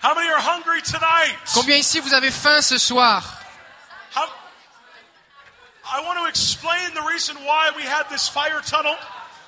How 0.00 0.14
many 0.14 0.28
are 0.28 0.38
hungry 0.40 0.80
tonight? 0.82 1.36
Combien 1.54 1.76
ici 1.76 1.98
vous 2.00 2.14
avez 2.14 2.30
faim 2.30 2.60
ce 2.62 2.78
soir? 2.78 3.22
How, 4.14 4.26
I 5.84 6.00
want 6.06 6.18
to 6.20 6.26
explain 6.28 6.94
the 6.94 7.02
reason 7.12 7.36
why 7.44 7.70
we 7.76 7.82
had 7.82 8.04
this 8.10 8.28
fire 8.28 8.60
tunnel. 8.64 8.94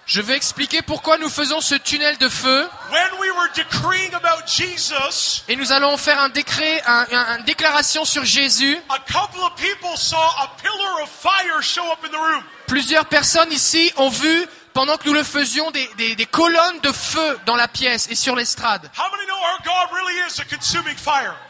Je 0.06 0.20
vais 0.20 0.34
expliquer 0.36 0.82
pourquoi 0.82 1.18
nous 1.18 1.28
faisons 1.28 1.60
ce 1.60 1.76
tunnel 1.76 2.18
de 2.18 2.28
feu 2.28 2.68
When 2.90 3.20
we 3.20 3.30
were 3.30 3.48
decreeing 3.54 4.12
about 4.14 4.48
Jesus, 4.48 5.44
et 5.46 5.54
nous 5.54 5.70
allons 5.70 5.96
faire 5.96 6.18
un 6.20 6.30
décret, 6.30 6.82
un, 6.84 7.06
un- 7.12 7.38
une 7.38 7.44
déclaration 7.44 8.04
sur 8.04 8.24
Jésus. 8.24 8.76
a 8.88 8.98
couple 9.12 9.38
of 9.40 9.54
people 9.54 9.96
saw 9.96 10.16
a 10.42 10.48
pillar 10.60 11.02
of 11.04 11.08
fire 11.08 11.62
show 11.62 11.92
up 11.92 12.04
in 12.04 12.08
the 12.10 12.18
room. 12.18 12.42
Plusieurs 12.66 13.04
personnes 13.06 13.52
ici 13.52 13.92
ont 13.98 14.08
vu, 14.10 14.46
pendant 14.72 14.96
que 14.96 15.06
nous 15.06 15.14
le 15.14 15.22
faisions, 15.24 15.70
des, 15.70 15.86
des- 15.96 16.14
des 16.16 16.26
colonnes 16.26 16.80
de 16.80 16.92
feu 16.92 17.38
dans 17.46 17.56
la 17.56 17.68
pièce 17.68 18.08
et 18.10 18.14
sur 18.14 18.36
l'estrade. 18.36 18.90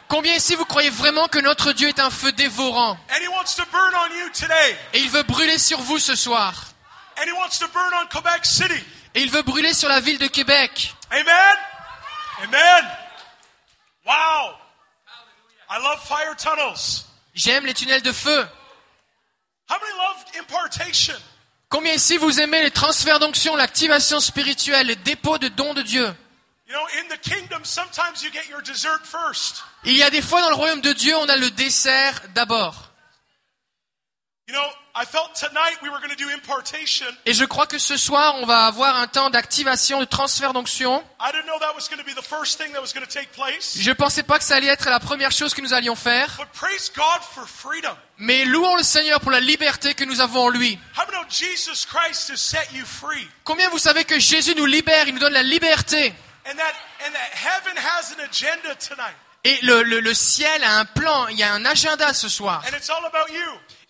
Combien 0.09 0.35
ici 0.35 0.55
vous 0.57 0.65
croyez 0.65 0.91
vraiment 0.91 1.29
que 1.29 1.39
notre 1.39 1.73
Dieu 1.73 1.89
est 1.89 2.01
un 2.01 2.11
feu 2.11 2.33
dévorant? 2.33 2.99
And 3.11 3.23
He 3.23 3.29
wants 3.29 3.55
to 3.57 3.65
burn 3.71 3.95
on 3.95 4.15
you 4.17 4.29
today. 4.31 4.77
et 4.93 5.01
il 5.01 5.11
veut 5.11 5.23
brûler 5.23 5.59
sur 5.59 5.81
vous 5.81 5.99
ce 5.99 6.15
soir 6.17 6.53
And 7.19 7.23
He 7.27 7.33
wants 7.33 7.59
to 7.61 7.69
burn 7.69 7.93
on 8.03 8.07
Quebec 8.07 8.45
City. 8.45 8.83
et 9.15 9.23
il 9.23 9.31
veut 9.31 9.43
brûler 9.43 9.75
sur 9.75 9.89
la 9.89 10.01
ville 10.01 10.19
de 10.19 10.27
Québec. 10.27 10.95
Amen? 11.11 11.57
Amen? 12.43 12.85
Wow. 14.07 14.55
I 15.71 15.79
love 15.83 16.01
fire 16.07 16.35
tunnels. 16.37 17.05
J'aime 17.35 17.67
les 17.67 17.75
tunnels 17.75 18.03
de 18.03 18.13
feu. 18.13 18.47
How 19.69 19.77
many 19.79 19.93
love 19.99 20.25
impartation? 20.41 21.15
Combien 21.71 21.95
ici 21.95 22.17
vous 22.17 22.41
aimez 22.41 22.63
les 22.63 22.73
transferts 22.73 23.21
d'onction, 23.21 23.55
l'activation 23.55 24.19
spirituelle, 24.19 24.89
les 24.89 24.97
dépôts 24.97 25.39
de 25.39 25.47
dons 25.47 25.73
de 25.73 25.83
Dieu? 25.83 26.13
You 26.67 26.75
know, 26.75 26.87
in 26.99 27.09
the 27.09 27.19
kingdom, 27.21 27.65
sometimes 27.65 28.23
you 28.23 28.31
get 28.33 28.49
your 28.51 28.61
dessert 28.61 29.01
first. 29.05 29.63
Il 29.85 29.97
y 29.97 30.03
a 30.03 30.11
des 30.11 30.21
fois 30.21 30.41
dans 30.43 30.51
le 30.51 30.57
royaume 30.57 30.81
de 30.81 30.93
Dieu, 30.93 31.17
on 31.17 31.29
a 31.29 31.37
le 31.37 31.51
dessert 31.53 32.23
d'abord. 32.35 32.75
You 32.75 32.75
know, 32.75 32.79
I 32.83 32.89
felt 32.89 32.89
tonight 32.89 32.89
we 32.89 32.89
were 32.89 32.89
going 32.89 32.89
to 32.89 32.89
do 33.55 34.19
impartation. 34.31 34.40
Et 37.25 37.33
je 37.33 37.45
crois 37.45 37.67
que 37.67 37.79
ce 37.79 37.97
soir, 37.97 38.35
on 38.37 38.47
va 38.47 38.67
avoir 38.67 38.97
un 38.97 39.07
temps 39.07 39.31
d'activation, 39.31 40.01
de 40.01 40.05
transfert 40.05 40.53
d'onction. 40.53 41.05
Je 43.77 43.89
ne 43.91 43.95
pensais 43.95 44.23
pas 44.25 44.39
que 44.39 44.45
ça 44.45 44.57
allait 44.57 44.67
être 44.69 44.89
la 44.91 44.99
première 45.01 45.31
chose 45.33 45.55
que 45.55 45.61
nous 45.61 45.73
allions 45.73 45.95
faire. 45.95 46.29
Mais 48.19 48.45
louons 48.45 48.77
le 48.77 48.83
Seigneur 48.83 49.21
pour 49.21 49.31
la 49.31 49.41
liberté 49.41 49.95
que 49.95 50.05
nous 50.05 50.21
avons 50.21 50.45
en 50.47 50.49
lui. 50.49 50.79
Combien 53.45 53.69
vous 53.71 53.79
savez 53.79 54.05
que 54.05 54.19
Jésus 54.19 54.55
nous 54.57 54.67
libère, 54.67 55.07
il 55.09 55.15
nous 55.15 55.21
donne 55.21 55.33
la 55.35 55.43
liberté? 55.45 56.13
Et 59.45 59.59
le, 59.63 59.83
le- 59.85 60.01
le 60.01 60.15
ciel 60.15 60.63
a 60.65 60.79
un 60.79 60.85
plan, 60.85 61.29
il 61.29 61.39
y 61.39 61.43
a 61.43 61.53
un 61.55 61.65
agenda 61.65 62.13
ce 62.13 62.29
soir. 62.29 62.63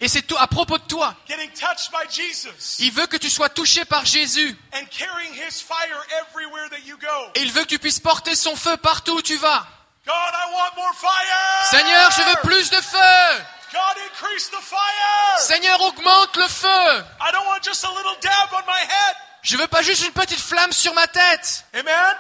Et 0.02 0.08
c'est 0.08 0.22
tout 0.22 0.36
à 0.38 0.46
propos 0.46 0.78
de 0.78 0.84
toi. 0.84 1.14
getting 1.28 1.50
touched 1.50 1.90
by 1.92 2.08
Jesus 2.10 2.76
Il 2.78 2.90
veut 2.92 3.06
que 3.06 3.18
tu 3.18 3.28
sois 3.28 3.50
touché 3.50 3.84
par 3.84 4.06
Jésus. 4.06 4.56
and 4.72 4.86
carrying 4.90 5.32
his 5.34 5.60
fire 5.60 6.00
everywhere 6.22 6.68
that 6.70 6.80
you 6.86 6.96
go. 6.96 7.30
Et 7.34 7.42
il 7.42 7.52
veut 7.52 7.62
que 7.62 7.68
tu 7.68 7.78
puisses 7.78 8.00
porter 8.00 8.34
son 8.34 8.56
feu 8.56 8.76
partout 8.78 9.16
où 9.18 9.22
tu 9.22 9.36
vas. 9.36 9.66
God, 10.06 10.14
I 10.14 10.52
want 10.54 10.74
more 10.76 10.94
fire. 10.94 11.64
Seigneur, 11.70 12.10
je 12.12 12.22
veux 12.22 12.36
plus 12.42 12.70
de 12.70 12.76
feu. 12.80 13.44
God, 13.72 14.02
increase 14.10 14.48
the 14.50 14.60
fire. 14.62 15.38
Seigneur, 15.38 15.80
augmente 15.82 16.34
le 16.36 16.48
feu. 16.48 17.04
I 17.20 17.30
don't 17.32 17.46
want 17.46 17.62
just 17.62 17.84
a 17.84 17.88
little 17.90 18.16
dab 18.22 18.48
on 18.52 18.62
my 18.66 18.80
head. 18.80 19.16
Je 19.42 19.56
veux 19.58 19.68
pas 19.68 19.82
juste 19.82 20.04
une 20.06 20.12
petite 20.12 20.40
flamme 20.40 20.72
sur 20.72 20.92
ma 20.94 21.06
tête. 21.06 21.64
Amen? 21.74 22.16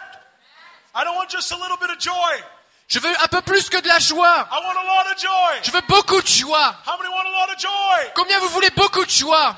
I 0.94 1.04
don't 1.04 1.16
want 1.16 1.28
just 1.30 1.50
a 1.52 1.56
little 1.56 1.76
bit 1.78 1.90
of 1.90 1.98
joy. 1.98 2.42
Je 2.90 2.98
veux 2.98 3.22
un 3.22 3.28
peu 3.28 3.40
plus 3.42 3.68
que 3.70 3.76
de 3.78 3.86
la 3.86 4.00
joie. 4.00 4.48
I 4.50 4.58
want 4.64 4.76
a 4.76 4.82
lot 4.84 5.06
of 5.12 5.18
joy. 5.20 5.60
Je 5.62 5.70
veux 5.70 5.80
beaucoup 5.82 6.20
de 6.20 6.26
joie. 6.26 6.74
How 6.86 6.98
many 6.98 7.08
want 7.08 7.24
a 7.24 7.30
lot 7.30 7.48
of 7.52 7.58
joy? 7.60 8.10
Combien 8.16 8.40
vous 8.40 8.48
voulez 8.48 8.70
beaucoup 8.70 9.04
de 9.04 9.10
joie? 9.10 9.56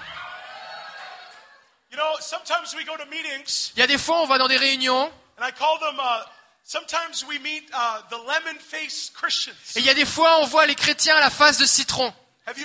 You 1.91 1.97
know, 1.99 2.17
sometimes 2.21 2.75
we 2.75 2.85
go 2.85 2.95
to 2.97 3.07
meetings, 3.07 3.73
Il 3.77 3.81
y 3.81 3.83
a 3.83 3.87
des 3.87 3.97
fois, 3.99 4.21
on 4.23 4.27
va 4.27 4.37
dans 4.39 4.49
des 4.49 4.57
réunions 4.59 5.11
and 5.39 5.45
I 5.47 5.53
call 5.53 5.79
them. 5.81 5.99
Uh, 5.99 6.25
sometimes 6.63 7.25
we 7.27 7.39
meet 7.41 7.71
uh, 7.73 8.03
the 8.11 8.17
lemon-faced 8.19 9.15
Christians. 9.15 9.55
et 9.77 9.81
il 9.81 9.87
y 9.87 9.91
a 9.91 9.95
des 9.95 10.05
fois, 10.07 10.39
on 10.41 10.47
voit 10.47 10.67
les 10.67 10.75
chrétiens 10.75 11.17
à 11.17 11.21
la 11.21 11.31
face 11.31 11.57
de 11.59 11.67
citron. 11.67 12.13
Est-ce 12.47 12.61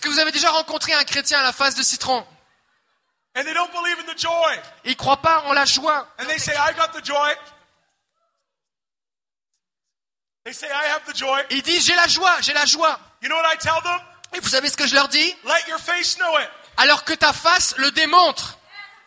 que 0.00 0.08
vous 0.08 0.18
avez 0.18 0.32
déjà 0.32 0.50
rencontré 0.50 0.94
un 0.94 1.04
chrétien 1.04 1.40
à 1.40 1.42
la 1.42 1.52
face 1.52 1.74
de 1.74 1.82
citron? 1.82 2.26
And 3.36 3.44
they 3.44 3.54
don't 3.54 3.70
believe 3.72 3.98
in 4.00 4.04
the 4.12 4.18
joy, 4.18 4.58
Il 4.84 4.96
croit 4.96 5.16
pas 5.18 5.42
en 5.46 5.52
la 5.52 5.64
joie. 5.64 6.06
and 6.18 6.26
they 6.26 6.38
say, 6.38 6.52
"I 6.54 6.72
got 6.74 6.88
the 6.92 7.04
joy." 7.04 7.34
They 10.44 10.52
say, 10.52 10.66
"I 10.68 10.86
have 10.94 11.02
the 11.06 11.16
joy." 11.16 11.40
Ils 11.50 11.62
disent 11.62 11.86
j'ai 11.86 11.94
la 11.94 12.06
joie, 12.08 12.40
j'ai 12.40 12.52
la 12.52 12.64
joie. 12.66 12.98
You 13.22 13.28
know 13.28 13.36
what 13.36 13.52
I 13.54 13.58
tell 13.58 13.80
them? 13.82 14.00
Et 14.34 14.40
vous 14.40 14.48
savez 14.48 14.68
ce 14.70 14.76
que 14.76 14.86
je 14.86 14.94
leur 14.94 15.08
dis? 15.08 15.34
Let 15.44 15.68
your 15.68 15.78
face 15.78 16.16
know 16.16 16.38
it. 16.38 16.48
Alors 16.78 17.04
que 17.04 17.12
ta 17.12 17.32
face 17.32 17.74
le 17.76 17.90
démontre. 17.92 18.58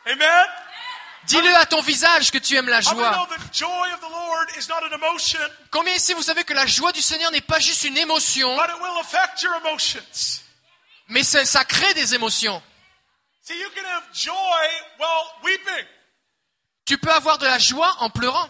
Amen? 0.06 0.46
Dis-le 1.26 1.56
à 1.56 1.66
ton 1.66 1.82
visage 1.82 2.30
que 2.30 2.38
tu 2.38 2.56
aimes 2.56 2.70
la 2.70 2.80
How 2.82 2.94
many 2.96 3.00
know 3.00 3.26
joie. 3.26 3.28
the 3.38 3.54
joy 3.54 3.94
of 3.94 4.00
the 4.00 4.12
Lord 4.12 4.48
is 4.58 4.68
not 4.70 4.84
an 4.84 4.94
emotion, 4.94 5.40
Combien 5.72 5.96
ici 5.96 6.14
vous 6.14 6.22
savez 6.22 6.44
que 6.44 6.54
la 6.54 6.68
joie 6.68 6.92
du 6.92 7.02
Seigneur 7.02 7.32
n'est 7.32 7.42
pas 7.42 7.60
juste 7.60 7.84
une 7.84 7.98
émotion, 7.98 8.56
but 8.56 8.70
it 8.70 8.80
will 8.80 9.00
affect 9.02 9.42
your 9.42 9.56
emotions? 9.56 10.42
mais 11.08 11.24
ça, 11.24 11.44
ça 11.44 11.66
crée 11.66 11.94
des 11.96 12.14
émotions. 12.14 12.62
See, 13.42 13.58
you 13.60 13.70
can 13.76 13.84
have 13.86 14.04
joy 14.14 14.34
while 15.00 15.26
weeping, 15.44 15.86
Tu 16.86 17.00
peux 17.00 17.12
avoir 17.12 17.40
de 17.40 17.48
la 17.48 17.58
joie 17.58 17.96
en 18.00 18.12
pleurant. 18.12 18.48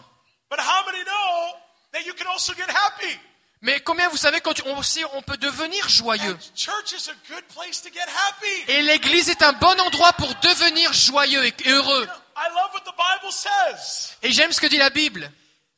But 1.96 2.04
how 2.04 2.04
many 2.04 2.04
know 2.04 2.04
that 2.04 2.06
you 2.06 2.14
can 2.14 2.26
also 2.26 2.54
get 2.54 2.70
happy? 2.70 3.18
Mais 3.62 3.80
combien 3.80 4.08
vous 4.10 4.16
savez 4.16 4.40
qu'on 4.40 4.52
aussi 4.78 5.04
on 5.14 5.22
peut 5.22 5.38
devenir 5.38 5.88
joyeux? 5.88 6.32
And 6.32 6.54
church 6.54 6.92
is 6.92 7.08
a 7.08 7.14
good 7.28 7.44
place 7.54 7.82
to 7.82 7.90
get 7.90 8.06
happy. 8.06 8.64
Et 8.68 8.82
l'église 8.82 9.28
est 9.30 9.42
un 9.42 9.52
bon 9.54 9.80
endroit 9.80 10.12
pour 10.12 10.32
devenir 10.36 10.92
joyeux 10.92 11.44
et 11.44 11.54
heureux. 11.66 12.06
I 12.36 12.48
love 12.50 12.72
what 12.74 12.84
the 12.84 12.94
Bible 12.96 13.32
says. 13.32 14.16
Et 14.22 14.30
j'aime 14.32 14.52
ce 14.52 14.60
que 14.60 14.66
dit 14.66 14.76
la 14.76 14.90
Bible. 14.90 15.30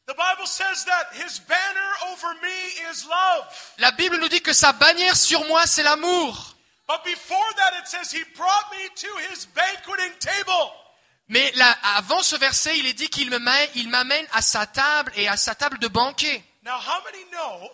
The 0.06 0.14
Bible 0.14 0.46
says 0.46 0.84
that 0.86 1.10
his 1.12 1.40
banner 1.40 2.12
over 2.12 2.34
me 2.42 2.90
is 2.90 3.04
love. 3.04 3.46
La 3.78 3.90
Bible 3.92 4.16
nous 4.18 4.28
dit 4.28 4.40
que 4.40 4.54
sa 4.54 4.72
bannière 4.72 5.16
sur 5.16 5.44
moi, 5.46 5.66
c'est 5.66 5.82
l'amour. 5.82 6.56
Mais 11.28 11.52
là, 11.52 11.76
avant 11.96 12.22
ce 12.22 12.36
verset, 12.36 12.78
il 12.78 12.86
est 12.86 12.94
dit 12.94 13.08
qu'il 13.10 13.30
m'amène 13.30 14.26
à 14.32 14.42
sa 14.42 14.66
table 14.66 15.12
et 15.16 15.28
à 15.28 15.36
sa 15.36 15.54
table 15.54 15.78
de 15.78 15.88
banquet. 15.88 16.42
Now, 16.64 16.72
how 16.72 17.02
many 17.04 17.24
know 17.30 17.70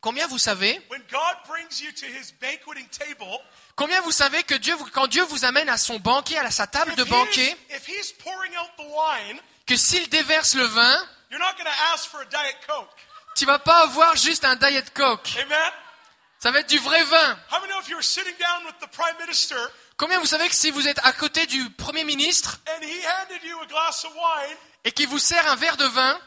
Combien 0.00 0.26
vous 0.26 0.38
savez 0.38 0.80
when 0.90 1.02
God 1.10 1.36
brings 1.46 1.80
you 1.80 1.90
to 1.92 2.06
his 2.06 2.32
banqueting 2.40 2.86
table, 2.88 3.38
Combien 3.74 4.00
vous 4.02 4.12
savez 4.12 4.42
que 4.42 4.54
Dieu, 4.54 4.76
quand 4.92 5.06
Dieu 5.06 5.24
vous 5.24 5.44
amène 5.46 5.68
à 5.68 5.78
son 5.78 5.98
banquet, 5.98 6.36
à 6.36 6.50
sa 6.50 6.66
table 6.66 6.94
de 6.94 7.04
banquet, 7.04 7.56
if 7.70 7.88
he's 7.88 8.12
pouring 8.12 8.54
out 8.56 8.70
the 8.76 8.84
wine, 8.86 9.40
que 9.66 9.76
s'il 9.76 10.08
déverse 10.10 10.54
le 10.54 10.64
vin, 10.64 11.08
you're 11.30 11.40
not 11.40 11.54
going 11.56 11.64
to 11.64 11.94
ask 11.94 12.10
for 12.10 12.20
a 12.20 12.26
Diet 12.26 12.56
Coke. 12.66 12.90
tu 13.34 13.46
vas 13.46 13.58
pas 13.58 13.82
avoir 13.82 14.14
juste 14.16 14.44
un 14.44 14.56
diet 14.56 14.92
coke. 14.94 15.28
Amen? 15.42 15.72
Ça 16.44 16.50
va 16.50 16.60
être 16.60 16.68
du 16.68 16.78
vrai 16.78 17.02
vin. 17.04 17.38
Combien 19.96 20.18
vous 20.20 20.26
savez 20.26 20.46
que 20.46 20.54
si 20.54 20.70
vous 20.70 20.86
êtes 20.86 21.00
à 21.02 21.14
côté 21.14 21.46
du 21.46 21.70
premier 21.70 22.04
ministre 22.04 22.58
et 24.84 24.92
qu'il 24.92 25.08
vous 25.08 25.18
sert 25.18 25.50
un 25.50 25.56
verre 25.56 25.78
de 25.78 25.86
vin, 25.86 26.20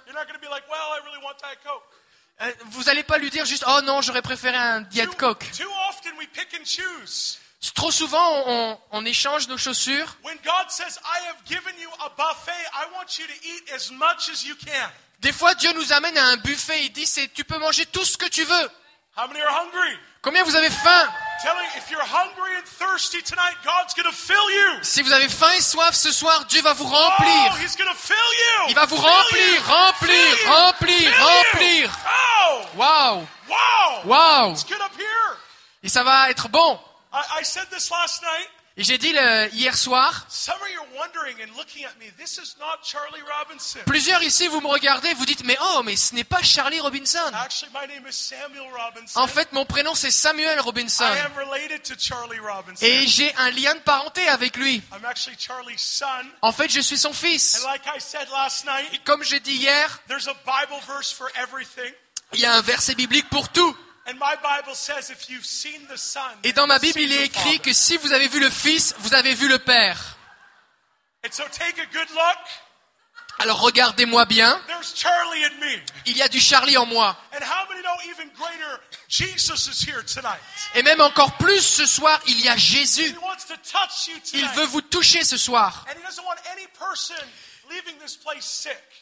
euh, 2.41 2.51
vous 2.65 2.83
n'allez 2.85 3.03
pas 3.03 3.19
lui 3.19 3.29
dire 3.29 3.45
juste 3.45 3.63
oh 3.67 3.81
non 3.83 4.01
j'aurais 4.01 4.23
préféré 4.23 4.57
un 4.57 4.81
diet 4.81 5.05
coke. 5.05 5.45
Trop 7.75 7.91
souvent 7.91 8.43
on, 8.47 8.79
on 8.93 9.05
échange 9.05 9.47
nos 9.47 9.57
chaussures. 9.59 10.17
Des 15.19 15.31
fois 15.31 15.53
Dieu 15.53 15.71
nous 15.73 15.93
amène 15.93 16.17
à 16.17 16.25
un 16.25 16.37
buffet, 16.37 16.85
il 16.85 16.91
dit 16.91 17.07
tu 17.35 17.43
peux 17.43 17.59
manger 17.59 17.85
tout 17.85 18.03
ce 18.03 18.17
que 18.17 18.25
tu 18.25 18.43
veux. 18.43 18.71
How 19.17 19.25
many 19.25 19.41
are 19.41 19.49
hungry? 19.49 19.97
Combien 20.21 20.43
vous 20.43 20.55
avez 20.55 20.69
faim? 20.69 21.09
Si 24.83 25.01
vous 25.01 25.11
avez 25.11 25.29
faim 25.29 25.51
et 25.57 25.61
soif 25.61 25.95
ce 25.95 26.11
soir, 26.11 26.45
Dieu 26.45 26.61
va 26.61 26.73
vous 26.73 26.85
Oh, 26.85 26.95
remplir. 26.95 27.57
You. 27.59 28.69
Il 28.69 28.75
va 28.75 28.85
vous 28.85 28.95
remplir, 28.95 29.65
remplir, 29.65 30.37
remplir, 30.47 31.11
remplir. 31.19 31.91
Oh, 32.05 32.61
wow. 32.75 33.27
here. 34.99 35.37
Et 35.81 35.89
ça 35.89 36.03
va 36.03 36.29
être 36.29 36.47
bon. 36.49 36.79
I, 37.11 37.39
I 37.39 37.43
said 37.43 37.67
this 37.71 37.89
last 37.89 38.21
night. 38.21 38.49
Et 38.79 38.83
j'ai 38.83 38.99
dit 38.99 39.11
le- 39.11 39.49
hier 39.55 39.75
soir, 39.75 40.27
Some 40.29 40.53
of 40.61 40.69
you 40.69 40.79
are 40.79 40.87
wondering 40.99 41.35
and 41.41 41.51
looking 41.57 41.83
at 41.83 41.95
me, 41.99 42.11
this 42.23 42.37
is 42.37 42.55
not 42.59 42.77
Charlie 42.83 43.23
Robinson. 43.39 43.79
plusieurs 43.87 44.21
ici, 44.21 44.47
vous 44.47 44.61
me 44.61 44.67
regardez, 44.67 45.11
vous 45.15 45.25
dites, 45.25 45.43
mais 45.43 45.57
oh, 45.59 45.81
mais 45.83 45.95
ce 45.95 46.13
n'est 46.13 46.23
pas 46.23 46.43
Charlie 46.43 46.79
Robinson. 46.79 47.17
Actually, 47.33 47.71
my 47.73 47.87
name 47.87 48.05
is 48.07 48.13
Samuel 48.13 48.69
Robinson. 48.71 49.19
En 49.19 49.25
fait, 49.25 49.51
mon 49.51 49.65
prénom 49.65 49.95
c'est 49.95 50.11
Samuel 50.11 50.59
Robinson. 50.59 51.05
I 51.05 51.17
am 51.25 51.33
related 51.35 51.81
to 51.85 51.95
Charlie 51.97 52.37
Robinson. 52.37 52.85
Et 52.85 53.07
j'ai 53.07 53.33
un 53.37 53.49
lien 53.49 53.73
de 53.73 53.79
parenté 53.79 54.27
avec 54.27 54.55
lui. 54.57 54.83
I'm 54.93 55.03
actually 55.05 55.37
Charlie's 55.39 55.81
son. 55.81 56.05
En 56.43 56.51
fait, 56.51 56.69
je 56.71 56.79
suis 56.81 56.99
son 56.99 57.13
fils. 57.13 57.63
And 57.63 57.71
like 57.71 57.81
I 57.87 57.99
said 57.99 58.27
last 58.31 58.63
night, 58.65 59.03
Comme 59.05 59.23
j'ai 59.23 59.39
dit 59.39 59.55
hier, 59.55 59.99
there's 60.07 60.27
a 60.27 60.35
Bible 60.45 60.79
verse 60.87 61.11
for 61.11 61.29
everything. 61.35 61.91
il 62.33 62.41
y 62.41 62.45
a 62.45 62.53
un 62.53 62.61
verset 62.61 62.93
biblique 62.93 63.27
pour 63.29 63.49
tout. 63.49 63.75
Et 66.43 66.53
dans 66.53 66.67
ma 66.67 66.79
Bible, 66.79 66.99
il 66.99 67.11
est 67.11 67.25
écrit 67.25 67.59
que 67.59 67.73
si 67.73 67.97
vous 67.97 68.13
avez 68.13 68.27
vu 68.27 68.39
le 68.39 68.49
Fils, 68.49 68.95
vous 68.99 69.13
avez 69.13 69.33
vu 69.33 69.47
le 69.47 69.59
Père. 69.59 70.17
And 71.25 71.31
so 71.31 71.43
take 71.51 71.81
a 71.81 71.85
good 71.85 72.09
look. 72.11 72.37
Alors 73.39 73.59
regardez-moi 73.59 74.25
bien, 74.25 74.59
il 76.05 76.17
y 76.17 76.21
a 76.23 76.27
du 76.27 76.39
Charlie 76.39 76.77
en 76.77 76.85
moi. 76.87 77.15
Et 80.73 80.83
même 80.83 81.01
encore 81.01 81.33
plus 81.33 81.61
ce 81.61 81.85
soir, 81.85 82.19
il 82.27 82.39
y 82.41 82.49
a 82.49 82.57
Jésus. 82.57 83.15
Il 84.33 84.47
veut 84.49 84.65
vous 84.65 84.81
toucher 84.81 85.23
ce 85.23 85.37
soir. 85.37 85.85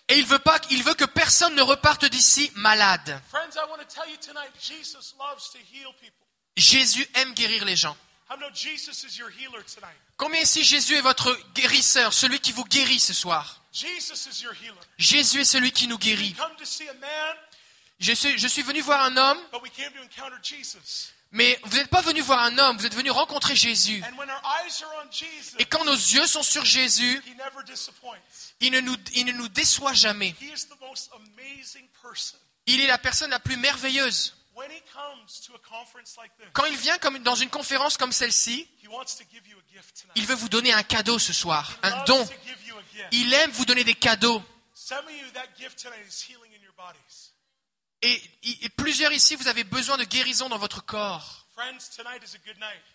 Et 0.07 0.17
il 0.17 0.25
veut 0.25 0.39
pas, 0.39 0.59
il 0.69 0.83
veut 0.83 0.93
que 0.93 1.05
personne 1.05 1.55
ne 1.55 1.61
reparte 1.61 2.05
d'ici 2.05 2.51
malade. 2.55 3.21
Jésus 6.57 7.07
aime 7.15 7.33
guérir 7.33 7.65
les 7.65 7.75
gens. 7.75 7.97
Combien 10.17 10.41
ici 10.41 10.63
Jésus 10.63 10.95
est 10.95 11.01
votre 11.01 11.37
guérisseur, 11.53 12.13
celui 12.13 12.39
qui 12.39 12.51
vous 12.51 12.65
guérit 12.65 12.99
ce 12.99 13.13
soir? 13.13 13.61
Jésus 14.97 15.41
est 15.41 15.45
celui 15.45 15.71
qui 15.71 15.87
nous 15.87 15.97
guérit. 15.97 16.35
Je 17.99 18.13
suis, 18.13 18.37
je 18.37 18.47
suis 18.47 18.63
venu 18.63 18.81
voir 18.81 19.05
un 19.05 19.15
homme, 19.15 19.39
mais 21.35 21.59
vous 21.63 21.75
n'êtes 21.75 21.89
pas 21.89 22.01
venu 22.01 22.21
voir 22.21 22.39
un 22.39 22.57
homme, 22.57 22.77
vous 22.77 22.85
êtes 22.85 22.95
venu 22.95 23.11
rencontrer 23.11 23.57
Jésus. 23.57 24.01
Et 25.59 25.65
quand 25.65 25.83
nos 25.83 25.93
yeux 25.93 26.25
sont 26.27 26.43
sur 26.43 26.63
Jésus, 26.63 27.21
il 28.61 28.71
ne 28.71 28.79
nous, 28.79 28.95
il 29.13 29.25
ne 29.25 29.33
nous 29.33 29.49
déçoit 29.49 29.91
jamais. 29.91 30.33
Il 32.67 32.79
est 32.79 32.87
la 32.87 32.97
personne 32.97 33.31
la 33.31 33.39
plus 33.39 33.57
merveilleuse. 33.57 34.33
Quand 36.53 36.65
il 36.65 36.77
vient 36.77 36.97
comme 36.99 37.19
dans 37.19 37.35
une 37.35 37.49
conférence 37.49 37.97
comme 37.97 38.13
celle-ci, 38.13 38.69
il 40.15 40.25
veut 40.25 40.35
vous 40.35 40.47
donner 40.47 40.71
un 40.71 40.83
cadeau 40.83 41.19
ce 41.19 41.33
soir, 41.33 41.77
un 41.83 42.05
don. 42.05 42.25
Il 43.11 43.33
aime 43.33 43.51
vous 43.51 43.65
donner 43.65 43.83
des 43.83 43.93
cadeaux. 43.93 44.41
Et, 48.01 48.21
et 48.43 48.69
plusieurs 48.69 49.11
ici, 49.11 49.35
vous 49.35 49.47
avez 49.47 49.63
besoin 49.63 49.97
de 49.97 50.03
guérison 50.03 50.49
dans 50.49 50.57
votre 50.57 50.85
corps. 50.85 51.45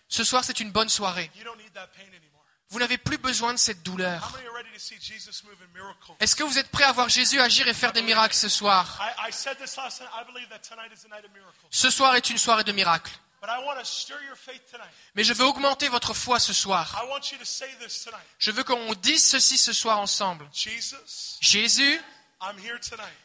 Ce 0.08 0.24
soir, 0.24 0.44
c'est 0.44 0.60
une 0.60 0.70
bonne 0.70 0.88
soirée. 0.88 1.30
Vous 2.68 2.78
n'avez 2.78 2.98
plus 2.98 3.18
besoin 3.18 3.52
de 3.52 3.58
cette 3.58 3.82
douleur. 3.82 4.32
Est-ce 6.20 6.36
que 6.36 6.44
vous 6.44 6.58
êtes 6.58 6.70
prêts 6.70 6.84
à 6.84 6.92
voir 6.92 7.08
Jésus 7.08 7.40
agir 7.40 7.66
et 7.66 7.74
faire 7.74 7.92
des 7.92 8.02
miracles 8.02 8.34
ce 8.34 8.48
soir? 8.48 9.00
Ce 11.70 11.90
soir 11.90 12.14
est 12.14 12.30
une 12.30 12.38
soirée 12.38 12.64
de 12.64 12.72
miracles. 12.72 13.12
Mais 15.14 15.24
je 15.24 15.32
veux 15.32 15.46
augmenter 15.46 15.88
votre 15.88 16.14
foi 16.14 16.38
ce 16.38 16.52
soir. 16.52 17.02
Je 18.38 18.50
veux 18.50 18.64
qu'on 18.64 18.94
dise 18.94 19.28
ceci 19.28 19.58
ce 19.58 19.72
soir 19.72 19.98
ensemble. 19.98 20.48
Jésus. 21.40 22.00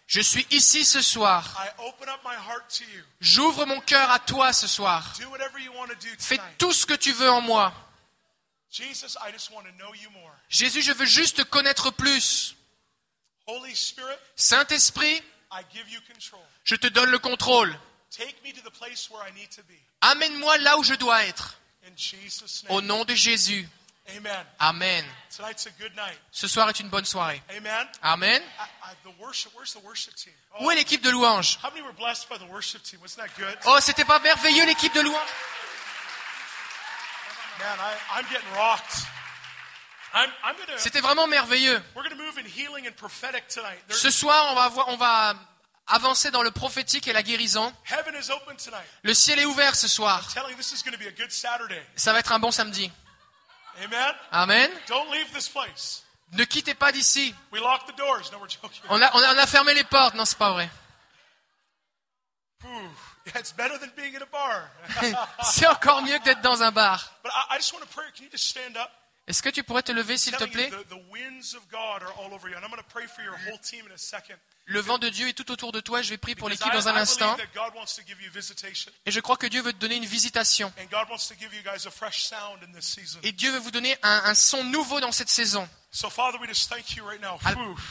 Je 0.07 0.21
suis 0.21 0.45
ici 0.51 0.83
ce 0.83 1.01
soir. 1.01 1.55
I 1.57 1.69
open 1.87 2.09
up 2.09 2.19
my 2.23 2.35
heart 2.35 2.69
to 2.77 2.83
you. 2.83 3.03
J'ouvre 3.21 3.65
mon 3.65 3.79
cœur 3.81 4.11
à 4.11 4.19
toi 4.19 4.51
ce 4.53 4.67
soir. 4.67 5.15
Fais 6.19 6.39
tout 6.57 6.73
ce 6.73 6.85
que 6.85 6.93
tu 6.93 7.11
veux 7.13 7.29
en 7.29 7.41
moi. 7.41 7.73
Jesus, 8.69 9.15
I 9.21 9.31
just 9.31 9.51
want 9.51 9.63
to 9.63 9.71
know 9.77 9.93
you 9.95 10.09
more. 10.09 10.33
Jésus, 10.49 10.81
je 10.81 10.91
veux 10.91 11.05
juste 11.05 11.37
te 11.37 11.41
connaître 11.43 11.91
plus. 11.91 12.55
Holy 13.47 13.73
Spirit, 13.73 14.17
Saint-Esprit, 14.35 15.21
I 15.51 15.61
give 15.73 15.89
you 15.89 16.01
control. 16.11 16.41
je 16.65 16.75
te 16.75 16.87
donne 16.87 17.09
le 17.09 17.19
contrôle. 17.19 17.77
Take 18.11 18.35
me 18.43 18.51
to 18.51 18.61
the 18.61 18.73
place 18.73 19.09
where 19.09 19.25
I 19.25 19.31
need 19.33 19.49
to 19.55 19.61
be. 19.63 19.77
Amène-moi 20.01 20.57
là 20.57 20.77
où 20.77 20.83
je 20.83 20.93
dois 20.95 21.23
être. 21.25 21.57
Au 22.69 22.81
nom 22.81 23.05
de 23.05 23.13
Jésus. 23.13 23.67
Amen. 24.07 24.45
Amen. 24.59 25.03
Tonight's 25.35 25.65
a 25.65 25.71
good 25.81 25.95
night. 25.95 26.17
Ce 26.31 26.47
soir 26.47 26.69
est 26.69 26.79
une 26.79 26.89
bonne 26.89 27.05
soirée. 27.05 27.41
Amen. 27.57 27.87
Amen. 28.03 28.41
I, 28.59 28.91
I, 28.91 28.93
the 29.03 29.11
worship, 29.19 29.51
where's 29.55 29.73
the 29.73 29.83
worship 29.83 30.13
team? 30.15 30.33
Où 30.61 30.69
est 30.69 30.75
l'équipe 30.75 31.01
de 31.01 31.09
louange 31.09 31.57
How 31.63 31.69
many 31.71 31.81
were 31.81 31.91
blessed 31.93 32.29
by 32.29 32.37
the 32.37 32.47
worship 32.51 32.83
team? 32.83 32.99
Wasn't 33.01 33.17
that 33.17 33.35
good? 33.37 33.57
Oh, 33.65 33.77
c'était 33.81 34.05
pas 34.05 34.19
merveilleux 34.19 34.65
l'équipe 34.65 34.93
de 34.93 35.01
louange 35.01 35.27
Man, 37.59 37.79
I, 37.79 38.19
I'm 38.19 38.25
getting 38.29 38.47
rocked. 38.55 39.07
I'm, 40.13 40.29
I'm 40.43 40.55
gonna, 40.55 40.77
C'était 40.77 41.01
vraiment 41.01 41.25
merveilleux. 41.27 41.81
we're 41.95 42.03
gonna 42.03 42.15
move 42.15 42.37
in 42.37 42.45
healing 42.45 42.85
and 42.87 42.93
prophetic 42.95 43.47
tonight. 43.47 43.79
There- 43.87 43.97
Ce 43.97 44.11
soir, 44.11 44.51
on 44.51 44.55
va, 44.55 44.83
on 44.89 44.97
va 44.97 45.33
avancer 45.87 46.31
dans 46.31 46.41
le 46.43 46.51
prophétique 46.51 47.07
et 47.07 47.13
la 47.13 47.23
guérison. 47.23 47.73
heaven 47.85 48.13
is 48.15 48.29
open 48.31 48.55
tonight. 48.57 48.85
Le 49.03 49.13
ciel 49.13 49.39
est 49.39 49.45
ouvert 49.45 49.75
ce 49.75 49.87
soir. 49.87 50.21
I'm 50.29 50.33
telling 50.33 50.51
you, 50.51 50.57
this 50.57 50.71
is 50.73 50.83
gonna 50.83 50.97
be 50.97 51.07
a 51.07 51.11
good 51.11 51.31
Saturday. 51.31 51.81
Ça 51.95 52.13
va 52.13 52.19
être 52.19 52.31
un 52.31 52.39
bon 52.39 52.51
samedi. 52.51 52.91
Amen? 53.83 54.15
Amen. 54.31 54.71
Don't 54.87 55.11
leave 55.11 55.31
this 55.33 55.49
place. 55.49 56.03
Ne 56.33 56.43
quittez 56.45 56.73
pas 56.73 56.91
d'ici. 56.91 57.33
We 57.51 57.59
lock 57.61 57.85
the 57.87 57.95
doors. 57.97 58.31
No, 58.31 58.39
we're 58.39 58.47
joking. 58.49 58.81
On 58.89 59.01
a, 59.01 59.09
on 59.13 59.19
a- 59.21 59.33
on 59.35 59.37
a 59.37 59.45
fermé 59.47 59.73
les 59.73 59.83
portes. 59.83 60.15
Non, 60.15 60.25
c'est 60.25 60.37
pas 60.37 60.51
vrai. 60.51 60.69
C'est 65.43 65.67
encore 65.67 66.01
mieux 66.01 66.17
que 66.19 66.23
d'être 66.23 66.41
dans 66.41 66.61
un 66.63 66.71
bar. 66.71 67.11
Est-ce 69.27 69.41
que 69.41 69.49
tu 69.49 69.63
pourrais 69.63 69.83
te 69.83 69.91
lever, 69.91 70.17
s'il 70.17 70.33
te 70.35 70.43
plaît? 70.45 70.69
Le 74.67 74.79
vent 74.79 74.97
de 74.97 75.09
Dieu 75.09 75.27
est 75.27 75.33
tout 75.33 75.51
autour 75.51 75.71
de 75.71 75.79
toi. 75.79 76.01
Je 76.01 76.09
vais 76.09 76.17
prier 76.17 76.35
pour 76.35 76.49
l'équipe 76.49 76.71
dans 76.73 76.87
un 76.87 76.95
instant. 76.95 77.37
Et 79.05 79.11
je 79.11 79.19
crois 79.19 79.37
que 79.37 79.45
Dieu 79.45 79.61
veut 79.61 79.73
te 79.73 79.77
donner 79.77 79.95
une 79.95 80.05
visitation. 80.05 80.73
Et 83.23 83.31
Dieu 83.31 83.51
veut 83.51 83.59
vous 83.59 83.71
donner 83.71 83.95
un, 84.01 84.21
un 84.25 84.33
son 84.35 84.63
nouveau 84.63 84.99
dans 84.99 85.11
cette 85.11 85.29
saison. 85.29 85.67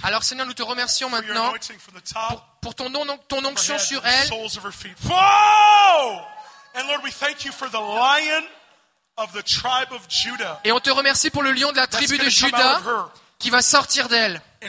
Alors 0.02 0.24
Seigneur, 0.24 0.46
nous 0.46 0.54
te 0.54 0.62
remercions 0.62 1.08
maintenant 1.08 1.54
pour, 2.28 2.44
pour 2.60 2.74
ton, 2.74 2.90
ton 3.28 3.44
onction 3.44 3.78
sur 3.78 4.04
elle. 4.04 4.28
soles 4.28 4.58
of 4.58 4.64
her 4.64 4.72
feet. 4.72 4.96
Whoa! 5.04 6.20
And 6.74 6.88
Lord, 6.88 7.02
we 7.04 7.12
thank 7.12 7.44
you 7.44 7.52
for 7.52 7.68
the 7.70 7.80
lion 7.80 8.44
of 9.16 9.32
the 9.32 9.44
tribe 9.44 9.92
of 9.92 10.08
Judah. 10.08 10.60
Et 10.64 10.72
on 10.72 10.80
te 10.80 10.90
remercie 10.90 11.30
pour 11.30 11.42
le 11.42 11.52
lion 11.52 11.70
de 11.70 11.76
la 11.76 11.86
tribu 11.86 12.18
de 12.18 12.24
to 12.24 13.10
qui 13.44 13.50
va 13.50 13.60
sortir 13.60 14.08
d'elle. 14.08 14.40
Et 14.62 14.68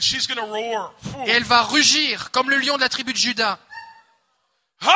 elle 1.31 1.45
va 1.45 1.61
rugir 1.61 2.29
comme 2.31 2.49
le 2.49 2.57
lion 2.57 2.75
de 2.75 2.81
la 2.81 2.89
tribu 2.89 3.13
de 3.13 3.17
Juda. 3.17 3.57
Oh! 4.85 4.89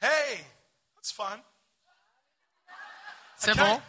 Hey, 0.00 0.44
that's 0.94 1.10
fun. 1.10 1.40
C'est 3.36 3.56
bon? 3.56 3.82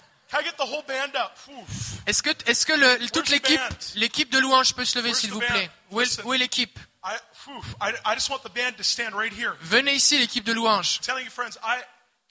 Est-ce 2.08 2.24
que, 2.24 2.32
est-ce 2.48 2.66
que 2.66 2.74
le- 2.74 3.08
toute 3.12 3.30
l'équipe, 3.30 3.62
l'équipe 3.94 4.32
de 4.32 4.40
louange 4.40 4.74
peut 4.74 4.86
se 4.86 4.98
lever, 4.98 5.14
s'il 5.14 5.30
vous 5.32 5.40
plaît? 5.40 5.70
Où 5.92 6.02
est, 6.02 6.24
où 6.24 6.34
est 6.34 6.40
l'équipe? 6.40 6.80
I, 7.06 7.16
whew, 7.46 7.62
I, 7.80 7.94
I 8.08 8.16
just 8.16 8.30
want 8.32 8.40
the 8.40 8.50
band 8.52 8.74
to 8.78 8.84
stand 8.84 9.14
right 9.14 9.32
here. 9.32 9.54
Venez 9.62 9.94
ici, 9.94 10.18
l'équipe 10.18 10.44
de 10.46 10.54
louange. 10.54 11.00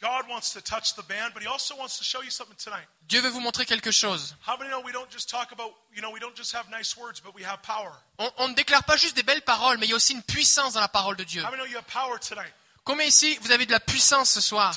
Telling 0.03 0.19
you, 0.19 0.25
friends, 0.25 0.25
I, 0.25 0.25
God 0.25 0.29
wants 0.29 0.53
to 0.55 0.61
touch 0.63 0.95
the 0.95 1.03
band, 1.03 1.33
but 1.35 1.43
He 1.43 1.49
also 1.49 1.77
wants 1.77 1.99
to 1.99 2.05
show 2.05 2.23
you 2.23 2.31
something 2.31 2.57
tonight. 2.57 2.87
Dieu 3.09 3.21
veut 3.21 3.31
vous 3.31 3.41
montrer 3.41 3.65
quelque 3.65 3.91
chose. 3.91 4.35
How 4.47 4.57
many 4.57 4.71
know 4.71 4.83
we 4.83 4.93
don't 4.93 5.11
just 5.11 5.29
talk 5.29 5.53
about, 5.53 5.73
you 5.95 6.03
know, 6.03 6.11
we 6.13 6.21
don't 6.21 6.37
just 6.37 6.55
have 6.55 6.69
nice 6.71 6.97
words, 6.97 7.21
but 7.21 7.35
we 7.35 7.45
have 7.45 7.63
power? 7.63 7.93
On, 8.19 8.31
on 8.39 8.49
ne 8.49 8.55
déclare 8.55 8.85
pas 8.85 8.97
juste 8.97 9.17
des 9.17 9.23
belles 9.23 9.43
paroles, 9.43 9.79
mais 9.79 9.87
il 9.87 9.91
y 9.91 9.93
a 9.93 9.97
aussi 9.97 10.13
une 10.13 10.23
puissance 10.23 10.75
dans 10.75 10.81
la 10.81 10.89
parole 10.89 11.17
de 11.17 11.25
Dieu. 11.25 11.43
How 11.43 11.51
many 11.51 11.59
know 11.59 11.67
you 11.67 11.77
have 11.77 11.87
power 11.87 12.19
tonight 12.19 12.53
Combien 12.85 13.07
ici, 13.07 13.39
vous 13.43 13.53
avez 13.53 13.65
de 13.65 13.71
la 13.71 13.79
puissance 13.79 14.31
ce 14.33 14.41
soir? 14.41 14.75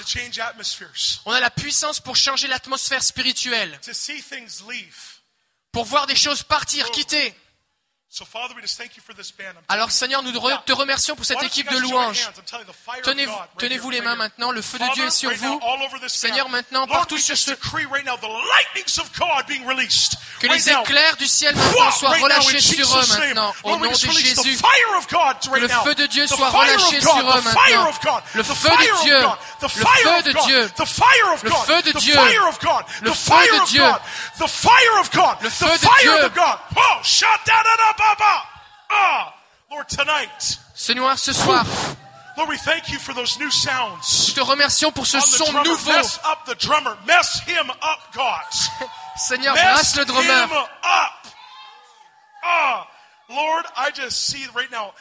On 1.26 1.32
a 1.32 1.40
la 1.40 1.50
puissance 1.50 2.00
pour 2.00 2.16
changer 2.16 2.48
l'atmosphère 2.48 3.04
spirituelle, 3.04 3.80
pour 5.72 5.86
voir 5.86 6.06
des 6.06 6.16
choses 6.16 6.44
partir, 6.44 6.92
quitter. 6.92 7.34
Alors 9.68 9.92
Seigneur, 9.92 10.24
nous 10.24 10.32
te 10.32 10.72
remercions 10.72 11.16
pour 11.18 11.26
cette 11.26 11.44
équipe 11.44 11.68
de 11.70 11.76
join 11.76 11.82
your 11.82 11.92
louange. 11.92 12.22
hands? 12.22 12.32
I'm 12.38 12.44
telling 12.46 12.66
you, 12.66 12.72
the 12.72 12.78
fire 12.78 13.00
of 13.00 13.04
Tenez- 13.04 13.26
God 13.26 13.36
right 13.36 13.58
Tenez-vous 13.58 13.90
les 13.90 14.00
mains 14.02 14.16
maintenant, 14.16 14.52
le 14.52 14.62
feu 14.62 14.80
de 14.80 14.94
Dieu 14.94 15.06
est 15.06 15.10
sur 15.10 15.32
vous. 15.32 15.60
Seigneur, 16.08 16.48
maintenant, 16.50 16.88
partout 16.88 17.18
sur 17.18 17.36
ce... 17.36 17.52
Que 20.40 20.48
les 20.48 20.70
éclairs 20.70 21.18
du 21.18 21.28
ciel 21.28 21.56
maintenant 21.56 21.92
soient 21.92 22.12
relâchés 22.12 22.62
sur 22.62 22.98
eux 22.98 23.06
maintenant, 23.08 23.54
au 23.64 23.78
nom 23.78 23.90
de 23.90 23.94
Jésus. 23.96 24.60
right 25.52 25.60
le 25.60 25.68
feu 25.68 25.96
de 25.96 26.06
Dieu 26.06 26.28
soit 26.28 26.50
relâché 26.50 27.02
sur 27.02 27.18
eux 27.20 27.42
maintenant. 27.42 27.92
Le 28.34 28.44
feu 28.44 28.70
de 28.70 29.04
Dieu. 29.04 29.20
Le 29.62 29.68
feu 29.68 30.22
de 30.24 30.32
Dieu. 30.46 30.70
Le 31.44 31.50
feu 31.52 31.82
de 31.82 31.92
Dieu. 32.00 32.16
Le 33.02 33.12
feu 33.14 33.36
de 33.60 33.66
Dieu. 33.68 33.84
Le 35.42 35.50
feu 35.50 35.68
de 35.68 35.80
Dieu. 36.02 36.32
Of 38.12 38.18
God. 38.18 38.18
Shut 38.18 38.18
down, 38.18 38.18
da, 38.18 38.18
da, 38.18 38.18
ba, 38.18 38.18
ba. 38.20 38.42
Ah, 38.90 39.34
Lord, 39.72 39.88
tonight, 39.90 40.60
Seigneur, 40.74 41.18
ce 41.18 41.34
soir, 41.34 41.66
Lord, 42.38 42.50
we 42.50 42.58
thank 42.58 42.90
you 42.92 43.00
for 43.00 43.14
those 43.14 43.40
new 43.40 43.50
sounds. 43.50 44.34
nous 44.36 44.44
te 44.44 44.52
remercions 44.52 44.92
pour 44.92 45.06
ce 45.08 45.20
son 45.22 45.46
drummer, 45.46 45.64
nouveau. 45.64 45.92
mess 45.92 46.20
up 46.26 46.46
the 46.46 46.56
drummer, 46.56 46.98
mess 47.08 47.40
him 47.48 47.70
up, 47.70 48.00
God. 48.14 48.44
Seigneur, 49.18 49.54
Mess 49.56 49.64
brasse 49.64 49.96
le 49.98 50.02
him 50.04 50.08
drummer. 50.08 50.68
up. 50.84 51.28
Ah, 52.44 52.88
Lord, 53.30 53.66
I 53.76 53.90
just 53.92 54.28
see 54.28 54.46
right 54.54 54.70
now, 54.72 54.94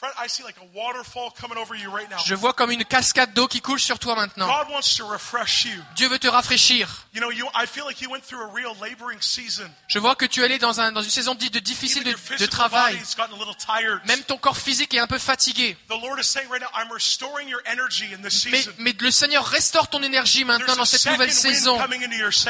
friend, 0.00 0.14
I 0.18 0.28
see 0.28 0.42
like 0.42 0.56
a 0.56 0.64
waterfall 0.74 1.30
coming 1.30 1.58
over 1.58 1.74
you 1.74 1.90
right 1.90 2.08
now. 2.08 2.16
Je 2.24 2.34
vois 2.34 2.54
comme 2.54 2.70
une 2.70 2.84
cascade 2.84 3.34
d'eau 3.34 3.46
qui 3.46 3.60
coule 3.60 3.78
sur 3.78 3.98
toi 3.98 4.14
maintenant. 4.14 4.46
God 4.46 4.70
wants 4.70 4.96
to 4.96 5.06
refresh 5.06 5.66
you. 5.66 5.78
Dieu 5.94 6.08
veut 6.08 6.18
te 6.18 6.26
rafraîchir. 6.26 6.88
You 7.12 7.20
know, 7.20 7.30
you, 7.30 7.46
I 7.54 7.66
feel 7.66 7.84
like 7.84 8.00
you 8.00 8.10
went 8.10 8.22
through 8.22 8.40
a 8.40 8.50
real 8.52 8.72
laboring 8.80 9.20
season. 9.20 9.70
Je 9.88 9.98
vois 9.98 10.14
que 10.14 10.24
tu 10.24 10.40
es 10.40 10.44
allé 10.44 10.58
dans, 10.58 10.80
un, 10.80 10.92
dans 10.92 11.02
une 11.02 11.10
saison 11.10 11.34
dite 11.34 11.52
de 11.52 11.58
difficile 11.58 12.02
de, 12.02 12.46
travail. 12.46 12.94
body's 12.94 13.14
gotten 13.14 13.34
a 13.34 13.38
little 13.38 13.54
tired. 13.54 14.00
Même 14.06 14.22
ton 14.22 14.38
corps 14.38 14.56
physique 14.56 14.94
est 14.94 15.00
un 15.00 15.06
peu 15.06 15.18
fatigué. 15.18 15.76
The 15.88 16.00
Lord 16.00 16.18
is 16.18 16.24
saying 16.24 16.48
right 16.48 16.62
now, 16.62 16.70
I'm 16.74 16.90
restoring 16.90 17.48
your 17.48 17.60
energy 17.66 18.06
in 18.14 18.22
this 18.22 18.46
Mais, 18.46 18.62
season. 18.62 18.72
mais 18.78 18.94
le 18.98 19.10
Seigneur 19.10 19.44
restaure 19.44 19.88
ton 19.88 20.02
énergie 20.02 20.44
maintenant 20.44 20.76
dans 20.76 20.86
cette 20.86 21.04
nouvelle 21.04 21.32
saison. 21.32 21.78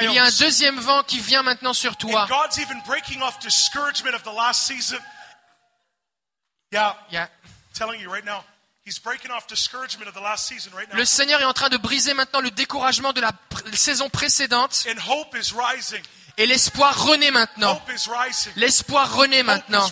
Il 0.03 0.13
y 0.13 0.19
a 0.21 0.25
un 0.25 0.39
deuxième 0.39 0.79
vent 0.79 1.03
qui 1.03 1.19
vient 1.19 1.43
maintenant 1.43 1.75
sur 1.75 1.97
toi. 1.97 2.23
And 2.23 2.29
God's 2.29 2.59
even 2.59 2.81
breaking 2.87 3.23
off 3.23 3.41
discouragement 3.41 4.15
of 4.15 4.23
the 4.23 4.35
last 4.37 4.67
season. 6.73 6.83
Yeah, 6.83 6.97
Il 7.11 7.15
y 7.15 7.19
a- 7.19 7.23
I'm 7.23 7.29
telling 7.75 8.01
you 8.01 8.11
right 8.11 8.25
now, 8.25 8.45
He's 8.87 8.99
breaking 8.99 9.31
off 9.31 9.47
discouragement 9.47 10.09
of 10.09 10.15
the 10.15 10.21
last 10.23 10.47
season 10.49 10.73
right 10.75 10.89
now. 10.91 10.97
Le 10.97 11.05
Seigneur 11.05 11.41
est 11.41 11.45
en 11.45 11.53
train 11.53 11.69
de 11.69 11.77
briser 11.77 12.15
maintenant 12.15 12.41
le 12.41 12.51
découragement 12.51 13.13
de 13.13 13.21
la 13.21 13.31
pr- 13.51 13.75
saison 13.77 14.09
précédente 14.09 14.87
And 14.89 14.99
hope 15.07 15.37
is 15.37 15.53
rising. 15.53 16.03
et 16.39 16.47
l'espoir 16.47 16.99
renaît 17.05 17.31
maintenant. 17.31 17.81
L'espoir 18.57 19.13
renaît 19.15 19.43
maintenant. 19.43 19.89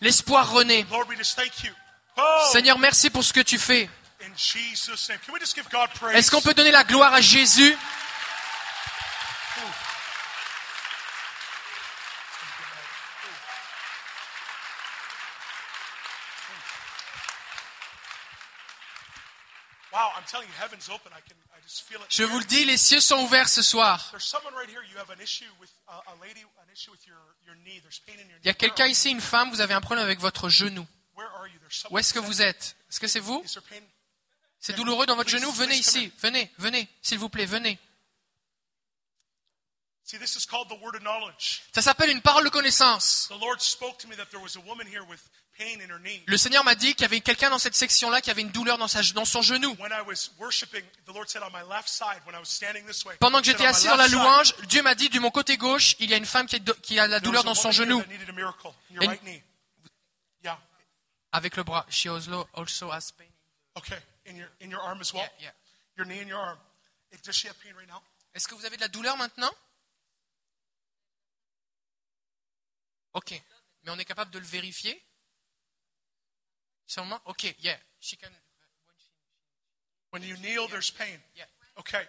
L'espoir 0.00 0.50
renaît. 0.50 0.86
Lord, 0.90 1.06
we 1.08 1.16
just 1.18 1.36
thank 1.36 1.62
you. 1.62 1.70
Oh, 2.16 2.48
Seigneur, 2.52 2.78
merci 2.78 3.10
pour 3.10 3.22
ce 3.22 3.32
que 3.32 3.40
tu 3.40 3.58
fais. 3.58 3.88
in 4.22 4.32
Jesus' 4.36 5.08
name. 5.08 5.18
Can 5.26 5.32
we 5.34 5.40
just 5.40 5.54
give 5.54 5.68
God 5.70 5.90
praise? 5.90 6.16
Est-ce 6.16 6.30
qu'on 6.30 6.40
peut 6.40 6.54
donner 6.54 6.70
la 6.72 6.84
gloire 6.84 7.12
à 7.12 7.20
Jésus 7.20 7.76
I'm 7.76 7.78
telling 9.60 9.70
you, 12.52 12.64
heaven's 12.64 12.96
open. 13.12 13.36
I 13.36 13.36
can, 13.36 13.36
I 13.36 13.76
just 13.92 13.98
feel 16.42 16.56
it. 19.92 19.98
Je 22.08 22.24
vous 22.24 22.38
le 22.38 22.44
dis, 22.44 22.64
les 22.64 22.76
cieux 22.76 23.00
sont 23.00 23.22
ouverts 23.22 23.48
ce 23.48 23.62
soir. 23.62 24.08
There's 24.10 24.24
someone 24.24 24.54
right 24.54 24.68
here. 24.68 24.82
You 24.90 24.98
have 24.98 25.10
an 25.10 25.22
issue 25.22 25.44
with 25.60 25.70
a 25.88 26.14
lady, 26.20 26.40
an 26.40 26.72
issue 26.72 26.90
with 26.90 27.06
your, 27.06 27.18
your 27.46 27.56
knee. 27.64 27.80
There's 27.80 28.00
pain 28.00 28.14
in 28.14 28.28
your 28.28 28.38
knee. 28.38 28.44
Il 28.44 28.46
y 28.46 28.50
a 28.50 28.54
quelqu'un 28.54 28.86
ici, 28.86 29.10
une 29.10 29.20
femme, 29.20 29.50
vous 29.50 29.60
avez 29.60 29.74
un 29.74 29.80
problème 29.80 30.04
avec 30.04 30.20
votre 30.20 30.48
genou. 30.48 30.82
you? 30.82 30.86
Where 31.16 31.28
are 31.28 31.46
you? 31.46 31.58
There's 31.60 31.76
someone. 31.76 31.94
Où 31.94 31.98
est-ce 31.98 32.12
que 32.12 32.18
vous 32.18 32.42
êtes? 32.42 32.76
Est-ce 32.90 33.00
que 33.00 33.06
c'est 33.06 33.20
vous? 33.20 33.44
C'est 34.60 34.76
douloureux 34.76 35.06
dans 35.06 35.16
votre 35.16 35.30
genou? 35.30 35.50
Venez 35.52 35.76
ici, 35.76 36.12
venez, 36.20 36.50
venez, 36.58 36.88
s'il 37.02 37.18
vous 37.18 37.28
plaît, 37.28 37.46
venez. 37.46 37.78
Ça 41.72 41.82
s'appelle 41.82 42.10
une 42.10 42.20
parole 42.20 42.44
de 42.44 42.50
connaissance. 42.50 43.30
Le 46.26 46.36
Seigneur 46.36 46.64
m'a 46.64 46.74
dit 46.74 46.94
qu'il 46.94 47.02
y 47.02 47.04
avait 47.04 47.20
quelqu'un 47.20 47.50
dans 47.50 47.58
cette 47.58 47.74
section-là 47.74 48.20
qui 48.20 48.30
avait 48.30 48.42
une 48.42 48.50
douleur 48.50 48.78
dans, 48.78 48.88
sa, 48.88 49.02
dans 49.12 49.24
son 49.24 49.42
genou. 49.42 49.76
Pendant 53.20 53.38
que 53.40 53.44
j'étais 53.44 53.62
"On 53.62 53.66
my 53.66 53.70
assis 53.70 53.86
dans 53.88 53.96
la 53.96 54.08
louange, 54.08 54.54
Dieu 54.68 54.82
m'a 54.82 54.94
dit, 54.94 55.08
de 55.08 55.18
mon 55.20 55.30
côté 55.30 55.56
gauche, 55.56 55.94
il 55.98 56.10
y 56.10 56.14
a 56.14 56.16
une 56.16 56.26
femme 56.26 56.46
qui, 56.46 56.56
est- 56.56 56.80
qui 56.80 56.98
a 56.98 57.06
la 57.06 57.20
douleur 57.20 57.44
dans 57.44 57.54
son 57.54 57.70
genou. 57.70 58.02
Avec 61.34 61.56
le 61.56 61.62
bras. 61.62 61.86
She 61.88 62.08
also, 62.08 62.46
also 62.52 62.90
has 62.92 63.10
pain. 63.16 63.24
Okay. 63.76 63.98
In 64.26 64.36
your 64.36 64.48
in 64.60 64.68
your 64.70 64.82
arm 64.82 65.00
as 65.00 65.14
well? 65.14 65.22
Yeah, 65.38 65.46
yeah. 65.46 65.52
Your 65.96 66.06
knee 66.06 66.20
and 66.20 66.28
your 66.28 66.38
arm. 66.38 66.58
Does 67.24 67.34
she 67.34 67.46
have 67.48 67.58
pain 67.58 67.72
right 67.74 67.88
now? 67.88 68.02
Est-ce 68.34 68.46
que 68.46 68.54
vous 68.54 68.66
avez 68.66 68.76
de 68.76 68.82
la 68.82 68.88
douleur 68.88 69.16
maintenant? 69.16 69.50
Ok. 73.14 73.30
Mais 73.84 73.90
on 73.92 73.98
est 73.98 74.04
capable 74.04 74.30
de 74.30 74.38
le 74.38 74.44
vérifier? 74.44 75.02
Sûrement 76.86 77.20
Ok, 77.26 77.54
yeah. 77.60 77.76
She 78.00 78.16
can... 78.16 78.30
When 80.10 80.22
you 80.22 80.36
kneel, 80.36 80.68
there's 80.68 80.90
pain. 80.90 81.18
Yeah. 81.36 81.44
Okay. 81.78 82.06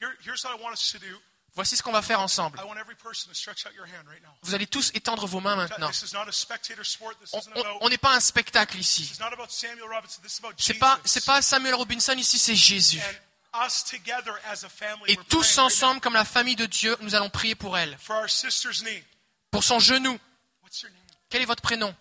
Here, 0.00 0.14
here's 0.24 0.44
what 0.44 0.56
I 0.58 0.62
want 0.62 0.74
us 0.74 0.92
to 0.92 0.98
do. 0.98 1.18
Voici 1.54 1.76
ce 1.76 1.82
qu'on 1.82 1.92
va 1.92 2.00
faire 2.00 2.20
ensemble. 2.20 2.58
I 2.58 2.64
want 2.64 2.78
every 2.78 2.94
person 2.94 3.28
to 3.28 3.34
stretch 3.34 3.66
out 3.66 3.74
your 3.74 3.84
hand 3.84 4.08
right 4.08 4.22
now. 4.22 4.32
Vous 4.42 4.54
allez 4.54 4.66
tous 4.66 4.90
étendre 4.94 5.26
vos 5.26 5.40
mains 5.40 5.56
maintenant. 5.56 5.88
This 5.90 6.02
is 6.02 6.14
not 6.14 6.26
a 6.28 6.32
spectator 6.32 6.84
sport. 6.84 7.14
This 7.20 7.34
On- 7.34 7.88
n'est 7.90 7.98
pas 7.98 8.14
un 8.14 8.20
spectacle 8.20 8.78
ici. 8.78 9.02
is 9.12 9.20
not 9.20 9.32
about 9.34 9.50
Samuel 9.50 9.88
Robinson. 9.88 10.22
This 10.22 10.34
is 10.34 10.38
about 10.38 10.54
C'est 10.56 10.74
Jesus. 10.74 11.26
pas, 11.26 11.42
Samuel 11.42 11.74
Robinson 11.74 12.14
ici, 12.16 12.38
c'est 12.38 12.56
Jésus. 12.56 13.00
Et 15.08 15.16
tous 15.28 15.58
ensemble, 15.58 16.00
comme 16.00 16.14
la 16.14 16.24
famille 16.24 16.56
de 16.56 16.64
Dieu, 16.64 16.96
nous 17.00 17.14
allons 17.14 17.28
prier 17.28 17.54
pour 17.54 17.76
elle. 17.76 17.98
for 17.98 18.16
our 18.16 18.30
sister's 18.30 18.80
knee. 18.82 19.04
Pour 19.50 19.62
son 19.62 19.78
genou. 19.78 20.18
Quel 21.28 21.42
est 21.42 21.46
votre 21.46 21.62
prénom? 21.62 21.94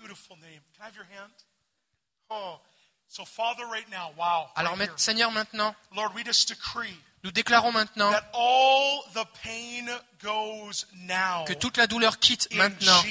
Beautiful 0.00 0.36
name. 0.36 0.60
Can 0.74 0.82
I 0.82 0.84
have 0.86 0.96
your 0.96 1.04
hand? 1.04 1.32
Oh, 2.30 2.58
so 3.06 3.24
Father, 3.24 3.64
right 3.66 3.88
now, 3.90 4.12
wow. 4.18 4.48
Alors, 4.56 4.78
right. 4.78 4.88
Seigneur, 4.96 5.30
maintenant, 5.30 5.74
Lord, 5.94 6.14
we 6.14 6.24
just 6.24 6.48
decree 6.48 6.96
nous 7.22 7.32
déclarons 7.32 7.70
maintenant 7.70 8.10
that 8.12 8.30
all 8.32 9.04
the 9.12 9.26
pain 9.44 9.86
goes 10.22 10.86
now. 10.94 11.44
que 11.46 11.52
toute 11.52 11.76
la 11.76 11.86
douleur 11.86 12.18
quitte 12.18 12.48
In 12.52 12.56
maintenant. 12.56 13.02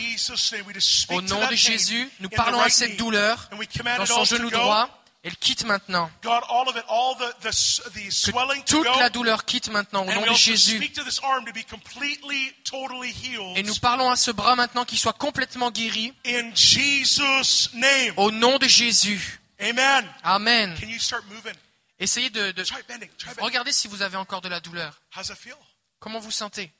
Au 1.10 1.22
nom 1.22 1.48
de 1.48 1.56
Jésus, 1.56 2.10
nous 2.20 2.30
parlons 2.30 2.60
à 2.60 2.70
cette 2.70 2.98
douleur 2.98 3.50
dans 3.98 4.06
son 4.06 4.24
genou 4.24 4.50
droit. 4.50 4.90
Elle 5.22 5.36
quitte 5.36 5.66
maintenant. 5.66 6.10
Que 6.22 6.30
toute 8.66 8.86
la 9.00 9.10
douleur 9.10 9.44
quitte 9.44 9.70
maintenant 9.70 10.04
au 10.04 10.06
nom 10.14 10.22
de 10.22 10.34
Jésus. 10.38 10.82
Et 13.56 13.64
nous 13.64 13.76
parlons 13.76 14.10
à 14.10 14.16
ce 14.16 14.32
bras 14.32 14.56
maintenant 14.56 14.86
qu'il 14.86 14.98
soit 14.98 15.12
complètement 15.14 15.72
guéri 15.72 16.14
au 18.16 18.32
nom 18.32 18.58
de 18.58 18.68
Jésus. 18.68 19.42
Amen. 19.60 20.10
Amen. 20.24 20.74
Can 20.80 20.88
you 20.88 21.00
start 21.00 21.26
moving? 21.26 21.54
Essayez 22.00 22.30
de, 22.30 22.52
de- 22.52 22.64
regardez 23.42 23.74
si 23.74 23.90
vous 23.90 24.02
avez 24.02 24.16
encore 24.16 24.40
de 24.40 24.48
la 24.48 24.62
douleur. 24.62 25.02
Comment 26.00 26.20
vous 26.20 26.32
sentez? 26.32 26.72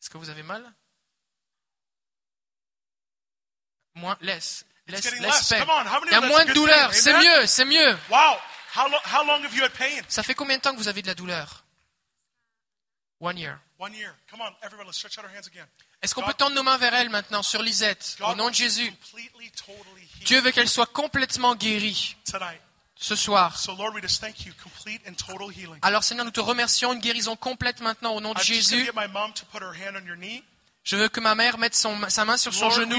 Est-ce 0.00 0.08
que 0.08 0.16
vous 0.16 0.30
avez 0.30 0.42
mal? 0.42 0.64
Moins, 3.98 4.16
laisse, 4.20 4.64
laisse, 4.86 5.04
laisse 5.20 5.52
Il 6.06 6.12
y 6.12 6.14
a 6.14 6.20
moins 6.20 6.44
de 6.44 6.52
douleur, 6.52 6.94
c'est 6.94 7.12
mieux, 7.12 7.46
c'est 7.46 7.64
mieux. 7.64 7.98
Wow. 8.10 8.16
How, 8.76 8.88
lo- 8.88 8.98
how 9.12 9.24
long 9.24 9.42
have 9.42 9.54
you 9.54 9.64
had 9.64 9.72
pain? 9.72 10.02
Ça 10.08 10.22
fait 10.22 10.34
combien 10.34 10.56
de 10.56 10.62
temps 10.62 10.72
que 10.72 10.78
vous 10.78 10.88
avez 10.88 11.02
de 11.02 11.08
la 11.08 11.14
douleur? 11.14 11.64
One 13.20 13.36
year. 13.38 13.58
One 13.78 13.94
year. 13.94 14.14
Come 14.30 14.40
on, 14.40 14.54
everyone, 14.62 14.86
let's 14.86 14.98
stretch 14.98 15.18
out 15.18 15.24
our 15.24 15.30
hands 15.30 15.48
again. 15.48 15.66
Est-ce 16.00 16.14
qu'on 16.14 16.22
peut 16.22 16.34
tendre 16.34 16.54
nos 16.54 16.62
mains 16.62 16.76
vers 16.78 16.94
elle 16.94 17.10
maintenant, 17.10 17.42
sur 17.42 17.60
Lisette, 17.60 18.16
au 18.20 18.34
nom 18.36 18.50
de 18.50 18.54
Jésus? 18.54 18.92
Dieu 20.24 20.40
veut 20.40 20.52
qu'elle 20.52 20.68
soit 20.68 20.86
complètement 20.92 21.56
guérie 21.56 22.16
ce 22.96 23.16
soir. 23.16 23.56
Alors 25.82 26.04
Seigneur, 26.04 26.24
nous 26.24 26.30
te 26.30 26.40
remercions, 26.40 26.92
une 26.92 27.00
guérison 27.00 27.34
complète 27.34 27.80
maintenant 27.80 28.12
au 28.14 28.20
nom 28.20 28.32
de 28.32 28.40
Jésus. 28.40 28.88
Je 30.88 30.96
veux 30.96 31.10
que 31.10 31.20
ma 31.20 31.34
mère 31.34 31.58
mette 31.58 31.74
son- 31.76 31.98
sa 32.08 32.24
main 32.24 32.38
sur 32.38 32.54
son 32.54 32.68
Lord, 32.70 32.80
genou. 32.80 32.96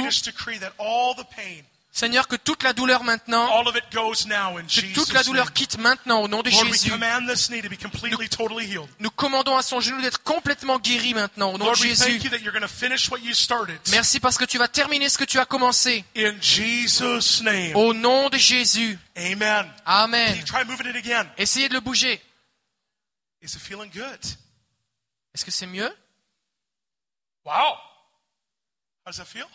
Seigneur, 1.92 2.28
que 2.28 2.36
toute 2.36 2.62
la 2.62 2.72
douleur 2.72 3.04
maintenant, 3.04 3.48
que 4.68 4.94
toute 4.94 5.12
la 5.12 5.24
douleur 5.24 5.54
quitte 5.54 5.80
maintenant 5.80 6.22
au 6.22 6.28
nom 6.28 6.44
de 6.44 6.52
Jésus. 6.68 6.92
Nous 9.00 9.10
commandons 9.10 9.58
à 9.58 9.64
son 9.64 9.80
genou 9.82 10.00
d'être 10.04 10.22
complètement 10.22 10.78
guéri 10.78 11.16
maintenant 11.16 11.52
au 11.52 11.58
nom 11.58 11.66
de 11.72 11.78
Jésus. 11.88 12.20
Merci 13.90 14.20
parce 14.20 14.38
que 14.38 14.46
tu 14.46 14.60
vas 14.60 14.68
terminer 14.68 15.10
ce 15.10 15.18
que 15.18 15.26
tu 15.26 15.40
as 15.40 15.46
commencé. 15.46 16.06
Au 17.74 17.96
nom 17.96 18.30
de 18.30 18.38
Jésus. 18.38 19.00
Amen. 19.84 20.28
Essayez 21.40 21.70
de 21.70 21.74
le 21.74 21.80
bouger. 21.80 22.22
Est-ce 25.34 25.44
que 25.44 25.52
c'est 25.52 25.66
mieux? 25.66 25.92
Wow. 27.46 27.78
How 29.06 29.12
does 29.12 29.18
that 29.18 29.28
feel? 29.28 29.48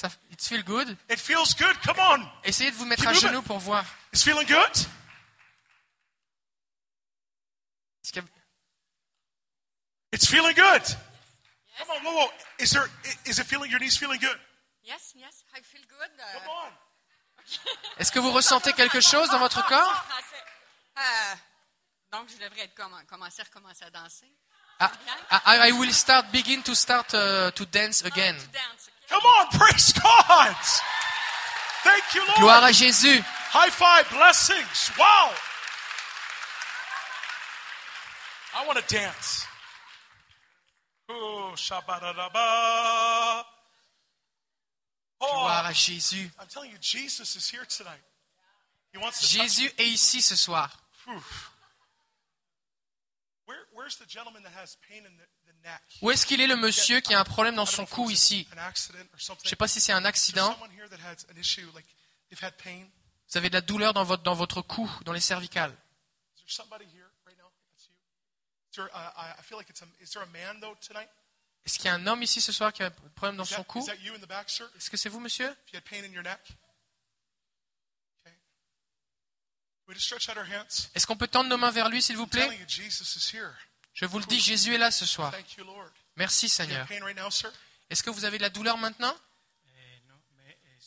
Ça, 0.00 0.08
It 0.30 0.40
feel 0.40 0.62
good 0.62 0.96
It 1.10 1.18
feels 1.18 1.54
good. 1.54 1.76
Come 1.82 1.98
on. 1.98 2.30
Essayez 2.44 2.70
de 2.70 2.76
vous 2.76 2.84
mettre 2.86 3.02
Keep 3.02 3.10
à 3.10 3.14
moving. 3.14 3.28
genoux 3.30 3.42
pour 3.42 3.58
voir. 3.58 3.84
It's 4.12 4.22
feeling 4.22 4.46
good? 4.46 4.86
It's 10.12 10.26
feeling 10.26 10.54
good. 10.54 10.82
Come 11.78 11.90
on, 11.90 12.02
whoa, 12.02 12.12
whoa. 12.26 12.28
Is 12.58 12.70
there 12.70 12.88
is 13.26 13.38
it 13.38 13.46
feeling 13.46 13.70
your 13.70 13.78
knees 13.78 13.96
feeling 13.96 14.18
good? 14.20 14.38
Yes, 14.82 15.12
yes, 15.14 15.44
I 15.54 15.60
feel 15.60 15.82
good. 15.88 16.10
uh, 16.18 16.38
Come 16.38 16.48
on. 16.48 16.72
Est-ce 17.98 18.10
que 18.10 18.18
vous 18.18 18.32
ressentez 18.32 18.72
quelque 18.72 19.00
chose 19.00 19.28
dans 19.30 19.38
votre 19.38 19.64
corps. 19.66 20.04
Euh, 20.98 21.34
donc, 22.12 22.28
je 22.30 22.36
devrais 22.38 22.62
être 22.62 22.74
comment, 22.74 23.02
commencer 23.04 23.42
à 23.42 23.44
recommencer 23.44 23.84
à 23.84 23.90
danser. 23.90 24.26
I, 24.80 25.68
I 25.68 25.72
will 25.72 25.90
start, 25.92 26.30
begin 26.32 26.62
to 26.62 26.74
start 26.74 27.12
uh, 27.14 27.50
to 27.50 27.66
dance 27.66 28.02
again. 28.02 28.34
To 28.34 28.48
dance. 28.52 28.88
okay? 28.88 29.08
Come 29.08 29.22
on, 29.22 29.46
praise 29.58 29.92
God. 29.92 30.56
Thank 31.82 32.14
you, 32.14 32.20
Lord. 32.26 32.38
Gloire 32.38 32.64
à 32.64 32.72
Jésus. 32.72 33.22
High 33.50 33.70
five, 33.70 34.08
blessings. 34.10 34.90
Wow. 34.98 35.30
I 38.54 38.66
want 38.66 38.78
to 38.78 38.94
dance. 38.94 39.46
Oh, 41.08 41.52
shabba-da-da-ba. 41.56 43.44
Gloire 45.20 45.64
Oh, 45.64 45.68
à 45.68 45.72
Jésus. 45.72 46.30
I'm 46.38 46.46
telling 46.48 46.70
you, 46.70 46.78
Jesus 46.80 47.34
is 47.36 47.48
here 47.48 47.64
tonight. 47.68 48.02
He 48.92 48.98
wants 48.98 49.20
to 49.20 49.26
touch 49.26 49.46
Jésus 49.48 49.72
est 49.78 49.86
ici 49.86 50.20
ce 50.22 50.36
soir. 50.36 50.70
Whew. 51.06 51.20
Où 56.02 56.10
est-ce 56.10 56.26
qu'il 56.26 56.40
est 56.40 56.46
le 56.46 56.56
monsieur 56.56 57.00
qui 57.00 57.14
a 57.14 57.20
un 57.20 57.24
problème 57.24 57.56
dans 57.56 57.66
son 57.66 57.86
cou 57.86 58.10
ici? 58.10 58.46
Je 58.50 59.32
ne 59.32 59.48
sais 59.48 59.56
pas 59.56 59.68
si 59.68 59.80
c'est 59.80 59.92
un 59.92 60.04
accident. 60.04 60.58
Vous 63.30 63.36
avez 63.36 63.48
de 63.50 63.54
la 63.54 63.60
douleur 63.60 63.92
dans 63.92 64.04
votre, 64.04 64.22
dans 64.22 64.34
votre 64.34 64.62
cou, 64.62 64.90
dans 65.04 65.12
les 65.12 65.20
cervicales. 65.20 65.74
Uh? 68.76 68.82
Est-ce 71.64 71.78
qu'il 71.78 71.86
y 71.86 71.88
a 71.88 71.94
un 71.94 72.06
homme 72.06 72.22
ici 72.22 72.40
ce 72.40 72.52
soir 72.52 72.72
qui 72.72 72.82
a 72.82 72.86
un 72.86 72.90
problème 72.90 73.36
dans 73.36 73.44
son 73.44 73.56
that, 73.56 73.64
cou? 73.64 73.86
Est-ce 74.76 74.88
que 74.88 74.96
c'est 74.96 75.08
vous, 75.08 75.20
monsieur? 75.20 75.54
Est-ce 80.94 81.06
qu'on 81.06 81.16
peut 81.16 81.28
tendre 81.28 81.50
nos 81.50 81.56
mains 81.56 81.70
vers 81.70 81.88
lui, 81.88 82.02
s'il 82.02 82.16
vous 82.16 82.26
plaît? 82.26 82.48
Je 83.92 84.06
vous 84.06 84.18
le 84.18 84.24
dis, 84.26 84.40
Jésus 84.40 84.74
est 84.74 84.78
là 84.78 84.90
ce 84.90 85.06
soir. 85.06 85.32
Merci, 86.16 86.48
Seigneur. 86.48 86.86
Est-ce 87.90 88.02
que 88.02 88.10
vous 88.10 88.24
avez 88.24 88.38
de 88.38 88.42
la 88.42 88.50
douleur 88.50 88.78
maintenant? 88.78 89.16
Eh, 89.66 90.02
non, 90.08 90.20
mais 90.36 90.58
eh. 90.64 90.78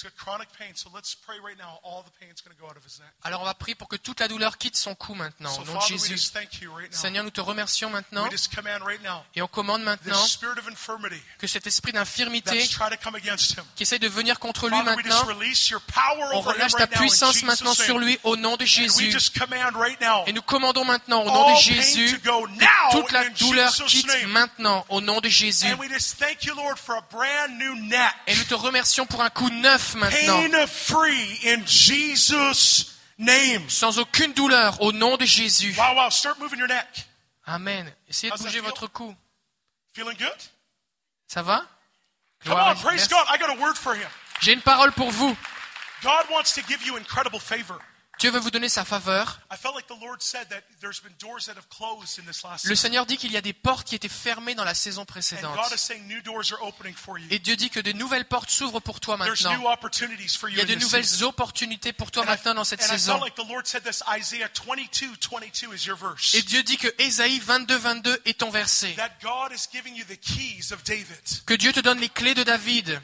Alors 3.25 3.42
on 3.42 3.44
va 3.44 3.54
prier 3.54 3.75
pour 3.75 3.88
que 3.88 3.97
toute 3.97 4.21
la 4.21 4.28
douleur 4.28 4.59
quitte 4.59 4.76
son 4.76 4.94
cou 4.94 5.14
maintenant, 5.14 5.52
au 5.61 5.64
nom 5.64 5.78
de 5.78 5.85
Jésus. 5.87 6.18
Seigneur, 6.90 7.25
nous 7.25 7.30
te 7.30 7.40
remercions 7.40 7.90
maintenant. 7.90 8.28
Et 9.35 9.42
on 9.42 9.47
commande 9.47 9.82
maintenant 9.82 10.23
que 11.38 11.47
cet 11.47 11.66
esprit 11.66 11.92
d'infirmité 11.92 12.68
qui 13.76 13.82
essaie 13.82 13.99
de 13.99 14.09
venir 14.09 14.38
contre 14.38 14.68
lui 14.68 14.82
maintenant, 14.82 15.26
on 16.32 16.40
relâche 16.40 16.73
ta 16.73 16.87
puissance 16.87 17.42
maintenant 17.42 17.75
sur 17.75 17.99
lui 17.99 18.18
au 18.25 18.37
nom 18.37 18.56
de 18.56 18.64
Jésus. 18.64 19.14
Et 20.26 20.32
nous 20.32 20.42
commandons 20.42 20.85
maintenant 20.85 21.23
au 21.23 21.26
nom 21.26 21.54
de 21.54 21.61
Jésus 21.61 22.21
que 22.21 22.92
toute 22.92 23.12
la 23.12 23.28
douleur 23.30 23.73
quitte 23.87 24.26
maintenant 24.26 24.85
au 24.88 25.00
nom 25.00 25.21
de 25.21 25.28
Jésus. 25.28 25.66
Et 28.26 28.35
nous 28.37 28.44
te 28.44 28.54
remercions 28.54 29.06
pour 29.06 29.23
un 29.23 29.30
coup 29.30 29.50
neuf 29.50 29.91
maintenant, 29.94 30.50
Pain 30.50 30.66
free 30.66 31.38
in 31.44 31.64
Jesus' 31.66 32.99
name. 33.18 33.68
sans 33.68 33.99
aucune 33.99 34.32
douleur 34.32 34.80
au 34.80 34.92
nom 34.92 35.16
de 35.16 35.25
Jésus. 35.25 35.75
Wow, 35.76 35.94
wow. 35.94 36.11
Start 36.11 36.38
moving 36.38 36.58
your 36.58 36.68
neck. 36.68 37.06
Amen. 37.46 37.92
Essayez 38.08 38.30
de 38.30 38.34
How's 38.37 38.42
bouger 38.42 38.61
votre 38.61 38.87
cou. 38.88 39.14
Feeling 39.94 40.16
good? 40.16 40.38
Ça 41.28 41.42
va? 41.42 41.64
Come 42.44 42.54
on, 42.58 42.75
praise 42.76 43.08
Merci. 43.08 43.08
God. 43.08 43.26
I 43.28 43.38
got 43.38 43.50
a 43.50 43.61
word 43.61 43.76
for 43.76 43.94
him. 43.94 44.08
J'ai 44.40 44.52
une 44.52 44.62
parole 44.62 44.92
pour 44.92 45.11
vous. 45.11 45.37
God 46.02 46.26
wants 46.30 46.54
to 46.54 46.62
give 46.66 46.82
you 46.84 46.96
incredible 46.96 47.38
favor. 47.38 47.78
Dieu 48.23 48.31
veut 48.31 48.38
vous 48.38 48.52
donner 48.52 48.69
sa 48.69 48.85
faveur. 48.85 49.41
Le. 52.64 52.75
Seigneur 52.77 53.05
dit 53.05 53.16
qu'il 53.16 53.33
y 53.33 53.37
a 53.37 53.40
des 53.40 53.53
portes 53.53 53.85
qui 53.85 53.96
étaient 53.96 54.09
fermées 54.09 54.55
dans 54.55 54.62
la 54.62 54.75
saison 54.75 55.05
précédente. 55.05 55.59
Et 57.31 57.38
Dieu 57.40 57.57
dit 57.57 57.68
que 57.68 57.81
de 57.81 57.90
nouvelles 57.90 58.27
portes 58.27 58.49
s'ouvrent 58.49 58.79
pour 58.79 59.01
toi 59.01 59.16
maintenant. 59.16 59.51
Il 60.49 60.57
y 60.57 60.61
a 60.61 60.64
de 60.64 60.75
nouvelles 60.77 61.25
opportunités 61.25 61.92
pour 61.92 62.12
toi 62.12 62.25
maintenant 62.25 62.55
dans 62.55 62.62
cette 62.62 62.83
saison. 62.83 63.14
felt 63.14 63.25
like 63.25 63.35
the 63.35 63.49
Lord 63.49 63.66
said 63.66 63.83
this 63.83 64.05
Isaiah 64.16 64.49
22, 64.55 65.16
22 65.29 65.75
is 65.75 65.85
your 65.85 65.96
verse. 65.96 66.33
Et 66.37 66.42
Dieu 66.42 66.62
dit 66.62 66.77
que 66.77 66.94
Ésaïe 67.03 67.40
22, 67.40 67.77
22 67.77 68.23
est 68.25 68.38
ton 68.38 68.51
verset. 68.51 68.94
Que 71.44 71.55
Dieu 71.55 71.73
te 71.73 71.81
donne 71.81 71.99
les 71.99 72.09
clés 72.09 72.35
de 72.37 72.44
David, 72.44 73.03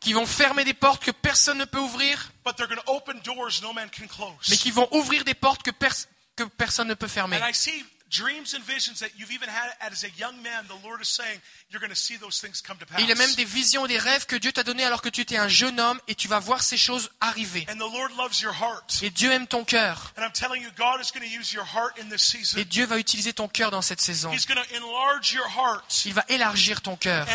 qui 0.00 0.14
vont 0.14 0.24
fermer 0.24 0.64
des 0.64 0.72
portes 0.72 1.04
que 1.04 1.10
personne 1.10 1.58
ne 1.58 1.66
peut 1.66 1.78
ouvrir, 1.78 2.30
but 2.44 2.56
they're 2.56 2.68
going 2.68 2.80
to 2.80 2.90
open 2.92 3.20
doors 3.24 3.62
no 3.62 3.72
man 3.72 3.88
can 3.90 4.06
close. 4.06 4.48
mais 4.48 4.56
qui 4.56 4.70
vont 4.70 4.88
ouvrir 4.92 5.24
des 5.24 5.34
portes 5.34 5.62
que, 5.62 5.70
pers- 5.70 6.06
que 6.36 6.44
personne 6.44 6.88
ne 6.88 6.94
peut 6.94 7.08
fermer. 7.08 7.36
And 7.40 7.48
I 7.48 7.54
see 7.54 7.84
dreams 8.10 8.54
and 8.54 8.60
visions 8.62 9.00
that 9.00 9.08
you've 9.18 9.32
even 9.32 9.48
had 9.48 9.74
as 9.80 10.04
a 10.04 10.08
young 10.20 10.40
man. 10.42 10.64
The 10.68 10.86
Lord 10.86 11.00
is 11.02 11.08
saying 11.08 11.40
you're 11.70 11.80
going 11.80 11.90
to 11.90 11.96
see 12.00 12.16
those 12.16 12.38
things 12.40 12.60
come 12.62 12.76
to 12.78 12.86
pass. 12.86 13.00
Et 13.00 13.02
il 13.02 13.08
y 13.08 13.12
a 13.12 13.16
même 13.16 13.34
des 13.34 13.44
visions 13.44 13.86
et 13.86 13.88
des 13.88 13.98
rêves 13.98 14.26
que 14.26 14.36
Dieu 14.36 14.52
t'a 14.52 14.62
donnés 14.62 14.84
alors 14.84 15.02
que 15.02 15.08
tu 15.08 15.20
étais 15.22 15.36
un 15.36 15.48
jeune 15.48 15.80
homme 15.80 16.00
et 16.06 16.14
tu 16.14 16.28
vas 16.28 16.38
voir 16.38 16.62
ces 16.62 16.76
choses 16.76 17.10
arriver. 17.20 17.66
And 17.68 17.76
the 17.76 17.92
Lord 17.92 18.10
loves 18.16 18.40
your 18.40 18.54
heart. 18.54 19.00
Et 19.02 19.10
Dieu 19.10 19.32
aime 19.32 19.48
ton 19.48 19.64
cœur. 19.64 20.12
And 20.16 20.22
I'm 20.22 20.32
telling 20.32 20.62
you, 20.62 20.68
God 20.76 21.00
is 21.00 21.10
going 21.12 21.26
to 21.28 21.34
use 21.34 21.52
your 21.52 21.64
heart 21.64 21.98
in 21.98 22.08
this 22.08 22.22
season. 22.22 22.58
Et 22.58 22.64
Dieu 22.64 22.86
va 22.86 22.98
utiliser 22.98 23.32
ton 23.32 23.48
cœur 23.48 23.70
dans 23.72 23.82
cette 23.82 24.00
saison. 24.00 24.30
He's 24.32 24.46
going 24.46 24.60
to 24.62 24.76
enlarge 24.76 25.32
your 25.32 25.46
heart. 25.48 26.02
Il 26.04 26.14
va 26.14 26.24
élargir 26.28 26.82
ton 26.82 26.96
cœur. 26.96 27.26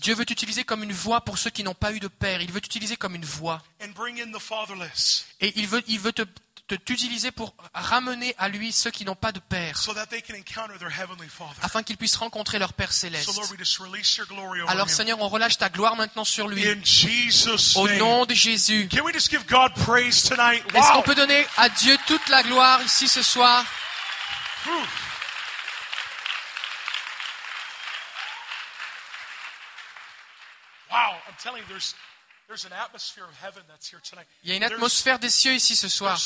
Dieu 0.00 0.14
veut 0.14 0.24
t'utiliser 0.24 0.64
comme 0.64 0.82
une 0.82 0.92
voix 0.92 1.20
pour 1.20 1.36
ceux 1.38 1.50
qui 1.50 1.62
n'ont 1.62 1.74
pas 1.74 1.92
eu 1.92 2.00
de 2.00 2.08
père. 2.08 2.40
Il 2.40 2.50
veut 2.52 2.60
t'utiliser 2.60 2.96
comme 2.96 3.14
une 3.14 3.24
voix. 3.24 3.62
Et 5.40 5.52
il 5.56 5.66
veut, 5.66 5.82
il 5.88 6.00
veut 6.00 6.12
te, 6.12 6.22
te- 6.68 6.74
t'utiliser 6.76 7.30
pour 7.30 7.54
ramener 7.74 8.34
à 8.38 8.48
lui 8.48 8.72
ceux 8.72 8.90
qui 8.90 9.04
n'ont 9.04 9.14
pas 9.14 9.32
de 9.32 9.40
père, 9.40 9.76
so 9.76 9.92
that 9.92 10.06
they 10.06 10.22
can 10.22 10.34
encounter 10.34 10.78
their 10.78 10.90
heavenly 10.90 11.28
father. 11.28 11.58
afin 11.62 11.82
qu'ils 11.82 11.96
puissent 11.98 12.16
rencontrer 12.16 12.58
leur 12.58 12.72
Père 12.72 12.92
So, 12.92 13.00
céleste. 13.00 13.36
Lord, 13.36 13.50
we 13.50 13.58
just 13.58 13.78
release 13.78 14.16
your 14.16 14.26
glory 14.26 14.62
over 14.62 14.70
Alors. 14.70 14.88
Seigneur, 14.88 15.20
on 15.20 15.28
relâche 15.28 15.58
ta 15.58 15.68
gloire 15.68 15.96
maintenant 15.96 16.24
sur 16.24 16.48
lui. 16.48 16.66
In 16.66 16.82
Jesus' 16.82 17.76
Au 17.76 17.88
nom 17.88 18.24
de 18.24 18.34
Jésus. 18.34 18.88
Can 18.90 19.04
we 19.04 19.12
just 19.12 19.30
give 19.30 19.44
God 19.46 19.74
praise 19.74 20.22
tonight? 20.22 20.62
Est-ce 20.74 20.92
qu'on 20.92 21.02
peut 21.02 21.14
donner 21.14 21.46
à 21.58 21.68
Dieu 21.68 21.96
toute 22.06 22.26
la 22.30 22.42
gloire 22.42 22.82
ici 22.82 23.06
ce 23.06 23.22
soir 23.22 23.64
Whew. 24.66 24.72
Wow, 30.90 31.16
I'm 31.26 31.27
telling 31.27 31.27
you, 31.27 31.27
there's, 31.27 31.27
there's 31.27 31.27
an 31.27 31.27
atmosphere 31.27 31.27
of 31.27 31.27
heaven 31.27 31.27
that's 31.27 31.27
here 31.27 31.27
tonight. 31.27 31.27
Il 34.42 34.48
y 34.48 34.52
a 34.52 34.56
une 34.56 34.64
atmosphère 34.64 35.18
des 35.18 35.30
cieux 35.30 35.54
ici 35.54 35.76
ce 35.76 35.88
soir. 35.88 36.18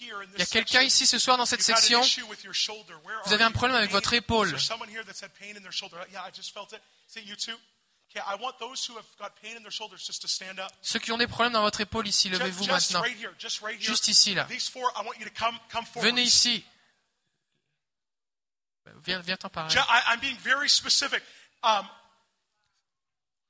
Il 0.00 0.38
y 0.38 0.42
a 0.42 0.46
quelqu'un 0.46 0.82
ici 0.82 1.06
ce 1.06 1.18
soir 1.18 1.36
dans 1.36 1.46
cette 1.46 1.62
section. 1.62 2.00
Vous 3.24 3.32
avez 3.32 3.44
un 3.44 3.50
problème 3.50 3.76
avec 3.76 3.90
votre 3.90 4.12
épaule. 4.14 4.48
Is 4.48 4.50
there 4.52 4.60
someone 4.60 4.88
here 4.88 5.04
that's 5.04 5.22
had 5.22 5.32
pain 5.34 5.56
in 5.56 5.62
their 5.62 5.72
shoulder? 5.72 5.96
Yeah, 6.12 6.22
I 6.26 6.30
just 6.34 6.52
felt 6.52 6.72
it. 6.72 6.80
Is 7.08 7.16
it 7.16 7.26
you 7.26 7.36
too? 7.36 7.58
Okay, 8.14 8.20
I 8.26 8.36
want 8.40 8.58
those 8.58 8.86
who 8.86 8.94
have 8.96 9.06
got 9.18 9.32
pain 9.40 9.56
in 9.56 9.62
their 9.62 9.72
shoulders 9.72 10.04
just 10.06 10.20
to 10.20 10.28
stand 10.28 10.60
up. 10.60 10.70
Ceux 10.82 10.98
qui 10.98 11.12
ont 11.12 11.18
des 11.18 11.26
problèmes 11.26 11.54
dans 11.54 11.62
votre 11.62 11.80
épaule 11.80 12.06
ici, 12.06 12.28
levez-vous 12.28 12.66
maintenant. 12.66 13.00
right 13.00 13.16
here, 13.18 13.32
just 13.38 13.62
right 13.62 13.80
here. 13.80 13.88
Juste 13.88 14.08
ici, 14.08 14.34
là. 14.34 14.44
These 14.44 14.68
four, 14.68 14.92
I 14.94 15.02
want 15.04 15.18
you 15.18 15.24
to 15.24 15.32
come, 15.34 15.58
come 15.70 15.86
forward. 15.86 16.10
Venez 16.10 16.22
ici. 16.24 16.62
Viens, 19.04 19.20
viens 19.20 19.38
t'en 19.38 19.48
parler. 19.48 19.70
Ju- 19.70 19.78
I, 19.78 20.12
I'm 20.12 20.20
being 20.20 20.36
very 20.38 20.68
specific. 20.68 21.22
Um, 21.62 21.70
whew. 21.72 21.86
Uh, 21.86 21.88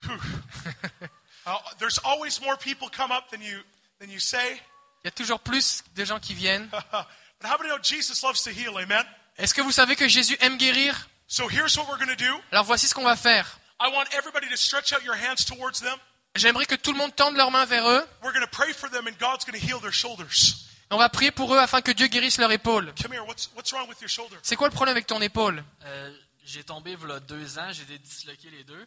there's 1.78 1.98
always 2.04 2.40
more 2.40 2.56
people 2.56 2.88
come 2.88 3.10
up 3.10 3.30
than 3.30 3.40
you 3.40 3.60
than 4.00 4.10
you 4.10 4.18
say. 4.18 4.60
Il 5.04 5.06
y 5.06 5.08
a 5.08 5.10
toujours 5.10 5.40
plus 5.40 5.82
de 5.96 6.04
gens 6.04 6.20
qui 6.20 6.34
viennent. 6.34 6.68
but 6.70 7.48
how 7.48 7.56
many 7.58 7.68
know 7.68 7.78
Jesus 7.82 8.22
loves 8.22 8.42
to 8.44 8.50
heal? 8.50 8.78
Amen? 8.78 9.04
Est-ce 9.38 9.54
que 9.54 9.62
vous 9.62 9.72
savez 9.72 9.96
que 9.96 10.08
Jésus 10.08 10.36
aime 10.40 10.58
guérir? 10.58 11.08
So 11.26 11.48
here's 11.48 11.76
what 11.76 11.88
we're 11.88 11.98
going 11.98 12.14
to 12.14 12.24
do. 12.24 12.32
Alors 12.52 12.64
voici 12.64 12.86
ce 12.86 12.94
qu'on 12.94 13.04
va 13.04 13.16
faire. 13.16 13.58
I 13.80 13.88
want 13.88 14.06
everybody 14.14 14.48
to 14.48 14.56
stretch 14.56 14.92
out 14.92 15.02
your 15.02 15.16
hands 15.16 15.44
towards 15.44 15.80
them. 15.80 15.98
J'aimerais 16.34 16.66
que 16.66 16.76
tout 16.76 16.92
le 16.92 16.98
monde 16.98 17.14
tende 17.14 17.36
leurs 17.36 17.50
mains 17.50 17.64
vers 17.64 17.86
eux. 17.88 18.06
We're 18.22 18.32
going 18.32 18.44
to 18.44 18.50
pray 18.50 18.72
for 18.72 18.88
them, 18.88 19.06
and 19.06 19.18
God's 19.18 19.44
going 19.44 19.58
to 19.58 19.66
heal 19.66 19.80
their 19.80 19.92
shoulders. 19.92 20.68
On 20.90 20.98
va 20.98 21.08
prier 21.08 21.30
pour 21.30 21.54
eux 21.54 21.58
afin 21.58 21.80
que 21.80 21.90
Dieu 21.90 22.06
guérisse 22.06 22.38
leur 22.38 22.52
épaule. 22.52 22.92
Come 23.02 23.12
here. 23.12 23.24
What's 23.26 23.50
what's 23.54 23.72
wrong 23.72 23.88
with 23.88 24.00
your 24.00 24.08
shoulder? 24.08 24.36
C'est 24.42 24.56
quoi 24.56 24.68
le 24.68 24.74
problème 24.74 24.94
avec 24.94 25.06
ton 25.06 25.20
épaule? 25.20 25.64
Euh, 25.84 26.12
j'ai 26.44 26.64
tombé 26.64 26.92
il 26.92 27.08
y 27.08 27.12
a 27.12 27.20
deux 27.20 27.58
ans, 27.58 27.72
j'ai 27.72 27.82
été 27.82 27.98
disloqué 27.98 28.50
les 28.50 28.64
deux. 28.64 28.86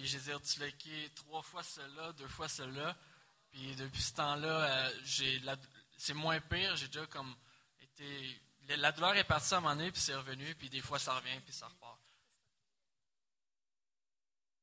Puis 0.00 0.08
j'ai 0.08 0.18
disloqué 0.18 1.10
trois 1.14 1.42
fois 1.42 1.62
cela, 1.62 2.10
deux 2.14 2.26
fois 2.28 2.48
cela. 2.48 2.96
Puis 3.52 3.76
depuis 3.76 4.00
ce 4.00 4.14
temps-là, 4.14 4.48
euh, 4.48 4.90
j'ai 5.04 5.38
la- 5.40 5.56
c'est 5.98 6.14
moins 6.14 6.40
pire. 6.40 6.74
J'ai 6.76 6.86
déjà 6.86 7.04
comme 7.06 7.36
été. 7.82 8.40
La 8.78 8.92
douleur 8.92 9.14
est 9.16 9.24
partie 9.24 9.52
à 9.52 9.58
un 9.58 9.60
moment 9.60 9.76
donné, 9.76 9.92
puis 9.92 10.00
c'est 10.00 10.14
revenu, 10.14 10.54
puis 10.54 10.70
des 10.70 10.80
fois 10.80 10.98
ça 10.98 11.12
revient, 11.14 11.38
puis 11.44 11.52
ça 11.52 11.66
repart. 11.66 11.98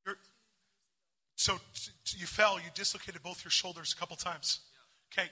You're, 0.07 0.15
so 1.35 1.59
you 2.15 2.25
fell, 2.25 2.59
you 2.63 2.71
dislocated 2.73 3.21
both 3.21 3.43
your 3.43 3.51
shoulders 3.51 3.93
a 3.93 3.99
couple 3.99 4.17
times. 4.17 4.61
Okay. 5.11 5.29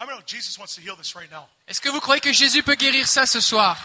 How 0.00 0.06
many 0.06 0.18
know 0.18 0.24
Jesus 0.26 0.58
wants 0.58 0.74
to 0.74 0.80
heal 0.80 0.96
this 0.96 1.14
right 1.14 1.30
now? 1.30 1.48
Est-ce 1.68 1.80
que 1.80 1.90
vous 1.90 2.00
croyez 2.00 2.20
que 2.20 2.32
Jésus 2.32 2.64
peut 2.64 2.74
guérir 2.74 3.06
ça 3.06 3.24
ce 3.24 3.40
soir? 3.40 3.78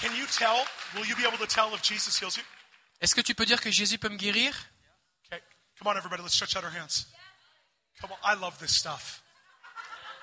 Can 0.00 0.14
you 0.14 0.26
tell? 0.38 0.64
Will 0.94 1.06
you 1.06 1.16
be 1.16 1.26
able 1.26 1.38
to 1.38 1.46
tell 1.46 1.74
if 1.74 1.82
Jesus 1.82 2.18
heals 2.18 2.34
you? 2.38 2.44
Est-ce 3.02 3.14
que 3.14 3.20
tu 3.20 3.34
peux 3.34 3.44
dire 3.44 3.60
que 3.60 3.70
Jésus 3.70 3.98
peut 3.98 4.08
me 4.08 4.16
guérir? 4.16 4.54
Come 5.78 5.88
on, 5.88 5.96
everybody. 5.96 6.22
Let's 6.22 6.34
stretch 6.34 6.56
out 6.56 6.64
our 6.64 6.70
hands. 6.70 7.06
Come 8.00 8.10
on. 8.12 8.18
I 8.24 8.34
love 8.40 8.58
this 8.58 8.74
stuff. 8.74 9.20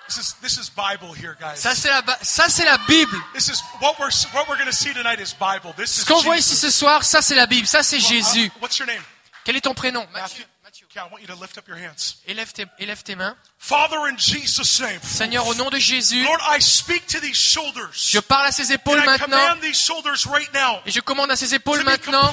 This 0.08 0.18
is 0.18 0.34
this 0.42 0.58
is 0.58 0.68
Bible 0.70 1.12
here, 1.12 1.36
guys. 1.38 1.60
Ça 1.60 1.74
c'est 1.74 1.88
la, 1.88 2.02
ba- 2.02 2.18
ça, 2.22 2.48
c'est 2.48 2.64
la 2.64 2.78
Bible. 2.88 3.16
This 3.32 3.48
is 3.48 3.60
what 3.80 3.96
we're 4.00 4.10
what 4.32 4.48
we're 4.48 4.56
going 4.56 4.66
to 4.70 4.76
see 4.76 4.92
tonight 4.92 5.20
is 5.20 5.32
Bible. 5.34 5.72
This 5.76 5.96
is 5.96 6.00
Ce 6.02 6.04
qu'on 6.06 6.20
voit 6.22 6.36
ici 6.36 6.56
ce 6.56 6.70
soir, 6.70 7.04
ça 7.04 7.22
c'est 7.22 7.36
la 7.36 7.46
Bible, 7.46 7.66
ça 7.68 7.82
c'est 7.84 7.98
Well, 7.98 8.08
Jésus. 8.08 8.46
uh, 8.46 8.60
what's 8.60 8.76
your 8.78 8.86
name? 8.88 9.02
Quel 9.44 9.54
est 9.56 9.60
ton 9.60 9.72
prénom 9.74 10.04
Matthew. 10.12 10.42
Okay, 10.90 10.98
I 10.98 11.08
want 11.08 11.20
you 11.20 11.28
to 11.28 11.36
lift 11.36 11.56
up 11.56 11.68
your 11.68 11.76
hands. 11.76 12.16
Élève 12.26 12.52
tes, 12.52 12.66
élève 12.80 13.04
tes 13.04 13.14
mains. 13.14 13.36
Father, 13.60 14.08
in 14.08 14.16
Jesus' 14.18 14.80
name. 14.80 14.98
Seigneur, 15.04 15.46
au 15.46 15.54
nom 15.54 15.70
de 15.70 15.78
Jésus, 15.78 16.24
Lord, 16.24 16.40
I 16.50 16.60
speak 16.60 17.06
to 17.06 17.20
these 17.20 17.36
shoulders. 17.36 17.92
je 17.94 18.18
parle 18.18 18.46
à 18.46 18.50
ses 18.50 18.72
épaules 18.72 18.98
And 18.98 19.04
I 19.04 19.06
maintenant 19.06 19.36
command 19.36 19.60
these 19.60 19.80
shoulders 19.80 20.26
right 20.26 20.52
now 20.52 20.80
et 20.86 20.90
je 20.90 21.00
commande 21.00 21.30
à 21.30 21.36
ses 21.36 21.54
épaules 21.54 21.84
maintenant 21.84 22.32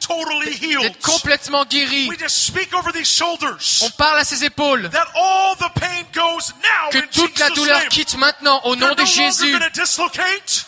totally 0.00 0.58
d'être 0.80 0.98
complètement 1.00 1.64
guéri. 1.64 2.08
We 2.08 2.18
just 2.18 2.44
speak 2.44 2.74
over 2.74 2.90
these 2.92 3.06
shoulders 3.06 3.82
On 3.82 3.90
parle 3.90 4.18
à 4.18 4.24
ses 4.24 4.44
épaules. 4.44 4.90
that 4.90 5.06
all 5.14 5.54
the 5.56 5.70
pain 5.78 6.04
goes 6.12 6.52
now 6.60 6.90
Que 6.90 6.98
in 6.98 7.06
toute 7.12 7.38
la 7.38 7.50
douleur 7.50 7.78
name. 7.80 7.88
quitte 7.88 8.16
maintenant 8.16 8.62
au 8.64 8.74
They're 8.74 8.88
nom 8.88 8.94
de 8.94 9.02
no 9.02 9.06
Jésus. 9.06 9.58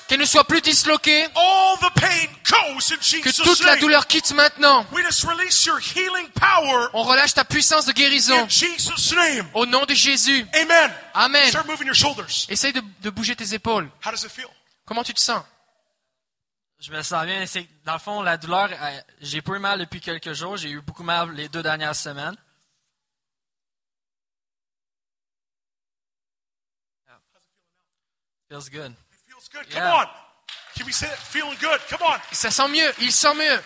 Qu'elle 0.06 0.20
ne 0.20 0.24
soit 0.26 0.44
plus 0.44 0.60
disloquée. 0.60 1.24
All 1.34 1.78
the 1.80 1.92
pain 1.98 2.28
goes 2.48 2.92
in 2.92 3.20
Que 3.22 3.42
toute 3.42 3.64
la 3.64 3.76
douleur 3.76 4.06
quitte 4.06 4.32
maintenant. 4.34 4.86
We 4.92 5.02
just 5.04 5.24
release 5.24 5.64
your 5.64 5.80
healing 5.80 6.28
power 6.34 6.90
On 6.92 7.02
relâche 7.02 7.23
ta 7.32 7.44
puissance 7.44 7.86
de 7.86 7.92
guérison 7.92 8.44
in 8.44 8.48
Jesus' 8.48 9.12
name. 9.14 9.48
au 9.54 9.64
nom 9.66 9.84
de 9.86 9.94
Jésus. 9.94 10.46
Amen. 10.54 10.92
Amen. 11.14 11.48
Start 11.48 11.66
moving 11.66 11.86
your 11.86 11.94
shoulders. 11.94 12.46
Essaye 12.50 12.72
de, 12.72 12.82
de 13.00 13.10
bouger 13.10 13.34
tes 13.36 13.54
épaules. 13.54 13.88
How 14.04 14.10
does 14.10 14.24
it 14.24 14.30
feel? 14.30 14.48
Comment 14.84 15.02
tu 15.04 15.14
te 15.14 15.20
sens? 15.20 15.42
Je 16.80 16.90
me 16.92 17.00
sens 17.02 17.24
bien. 17.24 17.46
C'est 17.46 17.66
dans 17.86 17.94
le 17.94 17.98
fond, 17.98 18.20
la 18.20 18.36
douleur, 18.36 18.68
euh, 18.70 19.00
j'ai 19.20 19.40
pas 19.40 19.54
eu 19.54 19.58
mal 19.58 19.78
depuis 19.78 20.00
quelques 20.00 20.34
jours. 20.34 20.56
J'ai 20.58 20.70
eu 20.70 20.80
beaucoup 20.82 21.04
mal 21.04 21.32
les 21.32 21.48
deux 21.48 21.62
dernières 21.62 21.96
semaines. 21.96 22.36
Yeah. 27.06 27.14
Feels 28.50 28.68
good. 28.68 28.90
It 29.12 29.20
feels 29.26 29.48
good. 29.48 29.70
Come 29.70 29.82
Yeah. 29.82 29.94
on. 30.02 30.06
Can 30.76 30.86
we 30.86 30.92
say 30.92 31.06
it? 31.06 31.18
Feeling 31.18 31.56
good. 31.60 31.80
Come 31.88 32.02
on. 32.02 32.18
Ça 32.32 32.50
sent 32.50 32.68
mieux. 32.68 32.92
Il 33.00 33.12
sent 33.12 33.34
mieux. 33.34 33.62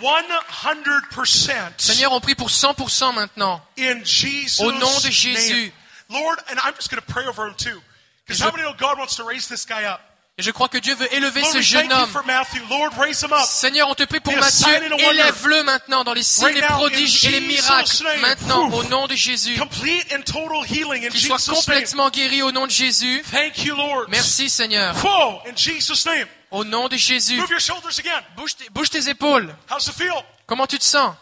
100% 0.00 1.80
Seigneur, 1.80 2.12
on 2.12 2.20
prie 2.20 2.34
pour 2.34 2.48
100% 2.48 3.14
maintenant. 3.14 3.60
in 3.76 4.02
Jesus' 4.04 4.60
Au 4.60 4.70
nom 4.72 5.00
de 5.00 5.10
name. 5.34 5.72
Lord, 6.08 6.38
and 6.50 6.58
I'm 6.62 6.74
just 6.74 6.90
going 6.90 7.00
to 7.00 7.12
pray 7.12 7.26
over 7.26 7.46
him 7.46 7.54
too. 7.56 7.80
Because 8.26 8.40
how 8.40 8.50
many 8.50 8.62
know 8.62 8.74
God 8.76 8.98
wants 8.98 9.16
to 9.16 9.24
raise 9.24 9.48
this 9.48 9.64
guy 9.64 9.84
up? 9.84 10.00
Et 10.38 10.42
je 10.42 10.50
crois 10.50 10.68
que 10.68 10.78
Dieu 10.78 10.94
veut 10.94 11.12
élever 11.14 11.42
Lord, 11.42 11.52
ce 11.52 11.60
jeune 11.60 11.92
homme. 11.92 12.08
for 12.10 12.24
Matthew. 12.24 12.62
Lord, 12.70 12.90
raise 12.98 13.20
him 13.22 13.34
up. 13.34 13.44
Seigneur, 13.46 13.86
on 13.90 13.94
te 13.94 14.04
prie 14.04 14.18
pour 14.18 14.32
wonder. 14.32 15.04
Élève-le 15.10 15.62
maintenant 15.62 16.04
dans 16.04 16.14
les 16.14 16.22
signes, 16.22 16.44
Right 16.44 16.54
les 16.54 16.60
now, 16.62 16.68
prodiges 16.68 17.24
in 17.26 17.28
et 17.28 17.32
les 17.32 17.40
miracles. 17.40 18.02
name. 18.02 18.20
Maintenant, 18.22 18.70
au 18.70 18.82
nom 18.84 19.06
de 19.06 19.14
Jésus. 19.14 19.58
Complete 19.58 20.10
and 20.10 20.22
total 20.22 20.64
healing 20.66 21.04
in 21.04 21.10
Qu'il 21.10 21.20
soit 21.20 21.36
name. 21.46 21.54
complètement 21.56 22.08
guéri 22.08 22.40
au 22.42 22.50
nom 22.50 22.66
de 22.66 22.70
Jésus. 22.72 23.22
Thank 23.30 23.62
you, 23.64 23.76
Lord. 23.76 24.06
Merci 24.08 24.48
Seigneur. 24.48 24.94
Whoa, 25.04 25.42
in 25.46 25.54
Jesus' 25.54 26.06
name. 26.06 26.26
Au 26.50 26.64
nom 26.64 26.88
de 26.88 26.96
Jésus. 26.96 27.36
Move 27.36 27.50
your 27.50 27.60
shoulders 27.60 27.98
again. 27.98 28.22
Bouge 28.34 28.56
tes, 28.56 28.70
bouge 28.70 28.88
tes 28.88 29.08
épaules. 29.10 29.54
How's 29.70 29.86
it 29.86 29.94
feel? 29.94 30.14
Comment 30.46 30.66
tu 30.66 30.78
te 30.78 30.84
sens? 30.84 31.14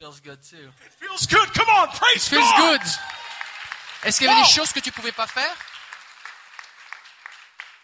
Feels 0.00 0.20
good 0.24 0.38
too. 0.48 0.56
It 0.56 0.92
feels 1.00 1.26
good. 1.26 1.52
Come 1.54 1.68
on, 1.76 1.88
praise 1.88 2.28
Feels 2.28 2.40
God. 2.56 2.78
good. 2.78 2.88
Est-ce 4.04 4.18
qu'il 4.18 4.28
y 4.28 4.30
avait 4.30 4.42
des 4.42 4.48
choses 4.48 4.72
que 4.72 4.80
tu 4.80 4.92
pouvais 4.92 5.12
pas 5.12 5.26
faire? 5.26 5.54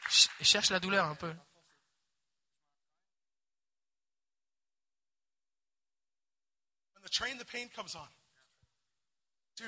Ch- 0.09 0.29
Cherche 0.43 0.71
la 0.71 0.81
douleur 0.81 1.05
un 1.07 1.15
peu. 1.15 1.29
When 6.95 7.03
the 7.05 7.11
train, 7.11 7.39
the 7.39 7.45
pain 7.45 7.69
comes 7.75 7.95
on. 7.95 8.09
Dude. 9.57 9.67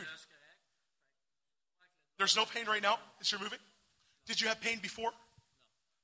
There's 2.18 2.36
no 2.36 2.44
pain 2.44 2.66
right 2.66 2.82
now 2.82 2.98
as 3.20 3.32
you're 3.32 3.40
moving? 3.40 3.58
Did 4.26 4.40
you 4.40 4.48
have 4.48 4.60
pain 4.60 4.78
before? 4.80 5.10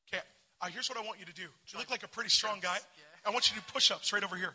Okay. 0.08 0.22
Uh, 0.60 0.66
here's 0.68 0.88
what 0.88 0.98
I 0.98 1.02
want 1.02 1.18
you 1.20 1.26
to 1.26 1.32
do. 1.32 1.48
You 1.68 1.78
look 1.78 1.90
like 1.90 2.02
a 2.02 2.08
pretty 2.08 2.30
strong 2.30 2.58
guy. 2.60 2.78
I 3.24 3.30
want 3.30 3.48
you 3.50 3.54
to 3.56 3.60
do 3.60 3.72
push 3.72 3.90
ups 3.90 4.12
right 4.12 4.24
over 4.24 4.36
here. 4.36 4.54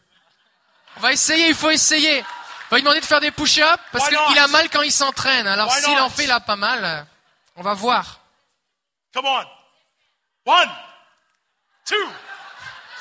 On 0.98 1.00
va 1.02 1.14
essayer, 1.14 1.48
il 1.48 1.56
faut 1.56 1.70
essayer. 1.70 2.20
On 2.22 2.70
va 2.72 2.78
lui 2.78 2.84
demander 2.84 3.00
de 3.00 3.06
faire 3.06 3.22
des 3.22 3.32
push-ups 3.32 3.82
parce 3.92 4.10
qu'il 4.10 4.38
a 4.40 4.48
mal 4.48 4.70
quand 4.70 4.82
il 4.82 4.92
s'entraîne. 4.92 5.48
Alors 5.48 5.72
s'il 5.72 5.98
en 6.00 6.10
fait, 6.10 6.24
il 6.26 6.32
a 6.32 6.40
pas 6.40 6.56
mal. 6.58 7.06
On 7.56 7.62
va 7.62 7.74
voir. 7.74 8.20
Come 9.14 9.26
on. 9.26 9.46
One, 10.44 10.70
two, 11.86 12.08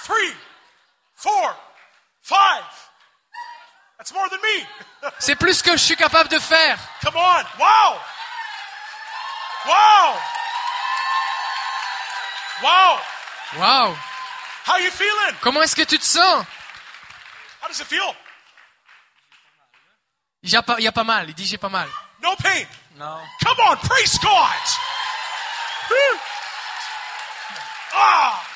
three, 0.05 0.33
four, 1.15 1.57
five. 2.21 2.65
That's 3.99 4.13
more 4.13 4.29
than 4.29 4.41
me. 4.43 5.11
C'est 5.19 5.37
plus 5.37 5.63
que 5.63 5.73
je 5.73 5.83
suis 5.83 5.97
capable 5.97 6.29
de 6.29 6.39
faire. 6.39 6.79
Come 7.03 7.17
on. 7.17 7.45
Wow. 7.59 7.99
Wow. 9.67 10.17
Wow. 12.63 12.99
Waouh 13.59 13.97
How 14.65 14.79
you 14.79 14.91
feeling? 14.91 15.35
Comment 15.41 15.63
est-ce 15.63 15.75
que 15.75 15.83
tu 15.83 15.99
te 15.99 16.05
sens? 16.05 16.45
How 17.63 17.69
does 17.69 17.81
it 17.81 17.87
feel? 17.87 18.15
Il 20.43 20.51
y 20.51 20.57
a 20.57 20.63
pas, 20.63 20.77
il 20.79 20.85
y 20.85 20.89
a 20.89 20.93
pas 20.93 21.05
mal. 21.05 21.29
Il 21.29 21.35
dit 21.35 21.47
j'ai 21.47 21.59
pas 21.59 21.69
mal. 21.69 21.89
No 22.23 22.37
pain. 22.37 22.67
No. 22.97 23.19
Come 23.43 23.59
on, 23.69 23.77
praise 23.77 24.19
God. 24.19 24.91
Ah. 27.93 28.47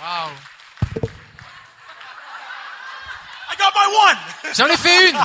Waouh 0.00 0.32
I 3.50 3.56
got 3.56 3.72
my 3.74 3.86
one. 4.06 4.18
J'en 4.54 4.68
ai 4.68 4.76
fait 4.76 5.10
une. 5.10 5.18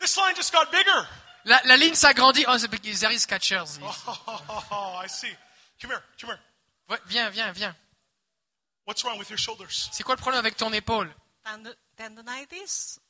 This 0.00 0.16
line 0.16 0.34
just 0.36 0.52
got 0.52 0.70
bigger. 0.70 1.08
La, 1.44 1.60
la 1.64 1.76
ligne 1.76 1.94
s'agrandit. 1.94 2.44
Oh, 2.46 2.58
c'est 2.58 2.68
there 3.00 3.12
is 3.12 3.26
catchers. 3.26 3.78
Oh, 3.82 4.96
I 5.02 5.08
see. 5.08 5.34
Come 5.80 5.90
here. 5.90 6.02
Come 6.20 6.30
here. 6.30 6.38
Ouais, 6.88 6.98
viens, 7.06 7.30
viens, 7.30 7.52
viens. 7.52 7.74
What's 8.86 9.04
wrong 9.04 9.18
with 9.18 9.30
your 9.30 9.38
shoulders? 9.38 9.88
C'est 9.92 10.02
quoi 10.02 10.14
le 10.14 10.20
problème 10.20 10.40
avec 10.40 10.56
ton 10.56 10.72
épaule? 10.72 11.12
Tendo- 11.44 11.74
tendonitis, 11.96 12.98
oh, 12.98 13.01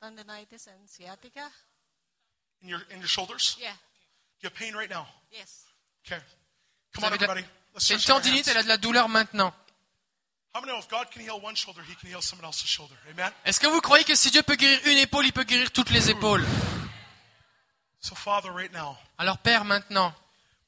tendonitis 0.00 0.68
and 0.68 0.88
sciatica? 0.88 1.50
In 2.62 2.68
your 2.68 2.80
in 2.90 2.98
your 2.98 3.08
shoulders? 3.08 3.56
Yeah. 3.60 3.72
You 4.40 4.48
have 4.48 4.54
pain 4.54 4.74
right 4.74 4.90
now? 4.90 5.06
Yes. 5.30 5.64
Okay. 6.06 6.20
Come 6.94 7.04
on, 7.04 7.12
everybody. 7.14 7.44
Let's 7.74 7.90
une 7.90 7.98
stretch 7.98 8.16
our 8.16 8.22
tendinite, 8.22 8.48
elle 8.48 8.58
a 8.58 8.62
de 8.62 8.68
la 8.68 8.76
douleur 8.76 9.08
maintenant. 9.08 9.52
How 10.54 10.60
many 10.60 10.72
know 10.72 10.78
if 10.78 10.88
God 10.88 11.10
can 11.10 11.22
heal 11.22 11.40
one 11.40 11.54
shoulder, 11.54 11.82
He 11.82 11.94
can 11.94 12.08
heal 12.08 12.22
someone 12.22 12.46
else's 12.46 12.68
shoulder? 12.68 12.94
Amen? 13.10 13.30
Est-ce 13.44 13.60
que 13.60 13.68
vous 13.68 13.80
croyez 13.80 14.04
que 14.04 14.14
si 14.14 14.30
Dieu 14.30 14.42
peut 14.42 14.56
guérir 14.56 14.80
une 14.86 14.98
épaule, 14.98 15.26
il 15.26 15.32
peut 15.32 15.44
guérir 15.44 15.70
toutes 15.70 15.90
les 15.90 16.10
épaules? 16.10 16.44
So, 18.00 18.14
Father, 18.14 18.50
right 18.50 18.72
now, 18.72 18.96
Alors 19.18 19.38
Père, 19.38 19.64
maintenant, 19.64 20.14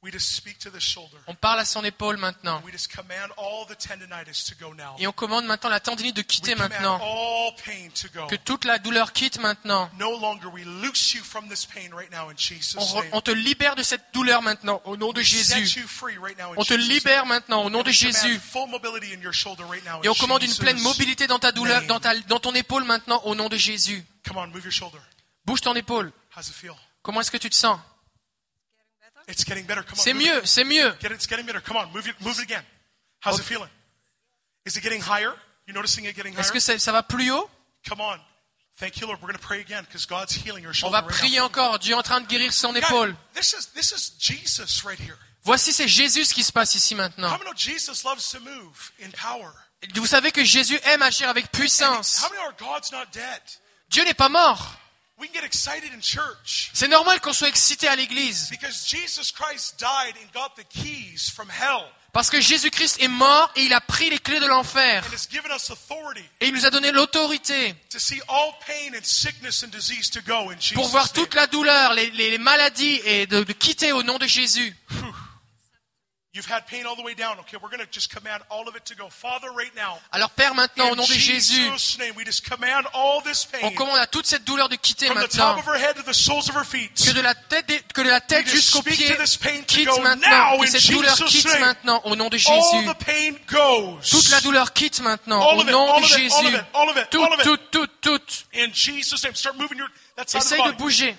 we 0.03 0.11
just 0.11 0.35
speak 0.35 0.59
to 0.59 0.71
this 0.71 0.83
shoulder. 0.83 1.17
on 1.27 1.35
parle 1.35 1.61
à 1.61 1.65
son 1.65 1.85
épaule 1.85 2.17
maintenant. 2.17 2.63
We 2.65 2.73
just 2.73 2.95
command 2.95 3.31
all 3.37 3.67
the 3.67 3.77
tendonitis 3.77 4.45
to 4.49 4.55
go 4.59 4.75
now. 4.75 4.97
Et 4.99 5.07
on 5.07 5.13
commande 5.13 5.45
maintenant 5.45 5.69
la 5.69 5.81
tendinite 5.81 6.17
de 6.17 6.23
quitter 6.23 6.55
maintenant. 6.55 6.99
all 7.03 7.55
pain 7.65 7.91
to 7.95 8.09
go. 8.15 8.27
Que 8.27 8.37
toute 8.37 8.65
la 8.65 8.79
douleur 8.79 9.13
quitte 9.13 9.39
maintenant. 9.41 9.91
No 9.99 10.19
longer 10.19 10.47
we 10.47 10.65
loose 10.65 11.13
you 11.15 11.23
from 11.23 11.49
this 11.49 11.67
pain 11.67 11.91
right 11.95 12.11
now 12.11 12.31
in 12.31 12.37
Jesus' 12.37 12.77
On, 13.13 13.21
te 13.21 13.31
libère 13.31 13.77
de 13.77 13.83
cette 13.83 14.15
douleur 14.15 14.41
maintenant, 14.43 14.81
au 14.85 14.97
nom 14.97 15.13
de 15.13 15.21
Jésus. 15.21 15.81
you 15.81 15.87
free 15.87 16.17
right 16.17 16.39
now 16.39 16.53
in 16.53 16.55
On 16.57 16.65
te 16.65 16.75
libère 16.75 17.27
maintenant, 17.27 17.63
au 17.65 17.71
nom 17.71 17.83
de 17.83 17.91
Jésus. 17.91 18.39
full 18.39 18.69
mobility 18.69 19.13
in 19.15 19.21
your 19.21 19.35
shoulder 19.35 19.65
right 19.69 19.85
now 19.85 20.01
Et 20.03 20.09
on 20.09 20.15
commande 20.15 20.43
une 20.43 20.55
pleine 20.55 20.81
mobilité 20.81 21.27
dans 21.27 21.39
ta 21.39 21.53
douleur, 21.53 21.83
dans, 21.83 22.01
ta, 22.01 22.19
dans 22.21 22.41
ton 22.41 22.55
épaule 22.55 22.85
maintenant, 22.85 23.21
au 23.25 23.35
nom 23.35 23.49
de 23.49 23.57
Jésus. 23.57 24.05
Come 24.27 24.39
on, 24.39 24.47
move 24.47 24.65
your 24.65 24.73
shoulder. 24.73 24.99
Bouge 25.45 25.61
ton 25.61 25.75
épaule. 25.75 26.13
Comment 27.03 27.21
est-ce 27.21 27.31
que 27.31 27.37
tu 27.37 27.51
te 27.51 27.55
sens? 27.55 27.79
It's 29.31 29.45
getting 29.45 29.65
better. 29.65 29.83
Come 29.83 29.99
on. 29.99 30.03
C'est 30.03 30.15
mieux, 30.15 30.45
c'est 30.45 30.65
mieux. 30.65 30.91
Get 31.01 31.09
it, 31.09 31.13
it's 31.15 31.27
getting 31.29 31.47
better. 31.47 31.61
Come 31.61 31.77
on, 31.77 31.87
move 31.95 32.07
it, 32.09 32.15
move 32.21 32.39
it 32.39 32.43
again. 32.43 32.63
How's 33.25 33.39
it 33.39 33.45
feeling? 33.45 33.69
Is 34.67 34.77
it 34.77 34.83
getting 34.83 35.01
higher? 35.01 35.33
You 35.67 35.75
noticing 35.75 36.05
it 36.05 36.15
getting 36.17 36.35
Est-ce 36.35 36.49
higher? 36.51 36.53
que 36.55 36.61
ça, 36.61 36.79
ça 36.79 36.93
va 36.93 37.03
plus 37.03 37.31
haut? 37.31 37.49
Come 37.89 38.01
on. 38.01 38.19
Thank 38.79 38.99
you, 39.01 39.07
Lord. 39.07 39.21
We're 39.21 39.29
going 39.29 39.39
to 39.39 39.47
pray 39.47 39.61
again 39.61 39.85
because 39.85 40.07
God's 40.07 40.33
healing 40.35 40.63
your 40.63 40.71
On 40.71 40.75
shoulder 40.75 40.97
va 40.97 41.07
right 41.07 41.11
prier 41.19 41.39
now. 41.39 41.45
encore. 41.47 41.79
Dieu 41.79 41.93
est 41.95 41.99
en 41.99 42.03
train 42.03 42.21
de 42.21 42.27
guérir 42.27 42.53
son 42.53 42.73
Guys, 42.73 42.79
épaule. 42.81 43.15
this 43.35 43.53
is 43.53 43.67
this 43.75 43.93
is 43.93 44.13
Jesus 44.19 44.85
right 44.85 44.99
here. 44.99 45.17
Voici, 45.45 45.73
c'est 45.73 45.89
Jésus 45.89 46.25
ce 46.27 46.35
qui 46.35 46.43
se 46.43 46.53
passe 46.53 46.75
ici 46.75 46.95
maintenant. 46.95 47.29
How 47.29 47.39
many 47.39 47.45
know 47.45 47.55
Jesus 47.55 48.05
loves 48.05 48.27
to 48.33 48.41
move 48.41 48.91
in 49.03 49.11
power? 49.13 49.53
Vous 49.95 50.07
savez 50.07 50.33
que 50.33 50.45
Jésus 50.45 50.79
aime 50.85 51.03
agir 51.03 51.29
avec 51.29 51.51
puissance. 51.53 52.23
how 52.23 52.29
many 52.31 52.43
our 52.43 52.53
God's 52.59 52.91
not 52.93 53.07
dead? 53.13 53.41
Dieu 53.89 54.05
n'est 54.05 54.15
pas 54.15 54.29
mort. 54.29 54.77
C'est 56.73 56.89
normal 56.89 57.21
qu'on 57.21 57.33
soit 57.33 57.49
excité 57.49 57.89
à 57.89 57.97
l'église. 57.97 58.49
because 58.51 58.87
Jesus 58.87 59.33
Christ 59.33 59.75
died 59.79 60.15
and 60.23 60.29
got 60.33 60.55
the 60.57 60.65
keys 60.69 61.31
from 61.35 61.49
hell 61.51 61.85
Parce 62.13 62.29
que 62.29 62.41
Jésus-Christ 62.41 62.97
est 63.01 63.07
mort 63.09 63.53
et 63.55 63.63
il 63.63 63.73
a 63.73 63.81
pris 63.81 64.11
les 64.11 64.19
clés 64.19 64.41
de 64.41 64.47
l'enfer. 64.47 65.05
and 65.07 65.15
has 65.15 65.29
given 65.31 65.53
us 65.53 65.71
authority 65.71 66.25
Et 66.41 66.49
il 66.49 66.55
nous 66.55 66.67
a 66.67 66.71
donné 66.71 66.91
l'autorité 66.91 67.75
to 67.91 67.99
see 68.01 68.21
all 68.29 68.53
pain 68.67 68.97
and 68.97 69.05
sickness 69.05 69.63
and 69.63 69.69
disease 69.69 70.11
to 70.11 70.21
go 70.27 70.51
in 70.51 70.57
Jesus. 70.59 70.75
pour 70.75 70.89
voir 70.89 71.13
toute 71.13 71.35
la 71.35 71.47
douleur, 71.47 71.95
les, 71.95 72.11
les- 72.11 72.31
les 72.31 72.39
maladies 72.39 73.01
et 73.05 73.27
de, 73.27 73.45
de 73.45 73.53
quitter 73.53 73.93
au 73.93 74.03
nom 74.03 74.19
de 74.19 74.27
Jésus. 74.27 74.75
Alors 80.13 80.31
Père, 80.31 80.55
maintenant, 80.55 80.91
au 80.91 80.97
nom 80.97 81.05
de 81.05 81.13
Jésus, 81.13 81.69
on 83.63 83.71
commande 83.73 83.99
à 83.99 84.07
toute 84.07 84.27
cette 84.27 84.45
douleur 84.45 84.69
de 84.69 84.77
quitter 84.77 85.09
maintenant. 85.13 85.57
Que 85.57 87.11
de 87.13 87.21
la 87.21 87.35
tête, 87.35 87.93
que 87.93 88.01
de 88.01 88.09
la 88.09 88.21
tête 88.21 88.47
jusqu'aux 88.47 88.83
pieds 88.83 89.17
quitte 89.67 89.89
maintenant. 90.03 90.57
Que 90.61 90.67
cette 90.67 90.91
douleur 90.91 91.17
quitte 91.17 91.59
maintenant 91.59 92.01
au 92.05 92.15
nom 92.15 92.29
de 92.29 92.37
Jésus. 92.37 92.87
Toute 94.09 94.29
la 94.31 94.41
douleur 94.41 94.73
quitte 94.73 95.01
maintenant 95.01 95.45
au 95.57 95.65
nom 95.65 96.01
de 96.01 96.07
Jésus. 96.07 96.47
it, 96.47 96.65
all 96.75 96.89
of 96.89 96.97
it, 96.97 97.11
Tout, 97.11 97.25
all 97.25 97.33
of 97.33 97.41
it. 97.41 97.45
tout, 97.45 97.57
tout, 97.73 97.89
tout. 98.01 98.21
In 98.55 98.73
Jesus' 98.73 99.25
name, 99.25 99.35
start 99.35 99.57
moving 99.57 99.79
your 99.79 99.89
that 100.17 100.29
side 100.29 100.43
of 100.43 100.49
the 100.49 100.53
Essaye 100.53 100.73
de 100.73 100.77
bouger. 100.77 101.17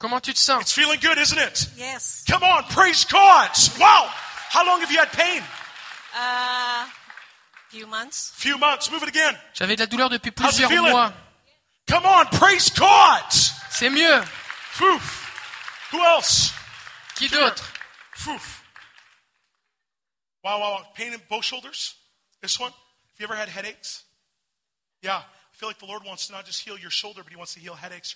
How's 0.00 0.12
it 0.12 0.12
feeling? 0.12 0.12
Comment 0.12 0.20
tu 0.20 0.32
te 0.32 0.38
sens 0.38 0.60
It's 0.62 0.72
feeling 0.72 0.98
good, 1.00 1.18
isn't 1.18 1.38
it? 1.38 1.68
Yes. 1.76 2.24
Come 2.28 2.42
on, 2.42 2.64
praise 2.64 3.04
God. 3.04 3.50
Wow. 3.78 4.08
How 4.50 4.64
long 4.66 4.80
have 4.80 4.90
you 4.90 4.98
had 4.98 5.12
pain? 5.12 5.42
Uh, 6.18 6.86
few 7.70 7.86
months. 7.86 8.32
Few 8.36 8.58
months. 8.58 8.90
Move 8.90 9.02
it 9.02 9.08
again. 9.08 9.36
J'avais 9.54 9.76
de 9.76 9.82
la 9.82 9.86
douleur 9.86 10.08
depuis 10.08 10.30
How's 10.36 10.56
plusieurs 10.56 10.70
feeling? 10.70 10.92
mois. 10.92 11.12
Come 11.88 12.04
on, 12.06 12.26
praise 12.26 12.70
God. 12.70 13.22
C'est 13.70 13.90
mieux. 13.90 14.22
Poof. 14.78 15.22
Who 15.92 16.02
else? 16.04 16.52
Qui 17.14 17.28
d'autre 17.28 17.72
Poof. 18.24 18.62
Wow, 20.42 20.58
wow, 20.60 20.70
wow. 20.78 20.84
Pain 20.94 21.12
in 21.12 21.20
both 21.28 21.44
shoulders? 21.44 21.94
This 22.40 22.58
one? 22.58 22.70
Have 22.72 23.20
you 23.20 23.24
ever 23.26 23.34
had 23.36 23.48
headaches? 23.48 24.04
Yeah. 25.02 25.22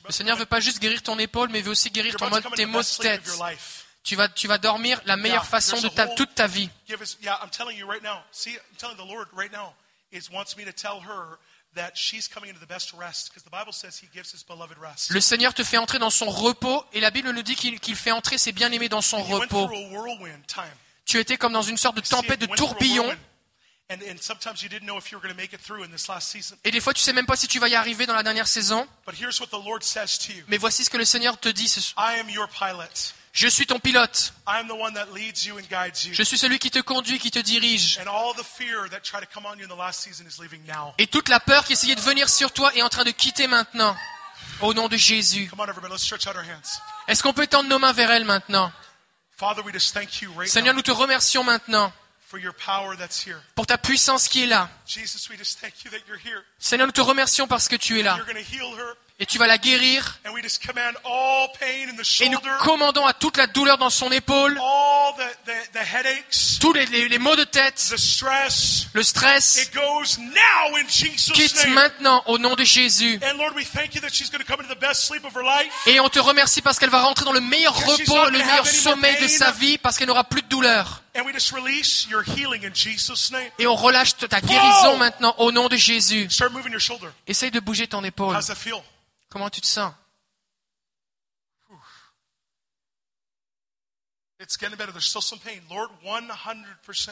Le 0.06 0.12
Seigneur 0.12 0.36
come 0.36 0.40
veut 0.40 0.46
pas 0.46 0.60
juste 0.60 0.78
guérir 0.78 1.02
ton 1.02 1.18
épaule, 1.18 1.48
mais 1.50 1.62
veut 1.62 1.70
aussi 1.70 1.90
guérir 1.90 2.16
ton 2.16 2.28
mode, 2.28 2.44
tes 2.54 2.66
maux 2.66 2.82
de 2.82 3.02
tête. 3.02 3.22
Tu 4.02 4.16
vas, 4.16 4.28
tu 4.28 4.48
vas 4.48 4.58
dormir 4.58 5.00
la 5.04 5.16
meilleure 5.16 5.46
façon 5.46 5.80
de 5.80 5.88
ta, 5.88 6.06
toute 6.08 6.34
ta 6.34 6.46
vie. 6.46 6.70
Le 15.10 15.20
Seigneur 15.20 15.54
te 15.54 15.62
fait 15.62 15.76
entrer 15.76 15.98
dans 15.98 16.10
son 16.10 16.30
repos 16.30 16.84
et 16.92 17.00
la 17.00 17.10
Bible 17.10 17.30
nous 17.30 17.42
dit 17.42 17.54
qu'il 17.54 17.96
fait 17.96 18.10
entrer 18.10 18.38
ses 18.38 18.52
bien-aimés 18.52 18.88
dans 18.88 19.02
son 19.02 19.22
repos. 19.22 19.70
Tu 21.04 21.18
étais 21.18 21.36
comme 21.36 21.52
dans 21.52 21.62
une 21.62 21.76
sorte 21.76 21.96
de 21.96 22.00
tempête 22.00 22.40
de 22.40 22.46
tourbillon 22.46 23.16
et 26.64 26.70
des 26.70 26.80
fois 26.80 26.94
tu 26.94 27.02
sais 27.02 27.12
même 27.12 27.26
pas 27.26 27.36
si 27.36 27.48
tu 27.48 27.58
vas 27.58 27.68
y 27.68 27.74
arriver 27.74 28.06
dans 28.06 28.14
la 28.14 28.22
dernière 28.22 28.46
saison. 28.48 28.86
But 29.06 29.14
here's 29.20 29.40
what 29.40 29.48
the 29.48 29.64
Lord 29.64 29.82
says 29.82 30.18
to 30.26 30.32
you 30.32 30.44
Mais 30.48 30.58
voici 30.58 30.84
ce 30.84 30.90
que 30.90 30.96
le 30.96 31.04
Seigneur 31.04 31.38
te 31.38 31.48
dit. 31.48 31.68
ce- 31.68 31.92
I 31.96 32.20
am 32.20 32.28
your 32.30 32.48
pilot. 32.48 33.14
Je 33.32 33.46
suis 33.46 33.66
ton 33.66 33.78
pilote. 33.78 34.32
I 34.48 34.58
am 34.58 34.66
the 34.68 34.72
one 34.72 34.92
that 34.94 35.06
leads 35.14 35.44
you 35.44 35.56
and 35.56 35.62
guides 35.70 36.04
you. 36.04 36.12
Je 36.14 36.22
suis 36.24 36.36
celui 36.36 36.58
qui 36.58 36.70
te 36.70 36.80
conduit, 36.80 37.18
qui 37.20 37.30
te 37.30 37.38
dirige. 37.38 37.98
And 38.04 38.08
all 38.10 38.34
the 38.34 38.44
fear 38.44 38.88
that 38.90 39.00
tried 39.00 39.20
to 39.20 39.28
come 39.32 39.46
on 39.46 39.56
you 39.58 39.64
in 39.64 39.68
the 39.68 39.78
last 39.78 40.00
season 40.00 40.24
is 40.26 40.40
leaving 40.40 40.64
now. 40.66 40.94
Et 40.98 41.06
toute 41.06 41.28
la 41.28 41.38
peur 41.38 41.64
qui 41.64 41.74
essayait 41.74 41.94
de 41.94 42.00
venir 42.00 42.28
sur 42.28 42.52
toi 42.52 42.74
est 42.74 42.82
en 42.82 42.88
train 42.88 43.04
de 43.04 43.12
quitter 43.12 43.46
maintenant. 43.46 43.96
Au 44.62 44.74
nom 44.74 44.88
de 44.88 44.96
Jésus. 44.96 45.48
Come 45.48 45.60
on, 45.60 45.68
everybody, 45.68 45.92
let's 45.92 46.02
stretch 46.04 46.26
out 46.26 46.34
our 46.36 46.42
hands. 46.44 46.80
Est-ce 47.08 47.22
qu'on 47.22 47.32
peut 47.32 47.46
tendre 47.46 47.68
nos 47.68 47.78
mains 47.78 47.92
vers 47.92 48.10
elle 48.10 48.24
maintenant? 48.24 48.72
Father, 49.38 49.62
we 49.64 49.72
just 49.72 49.94
thank 49.94 50.20
you 50.20 50.30
right 50.36 50.50
Seigneur, 50.50 50.74
nous 50.74 50.82
te 50.82 50.90
remercions 50.90 51.44
maintenant 51.44 51.92
pour 53.54 53.66
ta 53.66 53.76
puissance 53.78 54.28
qui 54.28 54.44
est 54.44 54.46
là. 54.46 54.68
Jesus, 54.86 55.28
we 55.30 55.38
just 55.38 55.60
thank 55.60 55.72
you 55.84 55.90
that 55.90 55.98
you're 56.08 56.18
here. 56.24 56.42
Seigneur, 56.58 56.86
nous 56.86 56.92
te 56.92 57.00
remercions 57.00 57.46
parce 57.48 57.68
que 57.68 57.76
tu 57.76 57.98
es 57.98 58.02
là. 58.02 58.16
Et 59.22 59.26
tu 59.26 59.36
vas 59.36 59.46
la 59.46 59.58
guérir. 59.58 60.18
Et 62.20 62.28
nous 62.30 62.38
commandons 62.60 63.04
à 63.06 63.12
toute 63.12 63.36
la 63.36 63.46
douleur 63.46 63.76
dans 63.76 63.90
son 63.90 64.10
épaule, 64.12 64.58
tous 66.60 66.72
les, 66.72 66.86
les- 66.86 67.08
les 67.08 67.18
maux 67.18 67.36
de 67.36 67.44
tête, 67.44 67.78
le 68.94 69.02
stress, 69.02 69.56
quitte 71.34 71.52
maintenant 71.74 72.22
au 72.26 72.38
nom 72.38 72.54
de 72.54 72.64
Jésus. 72.64 73.20
Et 75.86 76.00
on 76.00 76.08
te 76.08 76.18
remercie 76.18 76.62
parce 76.62 76.78
qu'elle 76.78 76.88
va 76.90 77.02
rentrer 77.02 77.24
dans 77.26 77.32
le 77.32 77.40
meilleur 77.40 77.74
repos, 77.74 78.14
le 78.30 78.38
meilleur 78.38 78.64
sommeil 78.66 79.16
de 79.20 79.28
sa 79.28 79.50
vie, 79.52 79.76
parce 79.78 79.98
qu'elle 79.98 80.08
n'aura 80.08 80.24
plus 80.24 80.40
de 80.42 80.48
douleur. 80.48 81.02
And 81.14 81.24
we 81.26 81.32
just 81.32 81.52
release 81.52 82.06
your 82.08 82.22
healing 82.22 82.62
in 82.62 82.72
Jesus' 82.72 83.32
name. 83.32 83.50
Et 83.58 83.66
on 83.66 83.74
relâche 83.74 84.16
ta 84.16 84.40
guérison 84.40 84.96
maintenant 84.96 85.34
au 85.38 85.50
nom 85.50 85.68
de 85.68 85.76
Jésus. 85.76 86.30
Start 86.30 86.52
moving 86.52 86.70
your 86.70 86.80
shoulder. 86.80 87.08
Essaye 87.26 87.50
de 87.50 87.60
bouger 87.60 87.88
ton 87.88 88.04
épaule. 88.04 88.34
How's 88.34 88.46
that 88.46 88.54
feel? 88.54 88.82
Comment 89.28 89.50
tu 89.50 89.60
te 89.60 89.66
sens? 89.66 89.92
It's 94.40 94.56
getting 94.56 94.76
better. 94.76 94.90
There's 94.90 95.04
still 95.04 95.20
some 95.20 95.38
pain. 95.38 95.60
Lord, 95.70 95.90
100%. 96.02 97.10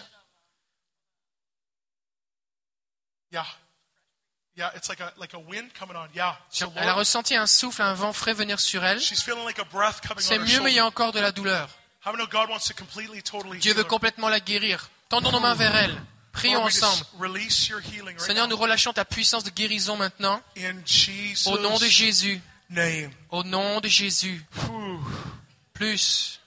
Yeah. 3.30 3.44
Yeah, 4.56 4.70
it's 4.74 4.88
like 4.88 5.00
a 5.00 5.12
like 5.18 5.34
a 5.34 5.38
wind 5.38 5.72
coming 5.74 5.94
on. 5.94 6.08
Yeah. 6.14 6.34
So 6.50 6.72
Elle 6.74 6.88
a 6.88 6.94
ressenti 6.94 7.36
un 7.36 7.46
souffle, 7.46 7.82
un 7.82 7.94
vent 7.94 8.12
frais 8.12 8.32
venir 8.32 8.58
sur 8.58 8.82
elle. 8.82 8.98
she's 8.98 9.22
feeling 9.22 9.44
like 9.44 9.60
a 9.60 9.64
breath 9.64 10.00
coming 10.00 10.20
C'est 10.20 10.38
mieux, 10.38 10.60
mais 10.60 10.72
il 10.72 10.76
y 10.76 10.78
a 10.80 10.86
encore 10.86 11.12
de 11.12 11.20
la 11.20 11.30
douleur. 11.30 11.68
Dieu 13.60 13.74
veut 13.74 13.84
complètement 13.84 14.28
la 14.28 14.40
guérir. 14.40 14.90
Tendons 15.08 15.32
nos 15.32 15.40
mains 15.40 15.54
vers 15.54 15.74
elle. 15.74 16.02
Prions 16.32 16.62
ensemble. 16.62 17.04
Seigneur, 18.18 18.46
nous 18.48 18.56
relâchons 18.56 18.92
ta 18.92 19.04
puissance 19.04 19.44
de 19.44 19.50
guérison 19.50 19.96
maintenant. 19.96 20.42
Au 21.46 21.58
nom 21.58 21.78
de 21.78 21.86
Jésus. 21.86 22.40
Au 23.30 23.42
nom 23.44 23.80
de 23.80 23.88
Jésus. 23.88 24.44
Plus. 25.72 26.40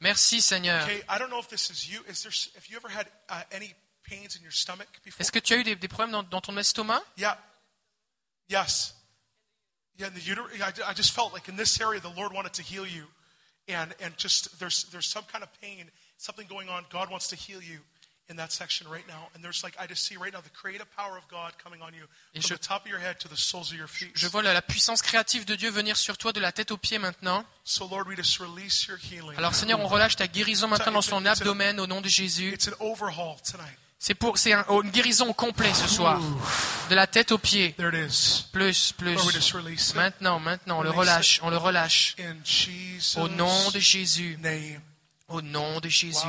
Merci, 0.00 0.42
Seigneur. 0.42 0.84
Okay, 0.84 1.02
I 1.08 1.18
don't 1.18 1.30
know 1.30 1.40
if 1.40 1.48
this 1.48 1.70
is 1.70 1.88
you. 1.88 2.00
Is 2.08 2.22
there? 2.22 2.32
Have 2.54 2.66
you 2.68 2.76
ever 2.76 2.88
had 2.88 3.06
any 3.50 3.74
pains 4.04 4.36
in 4.36 4.42
your 4.42 4.52
stomach 4.52 4.88
before? 5.02 5.20
Est-ce 5.20 5.32
que 5.32 5.38
tu 5.38 5.54
as 5.54 5.56
eu 5.56 5.64
des, 5.64 5.74
des 5.74 5.88
problèmes 5.88 6.12
dans, 6.12 6.22
dans 6.22 6.42
ton 6.42 6.56
estomac? 6.58 7.02
Yeah. 7.16 7.38
Yes. 8.48 8.94
Yeah, 9.98 10.08
in 10.08 10.14
the 10.14 10.28
uterus. 10.28 10.52
I, 10.60 10.90
I 10.90 10.94
just 10.94 11.12
felt 11.12 11.32
like 11.32 11.48
in 11.48 11.56
this 11.56 11.80
area 11.80 11.98
the 11.98 12.12
Lord 12.14 12.32
wanted 12.34 12.52
to 12.54 12.62
heal 12.62 12.86
you, 12.86 13.06
and 13.68 13.94
and 14.00 14.16
just 14.16 14.58
there's 14.58 14.84
there's 14.92 15.06
some 15.06 15.24
kind 15.30 15.42
of 15.42 15.48
pain, 15.60 15.90
something 16.18 16.46
going 16.48 16.68
on. 16.68 16.84
God 16.90 17.10
wants 17.10 17.28
to 17.28 17.36
heal 17.36 17.60
you 17.62 17.80
in 18.28 18.36
that 18.36 18.50
section 18.50 18.88
right 18.90 19.06
now, 19.06 19.28
and 19.34 19.44
there's 19.44 19.62
like 19.62 19.76
I 19.78 19.86
just 19.86 20.04
see 20.04 20.16
right 20.16 20.32
now 20.32 20.40
the 20.40 20.50
creative 20.50 20.86
power 20.96 21.16
of 21.16 21.28
God 21.28 21.52
coming 21.62 21.80
on 21.80 21.94
you 21.94 22.02
Et 22.34 22.40
from 22.42 22.48
je- 22.48 22.54
the 22.54 22.58
top 22.60 22.84
of 22.84 22.90
your 22.90 22.98
head 23.00 23.20
to 23.20 23.28
the 23.28 23.36
soles 23.36 23.70
of 23.70 23.78
your 23.78 23.86
feet. 23.88 24.10
Je 24.16 24.26
vois 24.28 24.42
la, 24.42 24.52
la 24.52 24.62
puissance 24.62 25.00
créative 25.00 25.44
de 25.44 25.54
Dieu 25.56 25.70
venir 25.70 25.96
sur 25.96 26.16
toi 26.18 26.32
de 26.32 26.40
la 26.40 26.50
tête 26.50 26.72
aux 26.72 26.76
pieds 26.76 26.98
maintenant. 26.98 27.44
So 27.64 27.86
Lord, 27.88 28.08
we 28.08 28.16
just 28.16 28.38
release 28.40 28.86
your 28.88 28.98
healing. 28.98 29.36
Alors 29.38 29.54
Seigneur, 29.54 29.78
on 29.80 29.86
relâche 29.86 30.16
ta 30.16 30.26
guérison 30.26 30.66
maintenant 30.68 30.92
dans 30.92 31.02
son 31.02 31.24
abdomen 31.24 31.78
au 31.78 31.86
nom 31.86 32.00
de 32.00 32.08
Jésus. 32.08 32.52
It's 32.52 32.66
an 32.68 32.74
overhaul 32.80 33.36
tonight. 33.42 33.78
C'est 33.98 34.14
pour, 34.14 34.36
c'est 34.38 34.52
un- 34.52 34.64
une 34.82 34.90
guérison 34.90 35.28
au 35.28 35.34
complet 35.34 35.72
ce 35.74 35.88
soir. 35.88 36.20
De 36.90 36.94
la 36.94 37.06
tête 37.06 37.32
aux 37.32 37.38
pieds. 37.38 37.72
There 37.74 37.88
it 37.88 38.10
is. 38.12 38.44
Plus, 38.52 38.92
plus. 38.92 39.14
It 39.14 39.94
Maintenant, 39.94 40.38
maintenant, 40.38 40.78
on 40.80 40.82
le 40.82 40.90
relâche, 40.90 41.40
on 41.42 41.50
le 41.50 41.56
relâche. 41.56 42.14
Au 43.16 43.28
nom 43.28 43.70
de 43.70 43.78
Jésus. 43.78 44.38
Au 45.28 45.40
nom 45.42 45.80
de 45.80 45.88
Jésus. 45.88 46.26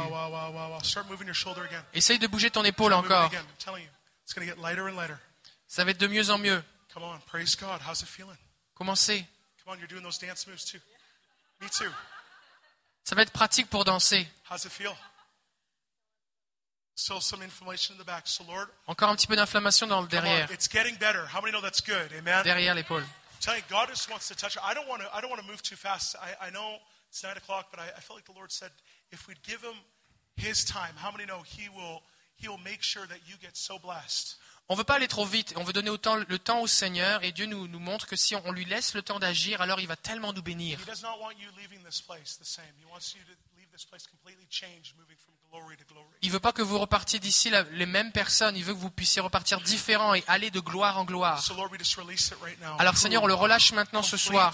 Essaye 1.94 2.20
de 2.20 2.28
bouger 2.28 2.50
ton 2.50 2.64
épaule 2.64 2.94
encore. 2.94 3.30
Ça 5.68 5.84
va 5.84 5.92
être 5.92 6.00
de 6.00 6.08
mieux 6.08 6.30
en 6.30 6.38
mieux. 6.38 6.64
Come 6.94 7.04
on, 7.04 7.20
praise 7.28 7.56
God. 7.56 7.80
How's 7.88 8.02
it 8.02 8.08
feeling? 8.08 8.38
Commencez. 8.74 9.24
Come 9.64 9.74
on, 9.74 9.78
you're 9.78 9.88
doing 9.88 10.02
those 10.02 10.18
dance 10.18 10.48
moves 10.48 10.66
too. 10.66 10.80
Me 11.62 11.70
too. 11.70 11.92
Ça 13.04 13.14
va 13.16 13.22
être 13.22 13.32
pratique 13.32 13.70
pour 13.70 13.86
danser. 13.86 14.28
How's 14.50 14.66
it 14.66 14.72
feel? 14.72 14.96
Still 14.96 14.96
some 14.96 14.96
inflammation 14.96 14.96
in 14.96 16.56
the 16.56 16.56
back. 16.56 16.56
So 16.56 16.76
Lord, 16.78 16.87
Encore 18.88 19.10
un 19.10 19.16
petit 19.16 19.28
peu 19.28 19.36
d'inflammation 19.36 19.86
dans 19.86 20.02
le 20.02 20.08
derrière. 20.08 20.52
it's 20.52 20.68
getting 20.68 20.98
better. 20.98 21.26
How 21.32 21.42
many 21.42 21.52
know 21.52 21.62
that's 21.62 21.82
good? 21.82 22.12
Amen? 22.18 22.44
Derrière 22.44 22.74
l'épaule. 22.74 23.04
I'm 23.04 23.40
telling 23.40 23.60
you, 23.60 23.66
God 23.70 23.90
just 23.90 24.10
wants 24.10 24.28
to 24.28 24.36
touch 24.36 24.56
her. 24.56 24.62
I 24.64 24.74
don't 24.74 24.88
want 24.88 25.02
to. 25.02 25.08
I 25.16 25.22
don't 25.22 25.30
want 25.30 25.42
to 25.42 25.48
move 25.48 25.62
too 25.62 25.76
fast. 25.76 26.16
I, 26.16 26.48
I 26.48 26.50
know 26.50 26.80
it's 27.10 27.24
nine 27.24 27.38
o'clock, 27.38 27.68
but 27.70 27.80
I, 27.80 27.90
I 27.96 28.02
felt 28.02 28.18
like 28.18 28.26
the 28.26 28.34
Lord 28.34 28.52
said, 28.52 28.72
if 29.12 29.28
we'd 29.28 29.42
give 29.44 29.62
Him 29.62 29.78
His 30.38 30.66
time, 30.66 30.96
how 30.98 31.12
many 31.12 31.26
know 31.26 31.44
He 31.46 31.70
will 31.70 32.02
He 32.36 32.48
will 32.48 32.60
make 32.64 32.82
sure 32.82 33.06
that 33.06 33.20
you 33.28 33.36
get 33.40 33.56
so 33.56 33.78
blessed? 33.78 34.38
On 34.70 34.76
veut 34.76 34.84
pas 34.84 34.96
aller 34.96 35.08
trop 35.08 35.26
vite. 35.26 35.54
On 35.56 35.64
veut 35.64 35.74
donner 35.74 35.90
autant 35.90 36.16
le 36.16 36.40
temps 36.40 36.60
au 36.60 36.68
Seigneur 36.68 37.24
et 37.24 37.32
Dieu 37.32 37.46
nous, 37.46 37.68
nous 37.68 37.80
montre 37.80 38.06
que 38.06 38.18
si 38.18 38.36
on 38.36 38.52
lui 38.52 38.66
laisse 38.66 38.96
le 38.96 39.02
temps 39.02 39.18
d'agir, 39.18 39.62
alors 39.62 39.80
il 39.80 39.88
va 39.88 39.96
tellement 39.96 40.34
nous 40.34 40.42
bénir. 40.42 40.78
Il 46.22 46.32
veut 46.32 46.40
pas 46.40 46.52
que 46.52 46.62
vous 46.62 46.80
repartiez 46.80 47.20
d'ici 47.20 47.52
les 47.72 47.86
mêmes 47.86 48.12
personnes. 48.12 48.56
Il 48.56 48.64
veut 48.64 48.74
que 48.74 48.80
vous 48.80 48.90
puissiez 48.92 49.22
repartir 49.22 49.62
différents 49.62 50.14
et 50.14 50.24
aller 50.28 50.52
de 50.52 50.60
gloire 50.60 50.98
en 50.98 51.06
gloire. 51.06 51.44
Alors 52.80 52.98
Seigneur, 52.98 53.24
on 53.24 53.28
le 53.28 53.34
relâche 53.34 53.72
maintenant 53.74 54.02
ce 54.02 54.18
soir. 54.18 54.54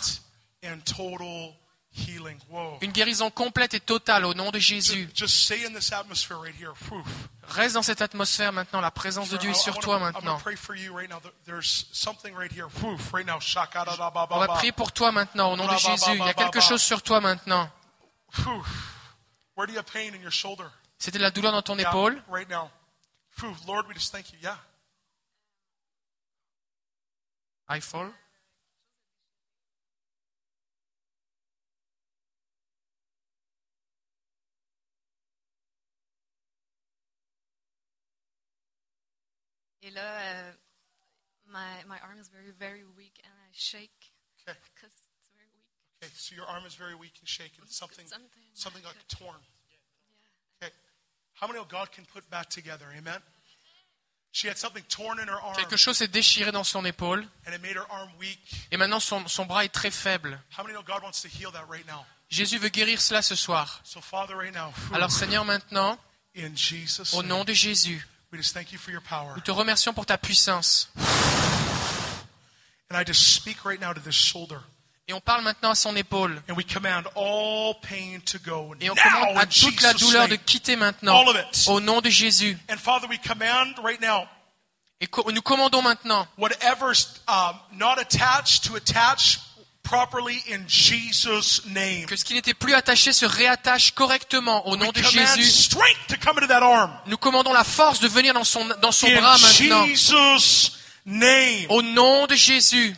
Une 2.82 2.92
guérison 2.92 3.30
complète 3.30 3.76
et 3.76 3.80
totale 3.80 4.26
au 4.26 4.34
nom 4.34 4.50
de 4.50 4.58
Jésus. 4.58 5.08
Reste 7.44 7.76
dans 7.76 7.84
cette 7.84 8.02
atmosphère 8.02 8.52
maintenant. 8.52 8.82
La 8.82 8.90
présence 8.92 9.30
de 9.30 9.38
Dieu 9.38 9.52
est 9.52 9.54
sur 9.54 9.78
toi 9.78 10.00
maintenant. 10.00 10.42
On 14.30 14.40
va 14.40 14.48
prier 14.48 14.72
pour 14.72 14.92
toi 14.92 15.12
maintenant 15.12 15.54
au 15.54 15.56
nom 15.56 15.68
de 15.72 15.78
Jésus. 15.78 16.12
Il 16.14 16.26
y 16.26 16.30
a 16.30 16.34
quelque 16.34 16.62
chose 16.62 16.82
sur 16.82 17.02
toi 17.04 17.22
maintenant. 17.22 17.70
C'était 20.98 21.18
de 21.18 21.24
la 21.24 21.32
douleur 21.32 21.52
dans 21.52 21.62
ton 21.62 21.78
Yeah, 21.78 21.90
épaule? 21.90 22.22
right 22.28 22.50
now. 22.50 22.70
Whew. 23.42 23.56
Lord, 23.68 23.88
we 23.88 23.94
just 23.96 24.12
thank 24.12 24.32
you. 24.32 24.40
Yeah. 24.42 24.58
I 27.68 27.80
fall. 27.80 28.12
Et 39.82 39.92
là, 39.92 40.20
euh, 40.22 40.52
my, 41.46 41.84
my 41.88 42.00
arm 42.00 42.18
is 42.20 42.30
very, 42.30 42.52
very 42.52 42.84
weak 42.86 43.20
and 43.24 43.34
I 43.34 43.50
shake 43.52 44.14
Okay. 44.48 44.58
because. 44.76 45.03
Okay. 46.04 46.12
So 46.16 46.36
your 46.36 46.46
arm 46.46 46.64
is 46.66 46.76
very 46.76 46.96
weak 46.96 47.14
and 47.20 47.28
shaking. 47.28 47.64
Something, 47.68 48.06
Something. 48.06 48.28
something 48.54 48.84
like 48.84 48.96
torn. 49.08 49.38
Okay. 50.62 50.72
How 51.40 51.48
many 51.48 51.60
of 51.60 51.68
God 51.70 51.92
can 51.92 52.06
put 52.14 52.30
back 52.30 52.50
together? 52.50 52.86
Amen? 52.98 53.20
She 54.32 54.48
had 54.48 54.58
something 54.58 54.84
torn 54.90 55.20
in 55.20 55.28
her 55.28 55.40
arm, 55.40 55.56
Quelque 55.56 55.78
chose 55.78 55.98
s'est 55.98 56.08
déchiré 56.08 56.52
dans 56.52 56.64
son 56.64 56.84
épaule 56.86 57.24
and 57.46 57.54
it 57.54 57.62
made 57.62 57.76
her 57.76 57.86
arm 57.92 58.10
weak. 58.20 58.40
et 58.72 58.78
maintenant 58.78 59.00
son, 59.00 59.28
son 59.28 59.46
bras 59.46 59.64
est 59.64 59.70
très 59.74 59.92
faible. 59.92 60.40
How 60.58 60.64
many 60.64 60.74
know 60.74 60.82
God 60.84 61.04
wants 61.04 61.22
to 61.22 61.28
heal 61.28 61.52
that 61.52 61.66
right 61.70 61.86
now? 61.86 62.04
Jésus 62.30 62.58
veut 62.58 62.70
guérir 62.70 63.00
cela 63.00 63.22
ce 63.22 63.36
soir. 63.36 63.80
So, 63.84 64.02
Father, 64.02 64.36
right 64.36 64.52
now, 64.54 64.74
Alors 64.92 65.12
Seigneur, 65.12 65.46
maintenant, 65.46 66.00
in 66.36 66.56
Jesus' 66.56 67.14
au 67.14 67.22
nom 67.22 67.44
de 67.44 67.54
Jésus, 67.54 68.08
we 68.32 68.40
just 68.40 68.56
thank 68.56 68.72
you 68.72 68.80
for 68.80 68.90
your 68.92 69.04
power. 69.04 69.34
nous 69.36 69.42
te 69.42 69.52
remercions 69.52 69.94
pour 69.94 70.08
ta 70.08 70.18
puissance. 70.18 70.90
And 72.90 72.98
I 72.98 73.04
just 73.04 73.36
speak 73.36 73.64
right 73.66 73.80
now 73.80 73.94
to 73.94 74.00
this 74.00 74.16
shoulder, 74.16 74.62
Et 75.08 75.14
on 75.14 75.20
parle 75.20 75.44
maintenant 75.44 75.72
à 75.72 75.76
son 75.76 75.96
épaule. 75.98 76.42
and 76.50 76.56
we 76.56 76.66
command 76.66 77.06
all 77.16 77.76
pain 77.82 78.20
to 78.26 78.40
go 78.40 78.74
Et 78.80 78.90
on 78.90 78.96
commande 78.96 79.38
à 79.38 79.46
toute 79.46 79.82
la 79.82 79.94
douleur 79.94 80.30
de 80.30 80.36
quitter 80.36 80.78
maintenant. 80.78 81.26
Au 81.68 81.82
nom 81.82 82.00
de 82.00 82.10
Jésus. 82.10 82.58
And 82.70 82.78
Father, 82.78 83.08
we 83.10 83.20
command 83.20 83.78
right 83.84 84.00
now 84.02 84.26
Et 85.02 85.10
nous 85.34 85.42
commandons 85.42 85.82
maintenant 85.82 86.26
um, 86.40 87.60
not 87.74 88.00
attached 88.00 88.64
to 88.64 88.76
attach 88.78 89.40
properly 89.84 90.42
in 90.50 90.66
Jesus' 90.68 91.66
name. 91.66 92.06
que 92.06 92.16
ce 92.16 92.24
qui 92.24 92.34
n'était 92.34 92.54
plus 92.54 92.74
attaché 92.74 93.12
se 93.12 93.26
réattache 93.26 93.92
correctement. 93.92 94.66
Au 94.68 94.78
nom 94.78 94.92
de 94.94 95.02
Jésus, 95.02 95.70
nous 97.08 97.18
commandons 97.18 97.52
la 97.52 97.66
force 97.66 98.00
de 98.00 98.08
venir 98.08 98.34
dans 98.34 98.46
son, 98.46 98.66
dans 98.82 98.94
son 98.94 99.12
bras 99.12 99.38
maintenant. 99.38 99.86
Au 101.70 101.82
nom 101.82 102.26
de 102.26 102.36
Jésus. 102.36 102.96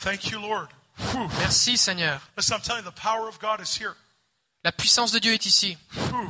Whew. 0.00 0.10
Thank 0.10 0.30
you, 0.30 0.38
Lord. 0.40 0.68
Whew. 1.12 1.28
Merci 1.40 1.76
Seigneur. 1.76 2.20
Listen, 2.36 2.56
I'm 2.56 2.62
telling 2.62 2.84
you, 2.84 2.90
the 2.90 3.00
power 3.00 3.28
of 3.28 3.38
God 3.38 3.60
is 3.60 3.74
here. 3.78 3.94
La 4.64 4.72
puissance 4.72 5.12
de 5.12 5.18
Dieu 5.20 5.32
est 5.32 5.46
ici. 5.46 5.76
Whew. 5.94 6.28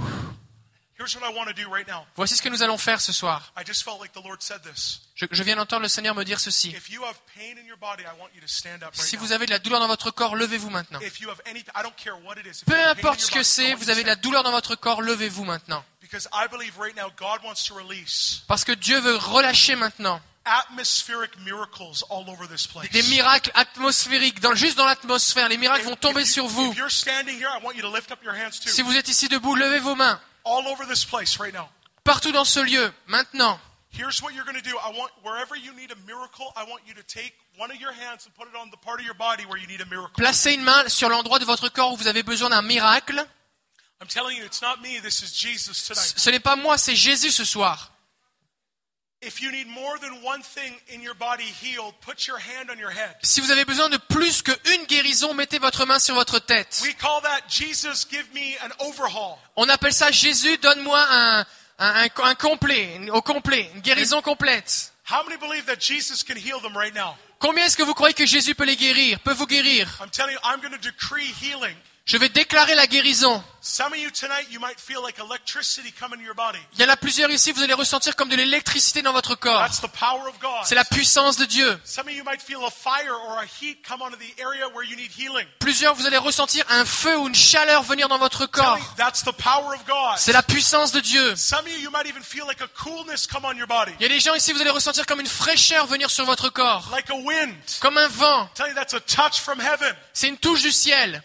Here's 0.99 1.15
what 1.15 1.31
I 1.31 1.35
want 1.37 1.47
to 1.49 1.53
do 1.53 1.69
right 1.71 1.87
now. 1.87 2.07
Voici 2.17 2.37
ce 2.37 2.43
que 2.43 2.49
nous 2.49 2.63
allons 2.63 2.79
faire 2.79 3.03
ce 3.03 3.13
soir. 3.13 3.53
I 3.55 3.63
just 3.67 3.83
felt 3.85 4.01
like 4.01 4.13
the 4.15 4.25
Lord 4.25 4.41
said 4.41 4.63
this. 4.63 5.03
Je, 5.15 5.27
je 5.31 5.43
viens 5.43 5.55
d'entendre 5.57 5.83
le 5.83 5.89
Seigneur 5.89 6.15
me 6.15 6.25
dire 6.25 6.41
ceci. 6.41 6.71
If 6.71 6.89
you 6.89 7.03
have 7.05 7.17
pain 7.35 7.59
in 7.63 7.67
your 7.67 7.77
body, 7.77 8.03
I 8.05 8.19
want 8.19 8.31
you 8.35 8.41
to 8.41 8.47
stand 8.49 8.77
up 8.83 8.95
right 8.95 8.97
Si 8.97 9.17
now. 9.17 9.23
vous 9.23 9.33
avez 9.33 9.45
de 9.45 9.51
la 9.51 9.59
douleur 9.59 9.79
dans 9.81 9.89
votre 9.89 10.11
corps, 10.11 10.35
levez-vous 10.35 10.71
maintenant. 10.71 10.99
If 11.03 11.21
you 11.21 11.29
have 11.29 11.41
any, 11.45 11.61
I 11.61 11.83
don't 11.83 11.95
care 11.97 12.15
what 12.25 12.37
it 12.39 12.47
is. 12.47 12.63
If 12.63 12.65
Peu 12.65 12.73
you 12.73 12.79
have 12.81 12.97
pain 12.97 13.03
in 13.03 13.09
importe 13.09 13.21
your 13.21 13.27
ce 13.27 13.31
que 13.31 13.35
body, 13.35 13.43
I 13.43 13.45
c'est, 13.45 13.73
want 13.75 13.77
vous 13.79 13.91
avez 13.91 14.03
de 14.05 14.07
la 14.09 14.13
stand. 14.15 14.23
douleur 14.25 14.43
dans 14.43 14.53
votre 14.53 14.75
corps, 14.75 15.03
levez-vous 15.03 15.45
maintenant. 15.45 15.85
Because 16.01 16.29
I 16.33 16.47
believe 16.51 16.79
right 16.79 16.97
now 16.97 17.11
God 17.19 17.45
wants 17.45 17.63
to 17.69 17.75
release 17.75 18.43
Parce 18.49 18.65
que 18.65 18.73
Dieu 18.73 18.99
veut 18.99 19.17
relâcher 19.17 19.77
maintenant 19.77 20.19
atmospheric 20.47 21.39
miracles 21.45 22.03
all 22.09 22.31
over 22.31 22.47
this 22.47 22.67
place. 22.67 22.91
des 22.91 23.03
miracles 23.05 23.51
atmosphériques, 23.55 24.41
dans, 24.41 24.55
juste 24.55 24.77
dans 24.77 24.87
l'atmosphère. 24.87 25.49
Les 25.49 25.59
miracles 25.59 25.85
vont 25.85 25.97
tomber 25.97 26.25
sur 26.25 26.47
vous. 26.47 26.71
If 26.73 26.79
you're 26.79 26.91
standing 26.91 27.37
here, 27.37 27.49
I 27.49 27.63
want 27.63 27.75
you 27.75 27.83
to 27.83 27.93
lift 27.93 28.11
up 28.13 28.23
your 28.23 28.35
hands 28.35 28.61
too. 28.63 28.71
Si 28.71 28.83
vous 28.83 28.97
êtes 28.97 29.09
ici 29.09 29.29
debout, 29.29 29.55
levez 29.55 29.81
vos 29.81 29.95
mains. 29.95 30.21
All 30.45 30.67
over 30.69 30.87
this 30.89 31.05
place 31.05 31.39
right 31.39 31.53
now. 31.53 31.69
Partout 32.05 32.33
dans 32.33 32.45
ce 32.45 32.61
lieu, 32.61 32.93
maintenant. 33.09 33.59
Here's 33.91 34.23
what 34.23 34.35
you're 34.35 34.45
going 34.45 34.61
to 34.61 34.69
do. 34.69 34.77
I 34.77 34.91
want 34.97 35.11
wherever 35.25 35.57
you 35.57 35.73
need 35.73 35.91
a 35.91 35.97
miracle, 36.07 36.53
I 36.55 36.65
want 36.69 36.83
you 36.87 36.95
to 36.95 37.03
take 37.03 37.35
one 37.57 37.71
of 37.71 37.81
your 37.81 37.93
hands 37.93 38.27
and 38.27 38.35
put 38.35 38.47
it 38.47 38.55
on 38.55 38.71
the 38.71 38.77
part 38.77 39.01
of 39.01 39.07
your 39.07 39.15
body 39.15 39.45
where 39.47 39.59
you 39.59 39.67
need 39.67 39.81
a 39.81 39.87
miracle. 39.87 40.13
Placez 40.17 40.55
une 40.55 40.63
main 40.63 40.89
sur 40.89 41.09
l'endroit 41.09 41.39
de 41.39 41.45
votre 41.45 41.69
corps 41.69 41.93
où 41.93 41.97
vous 41.97 42.07
avez 42.07 42.23
besoin 42.23 42.51
d'un 42.51 42.63
miracle. 42.63 43.27
I'm 44.01 44.09
telling 44.09 44.37
you, 44.37 44.45
it's 44.45 44.61
not 44.61 44.83
me. 44.83 45.01
This 45.01 45.23
is 45.23 45.33
Jesus 45.33 45.87
tonight. 45.87 46.15
Ce 46.17 46.29
n'est 46.31 46.41
pas 46.41 46.57
moi, 46.57 46.77
c'est 46.77 46.95
Jésus 46.95 47.31
ce 47.31 47.45
soir. 47.45 47.93
Si 53.23 53.41
vous 53.41 53.51
avez 53.51 53.65
besoin 53.65 53.89
de 53.89 53.97
plus 53.97 54.43
qu'une 54.43 54.85
guérison, 54.87 55.35
mettez 55.35 55.59
votre 55.59 55.85
main 55.87 55.99
sur 55.99 56.15
votre 56.15 56.39
tête. 56.39 56.81
We 56.83 56.95
call 56.97 57.23
that 57.23 57.43
Jesus 57.49 58.07
give 58.11 58.27
me 58.35 58.57
an 58.65 58.71
overhaul. 58.87 59.37
On 59.57 59.69
appelle 59.69 59.93
ça 59.95 60.11
Jésus, 60.11 60.57
donne-moi 60.59 60.99
un, 61.11 61.41
un, 61.41 62.05
un- 62.05 62.09
un 62.25 62.35
complet, 62.35 62.99
au 63.13 63.23
complet, 63.23 63.71
une 63.75 63.81
guérison 63.81 64.23
complète. 64.23 64.93
How 65.11 65.25
many 65.25 65.37
believe 65.39 65.65
that 65.67 65.81
Jesus 65.81 66.25
can 66.25 66.37
heal 66.37 66.61
them 66.61 66.77
right 66.77 66.95
now? 66.95 67.17
Combien 67.39 67.67
est-ce 67.67 67.77
que 67.77 67.83
vous 67.83 67.95
croyez 67.95 68.15
que 68.15 68.27
Jésus 68.27 68.55
peut 68.55 68.65
les 68.65 68.77
guérir, 68.77 69.21
peut 69.21 69.35
vous 69.35 69.47
guérir? 69.47 69.89
Je 72.07 72.17
vais 72.19 72.29
déclarer 72.29 72.77
la 72.77 72.87
guérison. 72.87 73.43
Il 76.73 76.81
y 76.81 76.85
en 76.85 76.89
a 76.89 76.97
plusieurs 76.97 77.29
ici, 77.33 77.51
vous 77.51 77.63
allez 77.65 77.75
ressentir 77.75 78.15
comme 78.15 78.29
de 78.29 78.37
l'électricité 78.37 79.03
dans 79.03 79.13
votre 79.13 79.35
corps. 79.35 79.67
C'est 80.63 80.77
la 80.77 80.85
puissance 80.85 81.37
de 81.37 81.47
Dieu. 81.47 81.81
Plusieurs, 85.59 85.97
vous 85.97 86.07
allez 86.07 86.17
ressentir 86.17 86.65
un 86.69 86.85
feu 86.85 87.19
ou 87.19 87.27
une 87.27 87.35
chaleur 87.35 87.83
venir 87.83 88.09
dans 88.09 88.19
votre 88.19 88.47
corps. 88.47 88.79
C'est 90.17 90.33
la 90.33 90.45
puissance 90.45 90.93
de 90.93 91.01
Dieu. 91.01 91.35
Il 93.99 94.03
y 94.03 94.05
a 94.05 94.09
des 94.09 94.21
gens 94.21 94.35
ici, 94.37 94.53
vous 94.53 94.61
allez 94.61 94.71
ressentir 94.71 95.07
comme 95.07 95.19
une 95.19 95.27
fraîcheur 95.27 95.87
venir 95.89 96.09
sur 96.09 96.25
votre 96.25 96.51
corps. 96.51 96.89
Comme 97.81 97.99
un 97.99 98.07
vent. 98.07 98.49
C'est 100.13 100.29
une 100.29 100.39
touche 100.39 100.63
du 100.63 100.71
ciel. 100.71 101.21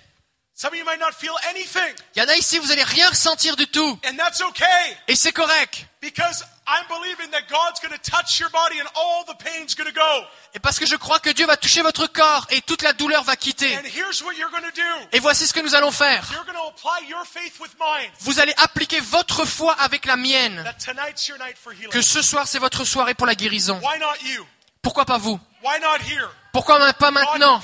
Il 0.63 2.19
y 2.19 2.21
en 2.21 2.27
a 2.27 2.35
ici, 2.35 2.59
vous 2.59 2.71
allez 2.71 2.83
rien 2.83 3.09
ressentir 3.09 3.55
du 3.55 3.67
tout. 3.67 3.99
and 4.05 4.15
that's 4.17 4.41
okay 4.41 4.97
Et 5.07 5.15
c'est 5.15 5.31
correct. 5.31 5.87
because 6.01 6.43
I'm 6.67 6.85
believing 6.87 7.29
that 7.31 7.47
God's 7.49 7.79
going 7.81 7.91
to 7.91 7.99
touch 8.01 8.39
your 8.39 8.49
body 8.51 8.79
and 8.79 8.87
all 8.95 9.25
the 9.25 9.35
pain's 9.43 9.75
going 9.75 9.87
to 9.87 9.93
go. 9.93 10.25
Et 10.53 10.59
parce 10.59 10.79
que 10.79 10.85
je 10.85 10.95
crois 10.95 11.19
que 11.19 11.29
Dieu 11.31 11.45
va 11.45 11.57
toucher 11.57 11.81
votre 11.81 12.07
corps 12.07 12.45
et 12.51 12.61
toute 12.61 12.81
la 12.83 12.93
douleur 12.93 13.23
va 13.23 13.35
quitter. 13.35 13.75
And 13.75 13.83
here's 13.85 14.21
what 14.21 14.33
you're 14.33 14.51
going 14.51 14.63
to 14.63 14.75
do. 14.75 15.07
Et 15.11 15.19
voici 15.19 15.47
ce 15.47 15.53
que 15.53 15.59
nous 15.59 15.75
allons 15.75 15.91
faire. 15.91 16.29
You're 16.31 16.45
going 16.45 16.53
to 16.53 16.67
apply 16.69 17.07
your 17.09 17.25
faith 17.25 17.59
with 17.59 17.71
mine. 17.79 18.09
Vous 18.19 18.39
allez 18.39 18.53
appliquer 18.57 18.99
votre 18.99 19.45
foi 19.45 19.73
avec 19.79 20.05
la 20.05 20.15
mienne. 20.15 20.63
That 20.63 20.93
tonight's 20.93 21.27
your 21.27 21.39
night 21.39 21.57
for 21.57 21.73
healing. 21.73 21.89
Que 21.91 22.01
ce 22.01 22.21
soir, 22.21 22.47
c'est 22.47 22.59
votre 22.59 22.85
soirée 22.85 23.15
pour 23.15 23.25
la 23.27 23.35
guérison. 23.35 23.79
Why 23.81 23.99
not 23.99 24.15
you? 24.23 24.45
Pourquoi 24.81 25.05
pas 25.05 25.17
vous? 25.17 25.39
Why 25.63 25.79
not 25.79 25.97
here? 26.07 26.29
Pourquoi 26.51 26.91
pas 26.93 27.11
maintenant. 27.11 27.59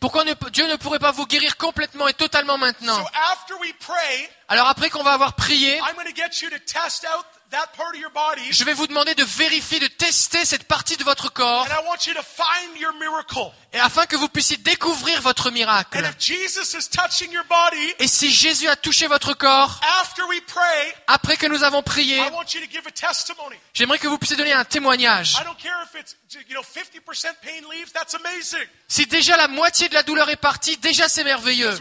Pourquoi 0.00 0.24
ne- 0.24 0.34
Dieu 0.50 0.66
ne 0.68 0.76
pourrait 0.76 0.98
pas 1.00 1.10
vous 1.10 1.26
guérir 1.26 1.56
complètement 1.56 2.06
et 2.08 2.14
totalement 2.14 2.58
maintenant 2.58 2.96
Alors 4.48 4.68
après 4.68 4.88
qu'on 4.90 5.02
va 5.02 5.12
avoir 5.12 5.34
prié, 5.34 5.80
Je 8.50 8.64
vais 8.64 8.72
vous 8.74 8.86
demander 8.86 9.14
de 9.14 9.24
vérifier, 9.24 9.80
de 9.80 9.86
tester 9.88 10.44
cette 10.44 10.64
partie 10.64 10.96
de 10.96 11.04
votre 11.04 11.32
corps, 11.32 11.62
and 11.62 11.82
I 11.82 11.86
want 11.86 12.06
you 12.06 12.14
to 12.14 12.22
find 12.22 12.76
your 12.80 12.92
miracle. 12.94 13.52
et 13.72 13.78
afin 13.80 14.06
que 14.06 14.16
vous 14.16 14.28
puissiez 14.28 14.56
découvrir 14.56 15.20
votre 15.22 15.48
And 15.48 15.52
miracle. 15.52 15.98
if 16.04 16.14
Jesus 16.18 16.76
is 16.76 16.88
touching 16.88 17.32
your 17.32 17.44
body, 17.48 17.94
Et 17.98 18.06
si 18.08 18.30
Jésus 18.30 18.68
a 18.68 18.76
touché 18.76 19.06
votre 19.08 19.34
corps, 19.34 19.80
after 20.00 20.22
we 20.28 20.40
pray, 20.46 20.94
après 21.06 21.36
que 21.36 21.46
nous 21.46 21.62
avons 21.64 21.82
prié, 21.82 22.16
I 22.16 22.30
want 22.32 22.54
you 22.54 22.60
to 22.60 22.70
give 22.70 22.86
a 22.86 22.90
testimony. 22.92 23.56
j'aimerais 23.74 23.98
que 23.98 24.06
vous 24.08 24.18
puissiez 24.18 24.36
donner 24.36 24.52
un 24.52 24.64
témoignage. 24.64 25.34
I 25.40 25.44
don't 25.44 25.56
care 25.60 25.76
if 25.84 26.00
it's, 26.00 26.16
you 26.48 26.54
know, 26.54 26.62
50% 26.62 27.34
pain 27.42 27.66
leaves, 27.70 27.92
that's 27.92 28.14
amazing. 28.14 28.66
Si 28.88 29.06
déjà 29.06 29.36
la 29.36 29.48
moitié 29.48 29.88
de 29.88 29.94
la 29.94 30.02
douleur 30.02 30.28
est 30.30 30.36
partie, 30.36 30.76
déjà 30.76 31.08
c'est 31.08 31.24
merveilleux. 31.24 31.76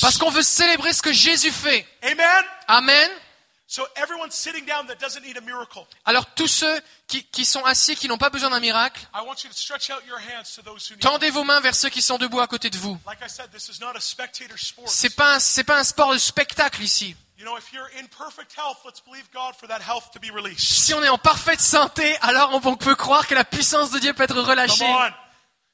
Parce 0.00 0.18
qu'on 0.18 0.30
veut 0.30 0.42
célébrer 0.42 0.92
ce 0.92 1.02
que 1.02 1.12
Jésus 1.12 1.50
fait. 1.50 1.86
Amen? 2.02 2.44
Amen. 2.70 3.10
So 3.66 3.86
everyone 3.94 4.32
sitting 4.32 4.64
down 4.66 4.88
that 4.88 4.96
doesn't 4.96 5.22
need 5.22 5.36
a 5.38 5.40
miracle, 5.40 5.86
Alors 6.04 6.26
tous 6.34 6.48
ceux 6.48 6.80
qui, 7.06 7.22
qui 7.26 7.44
sont 7.44 7.64
assis, 7.64 7.94
qui 7.94 8.08
n'ont 8.08 8.18
pas 8.18 8.28
besoin 8.30 8.50
d'un 8.50 8.58
miracle, 8.58 9.00
I 9.14 9.20
want 9.24 9.36
you 9.44 9.48
to 9.50 9.54
stretch 9.56 9.90
out 9.90 10.02
your 10.08 10.18
hands 10.18 10.56
to 10.56 10.62
those 10.62 10.88
who 10.90 10.94
need. 10.96 11.00
tendez 11.02 11.30
vos 11.30 11.44
mains 11.44 11.60
vers 11.60 11.76
ceux 11.76 11.88
qui 11.88 12.02
sont 12.02 12.18
debout 12.18 12.40
à 12.40 12.48
côté 12.48 12.68
de 12.68 12.76
vous. 12.76 12.98
Sport. 14.56 14.88
C'est 14.88 15.10
pas 15.14 15.36
un- 15.36 15.62
pas 15.62 15.78
un 15.78 15.84
sport 15.84 16.12
de 16.12 16.18
spectacle 16.18 16.82
ici. 16.82 17.14
Si 20.58 20.94
on 20.94 21.02
est 21.04 21.08
en 21.08 21.18
parfaite 21.18 21.60
santé, 21.60 22.18
alors 22.22 22.50
on 22.52 22.76
peut 22.76 22.96
croire 22.96 23.26
que 23.28 23.34
la 23.36 23.44
puissance 23.44 23.92
de 23.92 24.00
Dieu 24.00 24.12
peut 24.14 24.24
être 24.24 24.40
relâchée. 24.40 24.84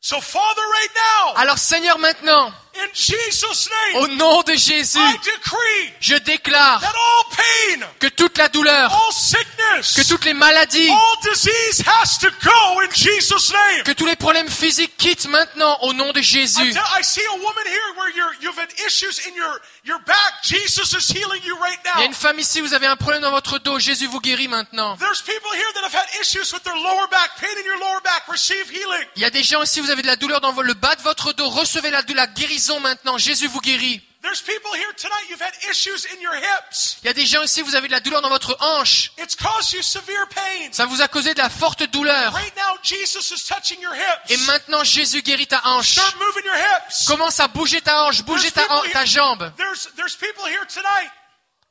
So, 0.09 0.21
Father, 0.21 0.63
right 0.63 0.95
now, 0.95 1.35
Alors 1.43 1.59
Seigneur, 1.59 1.99
maintenant, 1.99 2.53
in 2.77 2.89
Jesus' 2.95 3.69
name, 3.69 3.97
au 4.05 4.07
nom 4.15 4.43
de 4.43 4.55
Jésus, 4.55 5.01
I 5.01 5.19
decree 5.19 5.93
je 5.99 6.15
déclare 6.19 6.79
that 6.81 6.95
all 6.95 7.25
pain, 7.37 7.87
que 7.99 8.07
toute 8.07 8.39
la 8.39 8.49
douleur, 8.49 8.93
all 8.93 9.13
sickness, 9.13 9.95
que 9.97 10.07
toutes 10.07 10.25
les 10.25 10.33
maladies, 10.33 10.89
all 10.93 11.17
disease 11.25 11.83
has 11.85 12.19
to 12.19 12.29
go 12.45 12.81
in 12.83 12.91
Jesus' 12.95 13.51
name. 13.53 13.83
que 13.83 13.91
tous 13.95 14.07
les 14.07 14.15
problèmes 14.15 14.49
physiques 14.49 14.97
quittent 14.97 15.27
maintenant 15.27 15.77
au 15.83 15.93
nom 15.93 16.13
de 16.13 16.21
I, 16.21 16.23
Jésus. 16.23 16.73
tell- 16.73 16.85
I 16.97 17.03
see 17.03 17.27
a 17.27 17.39
woman 17.39 17.65
here 17.67 17.95
where 17.97 18.11
you're, 18.15 18.35
you've 18.43 18.57
had 18.61 18.71
issues 18.87 19.27
in 19.27 19.35
your, 19.35 19.61
your 19.87 19.99
back. 20.01 20.43
Jesus 20.43 20.93
is 20.93 21.09
healing 21.11 21.43
you 21.45 21.57
right 21.61 21.79
Il 21.85 21.89
y 21.89 21.93
a 21.93 22.01
now. 22.01 22.07
une 22.07 22.15
femme 22.15 22.39
ici, 22.39 22.61
vous 22.61 22.75
avez 22.75 22.87
un 22.87 22.97
problème 22.97 23.23
dans 23.23 23.31
votre 23.31 23.59
dos, 23.59 23.79
Jésus 23.79 24.07
vous 24.07 24.21
guérit 24.21 24.49
maintenant. 24.49 24.97
There's 24.97 25.23
people 25.23 25.51
here 25.55 25.73
that 25.75 25.85
have 25.85 25.95
had 25.95 26.21
issues 26.21 26.53
with 26.53 26.63
their 26.65 26.75
lower 26.77 27.07
back, 27.11 27.31
pain 27.41 27.49
in 27.59 27.65
your 27.65 27.79
lower 27.79 28.01
back. 28.03 28.25
Receive 28.29 28.71
healing. 28.71 29.07
Il 29.17 29.23
y 29.23 29.25
a 29.25 29.31
des 29.31 29.43
gens 29.43 29.63
ici, 29.63 29.81
vous 29.81 29.91
avez 29.91 30.03
de 30.03 30.07
la 30.07 30.17
douleur 30.17 30.41
dans 30.41 30.53
le 30.53 30.75
bas 30.75 30.95
de 30.97 31.03
votre 31.03 31.33
dos, 31.33 31.49
recevez 31.49 31.91
la, 31.91 32.03
de 32.03 32.15
la 32.15 32.27
guérison 32.27 32.81
maintenant, 32.81 33.19
Jésus 33.19 33.47
vous 33.49 33.61
guérit. 33.61 34.01
There's 34.27 34.43
people 34.43 34.73
here 34.75 34.93
tonight, 34.97 35.31
you've 35.31 35.41
had 35.41 35.55
issues 35.71 36.05
in 36.13 36.21
your 36.21 36.35
hips. 36.35 36.99
Il 37.05 37.07
y 37.07 37.11
a 37.11 37.13
des 37.13 37.27
gens 37.27 37.45
ici, 37.45 37.63
vous 37.63 37.77
avez 37.77 37.87
de 37.87 37.93
la 37.93 38.01
douleur 38.01 38.23
dans 38.23 38.29
votre 38.29 38.57
hanche, 38.59 39.13
It's 39.19 39.37
caused 39.37 39.73
you 39.73 39.83
severe 39.83 40.27
pain. 40.35 40.73
ça 40.73 40.85
vous 40.85 41.01
a 41.01 41.07
causé 41.07 41.33
de 41.33 41.39
la 41.39 41.49
forte 41.49 41.85
douleur. 41.85 42.33
Right 42.33 42.57
now, 42.57 42.77
Jesus 42.83 43.31
is 43.33 43.45
touching 43.47 43.81
your 43.81 43.95
Et 44.29 44.37
maintenant, 44.39 44.83
Jésus 44.83 45.23
guérit 45.23 45.47
ta 45.47 45.61
hanche. 45.65 45.93
Start 45.93 46.17
moving 46.17 46.45
your 46.45 46.57
hips. 46.57 47.07
Commence 47.07 47.39
à 47.39 47.47
bouger 47.47 47.81
ta 47.81 48.03
hanche, 48.03 48.25
bouger 48.25 48.51
ta, 48.51 48.67
ta 48.93 49.05
jambe. 49.05 49.53
There's, 49.57 49.91
there's 49.95 50.17
people 50.17 50.45
here 50.49 50.67
tonight 50.67 51.13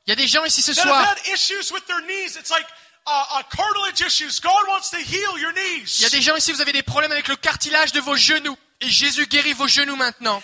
Il 0.06 0.10
y 0.10 0.12
a 0.12 0.16
des 0.16 0.26
gens 0.26 0.46
ici 0.46 0.62
ce 0.62 0.72
soir, 0.72 1.02
uh, 1.02 1.20
uh, 1.20 1.24
il 5.84 6.02
y 6.02 6.06
a 6.06 6.08
des 6.08 6.22
gens 6.22 6.36
ici, 6.36 6.52
vous 6.52 6.62
avez 6.62 6.72
des 6.72 6.82
problèmes 6.82 7.12
avec 7.12 7.28
le 7.28 7.36
cartilage 7.36 7.92
de 7.92 8.00
vos 8.00 8.16
genoux. 8.16 8.56
Et 8.82 8.90
Jésus 8.90 9.26
guérit 9.26 9.54
vos 9.54 9.66
genoux 9.66 9.96
maintenant. 9.96 10.42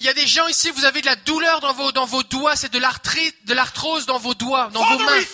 Il 0.00 0.06
y 0.06 0.08
a 0.08 0.14
des 0.14 0.26
gens 0.26 0.48
ici, 0.48 0.70
vous 0.72 0.84
avez 0.84 1.00
de 1.02 1.06
la 1.06 1.14
douleur 1.14 1.60
dans 1.60 1.72
vos, 1.72 1.92
dans 1.92 2.04
vos 2.04 2.24
doigts, 2.24 2.56
c'est 2.56 2.72
de 2.72 2.80
l'arthrite, 2.80 3.46
de 3.46 3.54
l'arthrose 3.54 4.06
dans 4.06 4.18
vos 4.18 4.34
doigts, 4.34 4.70
dans 4.72 4.82
vos 4.84 4.98
Father, 4.98 5.04
mains. 5.04 5.24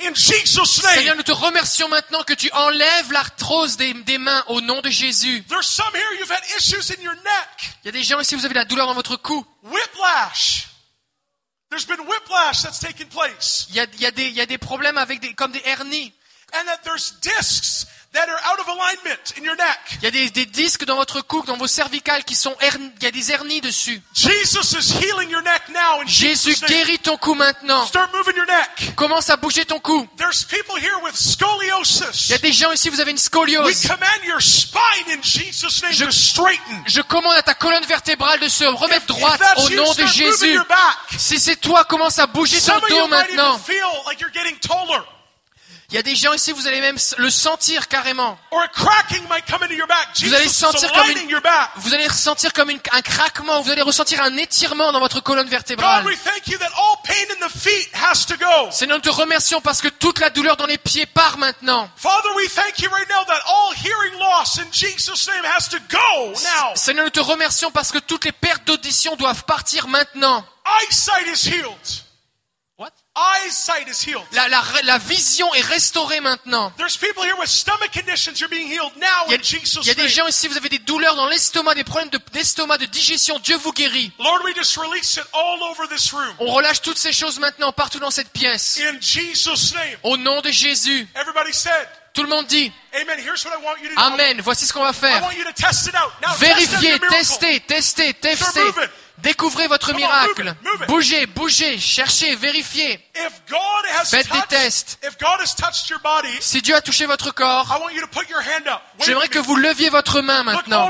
in 0.00 0.14
Jesus' 0.14 0.80
Seigneur, 0.80 1.14
nous 1.16 1.24
te 1.24 1.32
remercions 1.32 1.88
maintenant 1.88 2.22
que 2.22 2.32
tu 2.32 2.50
enlèves 2.52 3.12
l'arthrose 3.12 3.76
des, 3.76 3.92
des 3.92 4.16
mains 4.16 4.42
au 4.48 4.62
nom 4.62 4.80
de 4.80 4.88
Jésus. 4.88 5.44
Il 7.84 7.86
y 7.86 7.88
a 7.90 7.92
des 7.92 8.02
gens 8.02 8.18
ici, 8.20 8.34
vous 8.34 8.46
avez 8.46 8.54
de 8.54 8.58
la 8.58 8.64
douleur 8.64 8.86
dans 8.86 8.94
votre 8.94 9.16
cou. 9.16 9.44
whiplash. 9.62 10.69
There's 11.70 11.86
been 11.86 12.04
whiplash 12.04 12.62
that's 12.62 12.80
taken 12.80 13.06
place. 13.06 13.68
Il 13.70 13.76
y 13.76 13.80
a, 13.80 13.86
il 13.94 14.00
y 14.00 14.06
a 14.06 14.10
des, 14.10 14.26
il 14.26 14.34
y 14.34 14.40
a 14.40 14.46
des 14.46 14.58
problèmes 14.58 14.98
avec 14.98 15.20
des, 15.20 15.34
comme 15.34 15.52
des 15.52 15.62
hernies. 15.64 16.12
And 16.52 16.66
that 16.66 16.82
there's 16.82 17.12
discs 17.20 17.86
that 18.12 18.28
are 18.28 18.40
out 18.52 18.58
of 18.58 18.66
alignment 18.68 19.34
in 19.38 19.44
your 19.44 19.54
neck. 19.56 19.78
Il 19.98 20.04
y 20.04 20.06
a 20.06 20.10
des, 20.10 20.30
des 20.30 20.46
disques 20.46 20.84
dans 20.84 20.96
votre 20.96 21.20
cou, 21.20 21.42
dans 21.46 21.56
vos 21.56 21.68
cervicales 21.68 22.24
qui 22.24 22.34
sont 22.34 22.54
hernies. 22.60 22.90
Il 22.98 23.04
y 23.04 23.06
a 23.06 23.10
des 23.12 23.30
hernies 23.30 23.60
dessus. 23.60 24.02
Jesus 24.14 24.72
is 24.76 24.92
healing 25.00 25.30
your 25.30 25.42
neck 25.42 25.62
now 25.68 26.00
in 26.02 26.06
Jésus 26.06 26.56
guérit 26.66 26.98
ton 26.98 27.16
cou 27.16 27.34
maintenant. 27.34 27.86
Start 27.86 28.12
moving 28.12 28.34
your 28.36 28.46
neck. 28.46 28.94
Commence 28.96 29.30
à 29.30 29.36
bouger 29.36 29.64
ton 29.64 29.78
cou. 29.78 30.08
There's 30.16 30.44
people 30.44 30.74
here 30.76 30.96
with 31.04 31.14
Il 31.14 31.26
y 31.26 31.30
a 31.30 31.32
scoliosis. 31.32 32.40
des 32.42 32.52
gens 32.52 32.72
ici, 32.72 32.88
vous 32.88 33.00
avez 33.00 33.12
une 33.12 33.16
We 33.16 33.22
scoliose. 33.24 33.86
command 33.86 34.24
your 34.24 34.40
spine 34.42 35.10
in 35.16 35.22
Jesus' 35.22 35.80
name 35.82 35.92
Je- 35.92 36.04
to 36.06 36.10
straighten. 36.10 36.82
Je 36.86 37.00
commande 37.02 37.36
à 37.36 37.42
ta 37.42 37.54
colonne 37.54 37.84
vertébrale 37.86 38.40
de 38.40 38.48
se 38.48 38.64
remettre 38.64 39.06
droite 39.06 39.40
au 39.58 39.68
you, 39.68 39.76
nom 39.76 39.92
de 39.94 40.06
Jésus. 40.06 40.58
Si 41.16 41.38
c'est 41.38 41.56
toi, 41.56 41.84
commence 41.84 42.18
à 42.18 42.26
bouger 42.26 42.60
ton 42.60 42.80
dos 42.88 43.06
maintenant. 43.06 43.60
Il 45.90 45.96
y 45.96 45.98
a 45.98 46.02
des 46.02 46.14
gens 46.14 46.32
ici, 46.32 46.52
vous 46.52 46.68
allez 46.68 46.80
même 46.80 46.96
le 47.18 47.30
sentir 47.30 47.88
carrément. 47.88 48.38
Vous 50.28 50.34
allez 50.34 50.44
sentir 50.48 50.92
comme 50.92 51.10
une-. 51.10 51.28
Vous 51.76 51.94
allez 51.94 52.06
ressentir 52.06 52.52
comme 52.52 52.70
une- 52.70 52.80
un 52.92 53.02
craquement, 53.02 53.60
vous 53.60 53.70
allez 53.72 53.82
ressentir 53.82 54.22
un 54.22 54.36
étirement 54.36 54.92
dans 54.92 55.00
votre 55.00 55.20
colonne 55.20 55.48
vertébrale. 55.48 56.04
Seigneur, 58.70 58.98
nous 58.98 59.02
te 59.02 59.10
remercions 59.10 59.60
parce 59.60 59.80
que 59.80 59.88
toute 59.88 60.20
la 60.20 60.30
douleur 60.30 60.56
dans 60.56 60.66
les 60.66 60.78
pieds 60.78 61.06
part 61.06 61.38
maintenant. 61.38 61.90
Seigneur, 66.76 67.04
nous 67.04 67.10
te 67.10 67.18
remercions 67.20 67.72
parce 67.72 67.90
que 67.90 67.98
toutes 67.98 68.24
les 68.26 68.32
pertes 68.32 68.64
d'audition 68.64 69.16
doivent 69.16 69.42
partir 69.44 69.88
maintenant. 69.88 70.44
Eyesight 70.82 71.26
is 71.26 71.48
healed. 71.48 72.04
What? 72.78 72.90
Eyesight 72.90 72.90
is 72.90 72.96
healed. 72.96 72.99
La, 74.32 74.48
la, 74.48 74.62
la 74.84 74.98
vision 74.98 75.52
est 75.54 75.62
restaurée 75.62 76.20
maintenant. 76.20 76.72
There's 76.78 76.96
people 76.96 77.22
here 77.24 77.36
with 77.38 77.48
stomach 77.48 77.90
conditions. 77.92 78.38
You're 78.38 78.48
being 78.48 78.68
healed 78.68 78.96
now 78.96 79.26
Il 79.26 79.32
y, 79.32 79.34
in 79.36 79.40
a, 79.40 79.42
Jesus' 79.42 79.80
il 79.82 79.88
y 79.88 79.90
a 79.90 79.94
des 79.94 80.02
name. 80.02 80.10
gens 80.10 80.26
ici, 80.28 80.46
vous 80.48 80.56
avez 80.56 80.68
des 80.68 80.78
douleurs 80.78 81.16
dans 81.16 81.26
l'estomac, 81.26 81.74
des 81.74 81.84
problèmes 81.84 82.10
de- 82.10 82.20
d'estomac, 82.32 82.78
de, 82.78 82.86
digestion. 82.86 83.38
Dieu 83.40 83.56
vous 83.56 83.72
guérit. 83.72 84.12
Lord, 84.18 84.40
we 84.44 84.54
just 84.54 84.76
release 84.76 85.16
it 85.16 85.24
all 85.32 85.62
over 85.70 85.88
this 85.88 86.12
room. 86.12 86.34
On 86.38 86.52
relâche 86.52 86.80
toutes 86.82 86.98
ces 86.98 87.12
choses 87.12 87.38
maintenant 87.38 87.72
partout 87.72 87.98
dans 87.98 88.10
cette 88.12 88.30
pièce. 88.30 88.78
In 88.82 89.00
Jesus' 89.00 89.74
name. 89.74 89.98
Au 90.04 90.16
nom 90.16 90.40
de 90.40 90.50
Jésus. 90.50 91.08
Tout 92.12 92.22
le 92.22 92.28
monde 92.28 92.46
dit 92.46 92.72
Amen. 93.96 94.40
Voici 94.42 94.66
ce 94.66 94.72
qu'on 94.72 94.82
va 94.82 94.92
faire. 94.92 95.22
Vérifiez, 96.38 96.98
testez, 96.98 97.60
testez, 97.60 98.14
testez. 98.14 98.60
Découvrez 99.18 99.68
votre 99.68 99.92
miracle. 99.94 100.54
Bougez, 100.88 101.26
bougez, 101.26 101.78
cherchez, 101.78 102.34
vérifiez. 102.36 102.98
Faites 104.04 104.32
des 104.32 104.42
tests. 104.48 104.98
Si 106.40 106.62
Dieu 106.62 106.74
a 106.74 106.80
touché 106.80 107.06
votre 107.06 107.30
corps, 107.32 107.78
j'aimerais 109.00 109.28
que 109.28 109.38
vous 109.38 109.56
leviez 109.56 109.90
votre 109.90 110.20
main 110.22 110.42
maintenant. 110.42 110.88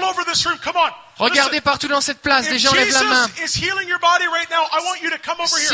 Regardez 1.16 1.60
partout 1.60 1.88
dans 1.88 2.00
cette 2.00 2.22
place. 2.22 2.48
Des 2.48 2.58
gens 2.58 2.72
lèvent 2.72 2.92
la 2.92 3.02
main. 3.02 3.28
Si. 3.46 3.60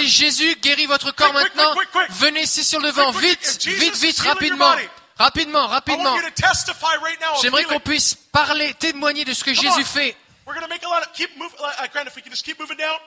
Jésus 0.08 0.56
guérit 0.56 0.86
votre 0.86 1.12
corps 1.12 1.32
maintenant, 1.32 1.72
venez 2.10 2.42
ici 2.42 2.64
sur 2.64 2.80
le 2.80 2.88
devant. 2.88 3.10
Vite, 3.12 3.58
vite, 3.66 3.96
vite, 3.96 4.18
rapidement. 4.20 4.74
Rapidement, 5.18 5.66
rapidement. 5.68 6.16
J'aimerais 7.40 7.64
qu'on 7.64 7.80
puisse 7.80 8.14
parler, 8.14 8.74
témoigner 8.74 9.24
de 9.24 9.32
ce 9.32 9.44
que 9.44 9.54
Jésus 9.54 9.84
fait. 9.84 10.14
We're 10.46 10.54
going 10.54 10.62
to 10.62 10.68
make 10.68 10.84
a 10.84 10.88
lot 10.88 11.02
of 11.02 11.12
keep 11.12 11.36
move 11.36 11.52
Grant, 11.92 12.06
if 12.06 12.14
we 12.14 12.22
can 12.22 12.30
just 12.30 12.44
keep 12.44 12.60
moving 12.60 12.76
down. 12.76 12.98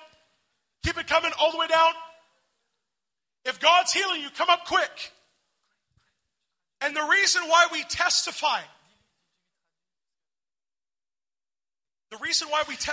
Keep 0.84 0.98
it 0.98 1.08
coming 1.08 1.32
all 1.40 1.52
the 1.52 1.58
way 1.58 1.68
down. 1.68 1.94
If 3.46 3.60
God's 3.60 3.94
healing 3.94 4.22
you, 4.22 4.30
come 4.32 4.50
up 4.50 4.66
quick. 4.66 5.14
And 6.82 6.96
the 6.96 7.08
reason 7.10 7.44
why 7.48 7.68
we 7.72 7.84
testify 7.84 7.90
The 7.92 7.96
reason 7.96 8.02
why 8.04 8.58
we 8.60 8.60
testify 8.60 8.62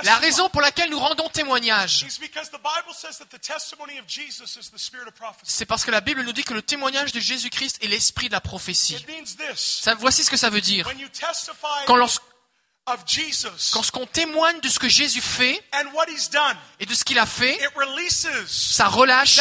La 0.03 0.17
raison 0.17 0.51
pour 0.51 0.61
laquelle 0.61 0.91
nous 0.91 0.99
rendons 0.99 1.29
témoignage, 1.31 2.03
is 2.03 2.19
because 2.21 2.51
the 2.51 2.61
Bible 2.61 2.93
says 2.95 3.17
that 3.19 3.27
the 3.31 3.41
testimony 3.41 3.99
of 3.99 4.07
Jesus 4.07 4.57
is 4.57 4.71
the 4.71 4.79
spirit 4.79 5.09
of 5.09 5.15
prophecy. 5.15 5.51
c'est 5.51 5.65
parce 5.65 5.85
que 5.85 5.91
la 5.91 6.03
Bible 6.03 6.23
nous 6.23 6.33
dit 6.33 6.45
que 6.45 6.53
le 6.53 6.61
témoignage 6.61 7.13
de 7.13 7.21
Jésus-Christ 7.21 7.83
est 7.83 7.89
l'esprit 7.89 8.29
de 8.29 8.33
la 8.33 8.43
prophétie. 8.43 8.95
It 8.97 9.09
means 9.09 9.37
this. 9.37 9.81
Ça, 9.83 9.95
voici 9.95 10.23
ce 10.23 10.31
que 10.31 10.37
ça 10.37 10.51
veut 10.51 10.61
dire. 10.61 10.87
When 10.87 10.99
you 10.99 11.09
testify 11.09 11.87
Quand, 11.87 11.97
lors- 11.97 12.21
of 12.87 13.03
Jesus 13.07 13.71
quand 13.73 13.83
ce 13.83 13.91
qu'on 13.91 14.07
témoigne 14.07 14.61
de 14.61 14.69
ce 14.69 14.79
que 14.79 14.89
Jésus 14.89 15.21
fait 15.21 15.63
et 16.79 16.87
de 16.87 16.95
ce 16.95 17.05
qu'il 17.05 17.19
a 17.19 17.27
fait, 17.27 17.59
ça 18.47 18.89
relâche 18.89 19.41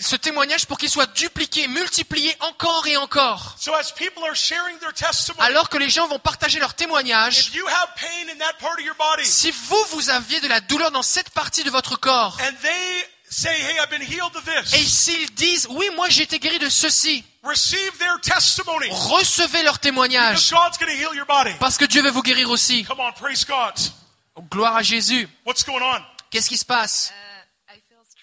Ce 0.00 0.16
témoignage 0.16 0.66
pour 0.66 0.78
qu'il 0.78 0.90
soit 0.90 1.06
dupliqué, 1.14 1.68
multiplié 1.68 2.34
encore 2.40 2.86
et 2.86 2.96
encore. 2.96 3.56
Alors 5.38 5.68
que 5.68 5.78
les 5.78 5.88
gens 5.88 6.08
vont 6.08 6.18
partager 6.18 6.58
leur 6.58 6.74
témoignage, 6.74 7.50
si 9.24 9.50
vous, 9.50 9.84
vous 9.92 10.10
aviez 10.10 10.40
de 10.40 10.48
la 10.48 10.60
douleur 10.60 10.90
dans 10.90 11.02
cette 11.02 11.30
partie 11.30 11.64
de 11.64 11.70
votre 11.70 11.96
corps, 11.96 12.38
and 12.40 12.52
they 12.62 13.04
say, 13.28 13.50
"Hey, 13.50 13.78
I've 13.78 13.90
been 13.90 14.02
healed 14.02 14.36
of 14.36 14.48
et 14.48 14.78
this," 14.78 14.92
s'ils 14.92 15.34
disent, 15.34 15.66
oui, 15.70 15.88
moi 15.94 16.08
j'ai 16.08 16.22
été 16.22 16.38
guéri 16.38 16.58
de 16.58 16.68
ceci, 16.68 17.24
recevez 17.42 18.06
leur 19.62 19.74
Because 19.74 19.80
témoignage, 19.80 20.50
God's 20.50 20.78
going 20.78 20.86
to 20.86 20.92
heal 20.92 21.14
your 21.14 21.26
body. 21.26 21.52
parce 21.58 21.78
que 21.78 21.84
Dieu 21.84 22.02
veut 22.02 22.10
vous 22.10 22.22
guérir 22.22 22.50
aussi. 22.50 22.84
Come 22.84 23.00
on, 23.00 23.12
praise 23.12 23.44
God. 23.44 23.74
Gloire 24.50 24.76
à 24.76 24.82
Jésus. 24.82 25.28
What's 25.46 25.64
going 25.64 25.82
on? 25.82 26.00
Qu'est-ce 26.30 26.48
qui 26.48 26.58
se 26.58 26.64
passe? 26.64 27.12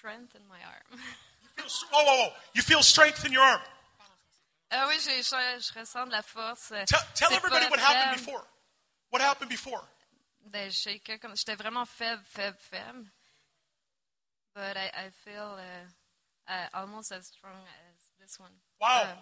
Strength 0.04 0.34
in 0.36 0.42
my 0.48 0.60
arm. 0.60 1.00
Whoa, 1.92 2.04
whoa, 2.04 2.16
whoa! 2.28 2.32
You 2.52 2.62
feel 2.62 2.82
strength 2.82 3.24
in 3.24 3.32
your 3.32 3.42
arm. 3.42 3.60
Ah 4.70 4.86
oui, 4.88 4.96
j'ai- 5.00 5.22
je, 5.22 5.60
je 5.60 5.72
ressens 5.78 6.06
de 6.06 6.10
la 6.12 6.22
force. 6.22 6.72
euh, 6.72 6.84
Tell, 6.84 7.00
tell 7.14 7.32
everybody 7.32 7.66
what 7.70 7.78
happened 7.78 8.18
faible. 8.20 8.26
before. 8.26 8.44
What 9.10 9.22
happened 9.22 9.48
before? 9.50 9.82
Ben, 10.50 10.68
je 10.70 10.76
shakeais 10.76 11.18
comme 11.20 11.34
j'étais 11.36 11.56
vraiment 11.56 11.86
faible, 11.86 12.22
faible, 12.24 12.58
faible. 12.58 13.06
But 14.54 14.76
I, 14.76 14.90
I 15.06 15.10
feel 15.24 15.56
uh, 15.58 16.52
uh, 16.52 16.68
almost 16.74 17.12
as 17.12 17.26
strong 17.28 17.62
as 17.88 18.10
this 18.20 18.38
one. 18.38 18.52
Wow. 18.80 18.88
Uh, 19.02 19.14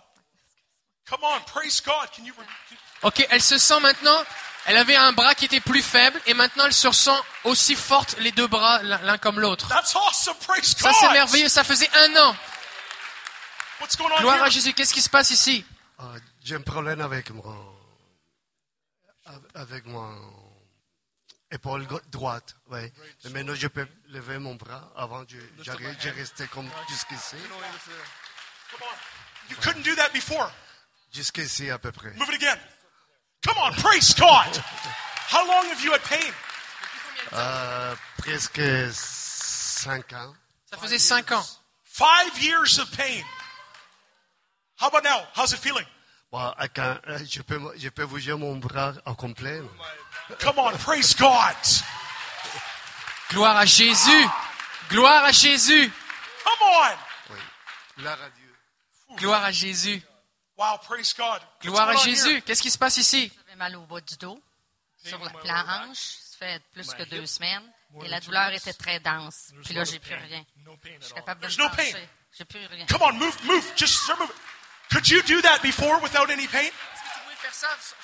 Ok, 3.03 3.27
elle 3.31 3.43
se 3.43 3.59
sent 3.59 3.81
maintenant, 3.81 4.23
elle 4.67 4.77
avait 4.77 4.97
un 4.97 5.13
bras 5.13 5.35
qui 5.35 5.45
était 5.47 5.61
plus 5.61 5.83
faible, 5.83 6.21
et 6.27 6.35
maintenant 6.35 6.67
elle 6.67 6.73
se 6.73 6.87
ressent 6.87 7.21
aussi 7.45 7.75
forte, 7.75 8.17
les 8.19 8.31
deux 8.33 8.47
bras, 8.47 8.83
l'un 8.83 9.19
comme 9.19 9.41
l'autre. 9.41 9.69
that's 9.69 9.95
awesome. 9.97 10.37
Praise 10.47 10.77
Ça 10.77 10.93
c'est 10.93 11.07
God. 11.07 11.13
merveilleux, 11.13 11.49
ça 11.49 11.65
faisait 11.65 11.91
un 11.95 12.17
an. 12.29 12.37
What's 13.81 13.97
going 13.97 14.11
on 14.17 14.21
Gloire 14.21 14.43
à? 14.45 14.49
Jésus, 14.49 14.73
qu'est-ce 14.73 14.95
qui 14.95 15.03
se 15.03 15.11
passe 15.11 15.31
ici? 15.31 15.65
Ah, 15.99 16.05
J'ai 16.45 16.55
un 16.55 16.61
problème 16.61 17.01
avec 17.01 17.31
mon, 17.31 17.75
avec 19.55 19.85
mon 19.87 20.33
épaule 21.51 21.87
droite. 22.11 22.55
Ouais. 22.71 22.93
Mais 23.25 23.31
maintenant, 23.31 23.55
je 23.57 23.67
peux 23.67 23.87
lever 24.09 24.39
mon 24.39 24.55
bras. 24.55 24.93
Avant, 24.97 25.25
j'ai 25.29 26.11
resté 26.11 26.47
comme 26.47 26.71
jusqu'ici. 26.89 27.37
Come 28.71 28.81
on. 28.83 29.51
You 29.51 29.57
couldn't 29.61 29.83
do 29.83 29.95
that 29.97 30.11
before. 30.15 30.51
Jusqu'ici 31.13 31.71
à 31.71 31.79
peu 31.79 31.93
près. 31.93 32.11
Move 32.15 32.29
it 32.31 32.43
again. 32.43 32.59
Come 33.45 33.57
on, 33.59 33.73
praise 33.75 34.15
God. 34.15 34.63
How 35.31 35.47
long 35.47 35.67
have 35.71 35.83
you 35.83 35.93
had 35.93 36.03
pain? 36.03 36.33
Euh, 37.33 37.95
presque 38.19 38.61
cinq 38.93 40.13
ans. 40.13 40.35
Ça 40.71 40.79
faisait 40.79 40.99
cinq 40.99 41.33
ans. 41.33 41.45
Five 41.85 42.39
years 42.41 42.79
of 42.79 42.91
pain. 42.97 43.23
How 44.81 44.89
about 44.89 45.03
now? 45.05 45.27
How's 45.35 45.53
it 45.53 45.59
feeling? 45.59 45.87
Bon, 46.31 46.39
à 46.57 46.67
quand- 46.69 46.99
euh, 47.09 47.19
je, 47.29 47.43
peux, 47.43 47.61
je 47.77 47.89
peux 47.91 48.07
bouger 48.07 48.33
mon 48.35 48.57
bras 48.57 48.95
au 49.05 49.15
complet. 49.15 49.61
Come 50.41 50.59
on, 50.59 50.73
praise 50.79 51.15
God. 51.15 51.57
Gloire 53.31 53.57
à 53.59 53.67
Jésus. 53.67 54.27
Gloire 54.89 55.25
à 55.25 55.33
Jésus. 55.33 55.93
Come 56.45 56.69
on. 56.69 56.97
Oui. 57.35 57.39
Gloire 57.99 58.19
à 58.23 58.31
Dieu. 58.31 58.55
Gloire 59.19 59.45
à 59.45 59.53
Jésus. 59.53 60.03
Wow, 60.63 60.79
praise 60.79 61.13
God. 61.15 61.41
Gloire 61.61 61.89
à? 61.89 61.97
Jésus. 61.97 62.41
Qu'est-ce 62.43 62.63
qui 62.63 62.71
se 62.71 62.79
passe 62.79 62.97
ici? 62.97 63.33
J'avais 63.47 63.57
mal 63.57 63.75
au 63.77 63.81
bas 63.81 64.01
du 64.01 64.17
dos, 64.17 64.41
sur 65.05 65.19
la, 65.19 65.33
la 65.45 65.65
hanche. 65.87 65.99
Ça 65.99 66.37
fait 66.39 66.63
plus 66.73 66.95
que 66.95 67.03
deux 67.05 67.27
semaines. 67.27 67.63
Et 68.05 68.09
la 68.09 68.21
douleur 68.21 68.51
était 68.53 68.73
très 68.73 69.01
dense. 69.01 69.51
Puis 69.65 69.75
là, 69.75 69.85
j'ai 69.85 69.99
plus 69.99 70.15
rien. 70.15 70.45
Je 71.01 71.05
suis 71.05 71.15
capable 71.15 71.41
de 71.41 71.47
me 71.47 71.53
There's 71.53 71.59
no 71.59 71.69
pain. 71.77 71.91
pencher. 71.93 72.09
J'ai 72.39 72.45
plus 72.45 72.65
rien. 72.67 72.87
Come 72.87 73.03
on, 73.03 73.13
move, 73.15 73.37
move. 73.45 73.65
Just 73.77 73.95
start 74.05 74.21
moving. 74.21 74.35
Could 74.91 75.09
you 75.09 75.21
do 75.23 75.41
that 75.43 75.59
before 75.63 76.01
without 76.01 76.31
any 76.31 76.47
pain? 76.47 76.71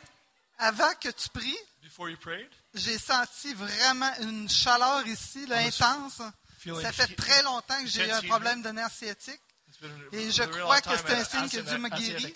Avant 0.60 0.94
que 1.02 1.10
tu 1.10 1.30
pries, 1.30 1.58
Before 1.84 2.10
you 2.10 2.18
prayed, 2.18 2.50
j'ai 2.74 2.98
senti 3.00 3.54
vraiment 3.54 4.12
une 4.22 4.50
chaleur 4.50 5.06
ici, 5.08 5.46
là, 5.48 5.58
intense. 5.58 6.22
Ça 6.82 6.92
fait 6.92 7.16
très 7.16 7.42
longtemps 7.44 7.80
que 7.82 7.88
j'ai 7.88 8.08
eu 8.08 8.12
un 8.12 8.22
problème 8.22 8.62
de 8.62 8.70
nerf 8.70 8.92
sciatique. 8.92 9.40
It's 9.68 9.80
been 9.80 9.92
a- 10.12 10.16
Et 10.16 10.32
je 10.32 10.44
very 10.44 10.62
crois 10.62 10.82
que 10.82 10.90
time 10.90 10.98
c'est 11.08 11.14
un 11.16 11.26
signe 11.26 11.50
que 11.50 11.68
Dieu 11.68 11.78
m'a 11.78 11.90
guéri. 11.90 12.36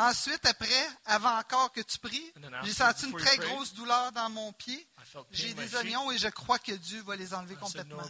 Ensuite, 0.00 0.46
après, 0.46 0.88
avant 1.06 1.36
encore 1.38 1.72
que 1.72 1.80
tu 1.80 1.98
pries, 1.98 2.32
j'ai 2.62 2.72
senti 2.72 3.06
une 3.06 3.18
très 3.18 3.36
grosse 3.36 3.74
douleur 3.74 4.12
dans 4.12 4.30
mon 4.30 4.52
pied. 4.52 4.88
J'ai 5.32 5.50
in 5.50 5.54
my 5.54 5.54
des 5.56 5.74
oignons 5.74 6.12
et 6.12 6.18
je 6.18 6.28
crois 6.28 6.60
que 6.60 6.70
Dieu 6.70 7.02
va 7.02 7.16
les 7.16 7.34
enlever 7.34 7.56
complètement. 7.56 8.04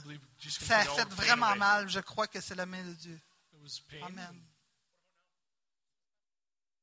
Ça 0.60 0.80
a 0.80 0.84
fait 0.84 1.08
vraiment 1.14 1.56
mal. 1.56 1.88
Je 1.88 2.00
crois 2.00 2.26
que 2.26 2.42
c'est 2.42 2.54
la 2.54 2.66
main 2.66 2.82
de 2.82 2.92
Dieu. 2.92 3.18
It 3.54 3.62
was 3.62 3.80
pain. 3.88 4.04
Amen. 4.04 4.44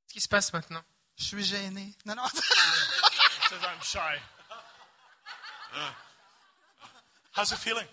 Qu'est-ce 0.07 0.13
qui 0.13 0.21
se 0.21 0.27
passe 0.27 0.51
maintenant? 0.51 0.83
Je 1.17 1.23
suis 1.23 1.43
gêné. 1.43 1.95
Non, 2.03 2.15
non. 2.15 2.23
How's 7.37 7.51
it 7.51 7.59
feeling? 7.59 7.87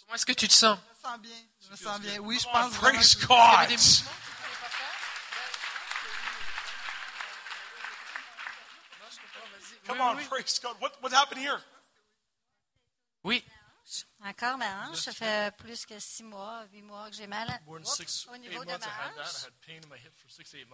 Comment 0.00 0.14
est-ce 0.14 0.24
que 0.24 0.32
tu 0.32 0.48
te 0.48 0.54
sens? 0.54 0.78
Je 0.78 0.88
me 0.88 0.96
sens 1.02 1.20
bien. 1.20 1.44
Je 1.60 1.70
me 1.70 1.76
sens 1.76 2.00
bien. 2.00 2.18
Oui, 2.20 2.38
je 2.40 2.46
pense 2.46 2.74
praise 2.74 3.18
God. 3.26 3.78
Come 9.88 10.00
on, 10.00 10.16
praise 10.28 10.60
God. 10.60 10.76
What, 10.80 10.92
what 11.02 11.12
happened 11.12 11.40
here? 11.44 11.58
Oui. 13.24 13.44
Encore 14.22 14.58
ma 14.58 14.66
hanche, 14.90 14.98
ça 14.98 15.12
fait 15.12 15.50
plus 15.56 15.86
que 15.86 15.98
six 15.98 16.22
mois, 16.22 16.64
huit 16.72 16.82
mois 16.82 17.08
que 17.08 17.16
j'ai 17.16 17.26
mal 17.26 17.48
à- 17.48 17.58
Oups, 17.66 17.96
six, 17.96 18.26
au 18.30 18.36
niveau 18.36 18.62
de 18.62 18.70
ma 18.70 18.76
hanche. 18.76 19.46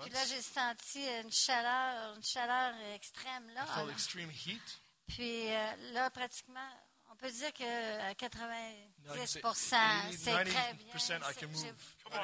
Puis 0.03 0.11
là, 0.11 0.25
j'ai 0.27 0.43
senti 0.43 1.07
une 1.23 1.31
chaleur, 1.31 2.17
une 2.17 2.25
chaleur 2.25 2.75
extrême 2.93 3.49
là. 3.55 3.65
Puis 5.07 5.53
euh, 5.53 5.77
là, 5.93 6.11
pratiquement, 6.11 6.69
on 7.13 7.15
peut 7.15 7.31
dire 7.31 7.53
que 7.53 8.01
à 8.11 8.15
90 8.17 9.27
c'est 9.27 9.41
90% 9.41 10.51
très 10.51 10.75
bien. 10.75 10.93
C'est- 11.55 11.75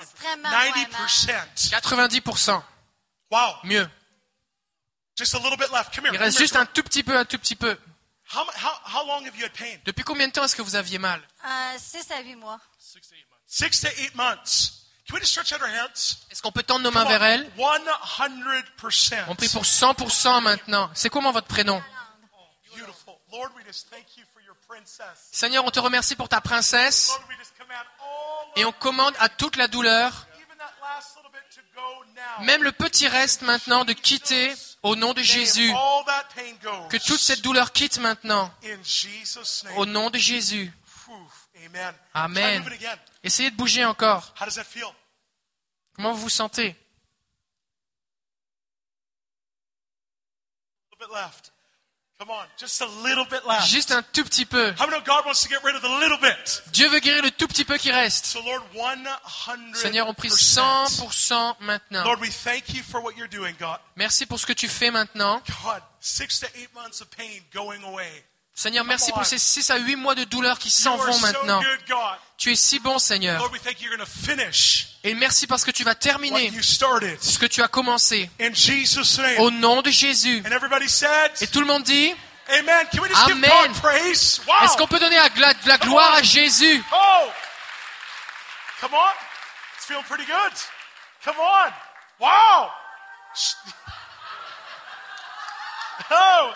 extrêmement 0.00 0.48
moins 0.50 0.88
mal. 0.88 1.08
90%. 1.08 1.70
90%. 1.70 2.64
Wow. 3.30 3.38
Mieux. 3.62 3.88
Just 5.20 5.34
a 5.34 5.38
little 5.38 5.58
bit 5.58 5.70
left. 5.70 5.94
Come 5.94 6.06
here. 6.06 6.14
Il 6.14 6.18
come 6.18 6.24
reste 6.24 6.38
here. 6.38 6.44
juste 6.44 6.56
un 6.56 6.64
tout 6.64 6.82
petit 6.82 7.02
peu, 7.02 7.14
un 7.14 7.26
tout 7.26 7.38
petit 7.38 7.56
peu. 7.56 7.76
How, 8.32 8.44
mu- 8.44 8.50
how, 8.56 8.72
how 8.86 9.06
long 9.06 9.26
have 9.26 9.36
you 9.36 9.44
had 9.44 9.52
pain? 9.52 9.78
Depuis 9.84 10.02
combien 10.02 10.28
de 10.28 10.32
temps 10.32 10.44
est-ce 10.44 10.56
que 10.56 10.62
vous 10.62 10.76
aviez 10.76 10.98
mal? 10.98 11.20
Euh, 11.44 11.76
six 11.78 12.10
à 12.10 12.22
huit 12.22 12.36
mois. 12.36 12.58
Six 12.78 13.00
to 13.02 13.14
eight 13.14 13.26
months. 13.28 13.44
Six 13.46 13.80
to 13.82 13.88
eight 14.02 14.14
months. 14.14 14.72
Can 15.06 15.14
we 15.16 15.20
just 15.20 15.32
stretch 15.32 15.52
out 15.52 15.60
our 15.60 15.68
hands? 15.68 16.24
Est-ce 16.30 16.40
qu'on 16.40 16.52
peut 16.52 16.62
tendre 16.62 16.84
nos 16.84 16.90
mains 16.90 17.04
vers 17.04 17.22
elle? 17.22 17.50
100%. 17.58 19.24
On 19.28 19.34
prie 19.34 19.48
pour 19.48 19.64
100% 19.64 20.40
maintenant. 20.40 20.88
C'est 20.94 21.10
comment 21.10 21.32
votre 21.32 21.48
prénom? 21.48 21.82
Beautiful. 22.74 23.14
Lord, 23.32 23.50
we 23.56 23.64
just 23.66 23.90
thank 23.90 24.16
you 24.16 24.24
for 24.32 24.40
your 24.42 24.54
princess. 24.66 25.28
Seigneur, 25.32 25.64
on 25.64 25.70
te 25.70 25.80
remercie 25.80 26.16
pour 26.16 26.28
ta 26.28 26.40
princesse 26.40 27.08
Lord, 27.08 27.24
we 27.28 27.36
just 27.36 27.52
command 27.58 27.84
all 28.00 28.52
et 28.56 28.64
on 28.64 28.72
commande 28.72 29.14
à 29.18 29.28
toute 29.28 29.56
la 29.56 29.68
douleur, 29.68 30.26
même 32.42 32.62
le 32.62 32.72
petit 32.72 33.08
reste 33.08 33.42
maintenant, 33.42 33.84
de 33.84 33.92
quitter 33.92 34.52
au 34.82 34.96
nom 34.96 35.12
de 35.12 35.22
Jésus. 35.22 35.72
Que 36.88 36.96
toute 37.06 37.20
cette 37.20 37.42
douleur 37.42 37.72
quitte 37.72 37.98
maintenant. 37.98 38.52
au 39.76 39.86
nom 39.86 40.10
de 40.10 40.18
Jésus. 40.18 40.72
Amen. 42.14 42.64
Essayez 43.22 43.50
de 43.50 43.56
bouger 43.56 43.84
encore. 43.84 44.34
Comment 45.94 46.12
vous 46.12 46.22
vous 46.22 46.28
sentez? 46.28 46.76
Juste 53.66 53.92
un 53.92 54.02
tout 54.02 54.24
petit 54.24 54.44
peu. 54.44 54.72
Dieu 56.72 56.88
veut 56.88 57.00
guérir 57.00 57.22
le 57.22 57.30
tout 57.30 57.48
petit 57.48 57.64
peu 57.64 57.78
qui 57.78 57.90
reste. 57.90 58.26
So 58.26 58.40
Lord, 58.42 58.62
100%. 58.74 59.74
Seigneur, 59.74 60.08
on 60.08 60.14
prie 60.14 60.28
100% 60.28 61.56
maintenant. 61.60 62.04
Lord, 62.04 62.20
we 62.20 62.30
thank 62.30 62.74
you 62.74 62.82
for 62.82 63.02
what 63.02 63.12
you're 63.16 63.28
doing, 63.28 63.54
God. 63.58 63.78
Merci 63.96 64.26
pour 64.26 64.38
ce 64.38 64.46
que 64.46 64.52
tu 64.52 64.68
fais 64.68 64.90
maintenant. 64.90 65.42
Seigneur, 68.54 68.84
merci 68.84 69.12
pour 69.12 69.24
ces 69.24 69.38
6 69.38 69.70
à 69.70 69.78
8 69.78 69.96
mois 69.96 70.14
de 70.14 70.24
douleur 70.24 70.58
qui 70.58 70.70
s'en 70.70 70.96
vont 70.96 71.18
maintenant. 71.20 71.60
Tu 72.36 72.52
es 72.52 72.56
si 72.56 72.78
bon, 72.78 72.98
Seigneur. 72.98 73.50
Et 75.02 75.14
merci 75.14 75.46
parce 75.46 75.64
que 75.64 75.70
tu 75.70 75.84
vas 75.84 75.94
terminer 75.94 76.50
ce 76.60 77.38
que 77.38 77.46
tu 77.46 77.62
as 77.62 77.68
commencé. 77.68 78.30
In 78.40 78.52
Jesus' 78.52 79.18
name. 79.18 79.38
Au 79.40 79.50
nom 79.50 79.82
de 79.82 79.90
Jésus. 79.90 80.42
Et 81.40 81.46
tout 81.46 81.60
le 81.60 81.66
monde 81.66 81.84
dit, 81.84 82.14
Amen. 82.48 82.86
Est-ce 84.62 84.76
qu'on 84.76 84.86
peut 84.86 84.98
donner 84.98 85.16
la, 85.16 85.52
la 85.66 85.78
gloire 85.78 86.14
à 86.14 86.22
Jésus? 86.22 86.82
Oh! 86.92 87.28
Come 88.80 88.94
on. 88.94 89.10
It's 89.76 89.86
feeling 89.86 90.04
pretty 90.04 90.24
good. 90.24 90.52
Come 91.24 91.36
on. 91.38 91.70
Wow. 92.18 92.70
Oh. 96.10 96.50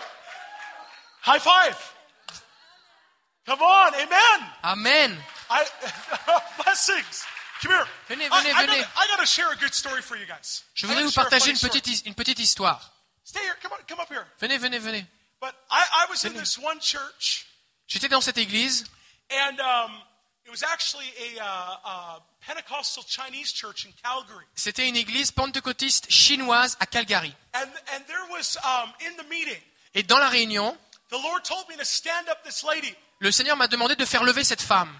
High 1.25 1.39
five. 1.39 1.75
Come 3.45 3.61
on. 3.61 3.93
Amen. 3.95 4.49
Amen. 4.63 5.17
I, 5.49 5.65
blessings. 6.63 7.25
Come 7.61 7.71
here. 7.71 7.85
Venez, 8.07 8.29
I- 8.31 8.41
venez, 8.43 8.53
I, 8.55 8.65
venez. 8.65 8.81
gotta, 8.81 8.89
I 8.97 9.07
gotta 9.07 9.25
share 9.25 9.51
a 9.51 9.55
good 9.55 9.73
story 9.73 10.01
for 10.01 10.15
you 10.17 10.25
guys. 10.27 10.63
Je 10.75 10.85
voudrais 10.87 11.03
vous 11.03 11.11
partager 11.11 11.51
une 11.51 11.57
petite, 11.57 11.87
his- 11.87 12.03
une 12.05 12.13
petite 12.15 12.39
histoire. 12.39 12.91
Stay 13.23 13.39
here. 13.41 13.55
Come 13.61 13.71
on. 13.73 13.77
Come 13.87 13.99
up 13.99 14.09
here. 14.09 14.25
Venez, 14.39 14.57
venez, 14.57 14.79
venez. 14.79 15.05
But 15.39 15.53
I, 15.69 15.83
I 16.03 16.05
was 16.09 16.25
in 16.25 16.33
this 16.33 16.57
one 16.57 16.79
church, 16.79 17.45
J'étais 17.87 18.09
dans 18.09 18.21
cette 18.21 18.37
église 18.37 18.85
and 19.31 19.59
um, 19.59 19.91
it 20.45 20.51
was 20.51 20.63
actually 20.63 21.05
a 21.37 21.41
uh, 21.43 21.77
uh, 21.85 22.19
Pentecostal 22.45 23.03
Chinese 23.03 23.51
church 23.51 23.85
in 23.85 23.91
Calgary. 24.03 24.45
C'était 24.55 24.87
une 24.87 24.95
église 24.95 25.31
pentecôtiste 25.31 26.09
chinoise 26.11 26.77
à 26.79 26.85
Calgary. 26.85 27.33
And, 27.53 27.69
and 27.93 28.03
there 28.07 28.25
was, 28.31 28.57
um, 28.63 28.91
in 29.01 29.15
the 29.17 29.27
meeting, 29.29 29.61
Et 29.93 30.03
dans 30.03 30.17
la 30.19 30.29
réunion, 30.29 30.75
le 33.19 33.31
Seigneur 33.31 33.57
m'a 33.57 33.67
demandé 33.67 33.95
de 33.95 34.05
faire 34.05 34.23
lever 34.23 34.43
cette 34.43 34.61
femme. 34.61 34.91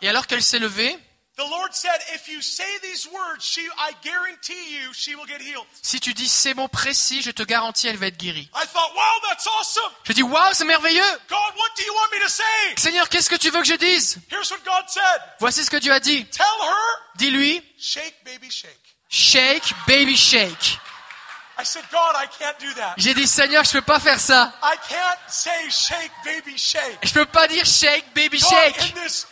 Et 0.00 0.08
alors 0.08 0.26
qu'elle 0.26 0.42
s'est 0.42 0.58
levée, 0.58 0.96
the 1.36 1.44
Lord 1.50 1.74
said, 1.74 2.00
if 2.14 2.28
you 2.28 2.40
say 2.40 2.64
these 2.80 3.06
words, 3.12 3.42
she, 3.44 3.60
I 3.78 3.92
guarantee 4.02 4.74
you 4.74 4.92
she 4.94 5.14
will 5.14 5.26
get 5.26 5.42
healed. 5.42 5.66
si 5.82 6.00
tu 6.00 6.14
dis 6.14 6.28
ces 6.28 6.54
mots 6.54 6.68
précis, 6.68 7.20
je 7.20 7.30
te 7.30 7.42
garantis, 7.42 7.88
elle 7.88 7.98
va 7.98 8.06
être 8.06 8.16
guérie. 8.16 8.48
I 8.54 8.66
thought, 8.66 8.90
wow, 8.94 9.28
that's 9.28 9.46
awesome. 9.46 9.92
Je 10.04 10.14
dis, 10.14 10.22
waouh, 10.22 10.54
c'est 10.54 10.64
merveilleux. 10.64 11.02
God, 11.28 11.54
what 11.58 11.68
do 11.76 11.82
you 11.84 11.92
want 11.92 12.16
me 12.16 12.22
to 12.22 12.28
say? 12.30 12.42
Seigneur, 12.78 13.08
qu'est-ce 13.10 13.28
que 13.28 13.36
tu 13.36 13.50
veux 13.50 13.60
que 13.60 13.66
je 13.66 13.74
dise? 13.74 14.18
Here's 14.30 14.50
what 14.50 14.64
God 14.64 14.88
said. 14.88 15.20
Voici 15.38 15.62
ce 15.62 15.70
que 15.70 15.76
Dieu 15.76 15.92
a 15.92 16.00
dit. 16.00 16.26
Dis-lui, 17.16 17.62
shake, 17.78 18.14
baby, 18.24 20.16
shake. 20.16 20.78
J'ai 22.98 23.14
dit, 23.14 23.26
Seigneur, 23.26 23.64
je 23.64 23.72
peux 23.72 23.82
pas 23.82 24.00
faire 24.00 24.20
ça. 24.20 24.52
I 24.62 24.76
can't 24.88 25.18
say 25.28 25.70
shake, 25.70 26.10
baby, 26.24 26.56
shake. 26.58 26.98
Je 27.02 27.12
peux 27.12 27.24
pas 27.26 27.48
dire 27.48 27.64
shake, 27.64 28.04
baby, 28.14 28.38
shake. 28.38 28.94
in 28.94 29.00
this, 29.02 29.26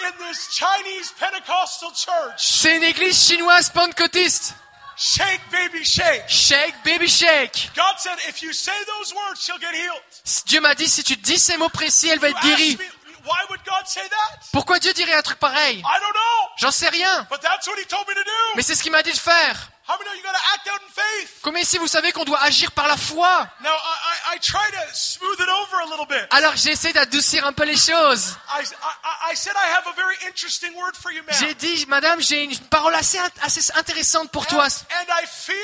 in 0.00 0.12
this 0.26 0.48
Chinese 0.50 1.12
Pentecostal 1.18 1.90
church, 1.94 2.34
C'est 2.38 2.76
une 2.76 2.82
église 2.82 3.18
chinoise 3.26 3.70
pentecôtiste. 3.70 4.54
shake, 4.96 5.40
baby, 5.50 5.84
shake. 5.84 6.24
Shake, 6.28 6.74
baby, 6.84 7.08
shake. 7.08 7.70
God 7.76 7.94
said, 7.98 8.16
if 8.28 8.42
you 8.42 8.52
say 8.52 8.72
those 8.86 9.14
words, 9.14 9.42
she'll 9.42 9.58
get 9.58 9.74
healed. 9.74 10.00
Dieu 10.46 10.60
m'a 10.60 10.74
dit, 10.74 10.88
si 10.88 11.04
tu 11.04 11.16
dis 11.16 11.38
ces 11.38 11.56
mots 11.58 11.68
précis, 11.68 12.08
elle 12.08 12.18
va 12.20 12.30
être 12.30 12.40
guérie. 12.40 12.76
me, 12.78 12.84
why 13.26 13.44
would 13.50 13.60
God 13.66 13.86
say 13.86 14.00
that? 14.08 14.38
Pourquoi 14.52 14.78
Dieu 14.78 14.92
dirait 14.94 15.14
un 15.14 15.22
truc 15.22 15.38
pareil? 15.38 15.78
I 15.78 15.82
don't 15.82 16.12
know, 16.14 16.48
J'en 16.58 16.70
sais 16.70 16.88
rien. 16.88 17.26
but 17.28 17.40
that's 17.42 17.66
what 17.66 17.76
He 17.78 17.84
told 17.86 18.08
me 18.08 18.14
to 18.14 18.24
do. 18.24 18.30
Mais 18.56 18.62
c'est 18.62 18.74
ce 18.74 18.82
qu'il 18.82 18.92
m'a 18.92 19.02
dit 19.02 19.12
de 19.12 19.16
faire. 19.18 19.68
How 19.88 19.94
many 19.98 20.10
know 20.10 20.14
you 20.16 20.22
got 20.22 20.32
to 20.34 20.42
act 20.54 20.66
out 20.68 20.80
in 20.82 20.88
faith? 20.92 21.40
Combien 21.42 21.62
ici 21.62 21.78
vous 21.78 21.86
savez 21.86 22.10
qu'on 22.10 22.24
doit 22.24 22.42
agir 22.42 22.72
par 22.72 22.88
la 22.88 22.96
foi? 22.96 23.46
Now, 23.60 23.70
I, 23.70 24.32
I, 24.32 24.36
I 24.36 24.38
try 24.40 24.68
to 24.72 24.94
smooth 24.94 25.38
it 25.40 25.48
over 25.48 25.78
a 25.80 25.86
little 25.86 26.06
bit. 26.06 26.26
Alors 26.30 26.56
j'essaie 26.56 26.92
d'adoucir 26.92 27.46
un 27.46 27.52
peu 27.52 27.64
les 27.64 27.76
choses. 27.76 28.36
I, 28.58 28.62
I, 28.64 29.32
I 29.32 29.36
said 29.36 29.54
I 29.54 29.68
have 29.76 29.86
a 29.86 29.92
very 29.94 30.16
interesting 30.26 30.74
word 30.76 30.96
for 30.96 31.12
you, 31.12 31.22
man. 31.22 31.36
J'ai 31.38 31.54
dit, 31.54 31.86
madame, 31.86 32.20
j'ai 32.20 32.42
une 32.42 32.58
parole 32.68 32.94
assez, 32.96 33.18
assez 33.42 33.60
intéressante 33.76 34.30
pour 34.32 34.46
toi. 34.46 34.64
And, 34.66 35.02
and 35.02 35.12
I 35.22 35.26
feel 35.26 35.56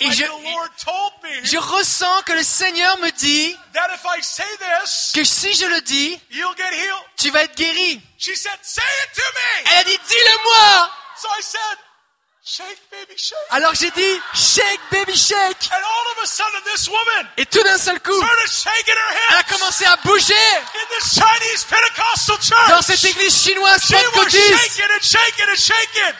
Et 0.00 0.12
je- 0.12 0.24
the 0.24 0.28
Lord 0.52 0.70
told 0.84 1.12
me 1.22 1.42
Je 1.44 1.56
ressens 1.56 2.22
que 2.26 2.32
le 2.34 2.42
Seigneur 2.42 2.98
me 2.98 3.10
dit 3.12 3.56
that 3.72 3.88
if 3.94 4.04
I 4.04 4.22
say 4.22 4.44
this, 4.58 5.12
que 5.14 5.24
si 5.24 5.54
je 5.54 5.64
le 5.64 5.80
dis, 5.80 6.20
you'll 6.30 6.54
get 6.56 6.72
healed. 6.74 7.02
tu 7.16 7.30
vas 7.30 7.44
être 7.44 7.56
guéri. 7.56 8.02
She 8.18 8.36
said, 8.36 8.58
say 8.62 8.82
it 8.82 9.14
to 9.14 9.22
me. 9.22 9.70
Elle 9.72 9.78
a 9.78 9.84
dit, 9.84 9.98
dis-le-moi. 10.08 10.90
Alors 13.50 13.74
j'ai 13.74 13.90
dit, 13.90 14.20
shake, 14.32 14.80
baby, 14.92 15.16
shake. 15.16 15.68
And 15.72 15.82
all 15.82 16.12
of 16.12 16.22
a 16.22 16.26
sudden, 16.28 16.60
this 16.72 16.88
woman 16.88 17.28
Et 17.38 17.46
tout 17.46 17.62
d'un 17.64 17.76
seul 17.76 17.98
coup, 17.98 18.16
started 18.16 18.48
shaking 18.48 18.94
her 18.94 19.16
elle 19.30 19.36
a 19.38 19.42
commencé 19.42 19.84
à 19.84 19.96
bouger 19.96 20.34
in 20.54 20.86
this 20.96 21.14
Chinese 21.14 21.64
Pentecostal 21.64 22.36
church. 22.40 22.68
dans 22.68 22.82
cette 22.82 23.04
église 23.04 23.42
chinoise 23.42 23.84
pentecôtiste. 23.88 24.80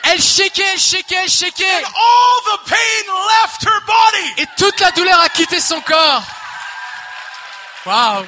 Elle 0.03 0.21
shakeait, 0.21 0.63
elle 0.73 0.79
shakeait, 0.79 1.15
elle 1.15 1.29
shakeait. 1.29 1.85
And 1.85 1.85
all 1.95 2.41
the 2.43 2.69
pain 2.69 3.05
left 3.07 3.63
her 3.63 3.79
body. 3.85 4.41
Et 4.41 4.47
toute 4.57 4.79
la 4.81 4.91
douleur 4.91 5.21
a 5.21 5.29
quitté 5.29 5.61
son 5.61 5.79
corps. 5.79 6.23
Waouh. 7.85 8.25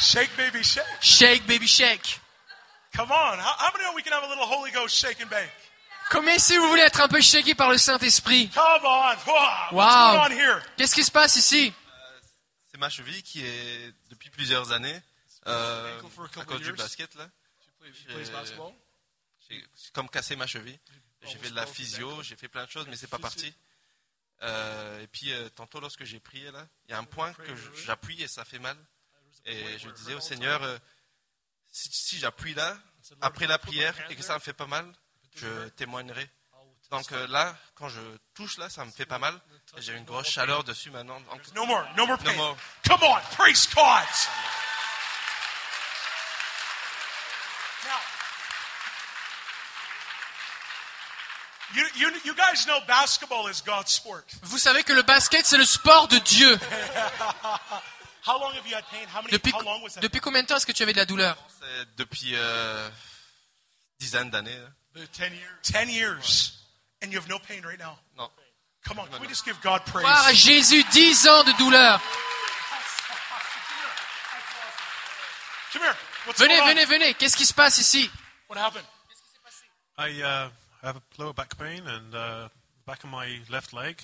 Shake, 0.00 0.36
baby, 0.36 0.64
shake. 0.64 0.84
Shake, 1.00 1.46
baby, 1.46 1.68
shake. 1.68 2.21
Come 2.94 3.10
on. 3.10 3.38
How, 3.38 3.54
how 3.58 3.70
many 3.72 3.84
know 3.84 3.94
we 3.94 4.02
can 4.02 4.12
have 4.12 4.22
a 4.24 4.28
little 4.28 4.44
Holy 4.46 4.70
Ghost 4.70 4.94
shake 4.94 5.20
and 5.22 5.28
bake? 5.30 5.50
Combien 6.10 6.38
si 6.38 6.56
vous 6.58 6.68
voulez 6.68 6.82
être 6.82 7.00
un 7.00 7.08
peu 7.08 7.20
shaké 7.22 7.54
par 7.54 7.70
le 7.70 7.78
Saint-Esprit? 7.78 8.50
Come 8.50 8.84
on. 8.84 9.14
Wow. 9.26 9.72
What's 9.72 9.94
Wow. 9.94 10.12
going 10.12 10.26
on 10.26 10.30
here? 10.32 10.62
Qu'est-ce 10.76 10.94
qui 10.94 11.04
se 11.04 11.10
passe 11.10 11.36
ici? 11.36 11.72
C'est 12.70 12.78
ma 12.78 12.88
cheville 12.90 13.22
qui 13.22 13.44
est 13.46 13.94
depuis 14.10 14.30
plusieurs 14.30 14.72
années 14.72 15.00
euh, 15.46 15.98
ankle 16.00 16.10
for 16.10 16.24
a 16.36 16.40
à 16.40 16.44
cause 16.44 16.58
du 16.60 16.66
years. 16.66 16.76
basket 16.76 17.14
là. 17.14 17.28
J'ai- 19.48 19.64
comme 19.92 20.08
cassé 20.08 20.36
ma 20.36 20.46
cheville. 20.46 20.78
J'ai 21.22 21.38
fait 21.38 21.50
de 21.50 21.54
la 21.56 21.66
physio, 21.66 22.22
j'ai 22.22 22.36
fait 22.36 22.48
plein 22.48 22.64
de 22.64 22.70
choses, 22.70 22.86
mais 22.88 22.96
c'est 22.96 23.06
pas 23.08 23.18
parti. 23.18 23.52
Euh, 24.42 25.02
et 25.02 25.06
puis 25.06 25.32
euh, 25.32 25.48
tantôt 25.50 25.78
lorsque 25.80 26.04
j'ai 26.04 26.18
prié 26.18 26.50
là, 26.50 26.66
il 26.86 26.90
y 26.90 26.94
a 26.94 26.98
un 26.98 27.04
point 27.04 27.32
que 27.32 27.54
j'appuie 27.84 28.20
et 28.22 28.28
ça 28.28 28.44
fait 28.44 28.58
mal. 28.58 28.76
Et 29.44 29.78
je 29.78 29.88
disais 29.90 30.14
au 30.14 30.20
Seigneur, 30.20 30.62
euh, 30.62 30.78
si, 31.72 31.88
si 31.92 32.18
j'appuie 32.18 32.54
là 32.54 32.76
après 33.20 33.46
la 33.48 33.58
prière 33.58 33.94
et 34.10 34.14
que 34.16 34.22
ça 34.22 34.34
me 34.34 34.38
fait 34.40 34.52
pas 34.52 34.66
mal, 34.66 34.86
je 35.34 35.68
témoignerai. 35.70 36.30
Donc 36.90 37.10
euh, 37.12 37.26
là, 37.28 37.56
quand 37.74 37.88
je 37.88 38.00
touche 38.34 38.58
là, 38.58 38.68
ça 38.68 38.84
me 38.84 38.90
fait 38.90 39.06
pas 39.06 39.18
mal. 39.18 39.40
J'ai 39.78 39.94
une 39.94 40.04
grosse 40.04 40.28
chaleur 40.28 40.62
dessus 40.62 40.90
maintenant. 40.90 41.18
Donc, 41.20 41.40
No 41.54 41.64
more. 41.64 41.84
No 41.96 42.06
more 42.06 42.18
No 42.18 42.24
pain. 42.30 42.36
more. 42.36 42.56
Come 42.86 43.02
on. 43.02 43.18
Praise 43.36 43.66
God. 43.74 44.04
Now, 47.84 47.98
you, 51.74 51.84
you, 51.96 52.10
you 52.26 52.34
guys 52.34 52.66
know 52.66 52.78
basketball 52.86 53.48
is 53.48 53.62
God's 53.64 53.90
sport. 53.92 54.22
Vous 54.42 54.58
savez 54.58 54.84
que 54.84 54.92
le 54.92 55.02
basket, 55.02 55.46
c'est 55.46 55.56
le 55.58 55.64
sport 55.64 56.08
de 56.08 56.18
Dieu. 56.18 56.58
How 58.24 58.38
long 58.38 58.52
have 58.54 58.66
you 58.68 58.74
had 58.74 58.84
pain? 58.90 59.06
How 59.08 59.20
many? 59.20 59.32
Depuis, 59.32 59.52
how 59.52 59.62
long 59.64 59.82
was 59.82 59.94
that? 59.94 60.00
depuis 60.00 60.20
combien 60.20 60.42
de 60.42 60.46
temps 60.46 60.56
est-ce 60.56 60.66
que 60.66 60.72
tu 60.72 60.82
avais 60.82 60.92
de 60.92 60.98
la 60.98 61.06
douleur? 61.06 61.36
Depuis 61.96 62.34
euh, 62.34 62.88
dizaines 63.98 64.30
d'années. 64.30 64.56
là. 64.94 65.06
Ten 65.12 65.32
years. 65.32 65.62
Ten 65.62 65.88
years, 65.88 66.52
and 67.02 67.10
you 67.10 67.18
have 67.18 67.28
no 67.28 67.38
pain 67.38 67.62
right 67.64 67.78
now? 67.78 67.98
Non. 68.16 68.28
Come 68.84 68.98
on, 69.00 69.06
can 69.08 69.20
we 69.20 69.28
just 69.28 69.44
give 69.44 69.58
God 69.62 69.84
praise? 69.86 70.04
À 70.06 70.32
Jésus, 70.32 70.84
10 70.92 71.28
ans 71.28 71.44
de 71.44 71.52
douleur. 71.56 72.00
Come 75.72 75.82
here. 75.82 75.96
What's 76.26 76.38
Venez, 76.40 76.58
going 76.58 76.62
on? 76.62 76.74
venez, 76.74 76.84
venez. 76.84 77.14
Qu'est-ce 77.14 77.36
qui 77.36 77.46
se 77.46 77.54
passe 77.54 77.78
ici? 77.78 78.10
What 78.48 78.58
happened? 78.58 78.84
I 79.98 80.20
uh, 80.22 80.48
have 80.82 80.96
a 80.96 81.02
lower 81.18 81.32
back 81.32 81.56
pain 81.56 81.86
and 81.86 82.14
uh, 82.14 82.48
the 82.48 82.84
back 82.86 83.02
of 83.04 83.10
my 83.10 83.40
left 83.50 83.72
leg 83.72 83.98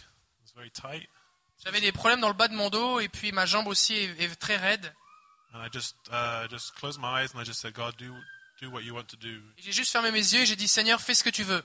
is 0.45 0.53
very 0.57 0.71
tight. 0.71 1.07
J'avais 1.65 1.81
des 1.81 1.93
problèmes 1.93 2.21
dans 2.21 2.29
le 2.29 2.35
bas 2.35 2.49
de 2.49 2.55
mon 2.55 2.71
dos 2.71 3.01
et 3.01 3.09
puis 3.09 3.33
ma 3.33 3.47
jambe 3.47 3.67
aussi 3.67 3.95
est, 3.95 4.21
est 4.23 4.37
très 4.37 4.57
raide. 4.57 4.95
And 5.55 5.65
I 5.65 5.69
just 5.73 5.97
uh, 6.11 6.47
just 6.51 6.75
closed 6.75 7.01
my 7.01 7.23
eyes 7.23 7.35
and 7.35 7.41
I 7.41 7.45
just 7.45 7.61
said, 7.61 7.73
God, 7.75 7.97
do 7.97 8.15
do 8.61 8.71
what 8.71 8.83
you 8.83 8.95
want 8.95 9.07
to 9.09 9.17
do. 9.17 9.41
Et 9.57 9.63
J'ai 9.63 9.73
juste 9.73 9.91
fermé 9.93 10.11
mes 10.11 10.19
yeux 10.19 10.43
et 10.43 10.47
j'ai 10.47 10.57
dit 10.57 10.69
Seigneur, 10.69 11.01
fais 11.01 11.15
ce 11.15 11.25
que 11.25 11.31
tu 11.31 11.43
veux. 11.43 11.65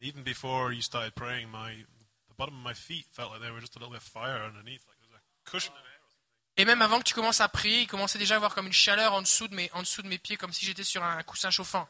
Even 0.00 0.22
before 0.22 0.72
you 0.72 0.82
started 0.82 1.12
praying, 1.14 1.48
my 1.50 1.84
the 2.28 2.36
bottom 2.36 2.54
of 2.56 2.64
my 2.64 2.74
feet 2.74 3.06
felt 3.12 3.30
like 3.30 3.40
there 3.40 3.52
was 3.52 3.60
just 3.60 3.76
a 3.76 3.78
little 3.78 3.92
bit 3.92 4.02
of 4.02 4.08
fire 4.08 4.42
underneath, 4.44 4.82
like 4.88 4.98
there 4.98 5.10
was 5.10 5.20
a 5.20 5.50
cushion 5.50 5.72
in 5.74 5.78
it. 5.80 5.90
Et 6.56 6.64
même 6.64 6.82
avant 6.82 6.98
que 6.98 7.04
tu 7.04 7.14
commences 7.14 7.40
à 7.40 7.48
prier, 7.48 7.82
il 7.82 7.86
commençait 7.86 8.18
déjà 8.18 8.34
à 8.34 8.36
avoir 8.36 8.54
comme 8.54 8.66
une 8.66 8.72
chaleur 8.72 9.14
en 9.14 9.22
dessous 9.22 9.48
de 9.48 9.54
mes, 9.54 9.70
en 9.72 9.80
dessous 9.80 10.02
de 10.02 10.08
mes 10.08 10.18
pieds, 10.18 10.36
comme 10.36 10.52
si 10.52 10.66
j'étais 10.66 10.84
sur 10.84 11.02
un 11.02 11.22
coussin 11.22 11.50
chauffant. 11.50 11.88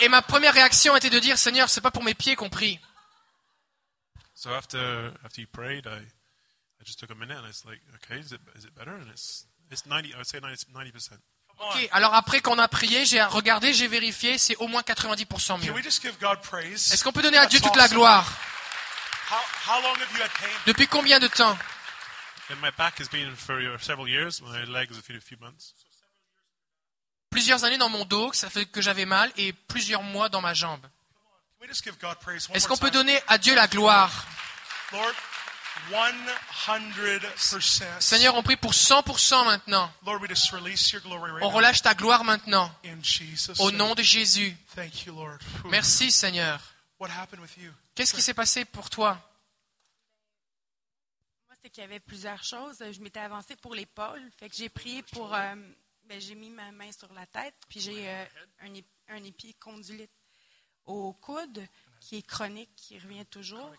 Et 0.00 0.08
ma 0.08 0.22
première 0.22 0.54
réaction 0.54 0.96
était 0.96 1.10
de 1.10 1.18
dire 1.18 1.36
Seigneur, 1.36 1.68
c'est 1.68 1.80
pas 1.80 1.90
pour 1.90 2.04
mes 2.04 2.14
pieds 2.14 2.36
qu'on 2.36 2.48
prie. 2.48 2.80
So 4.42 4.50
after 4.50 5.12
after 5.24 5.40
you 5.40 5.46
prayed, 5.46 5.86
I 5.86 6.00
I 6.80 6.84
just 6.84 6.98
took 6.98 7.10
a 7.10 7.14
minute 7.14 7.38
and 7.38 7.46
it's 7.46 7.64
like, 7.64 7.80
okay, 7.96 8.18
is 8.20 8.32
it 8.32 8.40
is 8.56 8.64
it 8.64 8.74
better? 8.74 8.94
And 8.94 9.08
it's 9.08 9.46
it's 9.70 9.86
ninety. 9.86 10.12
I 10.14 10.18
would 10.18 10.26
say 10.26 10.40
ninety 10.40 10.92
percent. 10.92 11.20
Ok, 11.60 11.88
alors 11.92 12.14
après 12.14 12.40
qu'on 12.40 12.58
a 12.58 12.66
prié, 12.66 13.04
j'ai 13.04 13.22
regardé, 13.22 13.72
j'ai 13.72 13.86
vérifié, 13.86 14.36
c'est 14.38 14.56
au 14.56 14.66
moins 14.66 14.80
90% 14.80 15.46
Can 15.46 15.58
mieux. 15.58 15.70
we 15.72 15.84
just 15.84 16.02
give 16.02 16.18
God 16.18 16.40
praise? 16.40 16.92
Est-ce 16.92 17.04
qu'on 17.04 17.12
peut 17.12 17.22
donner 17.22 17.38
à 17.38 17.46
Dieu 17.46 17.60
toute 17.60 17.76
la 17.76 17.88
gloire? 17.88 18.26
How 19.68 19.80
long 19.80 19.94
have 19.94 20.10
you 20.16 20.22
had 20.22 20.30
pain? 20.40 20.48
Depuis 20.66 20.88
combien 20.88 21.20
de 21.20 21.28
temps? 21.28 21.56
And 22.50 22.56
my 22.60 22.70
back 22.76 22.98
has 23.00 23.08
been 23.08 23.36
for 23.36 23.60
uh, 23.60 23.78
several 23.78 24.08
years. 24.08 24.40
My 24.42 24.64
legs 24.64 24.98
a 24.98 25.02
few, 25.02 25.16
a 25.16 25.20
few 25.20 25.38
months. 25.40 25.74
Plusieurs 27.30 27.64
années 27.64 27.78
dans 27.78 27.88
mon 27.88 28.04
dos, 28.04 28.32
ça 28.32 28.50
fait 28.50 28.66
que 28.66 28.82
j'avais 28.82 29.06
mal, 29.06 29.30
et 29.36 29.52
plusieurs 29.52 30.02
mois 30.02 30.28
dans 30.28 30.40
ma 30.40 30.54
jambe. 30.54 30.84
Est-ce 32.54 32.68
qu'on 32.68 32.76
peut 32.76 32.90
donner 32.90 33.18
à 33.28 33.38
Dieu 33.38 33.54
la 33.54 33.66
gloire? 33.68 34.26
Lord, 34.92 35.12
100%. 35.90 38.00
Seigneur, 38.00 38.34
on 38.34 38.42
prie 38.42 38.56
pour 38.56 38.72
100% 38.72 39.44
maintenant. 39.44 39.92
Lord, 40.04 40.20
we 40.20 40.28
just 40.28 40.50
release 40.52 40.92
your 40.92 41.02
glory 41.02 41.30
right 41.32 41.42
On 41.44 41.48
relâche 41.50 41.82
ta 41.82 41.94
gloire 41.94 42.24
maintenant. 42.24 42.70
Au 43.58 43.70
nom 43.70 43.94
de 43.94 44.02
Jésus. 44.02 44.56
Merci 45.66 46.10
Seigneur. 46.12 46.60
What 46.98 47.10
happened 47.10 47.40
with 47.40 47.56
you? 47.56 47.72
Qu'est-ce 47.94 48.14
qui 48.14 48.22
s'est 48.22 48.34
passé 48.34 48.64
pour 48.64 48.90
toi? 48.90 49.18
Moi, 51.48 51.56
c'est 51.62 51.70
qu'il 51.70 51.82
y 51.82 51.86
avait 51.86 52.00
plusieurs 52.00 52.42
choses. 52.44 52.82
Je 52.92 53.00
m'étais 53.00 53.20
avancée 53.20 53.56
pour 53.56 53.74
l'épaule. 53.74 54.22
Fait 54.38 54.48
que 54.48 54.56
j'ai 54.56 54.68
prié 54.68 55.02
pour. 55.02 55.34
euh, 55.34 55.54
ben, 56.04 56.20
j'ai 56.20 56.34
mis 56.34 56.50
ma 56.50 56.70
main 56.72 56.90
sur 56.92 57.12
la 57.12 57.26
tête, 57.26 57.54
puis 57.68 57.80
j'ai 57.80 58.08
euh, 58.08 58.24
un, 58.62 58.70
ép- 58.72 58.84
un 59.08 59.22
épicondylite 59.24 60.10
au 60.86 61.12
coude 61.14 61.66
qui 62.00 62.16
est 62.16 62.26
chronique, 62.26 62.74
qui 62.76 62.98
revient 62.98 63.26
toujours. 63.26 63.70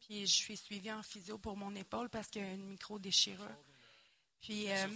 Puis 0.00 0.26
je 0.26 0.32
suis 0.32 0.56
suivie 0.56 0.92
en 0.92 1.02
physio 1.02 1.38
pour 1.38 1.56
mon 1.56 1.74
épaule 1.74 2.08
parce 2.08 2.28
qu'il 2.28 2.42
y 2.42 2.44
a 2.44 2.52
une 2.52 2.66
micro-déchirure. 2.66 3.56
Puis 4.40 4.70
euh, 4.70 4.86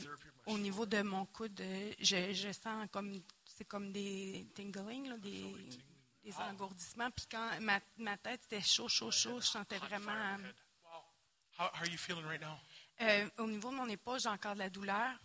au 0.47 0.59
niveau 0.59 0.87
de 0.87 1.03
mon 1.03 1.27
coude, 1.27 1.61
je, 1.99 2.33
je 2.33 2.53
sens 2.53 2.87
comme. 2.93 3.21
C'est 3.45 3.65
comme 3.67 3.93
des 3.93 4.47
tingling, 4.55 5.09
là, 5.09 5.19
des, 5.19 5.55
des 6.23 6.35
engourdissements. 6.37 7.11
Puis 7.11 7.27
quand 7.31 7.61
ma, 7.61 7.81
ma 7.99 8.17
tête 8.17 8.43
était 8.45 8.63
chaud, 8.63 8.89
chaud, 8.89 9.11
chaud, 9.11 9.41
je 9.41 9.47
sentais 9.47 9.79
vraiment. 9.79 10.39
euh, 13.03 13.29
au 13.39 13.47
niveau 13.47 13.71
de 13.71 13.77
mon 13.77 13.89
épaule, 13.89 14.19
j'ai 14.21 14.29
encore 14.29 14.55
de 14.55 14.61
la 14.61 14.71
douleur. 14.71 15.19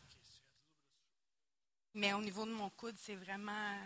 Mais 1.94 2.12
au 2.14 2.22
niveau 2.22 2.46
de 2.46 2.52
mon 2.52 2.70
coude, 2.72 2.96
c'est 2.98 3.16
vraiment 3.16 3.78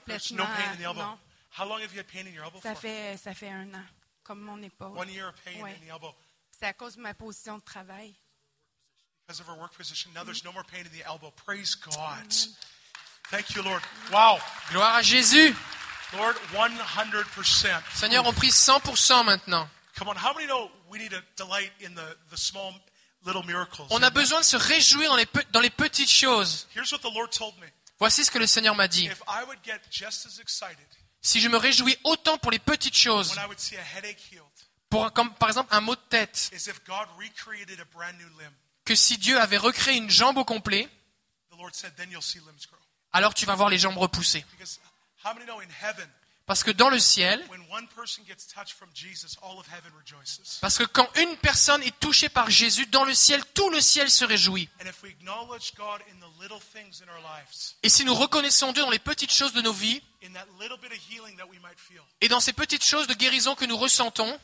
complètement. 0.00 0.38
no 0.38 0.44
pain 0.46 0.72
in 0.72 0.76
the 0.78 0.84
elbow. 0.84 1.00
non. 1.02 1.18
How 1.58 1.66
long 1.66 1.80
have 1.82 1.92
you 1.92 1.98
had 1.98 2.06
pain 2.08 2.26
in 2.26 2.32
your 2.32 2.44
elbow 2.44 2.60
Ça 2.62 2.74
for? 2.74 2.80
fait, 2.80 3.16
ça 3.18 3.34
fait 3.34 3.50
un 3.50 3.68
an, 3.74 3.84
comme 4.24 4.40
mon 4.40 4.60
épaule. 4.62 4.96
One 4.96 5.10
year 5.10 5.28
of 5.28 5.34
pain 5.44 5.60
Ouais. 5.62 5.74
in 5.80 5.86
the 5.86 5.90
elbow 5.90 6.14
C'est 6.50 6.66
à 6.66 6.72
cause 6.72 6.96
de 6.96 7.02
ma 7.02 7.12
position 7.14 7.58
de 7.58 7.62
travail. 7.62 8.14
because 9.26 9.40
of 9.40 9.46
her 9.48 9.56
work 9.58 9.72
position. 9.76 10.10
Now 10.14 10.24
there's 10.24 10.44
no 10.44 10.52
more 10.52 10.64
pain 10.64 10.84
in 10.86 10.90
the 10.96 11.04
elbow. 11.06 11.30
Praise 11.44 11.74
God. 11.74 12.32
Thank 13.30 13.54
you, 13.54 13.62
Lord. 13.62 13.82
Wow. 14.10 14.38
Gloire 14.70 14.96
à 14.96 15.02
Jésus. 15.02 15.54
Lord, 16.14 16.34
100%. 16.52 17.68
Seigneur, 17.94 18.26
on 18.26 18.32
prie 18.32 18.50
100% 18.50 19.24
maintenant. 19.24 19.68
Come 19.96 20.08
on, 20.08 20.16
how 20.16 20.32
many 20.34 20.46
know 20.46 20.70
we 20.90 20.98
need 20.98 21.10
to 21.12 21.22
delight 21.36 21.70
in 21.80 21.94
the, 21.94 22.16
the 22.30 22.36
small 22.36 22.72
little 23.24 23.42
miracles? 23.44 23.86
On 23.90 24.02
a 24.02 24.10
besoin 24.10 24.40
de 24.40 24.44
se 24.44 24.56
réjouir 24.56 25.08
dans 25.10 25.16
les, 25.16 25.26
pe- 25.26 25.44
dans 25.52 25.60
les 25.60 25.70
petites 25.70 26.10
choses. 26.10 26.66
Here's 26.74 26.90
what 26.92 26.98
the 27.00 27.12
Lord 27.14 27.30
told 27.30 27.54
me. 27.60 27.66
Voici 28.02 28.24
ce 28.24 28.32
que 28.32 28.38
le 28.40 28.48
Seigneur 28.48 28.74
m'a 28.74 28.88
dit. 28.88 29.08
Si 31.20 31.40
je 31.40 31.48
me 31.48 31.56
réjouis 31.56 31.96
autant 32.02 32.36
pour 32.36 32.50
les 32.50 32.58
petites 32.58 32.96
choses, 32.96 33.32
pour, 34.90 35.12
comme 35.12 35.32
par 35.34 35.48
exemple 35.50 35.72
un 35.72 35.80
mot 35.80 35.94
de 35.94 36.00
tête, 36.08 36.50
que 38.84 38.94
si 38.96 39.18
Dieu 39.18 39.38
avait 39.38 39.56
recréé 39.56 39.96
une 39.98 40.10
jambe 40.10 40.36
au 40.36 40.44
complet, 40.44 40.88
alors 43.12 43.34
tu 43.34 43.46
vas 43.46 43.54
voir 43.54 43.68
les 43.68 43.78
jambes 43.78 43.96
repousser. 43.96 44.44
Parce 46.52 46.64
que 46.64 46.70
dans 46.70 46.90
le 46.90 46.98
ciel, 46.98 47.42
parce 50.60 50.76
que 50.76 50.84
quand 50.84 51.08
une 51.16 51.34
personne 51.38 51.82
est 51.82 51.98
touchée 51.98 52.28
par 52.28 52.50
Jésus, 52.50 52.84
dans 52.84 53.04
le 53.04 53.14
ciel, 53.14 53.42
tout 53.54 53.70
le 53.70 53.80
ciel 53.80 54.10
se 54.10 54.26
réjouit. 54.26 54.68
Et 57.82 57.88
si 57.88 58.04
nous 58.04 58.14
reconnaissons 58.14 58.72
Dieu 58.72 58.82
dans 58.82 58.90
les 58.90 58.98
petites 58.98 59.32
choses 59.32 59.54
de 59.54 59.62
nos 59.62 59.72
vies, 59.72 60.02
et 62.20 62.28
dans 62.28 62.40
ces 62.40 62.52
petites 62.52 62.84
choses 62.84 63.06
de 63.06 63.14
guérison 63.14 63.54
que 63.54 63.64
nous 63.64 63.78
ressentons, 63.78 64.38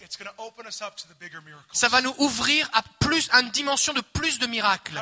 ça 1.75 1.89
va 1.91 2.01
nous 2.01 2.15
ouvrir 2.17 2.71
à 2.73 2.83
plus, 3.01 3.29
à 3.33 3.43
une 3.43 3.51
dimension 3.51 3.93
de 3.93 4.01
plus 4.01 4.39
de 4.39 4.47
miracles. 4.47 4.95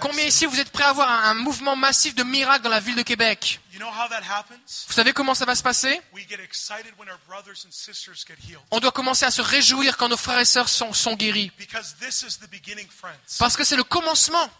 Combien 0.00 0.24
ici 0.24 0.46
vous 0.46 0.58
êtes 0.58 0.70
prêts 0.70 0.84
à 0.84 0.88
avoir 0.88 1.08
un, 1.08 1.30
un 1.30 1.34
mouvement 1.34 1.76
massif 1.76 2.14
de 2.14 2.22
miracles 2.24 2.64
dans 2.64 2.70
la 2.70 2.80
ville 2.80 2.96
de 2.96 3.02
Québec? 3.02 3.60
Vous 3.72 4.92
savez 4.92 5.12
comment 5.12 5.34
ça 5.34 5.44
va 5.44 5.54
se 5.54 5.62
passer? 5.62 6.00
We 6.12 6.26
get 6.28 6.40
excited 6.40 6.92
when 6.98 7.08
our 7.08 7.18
brothers 7.28 7.64
and 7.64 7.70
sisters 7.70 8.24
get 8.26 8.36
healed. 8.42 8.62
On 8.70 8.80
doit 8.80 8.92
commencer 8.92 9.24
à 9.24 9.30
se 9.30 9.42
réjouir 9.42 9.96
quand 9.96 10.08
nos 10.08 10.16
frères 10.16 10.40
et 10.40 10.44
sœurs 10.44 10.68
sont, 10.68 10.92
sont 10.92 11.14
guéris. 11.14 11.52
Because 11.58 11.94
this 12.00 12.22
is 12.22 12.38
the 12.38 12.50
beginning, 12.50 12.88
friends. 12.88 13.38
Parce 13.38 13.56
que 13.56 13.64
c'est 13.64 13.76
le 13.76 13.84
commencement. 13.84 14.50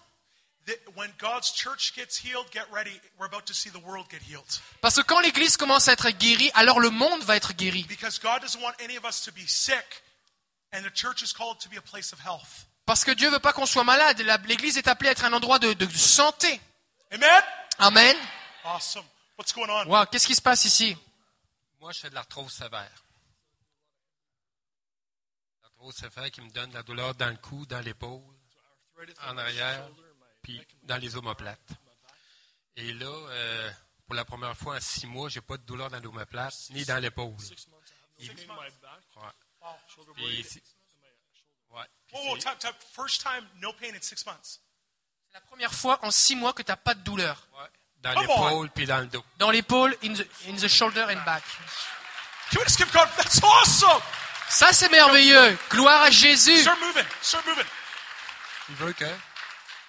Parce 4.81 4.97
que 4.97 5.03
quand 5.03 5.21
l'Église 5.21 5.57
commence 5.57 5.89
à 5.89 5.93
être 5.93 6.11
guérie, 6.11 6.51
alors 6.55 6.81
le 6.81 6.91
monde 6.91 7.23
va 7.23 7.37
être 7.37 7.53
guéri. 7.55 7.87
Because 12.91 13.05
God 13.05 13.05
doesn't 13.05 13.05
want 13.05 13.05
any 13.05 13.05
of 13.05 13.05
us 13.05 13.05
to 13.05 13.05
be 13.05 13.05
sick, 13.05 13.05
and 13.05 13.05
the 13.05 13.05
church 13.05 13.05
is 13.05 13.05
called 13.05 13.05
to 13.05 13.05
be 13.05 13.05
a 13.05 13.05
place 13.05 13.05
of 13.05 13.05
health. 13.05 13.05
Parce 13.05 13.05
que 13.05 13.13
Dieu 13.15 13.31
veut 13.31 13.39
pas 13.39 13.53
qu'on 13.53 13.67
soit 13.67 13.85
malade. 13.85 14.21
La- 14.23 14.37
L'Église 14.39 14.77
est 14.79 14.89
appelée 14.89 15.09
à 15.09 15.13
être 15.13 15.25
un 15.25 15.33
endroit 15.33 15.59
de, 15.59 15.73
de 15.75 15.89
santé. 15.91 16.61
Amen? 17.11 17.43
Amen. 17.79 18.17
Awesome. 18.65 19.05
What's 19.39 19.53
going 19.53 19.69
on? 19.71 19.87
Wow, 19.87 20.07
qu'est-ce 20.07 20.27
qui 20.27 20.35
se 20.35 20.43
passe 20.43 20.65
ici? 20.65 20.97
Moi, 21.81 21.93
je 21.93 22.01
fais 22.01 22.11
de 22.11 22.15
l'arthrose 22.15 22.53
sévère. 22.53 22.91
L'arthrose 25.63 25.95
sévère 25.95 26.31
qui 26.31 26.41
me 26.43 26.51
donne 26.51 26.71
de 26.71 26.75
la 26.75 26.83
douleur 26.83 27.15
dans 27.15 27.29
le 27.31 27.37
cou, 27.37 27.65
dans 27.67 27.81
l'épaule, 27.81 28.21
en 29.27 29.39
arrière, 29.39 29.89
puis 30.43 30.61
dans 30.83 30.97
les 30.99 31.17
omoplates. 31.17 31.59
Et 32.77 32.93
là, 32.93 33.07
euh, 33.07 33.71
pour 34.07 34.15
la 34.15 34.25
première 34.25 34.57
fois 34.57 34.77
en 34.77 34.81
six 34.81 35.07
mois, 35.07 35.29
j'ai 35.29 35.41
pas 35.41 35.57
de 35.57 35.63
douleur 35.63 35.89
dans 35.91 36.01
l'omoplate 36.01 36.55
ni 36.71 36.85
dans 36.85 36.99
l'épaule. 36.99 37.35
Et- 38.19 38.29
Ouais. 38.29 38.35
Puis 40.17 40.45
c'est- 40.45 40.63
ouais. 41.71 41.85
C'est- 42.13 42.39
time, 42.39 42.57
time. 42.59 42.73
First 42.95 43.23
time, 43.23 43.47
no 43.61 43.73
pain 43.73 43.95
in 43.95 44.01
six 44.01 44.25
months. 44.27 44.61
C'est 45.29 45.35
la 45.35 45.41
première 45.43 45.73
fois 45.73 45.99
en 46.03 46.11
six 46.11 46.35
mois 46.37 46.53
que 46.53 46.63
tu 46.63 46.71
n'as 46.71 46.77
pas 46.77 46.95
de 46.95 47.01
douleur. 47.03 47.47
dans 47.99 48.19
l'épaule 48.21 48.71
puis 48.71 48.87
dans 48.87 48.99
le 48.99 49.07
dos. 49.07 49.25
Dans 49.39 49.51
l'épaule, 49.51 49.97
in 50.03 50.15
the, 50.15 50.27
in 50.49 50.57
the 50.57 50.69
shoulder 50.69 51.03
and 51.03 51.23
back. 51.25 51.43
Can 52.51 52.59
we 52.59 52.65
just 52.65 52.79
give 52.79 52.91
God? 52.93 53.09
That's 53.17 53.41
awesome. 53.43 54.03
Ça, 54.49 54.73
c'est 54.73 54.89
merveilleux. 54.89 55.57
Gloire 55.71 56.03
à 56.03 56.11
Jésus. 56.11 56.61
Start 56.63 56.81
moving. 56.81 57.05
Start 57.23 57.47
moving. 57.47 57.67
Il 58.71 58.75
veut 58.77 58.93
que 58.93 59.05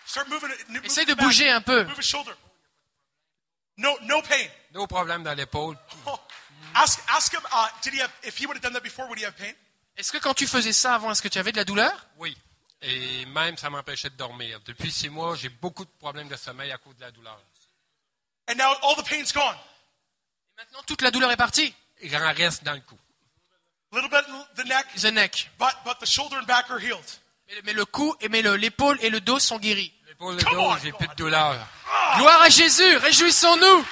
Start 0.05 0.27
moving. 0.27 0.51
it- 0.51 0.69
move 0.69 0.85
Essaye 0.85 1.05
de 1.05 1.13
back. 1.15 1.25
bouger 1.25 1.49
un 1.49 1.61
peu. 1.61 1.83
Move 1.85 1.97
his 1.99 2.03
shoulder. 2.07 2.33
No, 3.77 3.97
no 4.01 4.21
pain. 4.21 4.47
no 4.73 4.85
problème 4.85 5.23
dans 5.23 5.33
l'épaule. 5.33 5.77
Oh. 6.05 6.19
Ask, 6.75 7.01
ask 7.09 7.33
him. 7.33 7.41
Uh, 7.51 7.67
did 7.81 7.93
he 7.93 7.99
have? 7.99 8.11
If 8.23 8.37
he 8.37 8.45
would 8.45 8.55
have 8.55 8.61
done 8.61 8.73
that 8.73 8.83
before, 8.83 9.07
would 9.07 9.17
he 9.17 9.25
have 9.25 9.35
pain? 9.35 9.53
Est-ce 9.97 10.11
que 10.11 10.17
quand 10.17 10.33
tu 10.33 10.47
faisais 10.47 10.73
ça 10.73 10.95
avant, 10.95 11.11
est-ce 11.11 11.21
que 11.21 11.27
tu 11.27 11.37
avais 11.37 11.51
de 11.51 11.57
la 11.57 11.65
douleur? 11.65 12.07
Oui. 12.17 12.35
Et 12.81 13.25
même, 13.27 13.57
ça 13.57 13.69
m'empêchait 13.69 14.09
de 14.09 14.15
dormir. 14.15 14.59
Depuis 14.65 14.91
six 14.91 15.09
mois, 15.09 15.35
j'ai 15.35 15.49
beaucoup 15.49 15.85
de 15.85 15.91
problèmes 15.99 16.27
de 16.27 16.35
sommeil 16.35 16.71
à 16.71 16.77
cause 16.77 16.95
de 16.95 17.01
la 17.01 17.11
douleur. 17.11 17.39
And 18.49 18.55
now 18.55 18.73
all 18.81 18.95
the 18.95 19.07
pain's 19.07 19.31
gone. 19.31 19.55
Maintenant, 20.57 20.81
toute 20.87 21.01
la 21.01 21.11
douleur 21.11 21.31
est 21.31 21.37
partie? 21.37 21.73
Il 22.01 22.15
en 22.15 22.33
reste 22.33 22.63
dans 22.63 22.73
le 22.73 22.81
cou. 22.81 22.97
A 23.93 23.97
little 23.97 24.09
bit 24.09 24.25
in 24.27 24.45
the 24.55 24.65
neck, 24.67 24.87
The 24.95 25.05
neck. 25.13 25.51
but 25.59 25.73
but 25.85 25.99
the 25.99 26.05
shoulder 26.07 26.37
and 26.37 26.45
back 26.45 26.69
are 26.71 26.79
healed. 26.79 27.03
Mais, 27.49 27.61
mais 27.65 27.73
le 27.73 27.85
cou, 27.85 28.15
et 28.21 28.29
mais 28.29 28.41
le- 28.41 28.55
l'épaule 28.55 28.97
et 29.01 29.09
le 29.09 29.19
dos 29.21 29.37
sont 29.39 29.59
guéris. 29.59 29.93
L'épaule 30.07 30.35
et 30.39 30.43
le 30.43 30.51
dos, 30.51 30.77
j'ai 30.81 30.91
plus 30.93 31.07
de 31.09 31.13
douleur. 31.15 31.55
Gloire 32.17 32.41
à 32.41 32.49
Jésus. 32.49 32.97
Réjouissons-nous. 32.97 33.85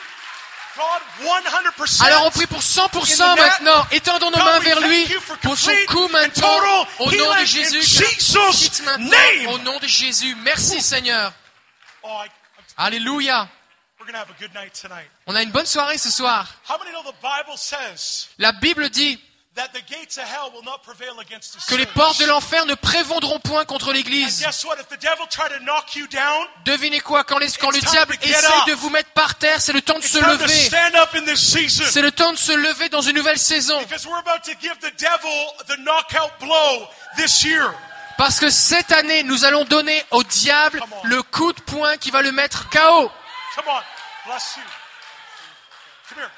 God, 0.75 1.43
100%. 1.79 2.05
Alors 2.05 2.25
on 2.25 2.31
prie 2.31 2.47
pour 2.47 2.61
100% 2.61 2.77
In 2.87 3.35
the 3.35 3.35
net. 3.35 3.37
maintenant. 3.37 3.87
Étendons 3.91 4.31
nos 4.31 4.37
mains 4.37 4.59
vers 4.59 4.79
lui 4.81 5.05
pour 5.41 5.57
son 5.57 5.71
complete 5.71 5.85
cou 5.87 6.05
and 6.05 6.09
maintenant. 6.09 6.87
Au 6.99 7.11
nom 7.11 7.35
de 7.35 7.45
Jésus. 7.45 8.83
maintenant. 8.85 9.51
Au 9.51 9.57
nom 9.59 9.79
de 9.79 9.87
Jésus. 9.87 10.35
Merci 10.43 10.81
Seigneur. 10.81 11.33
Alléluia. 12.77 13.47
we're 13.99 14.05
gonna 14.05 14.19
have 14.19 14.29
a 14.29 14.39
good 14.39 14.53
night 14.53 14.73
tonight. 14.73 15.09
On 15.27 15.35
a 15.35 15.43
une 15.43 15.51
bonne 15.51 15.65
soirée 15.65 15.97
ce 15.97 16.09
soir. 16.09 16.47
How 16.67 16.77
many 16.79 16.91
know 16.91 17.03
the 17.03 17.15
Bible 17.21 17.57
says 17.57 18.27
La 18.37 18.53
Bible 18.53 18.89
dit 18.89 19.19
that 19.59 19.73
the 19.73 19.81
gates 19.93 20.17
of 20.17 20.23
hell 20.23 20.51
will 20.53 20.63
not 20.63 20.79
prevail 20.83 21.19
against 21.19 21.53
the 21.53 21.65
que 21.67 21.75
les 21.75 21.85
portes 21.85 22.17
de 22.19 22.25
l'enfer 22.25 22.65
ne 22.65 22.75
prévendront 22.75 23.39
point 23.39 23.65
contre 23.65 23.91
l'église. 23.91 24.45
Devinez 26.63 27.01
quoi? 27.01 27.25
Quand, 27.25 27.37
les- 27.39 27.51
quand 27.51 27.71
le 27.71 27.79
diable 27.79 28.13
up. 28.13 28.67
de 28.67 28.73
vous 28.73 28.89
mettre 28.89 29.09
par 29.11 29.35
terre, 29.35 29.59
c'est 29.59 29.73
le 29.73 29.81
temps 29.81 29.99
de 29.99 30.03
se 30.03 30.17
lever. 30.17 30.47
C'est 31.91 32.01
le 32.01 32.11
temps 32.11 32.31
de 32.31 32.37
se 32.37 32.53
lever 32.53 32.87
dans 32.87 33.01
une 33.01 33.15
nouvelle 33.15 33.37
saison. 33.37 33.77
Because 33.81 34.05
we're 34.05 34.19
about 34.19 34.43
to 34.45 34.53
give 34.61 34.77
the 34.79 34.93
devil 34.97 35.53
the 35.67 35.77
knockout 35.79 36.31
blow 36.39 36.87
this 37.17 37.43
year. 37.43 37.73
Parce 38.17 38.39
que 38.39 38.49
cette 38.49 38.93
année, 38.93 39.23
nous 39.23 39.43
allons 39.43 39.65
donner 39.65 40.05
au 40.11 40.23
diable 40.23 40.81
le 41.03 41.21
coup 41.21 41.51
de 41.51 41.61
poing 41.61 41.97
qui 41.97 42.11
va 42.11 42.21
le 42.21 42.31
mettre 42.31 42.69
KO. 42.69 43.11
Come 43.55 43.65
on, 43.67 43.81
bless 44.29 44.55
you. 44.55 44.63
Come 46.09 46.19
here. 46.19 46.29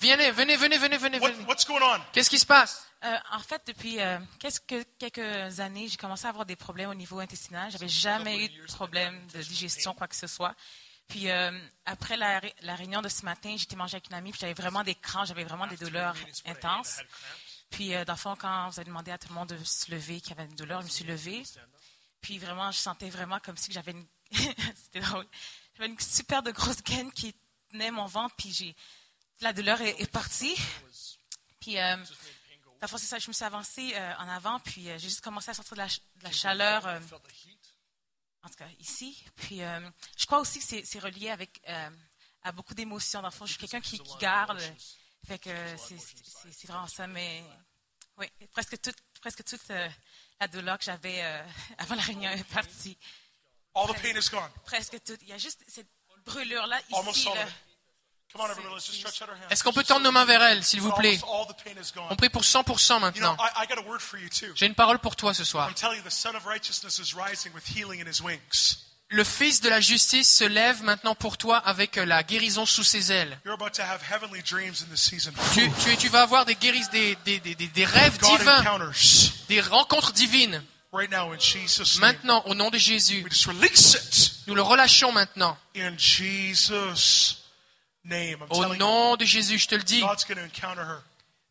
Venez, 0.00 0.30
venez, 0.30 0.56
venez, 0.56 0.78
venez, 0.78 0.96
venez. 0.96 1.18
What, 1.18 1.30
venez. 1.32 1.44
what's 1.46 1.64
going 1.66 1.82
on? 1.82 2.00
Qu'est-ce 2.12 2.30
qui 2.30 2.38
se 2.38 2.46
passe? 2.46 2.86
Euh, 3.04 3.16
en 3.32 3.38
fait, 3.40 3.62
depuis 3.66 4.00
euh, 4.00 4.18
quelques, 4.38 4.86
quelques 4.98 5.60
années, 5.60 5.88
j'ai 5.88 5.96
commencé 5.96 6.26
à 6.26 6.30
avoir 6.30 6.46
des 6.46 6.56
problèmes 6.56 6.90
au 6.90 6.94
niveau 6.94 7.18
intestinal. 7.18 7.70
J'avais 7.70 7.88
jamais 7.88 8.44
eu 8.46 8.48
de 8.48 8.66
problème 8.66 9.26
de 9.34 9.42
digestion, 9.42 9.94
quoi 9.94 10.08
que 10.08 10.16
ce 10.16 10.26
soit. 10.26 10.54
Puis 11.08 11.28
euh, 11.30 11.50
après 11.86 12.16
la, 12.16 12.38
ré- 12.38 12.54
la 12.62 12.74
réunion 12.76 13.02
de 13.02 13.08
ce 13.08 13.24
matin, 13.24 13.54
j'étais 13.58 13.74
mangé 13.76 13.96
avec 13.96 14.06
une 14.08 14.14
amie, 14.14 14.30
puis 14.30 14.40
j'avais 14.40 14.54
vraiment 14.54 14.82
des 14.84 14.94
crampes, 14.94 15.26
j'avais 15.26 15.44
vraiment 15.44 15.66
des 15.66 15.76
douleurs 15.76 16.14
intenses. 16.46 17.00
Puis 17.70 17.94
euh, 17.94 18.04
dans 18.04 18.12
le 18.14 18.18
fond, 18.18 18.36
quand 18.36 18.68
vous 18.68 18.78
avez 18.78 18.86
demandé 18.86 19.10
à 19.10 19.18
tout 19.18 19.28
le 19.28 19.34
monde 19.34 19.48
de 19.48 19.64
se 19.64 19.90
lever, 19.90 20.20
qu'il 20.20 20.36
y 20.36 20.40
avait 20.40 20.48
une 20.48 20.56
douleur, 20.56 20.80
je 20.82 20.86
me 20.86 20.90
suis 20.90 21.04
levée. 21.04 21.42
Puis 22.20 22.38
vraiment, 22.38 22.70
je 22.70 22.78
sentais 22.78 23.10
vraiment 23.10 23.38
comme 23.40 23.56
si 23.56 23.72
j'avais 23.72 23.92
une, 23.92 24.06
c'était 24.76 25.00
drôle, 25.00 25.26
j'avais 25.76 25.90
une 25.90 25.98
super 25.98 26.42
de 26.42 26.52
grosse 26.52 26.82
gaine 26.82 27.10
qui 27.12 27.34
tenait 27.72 27.90
mon 27.90 28.06
ventre, 28.06 28.34
puis 28.36 28.52
j'ai, 28.52 28.76
la 29.40 29.52
douleur 29.52 29.80
est, 29.80 30.00
est 30.00 30.10
partie. 30.10 30.54
Puis 31.60 31.78
euh, 31.78 31.96
c'est 32.86 32.98
ça, 32.98 33.18
je 33.18 33.28
me 33.28 33.32
suis 33.32 33.44
avancée 33.44 33.92
euh, 33.94 34.14
en 34.18 34.28
avant, 34.28 34.58
puis 34.60 34.88
euh, 34.88 34.98
j'ai 34.98 35.08
juste 35.08 35.20
commencé 35.20 35.50
à 35.50 35.54
sortir 35.54 35.74
de 35.74 35.78
la, 35.82 35.88
ch- 35.88 36.00
de 36.16 36.24
la 36.24 36.32
chaleur, 36.32 36.86
euh, 36.86 36.98
en 38.42 38.48
tout 38.48 38.54
cas 38.54 38.68
ici. 38.78 39.22
Puis 39.36 39.58
je 39.58 40.26
crois 40.26 40.40
aussi 40.40 40.58
que 40.58 40.84
c'est, 40.86 40.98
relié 40.98 41.30
avec 41.30 41.60
à 42.42 42.52
beaucoup 42.52 42.74
d'émotions. 42.74 43.20
Dans 43.20 43.28
le 43.28 43.34
fond, 43.34 43.44
je 43.46 43.52
suis 43.52 43.60
quelqu'un 43.60 43.80
qui, 43.80 43.98
qui 43.98 44.16
garde, 44.18 44.60
fait 45.26 45.38
que 45.38 45.50
c'est, 45.76 46.66
vraiment 46.66 46.86
ça. 46.86 47.06
Mais 47.06 47.44
oui, 48.16 48.26
presque 48.52 48.80
toute, 48.80 48.96
presque 49.20 49.44
toute 49.44 49.68
la 49.68 50.48
douleur 50.48 50.78
que 50.78 50.84
j'avais 50.84 51.22
avant 51.78 51.94
la 51.94 52.02
réunion 52.02 52.30
est 52.30 52.44
partie. 52.44 52.96
All 53.74 53.86
the 53.88 54.00
pain 54.00 54.16
is 54.18 54.28
gone. 54.30 54.50
Presque 54.64 55.02
toute. 55.04 55.20
Il 55.22 55.28
y 55.28 55.32
a 55.32 55.38
juste 55.38 55.62
cette 55.68 55.86
brûlure-là 56.24 56.80
Almost 56.92 57.18
ici. 57.18 57.28
all 57.28 57.36
là. 57.36 57.48
Est-ce 59.50 59.64
qu'on 59.64 59.72
peut 59.72 59.84
tendre 59.84 60.02
nos 60.02 60.12
mains 60.12 60.24
vers 60.24 60.42
elle, 60.42 60.62
s'il 60.64 60.80
vous 60.80 60.92
plaît? 60.92 61.18
On 62.10 62.16
prie 62.16 62.28
pour 62.28 62.42
100% 62.42 62.90
You 62.90 62.98
know, 62.98 63.00
maintenant. 63.00 63.36
J'ai 64.54 64.66
une 64.66 64.74
parole 64.74 64.98
pour 64.98 65.16
toi 65.16 65.34
ce 65.34 65.44
soir. 65.44 65.68
I'm 65.68 65.74
telling 65.74 65.98
you, 65.98 66.04
the 66.08 66.12
Son 66.12 66.34
of 66.34 66.44
Righteousness 66.46 66.98
is 66.98 67.14
rising 67.14 67.52
with 67.54 67.64
healing 67.66 68.00
in 68.00 68.06
his 68.08 68.20
wings. 68.22 68.78
Le 69.12 69.24
Fils 69.24 69.60
de 69.60 69.68
la 69.68 69.80
justice 69.80 70.28
se 70.36 70.44
lève 70.44 70.84
maintenant 70.84 71.16
pour 71.16 71.36
toi 71.36 71.56
avec 71.58 71.96
la 71.96 72.22
guérison 72.22 72.64
sous 72.64 72.84
ses 72.84 73.10
ailes. 73.10 73.36
You're 73.44 73.54
about 73.54 73.70
to 73.72 73.82
have 73.82 74.00
heavenly 74.08 74.40
dreams 74.40 74.82
in 74.82 74.94
this 74.94 75.02
season. 75.02 75.32
Tu, 75.52 75.68
tu, 75.82 75.96
tu 75.96 76.08
vas 76.08 76.22
avoir 76.22 76.44
des 76.44 76.54
guéris, 76.54 76.88
des, 76.92 77.16
des, 77.24 77.40
des, 77.40 77.56
des- 77.56 77.84
rêves 77.84 78.18
divins, 78.18 78.60
encounters 78.60 79.32
des 79.48 79.60
rencontres 79.60 80.12
divines. 80.12 80.62
Maintenant, 81.98 82.42
au 82.46 82.54
nom 82.54 82.70
de 82.70 82.78
Jésus, 82.78 83.26
nous 84.46 84.54
le 84.54 84.62
relâchons 84.62 85.10
maintenant. 85.10 85.58
Name. 88.04 88.38
I'm 88.40 88.46
Au 88.50 88.64
you, 88.64 88.76
nom 88.76 89.16
de 89.16 89.24
Jésus, 89.24 89.58
je 89.58 89.68
te 89.68 89.74
le 89.74 89.82
dis, 89.82 90.00
God's 90.00 90.24
going 90.24 90.36
to 90.36 90.44
encounter 90.44 90.82
her. 90.82 91.02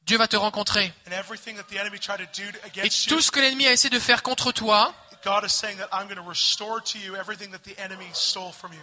Dieu 0.04 0.18
va 0.18 0.28
te 0.28 0.36
rencontrer. 0.36 0.92
And 1.08 1.14
everything 1.14 1.56
that 1.56 1.68
the 1.70 1.78
enemy 1.78 2.00
tried 2.00 2.18
to 2.18 2.42
do 2.42 2.48
Et 2.84 2.90
tout 3.08 3.22
ce 3.22 3.32
que 3.32 3.40
l'ennemi 3.40 3.68
a 3.68 3.72
essayé 3.74 3.90
de 3.90 4.00
faire 4.00 4.24
contre 4.24 4.52
toi, 4.52 4.94
God 5.24 5.44
is 5.46 5.52
saying 5.52 5.78
that 5.78 5.90
I'm 5.92 6.08
going 6.08 6.16
to 6.16 6.28
restore 6.28 6.82
to 6.82 6.98
you 6.98 7.16
everything 7.16 7.52
that 7.52 7.60
the 7.60 7.78
enemy 7.80 8.08
stole 8.14 8.52
from 8.52 8.74
you. 8.74 8.80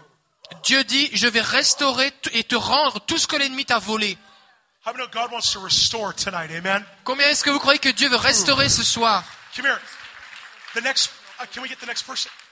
Dieu 0.62 0.85
dit, 0.85 1.11
je 1.12 1.27
vais 1.27 1.41
restaurer 1.41 2.12
et 2.33 2.45
te 2.45 2.55
rendre 2.55 3.01
tout 3.01 3.19
ce 3.19 3.27
que 3.27 3.37
l'ennemi 3.37 3.64
t'a 3.64 3.79
volé. 3.79 4.17
Combien 7.05 7.29
est-ce 7.29 7.43
que 7.43 7.51
vous 7.51 7.59
croyez 7.59 7.81
que 7.81 7.89
Dieu 7.89 8.09
veut 8.09 8.17
restaurer 8.17 8.69
ce 8.69 8.85
soir? 8.85 9.25
Uh, 9.59 9.62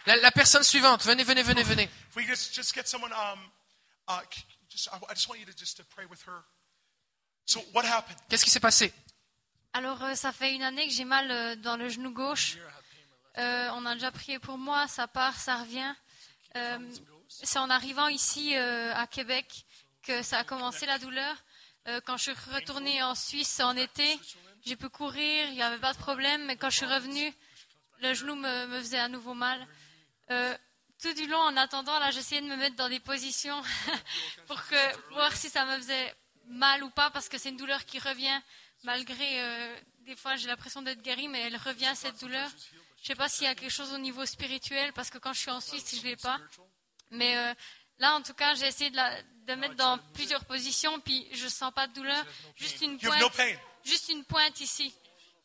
la 0.07 0.31
personne 0.33 0.65
suivante, 0.65 1.05
venez, 1.05 1.23
venez, 1.23 1.43
venez, 1.43 1.63
venez. 1.63 1.89
If 4.75 4.89
we 4.91 4.91
just 4.91 4.91
just 4.91 4.91
get 4.91 4.91
someone. 4.91 4.91
C- 4.91 4.91
just 4.91 4.91
I, 4.93 4.97
I 5.11 5.15
just 5.15 5.29
want 5.29 5.41
you 5.41 5.47
to 5.47 5.57
just 5.57 5.77
to 5.77 5.85
pray 5.85 6.07
with 6.07 6.23
her. 6.27 6.43
So 7.47 7.61
what 7.73 7.85
happened? 7.85 8.19
Qu'est-ce 8.29 8.45
qui 8.45 8.51
s'est 8.51 8.61
passé? 8.61 8.93
Alors, 9.73 10.03
euh, 10.05 10.15
ça 10.15 10.33
fait 10.33 10.55
une 10.55 10.63
année 10.63 10.87
que 10.87 10.93
j'ai 10.93 11.05
mal 11.05 11.31
euh, 11.31 11.57
dans 11.57 11.77
le 11.77 11.89
genou 11.89 12.13
gauche. 12.13 12.59
Euh, 13.39 13.69
on 13.75 13.85
a 13.87 13.95
déjà 13.95 14.13
prié 14.13 14.39
pour 14.39 14.57
moi, 14.59 14.87
ça 14.89 15.09
part, 15.09 15.37
ça 15.39 15.57
revient. 15.57 15.95
Euh, 16.57 16.79
c'est 17.29 17.59
en 17.59 17.69
arrivant 17.71 18.09
ici 18.09 18.57
euh, 18.57 18.95
à 18.95 19.07
Québec 19.07 19.65
que 20.03 20.23
ça 20.23 20.39
a 20.39 20.45
commencé 20.45 20.87
la 20.87 20.99
douleur. 20.99 21.37
Euh, 21.89 22.01
quand 22.07 22.17
je 22.17 22.31
suis 22.31 22.55
retournée 22.55 23.03
en 23.03 23.15
Suisse 23.15 23.61
en 23.61 23.77
été, 23.77 24.21
j'ai 24.65 24.77
pu 24.77 24.89
courir, 24.89 25.49
il 25.49 25.55
n'y 25.55 25.63
avait 25.63 25.79
pas 25.81 25.93
de 25.93 25.99
problème. 25.99 26.45
Mais 26.47 26.57
quand 26.57 26.71
je 26.71 26.77
suis 26.77 26.87
revenue, 26.87 27.35
le 28.01 28.15
genou 28.15 28.37
me, 28.37 28.67
me 28.67 28.79
faisait 28.81 29.01
à 29.01 29.09
nouveau 29.09 29.35
mal. 29.35 29.67
Tout 31.05 31.13
du 31.13 31.27
long, 31.27 31.39
en 31.39 31.55
attendant, 31.59 31.99
là, 31.99 32.11
j'essayais 32.11 32.41
de 32.41 32.47
me 32.47 32.57
mettre 32.57 32.77
dans 32.77 32.89
des 32.89 32.99
positions 32.99 33.63
pour, 34.47 34.57
que, 34.65 34.97
pour 35.09 35.17
voir 35.19 35.37
si 35.37 35.51
ça 35.51 35.67
me 35.67 35.77
faisait 35.77 36.15
mal 36.47 36.83
ou 36.83 36.89
pas, 36.89 37.11
parce 37.11 37.29
que 37.29 37.37
c'est 37.37 37.51
une 37.51 37.59
douleur 37.59 37.85
qui 37.85 37.99
revient 37.99 38.41
malgré. 38.85 39.43
euh, 39.43 39.77
des 40.07 40.17
fois, 40.17 40.37
j'ai 40.37 40.49
l'impression 40.49 40.81
d'être 40.81 41.03
guérie, 41.03 41.29
mais 41.29 41.43
elle 41.43 41.59
revient 41.59 41.93
cette 41.95 42.19
douleur. 42.21 42.49
Je 43.03 43.07
sais 43.09 43.15
pas 43.15 43.29
s'il 43.29 43.45
y 43.45 43.49
a 43.49 43.55
quelque 43.55 43.71
chose 43.71 43.93
au 43.93 43.99
niveau 43.99 44.25
spirituel, 44.25 44.95
parce 44.95 45.11
que 45.11 45.19
quand 45.19 45.35
je 45.35 45.41
suis 45.41 45.51
en 45.51 45.61
Suisse, 45.61 45.95
je 45.95 46.03
l'ai 46.05 46.17
pas. 46.17 46.39
Mais 47.11 47.37
euh, 47.37 47.53
là, 47.99 48.15
en 48.15 48.23
tout 48.23 48.33
cas, 48.33 48.55
j'ai 48.55 48.67
essayé 48.67 48.89
de, 48.89 48.97
la, 48.97 49.11
de 49.47 49.55
mettre 49.57 49.75
dans 49.75 49.99
plusieurs 50.15 50.47
positions, 50.47 51.01
puis 51.01 51.29
je 51.35 51.49
sens 51.49 51.71
pas 51.75 51.87
de 51.87 51.93
douleur. 51.93 52.25
Juste 52.57 52.81
une 52.81 52.99
pointe, 52.99 53.37
pain. 53.37 53.55
juste 53.85 54.09
une 54.09 54.25
pointe 54.25 54.59
ici, 54.59 54.95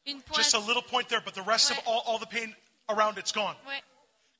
une 0.05 0.21
pointe. 0.21 0.41
Just 0.41 0.53
a 0.53 0.59
little 0.59 0.83
point 0.83 1.03
there, 1.09 1.21
but 1.21 1.33
the 1.33 1.45
rest 1.45 1.69
of 1.69 1.77
all, 1.85 2.01
all 2.05 2.17
the 2.17 2.29
pain 2.29 2.55
around 2.87 3.17
it's 3.17 3.33
gone. 3.33 3.57
Ouais. 3.67 3.83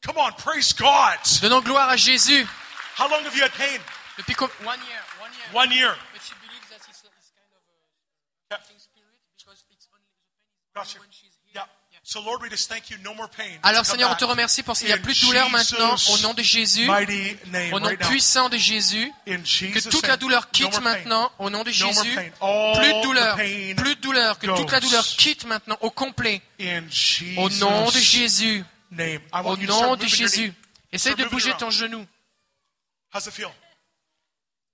Come 0.02 0.18
on, 0.18 0.32
praise 0.34 0.74
God. 0.74 1.18
Donnons 1.42 1.62
gloire 1.62 1.90
à 1.90 1.98
Jésus. 1.98 2.46
How 2.98 3.08
long 3.10 3.24
have 3.26 3.36
you 3.36 3.44
had 3.44 3.52
pain? 3.52 3.80
Depuis 4.18 4.36
One 4.36 4.80
year, 4.88 5.00
one 5.22 5.32
year. 5.32 5.54
One 5.54 5.72
year. 5.72 5.96
But 6.14 6.22
she 6.22 6.34
believes 6.46 6.68
that 6.70 6.78
it's, 6.90 7.04
it's 7.04 7.32
kind 7.36 7.48
of 7.52 7.62
Yeah. 8.52 8.58
a 8.58 8.80
spirit 8.80 9.16
because 9.38 9.64
it's 9.72 9.88
only 9.92 10.04
the 10.04 10.20
pain 10.28 10.40
is 10.40 10.76
Gotcha. 10.76 10.98
only 10.98 11.08
when 11.08 11.12
she's 11.12 11.36
here. 11.44 11.52
Yeah. 11.56 11.66
So 12.04 12.22
Lord, 12.22 12.42
we 12.42 12.50
just 12.50 12.68
thank 12.70 12.90
you. 12.90 12.98
No 13.04 13.14
more 13.14 13.28
pain. 13.30 13.60
Alors 13.64 13.86
Seigneur, 13.86 14.10
on 14.10 14.16
te 14.16 14.26
remercie 14.26 14.64
pour 14.64 14.76
qu'il 14.78 14.88
n'y 14.88 14.94
a 14.94 14.98
plus 14.98 15.20
de 15.22 15.26
douleur 15.28 15.50
maintenant 15.50 15.96
au 16.12 16.18
nom 16.20 16.34
de 16.34 16.42
Jésus, 16.42 16.88
name 16.88 17.74
au 17.74 17.80
nom 17.80 17.88
right 17.88 18.00
puissant 18.00 18.50
de 18.50 18.58
Jésus. 18.58 19.12
Que 19.26 19.90
toute 19.90 20.08
la 20.08 20.18
douleur 20.18 20.50
quitte 20.52 20.80
maintenant 20.82 21.32
au 21.40 21.50
nom 21.50 21.64
de 21.64 21.72
Jésus. 21.72 22.14
Plus 22.16 22.94
de 22.94 23.02
douleur, 23.04 23.36
plus 23.36 23.96
de 23.96 24.02
douleur, 24.02 24.40
que 24.40 24.48
toute 24.48 24.72
la 24.72 24.80
douleur 24.80 25.06
quitte 25.06 25.46
maintenant 25.46 25.78
au 25.82 25.92
complet. 25.92 26.42
Au 27.38 27.50
nom 27.50 27.90
de 27.92 28.00
Jésus. 28.00 28.64
Name. 28.92 29.22
I 29.34 29.42
want 29.42 29.58
Au 29.58 29.62
you 29.62 29.68
to 29.68 29.74
nom 29.74 29.80
start 29.80 30.00
de 30.00 30.06
Jésus. 30.08 30.54
Essaye 30.92 31.16
de 31.16 31.26
bouger 31.26 31.54
ton 31.58 31.70
genou. 31.70 32.06
How's 33.14 33.28
it 33.28 33.34
feel? 33.34 33.52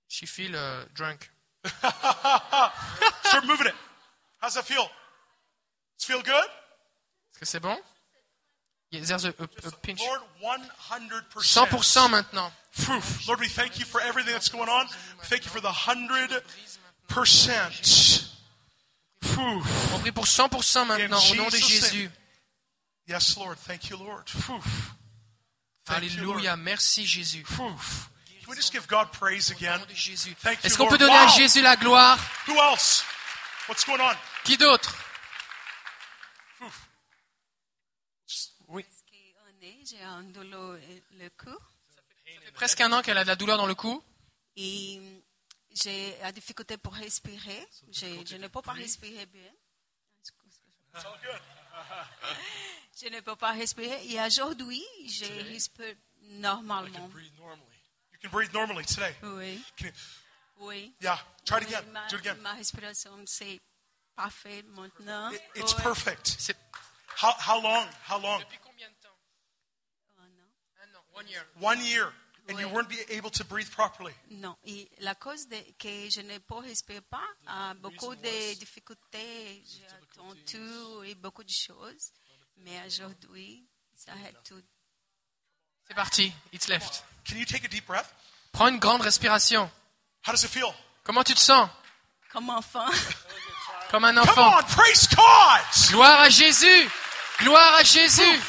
She 0.08 0.26
feel 0.26 0.54
uh, 0.54 0.84
drunk. 0.94 1.28
Start 3.24 3.44
moving 3.46 3.66
it. 3.66 3.74
How's 4.40 4.56
it 4.56 4.64
feel? 4.64 4.88
Does 5.98 6.04
it 6.04 6.12
feel 6.12 6.22
good? 6.22 6.48
Est-ce 7.32 7.38
que 7.40 7.46
c'est 7.46 7.60
bon? 7.60 7.76
There's 8.92 9.24
a, 9.24 9.28
a- 9.28 9.66
a 9.66 9.70
pinch. 9.82 10.00
Lord, 10.00 10.20
100%. 10.42 11.66
100% 11.68 12.10
maintenant. 12.10 12.50
Phew. 12.70 13.00
Lord, 13.26 13.40
we 13.40 13.48
thank 13.48 13.78
you 13.78 13.84
for 13.84 14.00
everything 14.00 14.32
that's 14.32 14.48
going 14.48 14.68
on. 14.68 14.86
Thank 15.24 15.44
you 15.44 15.50
for 15.50 15.60
the 15.60 15.68
100%. 15.68 16.42
Phew. 19.22 19.62
On 19.94 19.98
prie 20.00 20.12
pour 20.12 20.24
100% 20.26 20.86
maintenant 20.86 21.18
au 21.18 21.34
nom 21.34 21.48
de. 21.48 21.56
Jésus. 21.56 22.10
Yes, 23.06 23.36
Lord. 23.36 23.56
Thank 23.58 23.88
you, 23.90 23.96
Lord. 23.96 24.24
Alléluia. 25.86 26.56
Merci 26.56 27.06
Jésus. 27.06 27.44
Phew. 27.44 27.68
Can 28.42 28.50
we 28.50 28.56
just 28.56 28.72
give 28.72 28.86
God 28.88 29.10
praise 29.12 29.50
again? 29.50 29.80
Jésus. 29.94 30.34
Thank 30.36 30.62
you, 30.62 30.66
Est-ce 30.66 30.76
qu'on 30.76 30.88
peut 30.88 30.98
donner 30.98 31.14
à. 31.14 31.26
Jésus 31.28 31.62
la 31.62 31.76
gloire? 31.76 32.18
Who 32.48 32.54
else? 32.60 33.04
What's 33.68 33.84
going 33.84 34.00
on? 34.00 34.14
Qui 34.44 34.56
d'autre? 34.56 34.94
Oui. 38.68 38.84
J'ai 39.88 40.02
un 40.02 40.24
douleur 40.24 40.76
le 41.12 41.28
cou 41.30 41.56
Presque 42.54 42.80
un 42.80 42.92
an 42.92 43.02
qu'elle 43.02 43.18
a 43.18 43.22
de 43.22 43.28
la 43.28 43.36
douleur 43.36 43.56
dans 43.56 43.66
le 43.66 43.74
cou. 43.76 44.02
et 44.56 45.00
j'ai 45.70 46.16
la 46.22 46.32
difficulté 46.32 46.76
pour 46.76 46.94
respirer. 46.94 47.66
Je, 47.92 48.06
je 48.26 48.36
ne 48.36 48.48
peux 48.48 48.62
pas 48.62 48.72
respirer 48.72 49.26
bien. 49.26 49.52
Je 53.02 53.08
ne 53.08 53.20
peux 53.20 53.36
pas 53.36 53.52
respirer. 53.52 54.00
Et 54.08 54.20
aujourd'hui, 54.20 54.82
je 55.06 55.24
respire 55.52 55.94
normalement. 56.22 56.90
You 56.90 58.18
can 58.22 58.28
breathe 58.30 58.52
normally 58.54 58.84
today. 58.86 59.14
Oui. 59.22 59.62
Can 59.78 59.86
you- 59.86 59.92
Oui. 60.60 60.94
Yeah. 61.02 61.18
Try 61.44 61.58
it 61.58 61.64
again. 61.68 61.84
Ma, 61.92 62.06
Do 62.08 62.16
it 62.16 62.20
again. 62.20 62.40
ma 62.42 62.52
respiration, 62.54 63.10
c'est 63.26 63.60
parfait 64.16 64.62
maintenant. 64.74 65.30
It- 65.30 65.42
it's 65.56 65.74
Oui. 65.74 65.82
perfect. 65.82 66.54
How, 67.22 67.32
how 67.38 67.60
long? 67.60 67.86
How 68.08 68.18
long? 68.18 68.42
One 71.12 71.28
year. 71.28 71.42
One 71.60 71.80
year. 71.82 72.12
And 72.48 72.60
you 72.60 72.68
weren't 72.68 72.88
be 72.88 72.96
able 73.10 73.30
to 73.30 73.44
breathe 73.44 73.70
properly. 73.70 74.14
Non, 74.30 74.56
et 74.64 74.88
la 75.00 75.14
cause 75.16 75.48
de, 75.48 75.56
que 75.78 76.08
je 76.10 76.20
ne 76.20 76.38
peux 76.38 76.58
respirer 76.58 77.00
pas, 77.00 77.26
a 77.48 77.74
beaucoup 77.74 78.14
de 78.14 78.54
difficultés, 78.54 79.62
attendu 80.14 81.06
et 81.06 81.14
beaucoup 81.16 81.42
de 81.42 81.50
choses, 81.50 82.12
mais 82.58 82.80
aujourd'hui, 82.86 83.66
ça 83.94 84.12
a 84.12 84.32
tout. 84.44 84.62
C'est 85.88 85.94
parti. 85.94 86.32
It's 86.52 86.68
left. 86.68 87.04
Can 87.28 87.36
you 87.36 87.44
take 87.44 87.64
a 87.64 87.68
deep 87.68 87.86
breath? 87.86 88.12
Prends 88.52 88.68
une 88.68 88.78
grande 88.78 89.02
respiration. 89.02 89.68
How 90.24 90.32
does 90.32 90.44
it 90.44 90.50
feel? 90.50 90.72
Comment 91.04 91.24
tu 91.24 91.34
te 91.34 91.40
sens? 91.40 91.68
Comme 92.32 92.50
enfant. 92.50 92.88
Comme 93.90 94.04
un 94.04 94.14
Come 94.14 94.28
enfant. 94.28 94.58
on, 94.58 94.62
praise 94.64 95.08
God. 95.08 95.90
Gloire 95.90 96.20
à 96.20 96.28
Jésus. 96.28 96.90
Gloire 97.38 97.74
à 97.74 97.82
Jésus. 97.82 98.40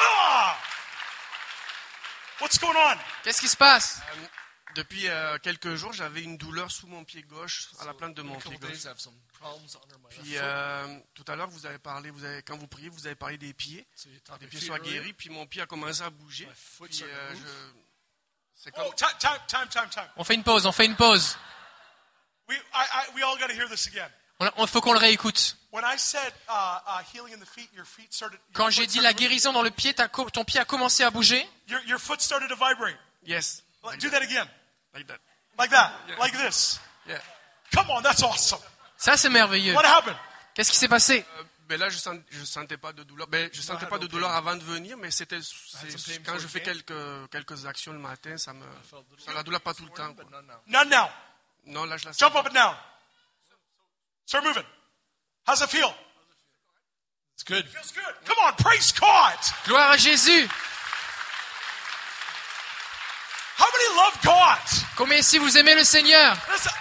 Ah! 0.00 0.56
What's 2.48 2.58
going 2.60 2.76
on? 2.76 2.96
Qu'est-ce 3.22 3.42
qui 3.42 3.48
se 3.48 3.56
passe? 3.58 4.00
Euh, 4.10 4.26
Depuis 4.74 5.06
euh, 5.06 5.36
quelques 5.42 5.74
jours, 5.74 5.92
j'avais 5.92 6.22
une 6.22 6.38
douleur 6.38 6.70
sous 6.70 6.86
mon 6.86 7.04
pied 7.04 7.22
gauche, 7.22 7.68
à 7.78 7.84
la 7.84 7.92
plante 7.92 8.14
de 8.14 8.22
mon 8.22 8.36
pied 8.48 8.56
gauche. 8.68 8.70
Puis 10.22 10.32
euh, 10.38 10.98
tout 11.12 11.24
à 11.28 11.36
l'heure, 11.36 11.50
vous 11.50 11.66
avez 11.66 11.78
parlé, 11.78 12.08
vous 12.08 12.24
avez, 12.24 12.42
quand 12.42 12.56
vous 12.56 12.66
priez, 12.66 12.88
vous 12.88 13.06
avez 13.06 13.16
parlé 13.16 13.36
des 13.36 13.52
pieds. 13.52 13.86
Les 14.40 14.46
pieds 14.46 14.60
soient 14.66 14.78
guéris, 14.92 15.12
puis 15.12 15.28
mon 15.28 15.46
pied 15.46 15.60
a 15.60 15.66
commencé 15.66 16.00
à 16.00 16.08
bouger. 16.08 16.46
Puis, 16.88 17.04
euh, 17.04 17.34
je- 17.34 17.42
c'est 18.54 18.70
comme 18.72 18.84
Oh, 18.88 18.94
time, 18.96 19.08
time, 19.18 19.38
time, 19.46 19.68
time, 19.68 19.90
time. 19.90 20.08
On 20.16 20.24
fait 20.24 20.34
une 20.34 20.42
pause, 20.44 20.64
on 20.64 20.72
fait 20.72 20.86
une 20.86 20.96
pause. 20.96 21.36
Il 24.40 24.66
faut 24.68 24.80
qu'on 24.80 24.92
le 24.92 24.98
réécoute. 24.98 25.56
When 25.72 25.84
I 25.84 25.98
said 25.98 26.32
uh, 26.48 26.78
uh, 26.86 27.02
healing 27.12 27.34
in 27.34 27.38
the 27.40 27.46
feet, 27.46 27.68
your 27.74 27.84
feet 27.84 28.12
started. 28.12 28.38
your 28.38 28.52
Quand 28.54 28.70
j'ai 28.70 28.82
foot 28.82 28.90
dit 28.90 29.00
la 29.00 29.10
started- 29.10 29.18
guérison 29.28 29.52
dans 29.52 29.62
le 29.62 29.70
pied, 29.70 29.94
ton 29.94 30.44
pied 30.44 30.60
a 30.60 30.64
commencé 30.64 31.02
à 31.02 31.10
bouger. 31.10 31.46
Your, 31.68 31.80
your 31.86 31.98
foot 31.98 32.20
started 32.20 32.48
to 32.48 32.54
vibrate. 32.56 32.96
Yes. 33.26 33.62
Like, 33.84 33.98
do 34.00 34.08
that 34.10 34.22
again. 34.22 34.46
Like 34.94 35.06
that. 35.08 35.18
Like 35.58 35.70
that. 35.70 35.92
Like 36.18 36.32
this. 36.38 36.80
Yeah. 37.06 37.18
Come 37.74 37.90
on, 37.90 38.00
that's 38.02 38.22
awesome. 38.22 38.60
Ça, 38.96 39.16
c'est 39.16 39.28
merveilleux. 39.28 39.74
What 39.74 39.84
happened? 39.84 40.16
Qu'est-ce 40.54 40.70
qui 40.70 40.76
s'est 40.78 40.88
passé? 40.88 41.24
Euh, 41.38 41.42
ben 41.68 41.78
là, 41.78 41.90
je 41.90 41.98
je 42.30 42.44
sentais 42.44 42.78
pas 42.78 42.92
de 42.92 43.02
douleur. 43.02 43.26
Ben, 43.26 43.50
je 43.52 43.60
sentais 43.60 43.86
pas 43.86 43.98
de 43.98 44.06
douleur 44.06 44.30
avant 44.30 44.56
de 44.56 44.62
venir, 44.64 44.96
mais 44.96 45.10
c'était 45.10 45.38
quand 46.24 46.38
je 46.38 46.46
fais 46.46 46.62
quelques 46.62 47.30
quelques 47.30 47.66
actions 47.66 47.92
le 47.92 47.98
matin, 47.98 48.38
ça 48.38 48.52
me 48.54 48.64
ça 49.18 49.32
la 49.34 49.42
douleur 49.42 49.60
pas 49.60 49.74
tout 49.74 49.84
le 49.84 49.90
temps. 49.90 50.14
quoi. 50.14 50.24
None 50.66 50.88
now. 50.88 51.08
Non, 51.66 51.84
là 51.84 51.96
je 51.98 52.06
la 52.06 52.12
sens. 52.12 52.18
Jump 52.20 52.34
up 52.36 52.46
and 52.48 52.54
down. 52.54 52.74
Start 54.28 54.44
moving. 54.44 54.64
How's 55.46 55.62
it 55.62 55.70
feel? 55.70 55.90
It's 57.32 57.44
good. 57.44 57.64
Feels 57.64 57.92
good. 57.92 58.14
Come 58.26 58.36
on, 58.44 58.52
praise 58.58 58.92
God. 58.92 59.38
Gloire 59.64 59.92
à 59.92 59.96
Jésus. 59.96 60.46
How 63.56 63.66
many 63.72 63.96
love 63.96 64.20
God? 64.22 64.60
Combien 64.96 65.16
ici 65.20 65.38
vous 65.38 65.56
aimez 65.56 65.74
le 65.74 65.82
Seigneur? 65.82 66.36
Listen, 66.52 66.72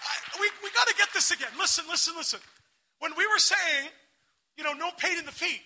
I, 0.00 0.40
we, 0.40 0.48
we 0.62 0.70
got 0.70 0.88
to 0.88 0.94
get 0.96 1.12
this 1.12 1.30
again. 1.32 1.50
Listen, 1.60 1.84
listen, 1.90 2.14
listen. 2.16 2.40
When 3.00 3.12
we 3.18 3.26
were 3.26 3.38
saying, 3.38 3.90
you 4.56 4.64
know, 4.64 4.72
no 4.72 4.90
pain 4.96 5.18
in 5.18 5.26
the 5.26 5.32
feet, 5.32 5.60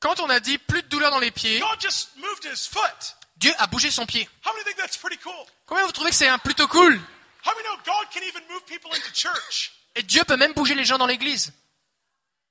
Quand 0.00 0.20
on 0.20 0.28
a 0.28 0.38
dit 0.38 0.58
plus 0.58 0.82
de 0.82 0.88
douleur 0.88 1.10
dans 1.10 1.18
les 1.20 1.30
pieds, 1.30 1.60
God 1.60 1.80
just 1.80 2.10
moved 2.18 2.44
his 2.44 2.66
foot. 2.66 3.14
Dieu 3.38 3.54
a 3.58 3.66
bougé 3.68 3.90
son 3.90 4.04
pied. 4.04 4.28
How 4.44 4.52
many 4.52 4.64
think 4.64 4.76
that's 4.76 4.98
pretty 4.98 5.16
cool? 5.16 5.46
Combien 5.64 5.86
vous 5.86 5.92
trouvez 5.92 6.10
que 6.10 6.16
c'est 6.16 6.28
un 6.28 6.38
plutôt 6.38 6.68
cool? 6.68 7.00
How 7.44 7.52
many 7.56 7.64
know 7.64 7.76
God 7.84 8.10
can 8.12 8.22
even 8.22 8.42
move 8.48 8.64
people 8.66 8.90
into 8.94 9.10
church? 9.12 9.72
Et 9.94 10.02
Dieu 10.02 10.22
peut 10.24 10.36
même 10.36 10.52
bouger 10.52 10.74
les 10.74 10.84
gens 10.84 10.98
dans 10.98 11.06
l'église. 11.06 11.52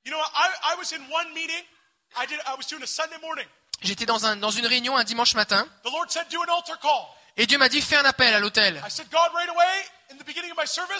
You 0.06 0.12
know, 0.12 0.20
I, 0.20 0.74
I 0.74 0.76
was 0.78 0.94
in 0.94 1.02
one 1.12 1.34
meeting. 1.34 1.64
I 2.18 2.26
did. 2.28 2.39
I 2.46 2.56
was 2.58 2.68
doing 2.68 2.84
a 2.84 2.88
Sunday 2.88 3.18
morning. 3.22 3.48
J'étais 3.82 4.06
dans, 4.06 4.26
un, 4.26 4.36
dans 4.36 4.52
une 4.52 4.68
réunion 4.68 4.96
un 4.96 5.04
dimanche 5.04 5.34
matin 5.34 5.68
The 5.84 5.92
Lord 5.92 6.10
said, 6.10 6.28
"Do 6.30 6.42
an 6.44 6.54
altar 6.54 6.80
call." 6.80 7.08
et 7.38 7.48
Dieu 7.48 7.58
m'a 7.58 7.70
dit 7.70 7.82
fais 7.82 7.96
un 7.96 8.06
appel 8.06 8.34
à 8.34 8.39
l'hôtel. 8.39 8.82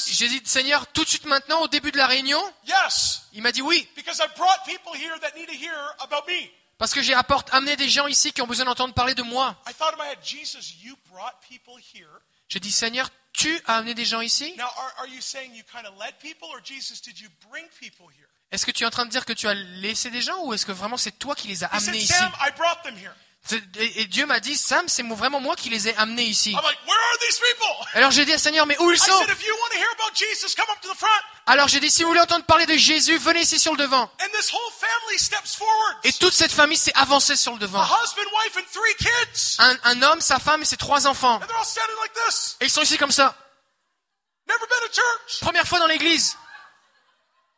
J'ai 0.08 0.28
dit 0.28 0.42
Seigneur 0.46 0.88
tout 0.88 1.04
de 1.04 1.10
suite 1.10 1.26
maintenant 1.26 1.62
au 1.62 1.68
début 1.68 1.92
de 1.92 1.98
la 1.98 2.08
réunion? 2.08 2.42
Yes, 2.66 3.24
Il 3.34 3.42
m'a 3.42 3.52
dit 3.52 3.62
oui 3.62 3.88
parce 6.78 6.94
que 6.94 7.02
j'ai 7.04 7.14
apporté 7.14 7.52
amené 7.54 7.76
des 7.76 7.90
gens 7.90 8.08
ici 8.08 8.34
qui 8.34 8.42
ont 8.42 8.48
besoin 8.48 8.66
d'entendre 8.66 8.94
parler 8.96 9.14
de 9.14 9.22
moi. 9.22 9.56
J'ai 12.52 12.60
dit 12.60 12.72
Seigneur 12.72 13.10
tu 13.32 13.62
as 13.66 13.78
amené 13.78 13.94
des 13.94 14.04
gens 14.04 14.20
ici? 14.20 14.54
Now, 14.58 14.66
are, 14.66 14.94
are 15.00 15.08
you 15.08 15.22
saying 15.22 15.56
you 15.56 15.64
kind 15.64 15.86
of 15.88 15.98
led 15.98 16.14
people, 16.20 16.50
or 16.50 16.60
Jesus, 16.62 17.02
did 17.02 17.18
you 17.18 17.30
bring 17.50 17.64
people 17.80 18.08
here? 18.10 18.28
Est-ce 18.52 18.66
que 18.66 18.72
tu 18.72 18.84
es 18.84 18.86
en 18.86 18.90
train 18.90 19.06
de 19.06 19.10
dire 19.10 19.24
que 19.24 19.32
tu 19.32 19.48
as 19.48 19.54
laissé 19.54 20.10
des 20.10 20.22
gens 20.22 20.44
ou 20.44 20.54
est-ce 20.54 20.66
que 20.66 20.74
vraiment 20.74 20.98
c'est 20.98 21.18
toi 21.18 21.34
qui 21.34 21.48
les 21.48 21.64
as 21.64 21.68
amenés 21.68 22.00
ici? 22.00 22.14
Et, 23.76 24.06
Dieu 24.06 24.26
m'a 24.26 24.40
dit 24.40 24.56
Sam 24.56 24.88
c'est 24.88 25.04
vraiment 25.04 25.40
moi 25.42 25.56
qui 25.56 25.70
les 25.70 25.88
ai 25.88 25.96
amenés 25.98 26.24
ici. 26.24 26.56
Alors 27.94 28.12
j'ai 28.12 28.24
dit 28.24 28.34
à 28.34 28.38
Seigneur 28.38 28.66
mais 28.66 28.78
où 28.80 28.92
ils 28.92 29.00
sont? 29.00 29.12
Alors 31.48 31.68
j'ai 31.68 31.80
dit 31.80 31.90
si 31.90 32.04
vous 32.04 32.10
voulez 32.10 32.22
entendre 32.22 32.46
parler 32.46 32.66
de 32.66 32.76
Jésus 32.76 33.18
venez 33.18 33.42
ici 33.42 33.60
sur 33.60 33.74
le 33.74 33.80
devant. 33.80 34.04
And 34.04 34.30
this 34.38 34.52
whole 34.54 34.72
family 34.80 35.20
steps 35.20 35.56
forward. 35.56 35.98
Et 36.04 36.14
toute 36.14 36.34
cette 36.34 36.52
famille 36.52 36.78
s'est 36.78 36.94
avancée 36.96 37.36
sur 37.36 37.54
le 37.54 37.58
A 37.58 37.62
devant. 37.62 37.84
husband, 37.84 38.30
wife, 38.32 38.58
and 38.58 38.68
three 38.72 38.96
kids. 38.98 39.56
Un, 39.60 39.78
un 39.84 40.02
homme, 40.04 40.22
sa 40.22 40.40
femme 40.40 40.62
et 40.62 40.66
ses 40.66 40.78
trois 40.78 41.08
enfants. 41.08 41.36
And 41.36 41.48
they're 41.48 41.58
all 41.58 41.66
standing 41.66 41.98
like 42.02 42.14
this. 42.28 42.58
Et 42.62 42.66
ils 42.66 42.72
sont 42.72 42.84
ici 42.84 42.98
comme 42.98 43.12
ça. 43.12 43.36
Never 44.48 44.60
been 44.60 44.88
to 44.88 44.94
church. 44.94 45.40
Première 45.42 45.68
fois 45.68 45.80
dans 45.80 45.88
l'église. 45.88 46.36
And 46.36 46.38
I'm 46.38 46.38
wondering, 46.38 46.38
what 46.38 46.38
are 46.38 46.38
you 46.38 46.38
doing 46.38 46.38
here? 46.38 47.51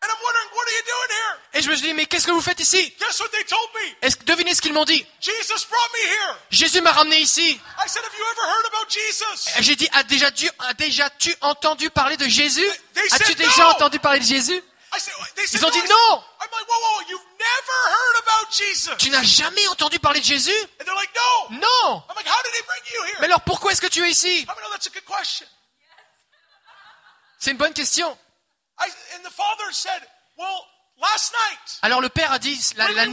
Et 1.56 1.62
je 1.62 1.70
me 1.70 1.76
suis 1.76 1.88
dit, 1.88 1.94
mais 1.94 2.08
qu'est-ce 2.08 2.26
que 2.26 2.32
vous 2.32 2.42
faites 2.42 2.60
ici? 2.60 2.96
Guess 3.00 3.20
what 3.20 3.30
they 3.30 3.46
told 3.46 3.70
me? 3.76 3.96
Est-ce 4.02 4.16
que 4.16 4.24
devinez 4.24 4.56
ce 4.56 4.62
qu'ils 4.62 4.74
m'ont 4.74 4.86
dit? 4.86 5.06
Jesus 5.22 5.68
brought 5.70 5.94
me 5.94 6.08
here. 6.08 6.36
Jésus 6.50 6.82
m'a 6.82 6.92
ramené 6.92 7.18
ici. 7.20 7.52
I 7.52 7.88
said, 7.88 8.04
have 8.04 8.14
you 8.18 8.26
ever 8.26 8.48
heard 8.50 8.66
about 8.74 8.90
Jesus? 8.90 9.60
Et 9.60 9.64
J'ai 9.64 9.76
dit, 9.76 9.88
as 9.94 10.04
déjà, 10.04 10.32
tu, 10.32 10.50
as 10.60 10.74
déjà 10.74 11.10
tu 11.12 11.36
entendu 11.42 11.92
parler 11.92 12.18
de 12.18 12.28
Jésus? 12.28 12.68
As-tu 13.12 13.36
déjà 13.36 13.64
no. 13.64 13.70
entendu 13.70 14.00
parler 14.00 14.20
de 14.20 14.26
Jésus? 14.26 14.64
I 14.96 15.00
said, 15.00 15.14
they 15.36 15.46
said 15.46 15.62
Ils 15.62 15.66
ont 15.66 15.70
dit 15.70 15.82
non. 15.84 16.24
I'm 16.42 16.50
like, 16.52 16.68
whoa, 16.68 16.80
whoa, 16.80 17.02
you've 17.10 17.28
never 17.40 17.80
heard 17.88 18.24
about 18.24 18.52
Jesus. 18.52 18.98
Tu 18.98 19.10
n'as 19.12 19.24
jamais 19.24 19.68
entendu 19.68 20.00
parler 20.00 20.22
de 20.22 20.26
Jésus? 20.26 20.52
Non? 21.52 22.04
Mais 23.20 23.26
alors 23.26 23.42
pourquoi 23.42 23.72
est-ce 23.72 23.82
que 23.82 23.88
tu 23.88 24.04
es 24.04 24.10
ici? 24.10 24.46
Question? 24.46 25.48
C'est 27.40 27.52
une 27.52 27.58
bonne 27.58 27.74
question. 27.74 28.18
Alors 31.82 32.02
le 32.02 32.10
père 32.10 32.32
a 32.32 32.40
dit, 32.40 32.60
la, 32.76 32.86
when 32.86 32.96
la- 32.96 33.06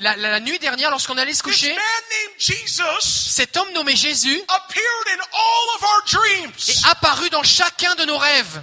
la- 0.00 0.16
la- 0.16 0.30
la 0.30 0.40
nuit 0.40 0.58
dernière, 0.58 0.90
lorsqu'on 0.90 1.16
allait 1.18 1.34
se 1.34 1.42
coucher, 1.42 1.74
cet 3.00 3.56
homme 3.56 3.70
nommé 3.72 3.94
Jésus 3.96 4.42
est 6.68 6.86
apparu 6.90 7.30
dans 7.30 7.42
chacun 7.42 7.94
de 7.94 8.04
nos 8.04 8.18
rêves. 8.18 8.62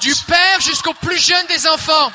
Du 0.00 0.14
père 0.26 0.60
jusqu'au 0.60 0.94
plus 0.94 1.18
jeune 1.18 1.46
des 1.46 1.66
enfants. 1.66 2.12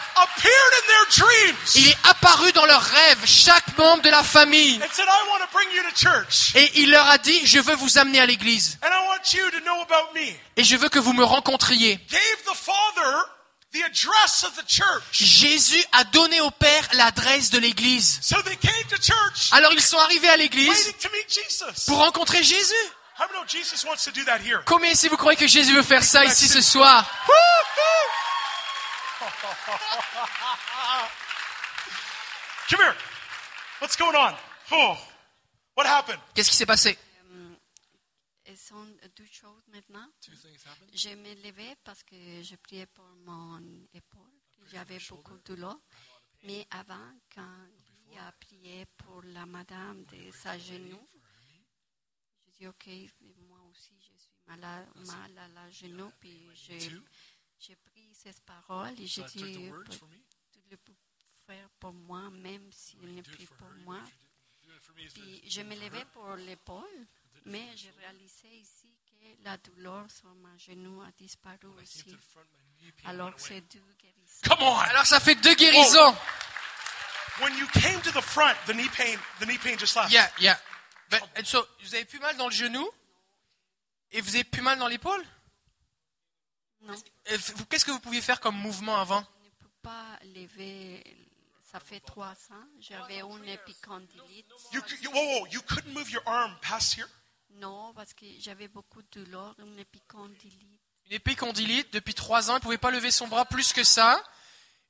Il 1.75 1.87
est 1.89 1.97
apparu 2.03 2.51
dans 2.51 2.65
leurs 2.65 2.81
rêves, 2.83 3.25
chaque 3.25 3.77
membre 3.77 4.01
de 4.03 4.09
la 4.09 4.23
famille. 4.23 4.77
Et 6.55 6.71
il 6.81 6.91
leur 6.91 7.07
a 7.09 7.17
dit, 7.17 7.45
je 7.45 7.59
veux 7.59 7.75
vous 7.75 7.97
amener 7.97 8.19
à 8.19 8.25
l'église. 8.25 8.77
Et 10.57 10.63
je 10.63 10.75
veux 10.75 10.89
que 10.89 10.99
vous 10.99 11.13
me 11.13 11.23
rencontriez. 11.23 11.99
Gave 13.73 13.83
the 13.83 13.89
father 13.89 13.89
the 13.89 13.89
address 13.89 14.43
of 14.43 14.55
the 14.55 14.63
church. 14.67 15.03
Jésus 15.11 15.83
a 15.91 16.03
donné 16.05 16.41
au 16.41 16.51
Père 16.51 16.87
l'adresse 16.93 17.49
de 17.49 17.59
l'église. 17.59 18.19
So 18.21 18.41
they 18.43 18.55
came 18.57 18.87
to 18.89 18.97
church 18.97 19.51
Alors 19.51 19.73
ils 19.73 19.81
sont 19.81 19.97
arrivés 19.97 20.29
à 20.29 20.37
l'église 20.37 20.69
waiting 20.69 20.93
to 21.01 21.09
meet 21.11 21.29
Jesus. 21.33 21.85
pour 21.87 21.97
rencontrer 21.97 22.43
Jésus. 22.43 22.73
How 23.19 23.25
many 23.27 23.39
know 23.39 23.45
Jesus 23.47 23.85
wants 23.85 24.03
to 24.05 24.11
do 24.11 24.23
that 24.25 24.39
here? 24.39 24.63
Combien 24.65 24.91
ici 24.91 25.07
vous 25.07 25.17
croyez 25.17 25.37
que 25.37 25.47
Jésus 25.47 25.73
veut 25.73 25.83
faire 25.83 26.03
ça 26.03 26.25
ici 26.25 26.47
ce 26.47 26.61
soir? 26.61 27.05
Come 32.69 32.81
here. 32.81 32.95
What's 33.79 33.95
going 33.95 34.15
on? 34.15 34.35
What 35.75 35.85
happened? 35.85 36.19
Qu'est-ce 36.33 36.49
qui 36.49 36.55
s'est 36.55 36.65
passé? 36.65 36.97
Elles 38.45 38.57
sont 38.57 38.85
deux 39.15 39.27
choses 39.31 39.63
maintenant. 39.71 40.07
Je 40.93 41.09
me 41.09 41.33
levais 41.43 41.75
parce 41.83 42.03
que 42.03 42.41
je 42.43 42.55
priais 42.55 42.85
pour 42.87 43.05
mon 43.25 43.59
épaule, 43.93 44.31
j'avais 44.71 44.99
beaucoup 45.09 45.37
de 45.37 45.43
douleur. 45.43 45.79
Mais 46.43 46.65
avant, 46.71 47.13
quand 47.33 47.67
il 48.11 48.17
a 48.17 48.31
prié 48.33 48.85
pour 48.97 49.21
la 49.23 49.45
madame 49.45 50.03
de 50.05 50.31
sa 50.31 50.57
genou, 50.57 50.99
je 52.47 52.51
dis 52.57 52.67
ok, 52.67 52.87
moi 53.47 53.59
aussi 53.71 53.93
je 53.99 54.13
suis 54.17 54.31
malade, 54.47 54.87
mal 55.07 55.37
à 55.37 55.47
la 55.47 55.69
genou, 55.69 56.11
puis 56.19 56.49
j'ai 56.55 57.75
pris 57.77 58.13
ces 58.13 58.33
paroles 58.45 58.99
et 58.99 59.07
j'ai 59.07 59.23
dit 59.23 59.71
tu 60.51 60.61
le 60.69 60.77
peux 60.77 60.95
faire 61.45 61.69
pour 61.79 61.93
moi, 61.93 62.29
même 62.29 62.71
s'il 62.71 63.15
ne 63.15 63.21
prie 63.21 63.47
pour 63.47 63.69
moi. 63.85 64.01
Puis 65.13 65.49
je 65.49 65.61
me 65.61 65.75
levais 65.75 66.05
pour 66.13 66.35
l'épaule, 66.35 67.07
mais 67.45 67.75
j'ai 67.75 67.91
réalisé 67.91 68.47
ici 68.49 68.82
la 69.43 69.57
douleur 69.57 70.05
sur 70.11 70.29
mon 70.35 70.57
genou 70.57 71.01
a 71.01 71.11
disparu 71.17 71.67
aussi. 71.81 72.15
Alors 73.05 73.31
c'est 73.37 73.61
deux 73.61 73.79
guérisons. 73.99 74.41
Come 74.49 74.61
on. 74.61 74.77
Alors 74.77 75.05
ça 75.05 75.19
fait 75.19 75.35
deux 75.35 75.55
guérisons. 75.55 76.15
When 77.41 77.57
you 77.57 77.67
came 77.67 77.99
to 78.01 78.11
the 78.11 78.21
front, 78.21 78.53
the 78.67 78.73
knee 78.73 78.89
pain, 78.89 79.17
the 79.39 79.45
knee 79.45 79.57
pain 79.57 79.77
just 79.77 79.95
left. 79.95 80.11
Yeah, 80.11 80.29
yeah. 80.39 80.57
Ben, 81.09 81.19
and 81.37 81.45
so, 81.45 81.65
vous 81.81 81.95
avez 81.95 82.05
plus 82.05 82.19
mal 82.19 82.37
dans 82.37 82.47
le 82.47 82.53
genou? 82.53 82.87
Et 84.11 84.21
vous 84.21 84.35
avez 84.35 84.43
plus 84.43 84.61
mal 84.61 84.77
dans 84.77 84.87
l'épaule? 84.87 85.23
Non. 86.81 86.93
Vous- 86.93 87.65
Qu'est-ce 87.65 87.85
que 87.85 87.91
vous 87.91 87.99
pouviez 87.99 88.21
faire 88.21 88.39
comme 88.39 88.55
mouvement 88.57 88.97
avant? 88.99 89.25
Je 89.41 89.45
ne 89.47 89.51
peux 89.59 89.69
pas 89.81 90.19
lever, 90.35 91.03
ça 91.71 91.79
fait 91.79 91.99
trois 92.01 92.33
ans, 92.51 92.67
j'avais 92.79 93.21
une 93.21 93.45
épicondylite. 93.47 94.45
You, 94.71 94.81
you, 95.01 95.09
whoa, 95.11 95.39
whoa, 95.39 95.47
you 95.51 95.61
couldn't 95.61 95.91
move 95.93 96.11
your 96.11 96.21
arm 96.27 96.55
past 96.61 96.95
here? 96.95 97.07
Non, 97.59 97.93
parce 97.95 98.13
que 98.13 98.25
j'avais 98.39 98.67
beaucoup 98.67 99.01
de 99.01 99.23
douleur, 99.23 99.55
une 99.59 99.79
épicondylite. 99.79 100.81
Une 101.05 101.13
épicondylite, 101.13 101.93
depuis 101.93 102.13
trois 102.13 102.49
ans, 102.49 102.53
elle 102.53 102.59
ne 102.59 102.63
pouvait 102.63 102.77
pas 102.77 102.91
lever 102.91 103.11
son 103.11 103.27
bras 103.27 103.45
plus 103.45 103.73
que 103.73 103.83
ça. 103.83 104.21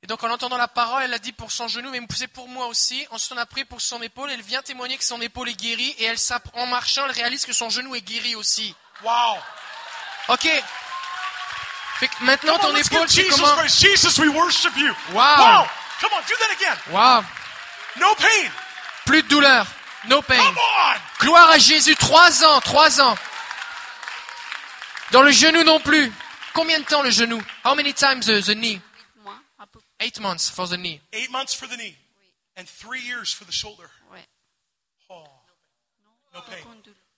Et 0.02 0.06
donc 0.06 0.22
en 0.22 0.30
entendant 0.30 0.58
la 0.58 0.68
parole, 0.68 1.02
elle 1.02 1.14
a 1.14 1.18
dit 1.18 1.32
pour 1.32 1.50
son 1.50 1.66
genou, 1.66 1.90
mais 1.90 2.00
c'est 2.14 2.28
pour 2.28 2.46
moi 2.48 2.66
aussi. 2.66 3.06
Ensuite 3.10 3.32
on 3.32 3.38
a 3.38 3.46
prié 3.46 3.64
pour 3.64 3.80
son 3.80 4.02
épaule, 4.02 4.30
elle 4.30 4.42
vient 4.42 4.60
témoigner 4.60 4.98
que 4.98 5.04
son 5.04 5.20
épaule 5.20 5.48
est 5.48 5.54
guérie, 5.54 5.94
et 5.98 6.04
elle, 6.04 6.18
en 6.52 6.66
marchant, 6.66 7.06
elle 7.06 7.12
réalise 7.12 7.46
que 7.46 7.54
son 7.54 7.70
genou 7.70 7.94
est 7.94 8.02
guéri 8.02 8.34
aussi. 8.36 8.74
Wow. 9.02 9.38
Ok. 10.28 10.48
Fait 12.00 12.08
que 12.08 12.24
maintenant 12.24 12.58
ton 12.58 12.68
Come 12.68 12.72
on, 12.72 12.76
let's 12.76 12.86
épaule, 12.88 13.08
Jesus 13.08 13.30
comment? 13.30 13.66
Jesus, 13.66 14.20
we 14.20 14.28
worship 14.28 14.76
you. 14.76 14.92
Wow. 15.12 15.36
Wow. 15.38 15.66
Come 16.00 16.10
on, 16.12 16.20
do 16.28 16.34
that 16.38 16.52
again. 16.52 16.76
Wow. 16.90 17.24
No 17.98 18.14
pain. 18.16 18.50
Plus 19.06 19.22
de 19.22 19.28
douleur. 19.28 19.66
No 20.08 20.22
pain. 20.22 20.36
Come 20.36 20.56
on. 20.56 21.00
Gloire 21.20 21.50
à 21.50 21.58
Jésus. 21.58 21.96
Trois 21.96 22.44
ans, 22.44 22.60
trois 22.60 23.00
ans. 23.00 23.16
Dans 25.10 25.22
le 25.22 25.30
genou 25.30 25.62
non 25.64 25.80
plus. 25.80 26.12
Combien 26.52 26.78
de 26.78 26.84
temps 26.84 27.02
le 27.02 27.10
genou? 27.10 27.42
How 27.64 27.74
many 27.74 27.92
times 27.92 28.26
the, 28.26 28.40
the 28.40 28.54
knee? 28.54 28.80
Eight 30.00 30.20
months 30.20 30.50
for 30.50 30.66
the 30.68 30.76
knee. 30.76 31.00
Eight 31.12 31.30
months 31.30 31.54
for 31.54 31.66
the 31.66 31.76
knee. 31.76 31.96
And 32.56 32.68
three 32.68 33.00
years 33.00 33.32
for 33.32 33.44
the 33.44 33.52
shoulder. 33.52 33.90
Ouais. 34.12 34.24
Oh. 35.10 35.24
No 36.34 36.40
pain. 36.42 36.64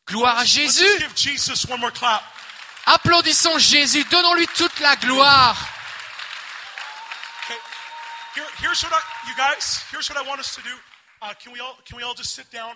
Gloire 0.06 0.38
à 0.38 0.44
Jésus. 0.44 0.86
give 0.98 1.14
Jesus 1.16 1.66
one 1.68 1.80
more 1.80 1.90
clap. 1.90 2.22
Applaudissons 2.86 3.58
Jésus. 3.58 4.04
Donnons-lui 4.04 4.46
toute 4.56 4.78
la 4.80 4.94
gloire. 4.96 5.56
Okay. 7.44 7.58
Here, 8.36 8.44
here's 8.60 8.82
what 8.84 8.92
I, 8.92 9.00
you 9.28 9.34
guys, 9.36 9.82
here's 9.90 10.08
what 10.08 10.16
I 10.16 10.28
want 10.28 10.38
us 10.38 10.54
to 10.54 10.62
do. 10.62 10.70
Can 11.42 11.52
we 11.52 11.60
all, 11.60 11.76
can 11.84 11.96
we 11.96 12.02
all 12.04 12.14
just 12.16 12.34
sit 12.34 12.50
down? 12.52 12.74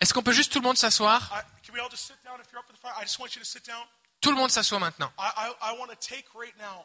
Est-ce 0.00 0.14
qu'on 0.14 0.22
peut 0.22 0.32
juste 0.32 0.52
tout 0.52 0.60
le 0.60 0.64
monde 0.64 0.76
s'asseoir? 0.76 1.28
Can 1.66 1.72
we 1.72 1.80
all 1.80 1.90
just 1.90 2.06
sit 2.06 2.16
down 2.24 2.40
if 2.40 2.46
you're 2.52 2.60
up 2.60 2.68
in 2.70 2.74
the 2.74 2.78
front? 2.78 2.94
I 2.98 3.04
just 3.04 3.18
want 3.18 3.34
you 3.34 3.40
to 3.40 3.44
sit 3.44 3.66
down. 3.66 3.82
Tout 4.20 4.30
le 4.30 4.36
monde 4.36 4.50
s'assoit 4.50 4.78
maintenant. 4.78 5.12
I, 5.18 5.30
I, 5.36 5.72
I 5.72 5.78
want 5.78 5.88
to 5.88 5.96
take 5.96 6.26
right 6.34 6.56
now 6.58 6.84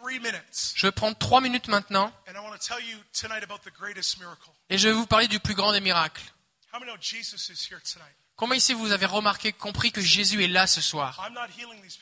three 0.00 0.18
minutes, 0.18 0.72
Je 0.74 0.86
vais 0.86 0.92
prendre 0.92 1.16
trois 1.16 1.40
minutes 1.40 1.68
maintenant 1.68 2.12
and 2.26 2.34
I 2.34 2.40
want 2.40 2.52
to 2.52 2.58
tell 2.58 2.80
you 2.80 2.98
tonight 3.12 3.44
about 3.44 3.60
the 3.64 3.72
greatest 3.72 4.18
miracle. 4.18 4.50
et 4.68 4.78
je 4.78 4.88
vais 4.88 4.94
vous 4.94 5.06
parler 5.06 5.28
du 5.28 5.38
plus 5.38 5.54
grand 5.54 5.72
des 5.72 5.80
miracles. 5.80 6.22
How 6.72 6.80
many 6.80 6.90
know 6.90 6.96
Jesus 7.00 7.50
is 7.50 7.68
here 7.70 7.80
tonight? 7.82 8.14
Combien 8.36 8.56
ici 8.56 8.72
vous 8.74 8.90
avez 8.90 9.06
remarqué, 9.06 9.52
compris 9.52 9.92
que 9.92 10.00
Jésus 10.00 10.42
est 10.42 10.48
là 10.48 10.66
ce 10.66 10.80
soir? 10.80 11.16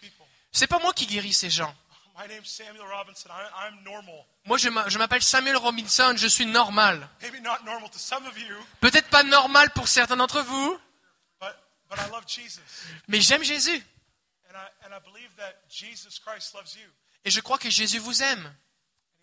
People. 0.01 0.27
C'est 0.53 0.67
pas 0.67 0.79
moi 0.79 0.95
qui 0.95 1.07
guéris 1.07 1.35
ces 1.35 1.51
gens. 1.51 1.75
My 2.19 2.27
name's 2.27 2.49
Samuel 2.51 2.87
Robinson. 2.87 3.31
I, 3.31 3.67
I'm 3.67 3.83
normal. 3.85 4.27
Moi, 4.45 4.59
je 4.59 4.69
m'a- 4.69 4.89
je 4.89 4.99
m'appelle 4.99 5.23
Samuel 5.23 5.57
Robinson, 5.57 6.15
je 6.17 6.27
suis 6.29 6.47
normal. 6.47 7.09
Maybe 7.23 7.41
not 7.41 7.65
normal 7.65 7.89
to 7.91 7.99
some 7.99 8.27
of 8.27 8.37
you, 8.39 8.55
Peut-être 8.81 9.09
pas 9.09 9.23
normal 9.23 9.71
pour 9.71 9.89
certains 9.89 10.17
d'entre 10.17 10.43
vous, 10.43 10.79
but, 11.41 11.55
but 11.89 11.99
I 11.99 12.11
love 12.11 12.25
Jesus. 12.27 12.61
mais 13.09 13.21
j'aime 13.21 13.43
Jésus. 13.43 13.83
And 14.51 14.57
I, 14.57 14.87
and 14.87 14.93
I 14.95 15.01
believe 15.01 15.31
that 15.37 15.55
Jesus 15.69 16.19
Christ 16.19 16.55
loves 16.55 16.75
you. 16.75 16.89
Et 17.25 17.31
je 17.31 17.41
crois 17.41 17.59
que 17.59 17.71
Jésus 17.71 17.99
vous 17.99 18.23
aime. 18.23 18.55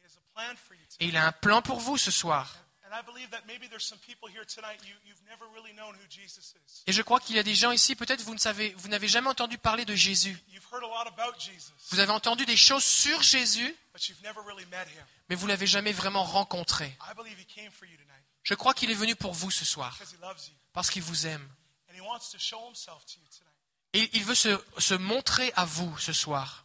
He 0.02 0.06
has 0.06 0.16
a 0.18 0.34
plan 0.34 0.56
for 0.56 0.74
you 0.76 0.82
tonight. 0.86 1.02
Et 1.02 1.06
il 1.08 1.18
a 1.18 1.28
un 1.28 1.32
plan 1.32 1.62
pour 1.62 1.80
vous 1.80 1.98
ce 1.98 2.12
soir. 2.12 2.56
And 2.90 2.96
I 2.98 3.02
believe 3.06 3.30
that 3.32 3.42
maybe 3.46 3.68
there's 3.68 3.84
some 3.86 4.00
people 4.00 4.30
here 4.30 4.46
tonight, 4.46 4.80
you, 4.88 4.94
you've 5.06 5.22
never 5.28 5.44
really 5.54 5.74
known 5.74 5.94
who 5.96 6.08
Jesus 6.10 6.56
is. 6.56 6.84
Et 6.88 6.94
je 6.94 7.02
crois 7.02 7.20
qu'il 7.20 7.36
y 7.36 7.40
a 7.40 7.44
des 7.44 7.54
gens 7.54 7.72
ici, 7.72 7.96
peut-être 7.98 8.22
vous 8.22 8.34
ne 8.34 8.40
savez, 8.40 8.70
vous 8.78 8.88
n'avez 8.88 9.10
jamais 9.10 9.28
entendu 9.28 9.58
parler 9.58 9.84
de 9.84 9.94
Jésus. 9.94 10.38
You've 10.48 10.66
heard 10.72 10.84
a 10.84 10.88
lot 10.88 11.08
about 11.08 11.38
Jesus, 11.38 11.74
Vous 11.90 12.00
avez 12.00 12.12
entendu 12.14 12.46
des 12.46 12.56
choses 12.56 12.86
sur 12.86 13.22
Jésus, 13.22 13.76
but 13.94 14.08
you've 14.08 14.22
never 14.24 14.40
really 14.46 14.66
met 14.68 14.86
him. 14.86 15.04
mais 15.28 15.36
vous 15.36 15.48
l'avez 15.48 15.68
jamais 15.68 15.92
vraiment 15.92 16.24
rencontré. 16.24 16.86
I 17.02 17.14
believe 17.14 17.38
he 17.38 17.46
came 17.46 17.72
for 17.72 17.86
you 17.86 17.98
tonight 17.98 18.24
Je 18.44 18.54
crois 18.54 18.74
qu'il 18.74 18.90
est 18.90 18.94
venu 18.96 19.18
pour 19.18 19.34
vous 19.34 19.52
ce 19.52 19.66
soir, 19.66 19.94
because 20.00 20.14
he 20.14 20.22
loves 20.22 20.48
you. 20.48 20.54
parce 20.72 20.90
qu'il 20.90 21.04
vous 21.04 21.28
aime. 21.28 21.46
And 21.90 21.94
he 21.94 22.00
wants 22.02 22.32
to 22.32 22.40
show 22.40 22.66
himself 22.70 23.06
to 23.06 23.20
you 23.20 23.28
tonight 23.38 23.54
Et 23.94 24.10
il 24.18 24.24
veut 24.24 24.36
se, 24.36 24.64
se 24.78 24.94
montrer 24.94 25.52
à 25.58 25.66
vous 25.66 25.98
ce 25.98 26.14
soir. 26.14 26.64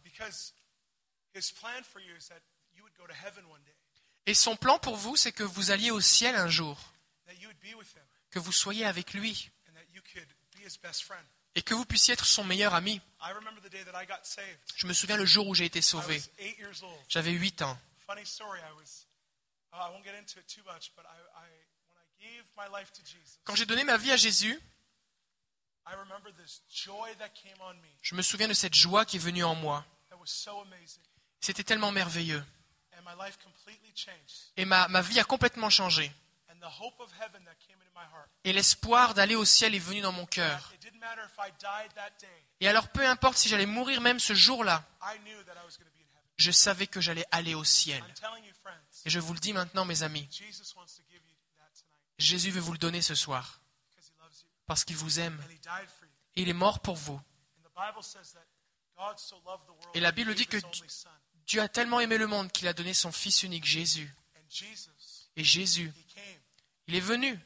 Et 4.25 4.33
son 4.33 4.55
plan 4.55 4.79
pour 4.79 4.95
vous, 4.95 5.15
c'est 5.15 5.31
que 5.31 5.43
vous 5.43 5.71
alliez 5.71 5.91
au 5.91 5.99
ciel 6.01 6.35
un 6.35 6.47
jour, 6.47 6.79
que 8.29 8.39
vous 8.39 8.51
soyez 8.51 8.85
avec 8.85 9.13
lui, 9.13 9.49
et 11.55 11.61
que 11.61 11.73
vous 11.73 11.85
puissiez 11.85 12.13
être 12.13 12.25
son 12.25 12.43
meilleur 12.43 12.73
ami. 12.73 13.01
Je 14.75 14.87
me 14.87 14.93
souviens 14.93 15.17
le 15.17 15.25
jour 15.25 15.47
où 15.47 15.55
j'ai 15.55 15.65
été 15.65 15.81
sauvé. 15.81 16.21
J'avais 17.09 17.31
huit 17.31 17.61
ans. 17.61 17.77
Jesus, 23.05 23.39
Quand 23.43 23.55
j'ai 23.55 23.65
donné 23.65 23.83
ma 23.83 23.97
vie 23.97 24.11
à 24.11 24.17
Jésus, 24.17 24.59
je 28.01 28.15
me 28.15 28.21
souviens 28.21 28.47
de 28.47 28.53
cette 28.53 28.73
joie 28.73 29.03
qui 29.05 29.17
est 29.17 29.19
venue 29.19 29.43
en 29.43 29.55
moi. 29.55 29.85
C'était 31.41 31.63
tellement 31.63 31.91
merveilleux. 31.91 32.43
Et 34.57 34.65
ma, 34.65 34.87
ma 34.87 35.01
vie 35.01 35.19
a 35.19 35.23
complètement 35.23 35.69
changé. 35.69 36.11
Et 38.43 38.53
l'espoir 38.53 39.13
d'aller 39.13 39.35
au 39.35 39.45
ciel 39.45 39.75
est 39.75 39.79
venu 39.79 40.01
dans 40.01 40.11
mon 40.11 40.25
cœur. 40.25 40.71
Et 42.59 42.67
alors, 42.67 42.87
peu 42.89 43.05
importe 43.05 43.37
si 43.37 43.49
j'allais 43.49 43.65
mourir 43.65 44.01
même 44.01 44.19
ce 44.19 44.33
jour-là, 44.33 44.83
je 46.37 46.51
savais 46.51 46.87
que 46.87 47.01
j'allais 47.01 47.25
aller 47.31 47.55
au 47.55 47.63
ciel. 47.63 48.03
Et 49.05 49.09
je 49.09 49.19
vous 49.19 49.33
le 49.33 49.39
dis 49.39 49.53
maintenant, 49.53 49.85
mes 49.85 50.03
amis, 50.03 50.27
Jésus 52.17 52.51
veut 52.51 52.61
vous 52.61 52.71
le 52.71 52.77
donner 52.77 53.01
ce 53.01 53.15
soir, 53.15 53.59
parce 54.65 54.83
qu'il 54.83 54.95
vous 54.95 55.19
aime. 55.19 55.43
Et 56.35 56.41
il 56.43 56.49
est 56.49 56.53
mort 56.53 56.79
pour 56.79 56.95
vous. 56.95 57.19
Et 59.93 59.99
la 59.99 60.11
Bible 60.11 60.33
dit 60.35 60.47
que. 60.47 60.57
Dieu 61.47 61.61
a 61.61 61.67
tellement 61.67 61.99
aimé 61.99 62.17
le 62.17 62.27
monde 62.27 62.51
qu'il 62.51 62.67
a 62.67 62.73
donné 62.73 62.93
son 62.93 63.11
Fils 63.11 63.43
unique, 63.43 63.65
Jésus. 63.65 64.13
Et 65.35 65.43
Jésus, 65.43 65.91
il 66.87 66.95
est 66.95 66.99
venu. 66.99 67.39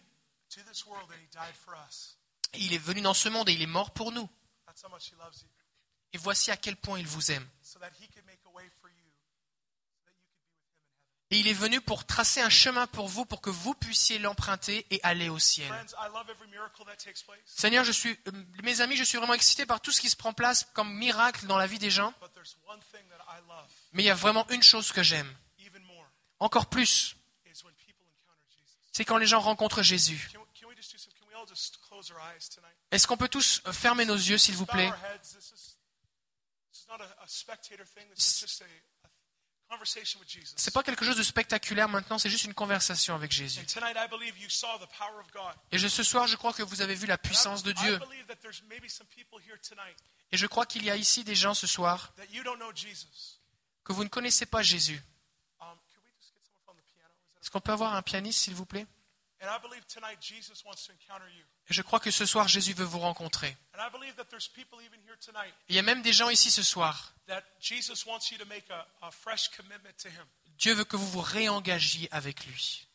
il 2.53 2.73
est 2.73 2.77
venu 2.77 3.01
dans 3.01 3.13
ce 3.13 3.29
monde 3.29 3.49
et 3.49 3.53
il 3.53 3.61
est 3.61 3.67
mort 3.67 3.91
pour 3.91 4.11
nous. 4.11 4.29
Et 6.13 6.17
voici 6.17 6.51
à 6.51 6.57
quel 6.57 6.75
point 6.75 6.99
il 6.99 7.07
vous 7.07 7.31
aime. 7.31 7.47
Et 11.29 11.39
il 11.39 11.47
est 11.47 11.53
venu 11.53 11.81
pour 11.81 12.05
tracer 12.05 12.39
un 12.39 12.49
chemin 12.49 12.87
pour 12.87 13.09
vous, 13.09 13.25
pour 13.25 13.41
que 13.41 13.49
vous 13.49 13.73
puissiez 13.73 14.17
l'emprunter 14.17 14.85
et 14.91 15.01
aller 15.03 15.27
au 15.27 15.39
ciel. 15.39 15.69
Seigneur, 17.45 17.83
je 17.83 17.91
suis, 17.91 18.17
euh, 18.27 18.31
mes 18.63 18.79
amis, 18.79 18.95
je 18.95 19.03
suis 19.03 19.17
vraiment 19.17 19.33
excité 19.33 19.65
par 19.65 19.81
tout 19.81 19.91
ce 19.91 19.99
qui 19.99 20.09
se 20.09 20.15
prend 20.15 20.31
place 20.31 20.65
comme 20.73 20.93
miracle 20.93 21.45
dans 21.45 21.57
la 21.57 21.67
vie 21.67 21.79
des 21.79 21.89
gens. 21.89 22.13
Mais 23.91 24.03
il 24.03 24.05
y 24.05 24.09
a 24.09 24.15
vraiment 24.15 24.47
une 24.49 24.63
chose 24.63 24.93
que 24.93 25.03
j'aime, 25.03 25.33
encore 26.39 26.67
plus, 26.67 27.15
c'est 28.93 29.05
quand 29.05 29.17
les 29.17 29.27
gens 29.27 29.41
rencontrent 29.41 29.83
Jésus. 29.83 30.31
Est-ce 32.91 33.05
qu'on 33.05 33.17
peut 33.17 33.27
tous 33.27 33.61
euh, 33.65 33.73
fermer 33.73 34.05
nos 34.05 34.15
yeux, 34.15 34.37
s'il 34.37 34.55
vous 34.55 34.65
plaît? 34.65 34.91
C'est 40.55 40.73
pas 40.73 40.81
quelque 40.83 41.03
chose 41.05 41.17
de 41.17 41.23
spectaculaire 41.23 41.89
maintenant, 41.89 42.17
c'est 42.17 42.29
juste 42.29 42.45
une 42.45 42.53
conversation 42.53 43.15
avec 43.15 43.31
Jésus. 43.31 43.59
Et 45.71 45.77
je- 45.77 45.87
ce 45.87 46.03
soir, 46.03 46.27
je 46.27 46.35
crois 46.37 46.53
que 46.53 46.63
vous 46.63 46.81
avez 46.81 46.95
vu 46.95 47.05
la 47.05 47.17
puissance 47.17 47.63
de 47.63 47.71
Dieu. 47.73 47.99
Et 50.31 50.37
je 50.37 50.47
crois 50.47 50.65
qu'il 50.65 50.83
y 50.83 50.89
a 50.89 50.95
ici 50.95 51.23
des 51.23 51.35
gens 51.35 51.53
ce 51.53 51.67
soir 51.67 52.13
que 53.83 53.93
vous 53.93 54.03
ne 54.03 54.09
connaissez 54.09 54.45
pas 54.45 54.61
Jésus. 54.63 55.01
Um, 55.61 55.67
Est-ce 57.41 57.49
qu'on 57.51 57.61
peut 57.61 57.71
avoir 57.71 57.93
un 57.95 58.01
pianiste, 58.01 58.41
s'il 58.41 58.55
vous 58.55 58.65
plaît? 58.65 58.85
Et 61.69 61.73
je 61.73 61.81
crois 61.81 61.99
que 61.99 62.11
ce 62.11 62.25
soir, 62.25 62.47
Jésus 62.47 62.73
veut 62.73 62.85
vous 62.85 62.99
rencontrer. 62.99 63.55
Il 65.69 65.75
y 65.75 65.79
a 65.79 65.83
même 65.83 66.01
des 66.01 66.13
gens 66.13 66.29
ici 66.29 66.49
ce 66.49 66.63
soir. 66.63 67.13
Dieu 70.57 70.73
veut 70.73 70.85
que 70.85 70.95
vous 70.95 71.07
vous 71.07 71.21
réengagiez 71.21 72.07
avec 72.11 72.45
lui. 72.45 72.87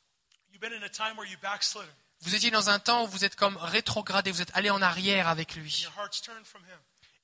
You've 0.52 0.60
been 0.60 0.72
in 0.74 0.82
a 0.82 0.88
time 0.88 1.16
where 1.16 1.26
you 1.26 1.38
backslid 1.40 1.88
Vous 2.20 2.34
étiez 2.34 2.50
dans 2.50 2.70
un 2.70 2.78
temps 2.78 3.04
où 3.04 3.06
vous 3.08 3.24
êtes 3.24 3.36
comme 3.36 3.56
rétrogradé, 3.56 4.30
vous 4.30 4.42
êtes 4.42 4.54
allé 4.54 4.68
en 4.70 4.82
arrière 4.82 5.28
avec 5.28 5.54
lui. 5.54 5.86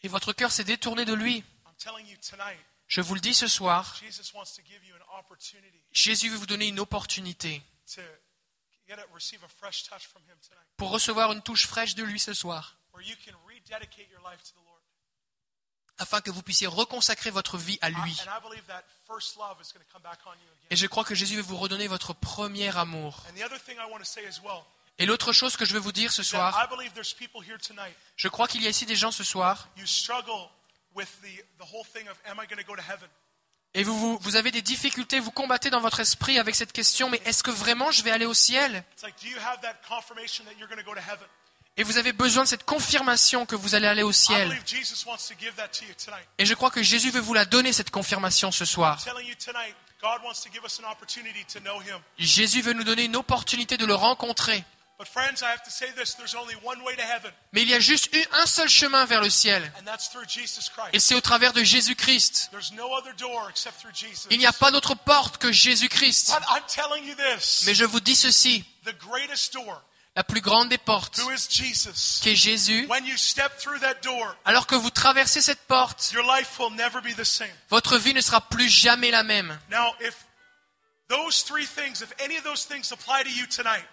Et 0.02 0.08
votre 0.08 0.32
cœur 0.32 0.50
s'est 0.50 0.64
détourné 0.64 1.04
de 1.04 1.12
lui. 1.12 1.44
I'm 1.66 1.74
telling 1.78 2.06
you 2.06 2.16
tonight, 2.16 2.58
Je 2.86 3.00
vous 3.00 3.14
le 3.14 3.20
dis 3.20 3.34
ce 3.34 3.46
soir, 3.46 4.00
Jésus 5.92 6.30
veut 6.30 6.36
vous 6.36 6.46
donner 6.46 6.68
une 6.68 6.80
opportunité 6.80 7.62
pour 10.76 10.90
recevoir 10.90 11.32
une 11.32 11.42
touche 11.42 11.66
fraîche 11.66 11.94
de 11.94 12.02
lui 12.02 12.18
ce 12.20 12.34
soir, 12.34 12.76
afin 15.98 16.20
que 16.20 16.30
vous 16.30 16.42
puissiez 16.42 16.66
reconsacrer 16.66 17.30
votre 17.30 17.58
vie 17.58 17.78
à 17.80 17.90
lui. 17.90 18.20
Et 20.70 20.76
je 20.76 20.86
crois 20.86 21.04
que 21.04 21.14
Jésus 21.14 21.36
veut 21.36 21.42
vous 21.42 21.56
redonner 21.56 21.88
votre 21.88 22.12
premier 22.12 22.76
amour. 22.76 23.24
Et 24.98 25.06
l'autre 25.06 25.32
chose 25.32 25.56
que 25.56 25.64
je 25.64 25.72
veux 25.74 25.80
vous 25.80 25.92
dire 25.92 26.12
ce 26.12 26.22
soir, 26.22 26.68
je 28.16 28.28
crois 28.28 28.48
qu'il 28.48 28.62
y 28.62 28.66
a 28.66 28.70
ici 28.70 28.86
des 28.86 28.96
gens 28.96 29.12
ce 29.12 29.24
soir, 29.24 29.68
Et 33.74 33.84
vous, 33.84 33.96
vous, 33.98 34.18
vous 34.22 34.36
avez 34.36 34.50
des 34.50 34.62
difficultés, 34.62 35.20
vous 35.20 35.30
combattez 35.30 35.70
dans 35.70 35.80
votre 35.80 36.00
esprit 36.00 36.38
avec 36.38 36.54
cette 36.54 36.72
question, 36.72 37.10
mais 37.10 37.20
est-ce 37.24 37.42
que 37.42 37.50
vraiment 37.50 37.90
je 37.90 38.02
vais 38.02 38.10
aller 38.10 38.26
au 38.26 38.34
ciel? 38.34 38.82
Et 41.76 41.84
vous 41.84 41.96
avez 41.96 42.12
besoin 42.12 42.42
de 42.42 42.48
cette 42.48 42.64
confirmation 42.64 43.46
que 43.46 43.54
vous 43.54 43.76
allez 43.76 43.86
aller 43.86 44.02
au 44.02 44.10
ciel. 44.10 44.58
Et 46.38 46.44
je 46.44 46.54
crois 46.54 46.70
que 46.70 46.82
Jésus 46.82 47.10
veut 47.10 47.20
vous 47.20 47.34
la 47.34 47.44
donner, 47.44 47.72
cette 47.72 47.90
confirmation 47.90 48.50
ce 48.50 48.64
soir. 48.64 48.98
Jésus 52.18 52.62
veut 52.62 52.72
nous 52.72 52.84
donner 52.84 53.04
une 53.04 53.16
opportunité 53.16 53.76
de 53.76 53.86
le 53.86 53.94
rencontrer. 53.94 54.64
But 54.98 55.06
friends, 55.06 55.42
I 55.42 55.50
have 55.52 55.62
to 55.62 55.70
say 55.70 55.86
this: 55.94 56.16
there's 56.16 56.34
only 56.34 56.56
one 56.64 56.82
way 56.82 56.96
to 56.96 57.02
heaven, 57.02 57.30
Mais 57.52 57.62
il 57.62 57.68
y 57.68 57.74
a 57.74 57.78
juste 57.78 58.12
eu 58.12 58.24
un 58.32 58.46
seul 58.46 58.68
chemin 58.68 59.04
vers 59.04 59.22
le 59.22 59.30
ciel, 59.30 59.62
and 59.78 59.84
that's 59.84 60.08
through 60.10 60.26
Jesus 60.28 60.72
et 60.92 60.98
c'est 60.98 61.14
au 61.14 61.20
travers 61.20 61.52
de 61.52 61.62
Jésus-Christ. 61.62 62.48
There's 62.50 62.72
no 62.72 62.92
other 62.96 63.14
door 63.16 63.48
except 63.48 63.78
through 63.78 63.94
Jesus. 63.94 64.26
Il 64.30 64.38
n'y 64.38 64.46
a 64.46 64.52
pas 64.52 64.72
d'autre 64.72 64.96
porte 64.96 65.38
que 65.38 65.52
Jésus-Christ. 65.52 66.32
Mais 67.66 67.74
je 67.74 67.84
vous 67.84 68.00
dis 68.00 68.16
ceci, 68.16 68.64
the 68.84 68.98
greatest 68.98 69.52
door, 69.54 69.82
la 70.16 70.24
plus 70.24 70.40
grande 70.40 70.68
des 70.68 70.78
portes, 70.78 71.20
qui 72.20 72.30
est 72.30 72.34
Jésus, 72.34 72.86
When 72.88 73.06
you 73.06 73.16
step 73.16 73.56
through 73.58 73.78
that 73.78 74.00
door, 74.02 74.34
alors 74.44 74.66
que 74.66 74.74
vous 74.74 74.90
traversez 74.90 75.40
cette 75.40 75.64
porte, 75.68 76.12
votre 77.70 77.98
vie 77.98 78.14
ne 78.14 78.20
sera 78.20 78.40
plus 78.40 78.68
jamais 78.68 79.12
la 79.12 79.22
même. 79.22 79.56
Now, 79.70 79.94
if 80.00 80.27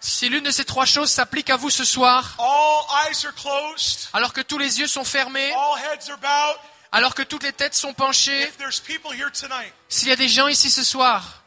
Si 0.00 0.28
l'une 0.28 0.44
de 0.44 0.50
ces 0.50 0.64
trois 0.64 0.84
choses 0.84 1.10
s'applique 1.10 1.48
à 1.50 1.56
vous 1.56 1.70
ce 1.70 1.84
soir, 1.84 2.36
all 2.38 3.08
eyes 3.08 3.26
are 3.26 3.34
closed, 3.34 4.08
alors 4.12 4.32
que 4.32 4.42
tous 4.42 4.58
les 4.58 4.80
yeux 4.80 4.86
sont 4.86 5.04
fermés, 5.04 5.50
all 5.52 5.78
heads 5.78 6.10
are 6.10 6.18
bowed. 6.18 6.58
alors 6.92 7.14
que 7.14 7.22
toutes 7.22 7.42
les 7.42 7.52
têtes 7.54 7.74
sont 7.74 7.94
penchées, 7.94 8.42
If 8.42 8.58
there's 8.58 8.80
people 8.80 9.12
here 9.12 9.30
tonight 9.32 9.72
s'il 9.88 10.08
y 10.08 10.12
a 10.12 10.16
des 10.16 10.28
gens 10.28 10.48
ici 10.48 10.70
ce 10.70 10.84
soir, 10.84 11.42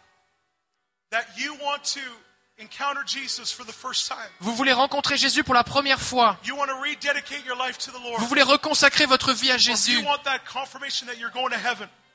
that 1.11 1.25
you 1.37 1.55
want 1.61 1.81
to 1.93 1.99
encounter 2.59 3.01
Jesus 3.05 3.53
for 3.53 3.63
the 3.63 3.71
first 3.71 4.07
time, 4.07 4.17
vous 4.39 4.55
voulez 4.55 4.73
rencontrer 4.73 5.17
Jésus 5.17 5.43
pour 5.43 5.53
la 5.53 5.63
première 5.63 6.01
fois, 6.01 6.37
you 6.43 6.55
want 6.55 6.67
to 6.67 6.81
rededicate 6.81 7.45
your 7.45 7.57
life 7.57 7.77
to 7.77 7.91
the 7.91 8.03
Lord, 8.03 8.19
vous 8.19 8.27
voulez 8.27 8.41
reconsacrer 8.43 9.05
votre 9.05 9.33
vie 9.33 9.51
à 9.51 9.57
Jésus, 9.59 10.03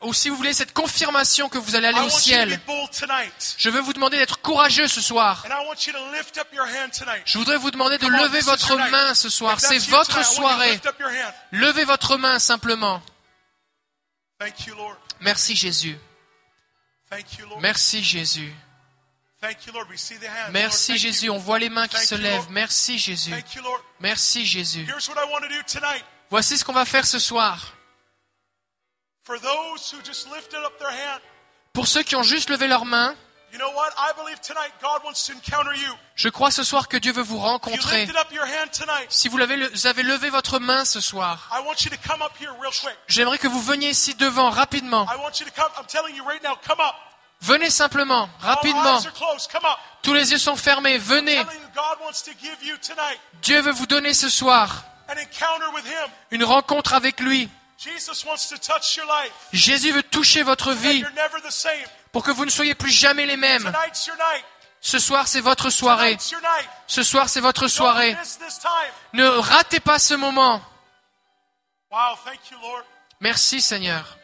ou 0.04 0.12
si 0.12 0.28
vous 0.28 0.36
voulez 0.36 0.52
cette 0.52 0.72
confirmation 0.72 1.48
que 1.48 1.58
vous 1.58 1.76
allez 1.76 1.88
aller 1.88 2.00
au 2.00 2.10
ciel, 2.10 2.60
je 3.56 3.70
veux 3.70 3.80
vous 3.80 3.92
demander 3.92 4.18
d'être 4.18 4.40
courageux 4.40 4.86
ce 4.86 5.00
soir. 5.00 5.44
Je 7.24 7.38
voudrais 7.38 7.56
vous 7.56 7.70
demander 7.70 7.98
de 7.98 8.06
lever 8.06 8.40
votre 8.40 8.76
main 8.90 9.14
ce 9.14 9.28
soir. 9.28 9.60
C'est 9.60 9.78
votre 9.88 10.24
soirée. 10.24 10.80
Levez 11.50 11.84
votre 11.84 12.16
main 12.16 12.38
simplement. 12.38 13.02
Merci 15.20 15.56
Jésus. 15.56 15.98
Merci 17.60 18.02
Jésus. 18.02 18.52
Merci 20.50 20.98
Jésus. 20.98 21.30
On 21.30 21.38
voit 21.38 21.58
les 21.58 21.68
mains 21.68 21.88
qui 21.88 22.04
se 22.04 22.14
lèvent. 22.14 22.50
Merci 22.50 22.98
Jésus. 22.98 23.34
Merci 24.00 24.46
Jésus. 24.46 24.86
Voici 26.30 26.58
ce 26.58 26.64
qu'on 26.64 26.72
va 26.72 26.84
faire 26.84 27.06
ce 27.06 27.18
soir. 27.18 27.74
Pour 31.72 31.86
ceux 31.86 32.02
qui 32.02 32.16
ont 32.16 32.22
juste 32.22 32.50
levé 32.50 32.68
leurs 32.68 32.84
mains, 32.84 33.14
you 33.52 33.58
know 33.58 33.70
what? 33.74 33.90
I 33.96 34.12
believe 34.16 34.40
tonight 34.40 34.72
God 34.82 35.02
wants 35.04 35.26
to 35.26 35.32
encounter 35.32 35.74
you. 35.78 35.92
je 36.14 36.28
crois 36.28 36.50
ce 36.50 36.62
soir 36.62 36.88
que 36.88 36.96
Dieu 36.96 37.12
veut 37.12 37.22
vous 37.22 37.38
rencontrer. 37.38 38.06
Si 39.08 39.28
vous, 39.28 39.40
avez 39.40 40.02
levé 40.02 40.30
votre 40.30 40.58
main 40.58 40.84
ce 40.84 41.00
soir, 41.00 41.50
j'aimerais 43.08 43.38
que 43.38 43.48
vous 43.48 43.62
veniez 43.62 43.90
ici 43.90 44.14
devant 44.14 44.50
rapidement. 44.50 45.06
Venez 47.40 47.70
simplement, 47.70 48.28
rapidement. 48.40 49.00
Tous 50.02 50.14
les 50.14 50.32
yeux 50.32 50.38
sont 50.38 50.56
fermés. 50.56 50.98
Venez. 50.98 51.42
Dieu 53.42 53.60
veut 53.60 53.72
vous 53.72 53.86
donner 53.86 54.14
ce 54.14 54.28
soir 54.28 54.84
une 56.30 56.44
rencontre 56.44 56.94
avec 56.94 57.20
lui. 57.20 57.48
Jesus 57.84 58.24
wants 58.24 58.48
to 58.48 58.56
touch 58.56 58.96
your 58.96 59.06
life. 59.06 59.32
Jésus 59.52 59.92
veut 59.92 60.02
toucher 60.02 60.42
votre 60.42 60.72
vie 60.72 61.04
pour 62.12 62.24
que 62.24 62.30
vous 62.30 62.46
ne 62.46 62.50
soyez 62.50 62.74
plus 62.74 62.90
jamais 62.90 63.26
les 63.26 63.36
mêmes. 63.36 63.70
Ce 64.80 64.98
soir, 64.98 65.28
c'est 65.28 65.40
votre 65.40 65.68
soirée. 65.68 66.16
Ce 66.86 67.02
soir, 67.02 67.28
c'est 67.28 67.40
votre 67.40 67.68
soirée. 67.68 68.16
Ne 69.12 69.26
ratez 69.26 69.80
pas 69.80 69.98
ce 69.98 70.14
moment. 70.14 70.62
Wow, 71.90 72.16
thank 72.24 72.50
you, 72.50 72.58
Lord. 72.60 72.84
Merci 73.20 73.60
Seigneur. 73.60 74.18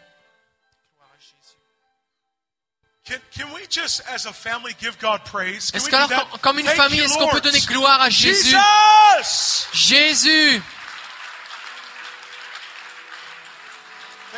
Can, 3.06 3.16
can 3.36 3.54
we 3.54 3.66
just, 3.68 4.02
as 4.14 4.26
a 4.26 4.32
family, 4.32 4.74
give 4.80 4.98
God 5.00 5.24
praise? 5.24 5.70
Can 5.70 5.78
Est-ce 5.78 5.88
que 5.88 6.38
comme 6.38 6.58
une 6.58 6.66
famille, 6.66 7.00
est-ce 7.00 7.18
qu'on 7.18 7.28
peut 7.28 7.40
donner 7.40 7.60
gloire 7.60 8.00
à 8.00 8.10
Jésus! 8.10 8.56
Jésus 9.72 10.62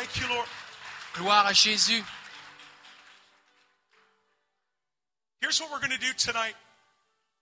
Thank 0.03 0.19
you, 0.19 0.35
Lord. 0.35 0.47
Gloire 1.15 1.45
à 1.47 1.53
Jésus. 1.53 2.03
Here's 5.39 5.61
what 5.61 5.71
we're 5.71 5.79
going 5.79 5.91
to 5.91 5.97
do 5.97 6.11
tonight. 6.17 6.55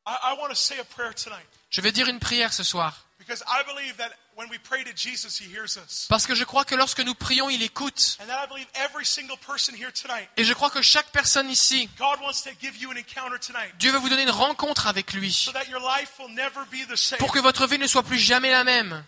I, 0.05 0.17
I 0.23 0.33
want 0.39 0.51
to 0.51 0.55
say 0.55 0.77
a 0.79 0.83
prayer 0.83 1.11
tonight 1.13 1.45
Je 1.71 1.81
vais 1.81 1.91
dire 1.91 2.07
une 2.07 2.19
prière 2.19 2.53
ce 2.53 2.63
soir. 2.63 2.93
because 3.17 3.41
I 3.47 3.63
believe 3.63 3.97
that 3.97 4.11
Parce 6.09 6.25
que 6.25 6.35
je 6.35 6.43
crois 6.43 6.65
que 6.65 6.75
lorsque 6.75 7.01
nous 7.01 7.13
prions, 7.13 7.49
il 7.49 7.61
écoute. 7.63 8.17
And 8.21 8.27
that 8.27 8.45
I 8.45 8.47
believe 8.47 8.67
every 8.75 9.05
single 9.05 9.37
person 9.37 9.75
here 9.75 9.91
tonight, 9.91 10.29
Et 10.37 10.43
je 10.43 10.53
crois 10.53 10.69
que 10.69 10.81
chaque 10.81 11.09
personne 11.11 11.49
ici, 11.49 11.89
Dieu 13.79 13.91
veut 13.91 13.97
vous 13.97 14.09
donner 14.09 14.23
une 14.23 14.29
rencontre 14.29 14.87
avec 14.87 15.13
lui. 15.13 15.49
Pour 17.19 17.31
que 17.31 17.39
votre 17.39 17.67
vie 17.67 17.77
ne 17.77 17.87
soit 17.87 18.03
plus 18.03 18.19
jamais 18.19 18.51
la 18.51 18.63
même. 18.63 19.03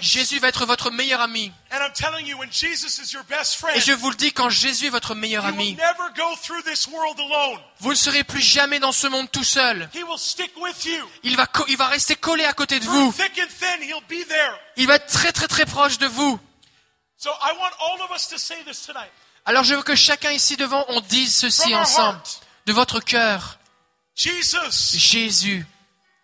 Jésus 0.00 0.38
va 0.38 0.48
être 0.48 0.66
votre 0.66 0.90
meilleur 0.90 1.20
ami. 1.20 1.52
Et 3.74 3.80
je 3.80 3.92
vous 3.92 4.10
le 4.10 4.16
dis, 4.16 4.32
quand 4.32 4.50
Jésus 4.50 4.86
est 4.86 4.90
votre 4.90 5.14
meilleur 5.14 5.44
ami, 5.46 5.76
vous 7.80 7.90
ne 7.90 7.94
serez 7.94 8.24
plus 8.24 8.42
jamais 8.42 8.78
dans 8.78 8.92
ce 8.92 9.06
monde 9.06 9.30
tout 9.30 9.44
seul. 9.44 9.88
Il 11.22 11.36
va, 11.36 11.46
il 11.68 11.76
va 11.76 11.86
rester 11.88 12.16
collé 12.16 12.33
à 12.42 12.52
côté 12.52 12.80
de 12.80 12.84
vous. 12.84 13.14
Il 14.76 14.86
va 14.86 14.96
être 14.96 15.06
très 15.06 15.30
très 15.30 15.46
très 15.46 15.66
proche 15.66 15.98
de 15.98 16.06
vous. 16.06 16.40
So 17.16 17.30
I 17.30 17.52
want 17.58 17.70
all 17.80 18.02
of 18.02 18.10
us 18.10 18.28
to 18.28 18.38
say 18.38 18.56
this 18.64 18.84
tonight. 18.84 19.10
Alors 19.44 19.62
je 19.62 19.74
veux 19.74 19.82
que 19.82 19.94
chacun 19.94 20.32
ici 20.32 20.56
devant, 20.56 20.84
on 20.88 21.00
dise 21.00 21.36
ceci 21.36 21.74
ensemble. 21.74 22.20
De 22.66 22.72
votre 22.72 23.00
cœur. 23.00 23.58
Jesus. 24.16 24.96
Jésus. 24.96 25.66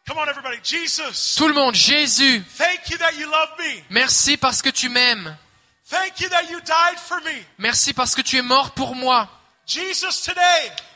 Come 0.07 0.19
on, 0.19 0.27
everybody. 0.27 0.59
Jesus. 0.65 1.37
Tout 1.37 1.47
le 1.47 1.55
monde, 1.55 1.75
Jésus. 1.75 2.43
Thank 2.59 2.89
you 2.91 2.99
that 2.99 3.13
you 3.13 3.31
love 3.31 3.51
me. 3.59 3.83
Merci 3.91 4.37
parce 4.37 4.63
que 4.63 4.71
tu 4.71 4.89
m'aimes. 4.89 5.37
Thank 5.89 6.21
you 6.21 6.29
that 6.29 6.45
you 6.51 6.61
died 6.61 6.99
for 6.99 7.21
me. 7.23 7.45
Merci 7.59 7.93
parce 7.93 8.15
que 8.15 8.23
tu 8.23 8.37
es 8.39 8.43
mort 8.43 8.73
pour 8.73 8.95
moi. 8.95 9.29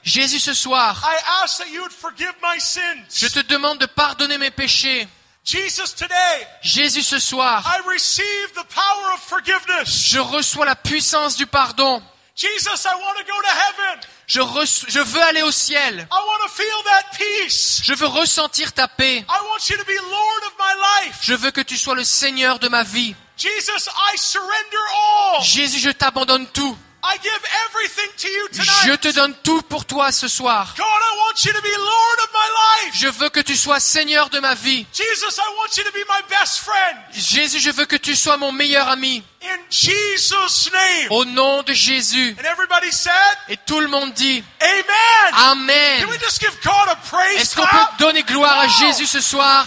Jésus, 0.05 0.39
ce 0.39 0.53
soir, 0.53 1.03
I 1.03 1.17
ask 1.43 1.59
that 1.59 1.69
you 1.71 1.81
would 1.81 1.93
forgive 1.93 2.33
my 2.43 2.61
sins. 2.61 3.09
je 3.11 3.27
te 3.29 3.41
demande 3.41 3.79
de 3.79 3.87
pardonner 3.87 4.39
mes 4.39 4.51
péchés. 4.51 5.09
Jesus, 5.45 5.95
today, 5.97 6.47
Jésus, 6.63 7.03
ce 7.03 7.19
soir, 7.19 7.63
I 7.67 7.81
receive 7.89 8.53
the 8.55 8.65
power 8.75 9.15
of 9.15 9.21
forgiveness. 9.21 10.09
je 10.11 10.19
reçois 10.19 10.67
la 10.67 10.77
puissance 10.77 11.37
du 11.37 11.47
pardon. 11.47 12.03
Jesus, 12.37 12.85
I 12.85 12.95
want 12.95 13.17
to 13.19 13.25
go 13.25 13.41
to 13.43 13.49
heaven. 13.49 14.01
Je, 14.27 14.41
je 14.89 15.01
veux 15.01 15.23
aller 15.23 15.43
au 15.43 15.53
ciel. 15.53 16.09
I 16.11 16.15
want 16.15 16.43
to 16.43 16.49
feel 16.49 16.83
that 16.85 17.17
peace. 17.17 17.81
Je 17.85 17.95
veux 17.95 18.07
ressentir 18.07 18.73
ta 18.73 18.89
paix. 18.89 19.19
I 19.19 19.41
want 19.51 19.69
you 19.69 19.77
to 19.77 19.85
be 19.85 19.95
Lord 19.95 20.45
of 20.47 20.55
my 20.59 21.07
life. 21.07 21.19
Je 21.23 21.35
veux 21.35 21.51
que 21.53 21.61
tu 21.61 21.77
sois 21.77 21.95
le 21.95 22.05
Seigneur 22.05 22.59
de 22.59 22.69
ma 22.69 22.83
vie. 22.83 23.15
Jesus, 23.37 23.89
I 23.89 24.17
surrender 24.17 24.77
all. 24.97 25.43
Jésus, 25.45 25.79
je 25.79 25.91
t'abandonne 25.91 26.47
tout. 26.49 26.77
I 27.07 27.19
give 27.19 27.43
everything 27.67 28.09
to 28.17 28.29
you 28.29 28.49
Je 28.51 28.63
tonight. 28.63 29.01
te 29.01 29.09
donne 29.09 29.35
tout 29.43 29.61
pour 29.63 29.85
toi 29.85 30.11
ce 30.11 30.27
soir. 30.27 30.75
God, 30.75 30.85
I 30.85 31.19
want 31.19 31.45
you 31.45 31.53
to 31.53 31.61
be 31.61 31.77
Lord 31.77 32.19
of 32.23 32.31
my 32.33 32.87
life. 32.87 32.95
Je 32.95 33.09
veux 33.09 33.29
que 33.29 33.41
tu 33.41 33.57
sois 33.57 33.79
Seigneur 33.79 34.31
de 34.31 34.41
ma 34.41 34.55
vie. 34.55 34.87
Jesus, 34.91 35.39
I 35.39 35.55
want 35.59 35.77
you 35.77 35.85
to 35.85 35.93
be 35.93 36.05
my 36.09 36.23
best 36.31 36.61
friend. 36.61 36.97
Jésus, 37.13 37.61
je 37.61 37.71
veux 37.71 37.85
que 37.85 37.97
tu 37.97 38.17
sois 38.17 38.39
mon 38.39 38.53
meilleur 38.53 38.89
ami. 38.89 39.23
In 39.43 39.59
Jesus' 39.69 40.71
name. 40.73 41.09
Au 41.11 41.27
nom 41.27 41.63
de 41.63 41.75
Jésus. 41.75 42.35
And 42.39 42.47
everybody 42.47 42.91
said, 42.91 43.13
Et 43.49 43.59
tout 43.67 43.81
le 43.81 43.89
monde 43.89 44.15
dit 44.15 44.43
Amen. 44.63 45.35
Amen. 45.35 46.05
Can 46.05 46.11
we 46.11 46.19
just 46.19 46.41
give 46.41 46.59
God 46.65 46.89
a 46.89 46.97
praise 46.97 47.39
Est-ce 47.43 47.55
qu'on 47.55 47.67
peut 47.67 47.87
donner 47.99 48.23
gloire 48.23 48.61
à. 48.61 48.69
Jésus 48.69 49.07
ce 49.07 49.21
soir? 49.21 49.67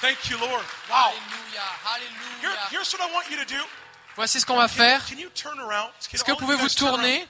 Thank 0.00 0.30
you, 0.30 0.38
Lord. 0.38 0.64
Wow. 0.88 1.12
Voici 4.16 4.40
ce 4.40 4.46
qu'on 4.46 4.56
va 4.56 4.68
faire. 4.68 5.00
Est-ce 6.12 6.24
que 6.24 6.30
vous 6.32 6.36
pouvez 6.38 6.56
vous 6.56 6.68
tourner? 6.68 7.26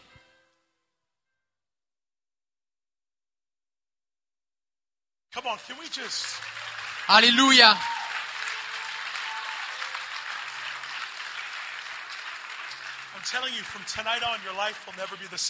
Alléluia. 7.08 7.76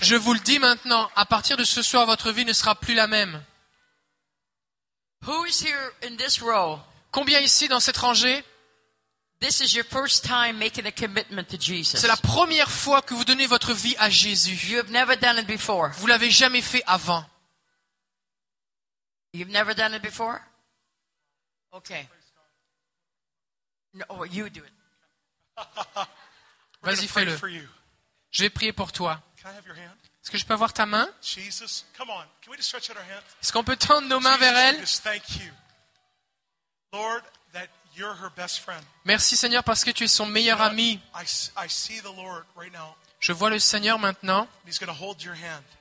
Je 0.02 0.16
vous 0.16 0.34
le 0.34 0.40
dis 0.40 0.58
maintenant, 0.58 1.10
à 1.16 1.24
partir 1.24 1.56
de 1.56 1.64
ce 1.64 1.82
soir, 1.82 2.04
votre 2.06 2.30
vie 2.32 2.44
ne 2.44 2.52
sera 2.52 2.74
plus 2.74 2.94
la 2.94 3.06
même. 3.06 3.42
Combien 7.12 7.40
ici 7.40 7.68
dans 7.68 7.80
cette 7.80 7.96
rangée? 7.98 8.44
C'est 9.42 9.72
la 12.06 12.16
première 12.16 12.70
fois 12.70 13.00
que 13.00 13.14
vous 13.14 13.24
donnez 13.24 13.46
votre 13.46 13.72
vie 13.72 13.96
à 13.98 14.10
Jésus. 14.10 14.54
You 14.70 14.78
have 14.78 14.90
never 14.90 15.16
done 15.16 15.38
it 15.38 15.46
before. 15.46 15.90
Vous 15.94 16.06
l'avez 16.06 16.30
jamais 16.30 16.60
fait 16.60 16.82
avant. 16.86 17.24
You've 19.32 19.50
never 19.50 19.74
done 19.74 19.94
it 19.94 20.02
before? 20.02 20.40
Okay. 21.72 22.06
No, 23.94 24.04
oh, 24.10 24.24
you 24.24 24.50
do 24.50 24.60
it. 24.60 24.72
Vas-y, 26.82 27.06
fais-le. 27.06 27.36
for 27.36 27.48
you. 27.48 27.66
Je 28.30 28.42
vais 28.42 28.50
prier 28.50 28.72
pour 28.72 28.92
toi. 28.92 29.22
Can 29.42 29.50
I 29.50 29.56
have 29.56 29.66
your 29.66 29.76
hand? 29.76 29.96
Est-ce 30.22 30.30
que 30.30 30.38
je 30.38 30.44
peux 30.44 30.54
avoir 30.54 30.72
ta 30.72 30.86
main? 30.86 31.08
Jesus, 31.22 31.84
come 31.96 32.10
on. 32.10 32.24
Can 32.42 32.50
we 32.50 32.56
just 32.56 32.68
stretch 32.68 32.90
out 32.90 32.96
our 32.96 33.02
hands? 33.02 33.24
Est-ce 33.42 33.52
qu'on 33.52 33.64
peut 33.64 33.76
tendre 33.76 34.06
nos 34.08 34.20
mains 34.20 34.36
vers 34.36 34.56
elle? 34.56 34.84
Lord, 36.92 37.22
that 37.52 37.68
Merci 39.04 39.36
Seigneur 39.36 39.64
parce 39.64 39.84
que 39.84 39.90
tu 39.90 40.04
es 40.04 40.08
son 40.08 40.26
meilleur 40.26 40.60
ami. 40.60 41.00
Je 43.20 43.32
vois 43.32 43.50
le 43.50 43.58
Seigneur 43.58 43.98
maintenant. 43.98 44.48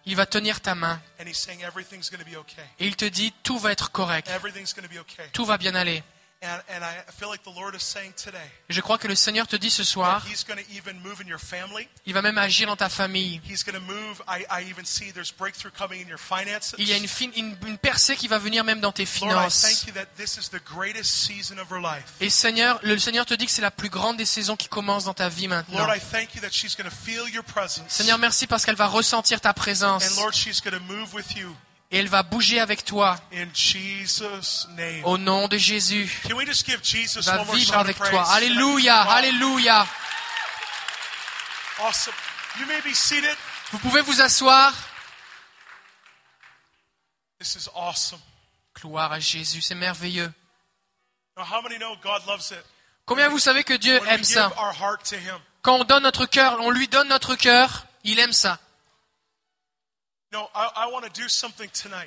Il 0.06 0.16
va 0.16 0.26
tenir 0.26 0.60
ta 0.62 0.76
main 0.76 1.02
and 1.20 1.26
he's 1.26 1.38
saying 1.38 1.62
everything's 1.62 2.10
going 2.10 2.24
to 2.24 2.30
be 2.30 2.36
okay. 2.36 2.64
et 2.80 2.88
il 2.88 2.96
te 2.96 3.06
dit 3.06 3.34
tout 3.44 3.58
va 3.58 3.72
être 3.72 3.92
correct. 3.92 4.30
Everything's 4.30 4.74
going 4.74 4.88
to 4.88 4.94
be 4.94 5.00
okay. 5.00 5.30
Tout 5.32 5.46
va 5.46 5.58
bien 5.58 5.76
aller. 5.76 6.04
And, 6.42 6.62
and 6.74 6.86
I 6.86 6.96
feel 7.12 7.28
like 7.30 7.44
the 7.44 7.54
Lord 7.54 7.76
is 7.76 7.84
saying 7.84 8.14
today 8.16 8.38
Et 8.70 8.74
je 8.74 8.80
crois 8.80 8.98
que 8.98 9.10
le 9.10 9.16
Seigneur 9.16 9.46
te 9.46 9.58
dit 9.58 9.70
ce 9.70 9.84
soir, 9.84 10.26
He's 10.26 10.46
going 10.46 10.56
to 10.58 10.64
even 10.74 10.98
move 11.02 11.20
in 11.22 11.28
your 11.28 11.38
family. 11.40 11.86
il 12.06 12.14
va 12.14 12.22
même 12.22 12.38
agir 12.38 12.66
dans 12.68 12.78
ta 12.78 12.88
famille. 12.88 13.42
He's 13.44 13.66
going 13.66 13.74
to 13.78 13.82
move. 13.82 14.22
I, 14.26 14.46
I 14.50 14.64
even 14.72 14.86
see 14.86 15.12
there's 15.12 15.34
breakthrough 15.34 15.72
coming 15.78 16.02
in 16.02 16.08
your 16.08 16.18
finances. 16.18 16.74
Il 16.78 16.88
y 16.88 16.94
a 16.94 16.96
une, 16.96 17.08
une- 17.36 17.58
une 17.68 17.78
percée 17.78 18.16
qui 18.16 18.30
va 18.30 18.38
venir 18.38 18.64
même 18.64 18.80
dans 18.80 18.94
tes 18.94 19.06
finances. 19.06 19.62
thank 19.64 19.86
you 19.88 19.94
that 19.94 20.06
this 20.16 20.38
is 20.38 20.50
the 20.50 20.64
greatest 20.64 21.12
season 21.12 21.58
of 21.58 21.70
her 21.70 21.82
life. 21.82 22.06
Et 22.22 22.30
Seigneur, 22.30 22.80
le 22.84 22.98
Seigneur 22.98 23.26
te 23.26 23.34
dit 23.34 23.46
que 23.46 23.52
c'est 23.52 23.62
la 23.62 23.70
plus 23.72 23.90
grande 23.90 24.16
des 24.16 24.26
saisons 24.26 24.56
qui 24.56 24.70
commence 24.70 25.04
dans 25.04 25.14
ta 25.14 25.28
vie 25.28 25.50
maintenant. 25.50 25.80
Lord, 25.80 25.94
I 25.94 26.00
thank 26.00 26.36
you 26.36 26.42
that 26.42 26.52
she's 26.52 26.74
going 26.74 26.90
to 26.90 26.96
feel 26.96 27.28
your 27.34 27.44
presence. 27.44 27.92
Seigneur, 27.92 28.18
merci 28.18 28.48
parce 28.48 28.64
qu'elle 28.64 28.78
va 28.78 28.88
ressentir 28.88 29.42
ta 29.42 29.54
présence 29.54 30.06
Et 31.92 31.98
elle 31.98 32.08
va 32.08 32.22
bouger 32.22 32.60
avec 32.60 32.86
toi 32.86 33.20
au 35.04 35.18
nom 35.18 35.48
de 35.48 35.58
Jésus. 35.58 36.22
Jesus 36.84 37.22
Va 37.22 37.44
vivre 37.46 37.78
avec 37.78 37.98
toi. 37.98 38.30
Alléluia, 38.32 39.02
alléluia. 39.02 39.88
Vous 43.72 43.80
pouvez 43.80 44.02
vous 44.02 44.22
asseoir. 44.22 44.74
Gloire 48.76 49.12
à 49.12 49.20
Jésus, 49.20 49.62
c'est 49.62 49.76
merveilleux. 49.76 50.32
Combien 53.06 53.30
vous 53.30 53.40
savez 53.40 53.64
que 53.64 53.74
Dieu 53.74 54.00
aime 54.08 54.24
ça? 54.24 54.52
Quand 55.62 55.76
on 55.80 55.84
donne 55.84 56.04
notre 56.04 56.26
cœur, 56.26 56.58
on 56.62 56.70
lui 56.70 56.88
donne 56.88 57.08
notre 57.08 57.36
cœur, 57.36 57.88
il 58.04 58.20
aime 58.20 58.34
ça. 58.34 58.60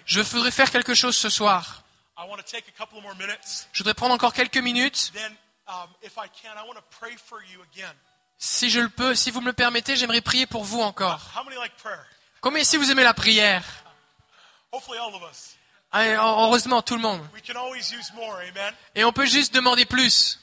Je 0.07 0.21
voudrais 0.21 0.51
faire 0.51 0.71
quelque 0.71 0.95
chose 0.95 1.17
ce 1.17 1.29
soir. 1.29 1.83
I 2.19 2.29
want 2.29 2.37
to 2.37 2.43
take 2.43 2.69
a 2.69 2.73
couple 2.79 2.99
of 2.99 3.03
more 3.03 3.17
minutes. 3.17 3.69
Je 3.73 3.79
voudrais 3.79 3.95
prendre 3.95 4.15
encore 4.15 4.33
quelques 4.33 4.59
minutes. 4.59 5.13
Then, 5.13 5.35
if 6.03 6.13
I 6.17 6.29
can, 6.29 6.53
I 6.57 6.67
want 6.67 6.75
to 6.77 6.85
pray 7.01 7.17
for 7.17 7.41
you 7.43 7.61
again. 7.73 7.95
Si 8.39 8.71
je 8.71 8.81
le 8.81 8.89
peux, 8.89 9.15
si 9.15 9.31
vous 9.31 9.41
me 9.41 9.47
le 9.47 9.53
permettez, 9.53 9.97
j'aimerais 9.97 10.21
prier 10.21 10.47
pour 10.47 10.65
vous 10.65 10.81
encore. 10.81 11.21
Like 11.61 11.77
prayer? 11.77 11.99
Combien 12.41 12.61
ici 12.61 12.77
vous 12.77 12.91
aimez 12.91 13.05
la 13.05 13.15
prière? 13.15 13.63
Hopefully, 14.73 14.99
all 14.99 15.15
of 15.15 15.23
us. 15.31 15.57
Ah, 15.93 16.05
Heureusement, 16.47 16.83
tout 16.83 16.97
le 16.97 17.03
monde. 17.03 17.21
We 17.35 17.43
can 17.43 17.57
always 17.57 17.93
use 17.93 18.13
more, 18.15 18.37
amen? 18.39 18.75
Et 18.95 19.05
on 19.05 19.13
peut 19.13 19.27
juste 19.27 19.55
demander 19.55 19.85
plus. 19.85 20.39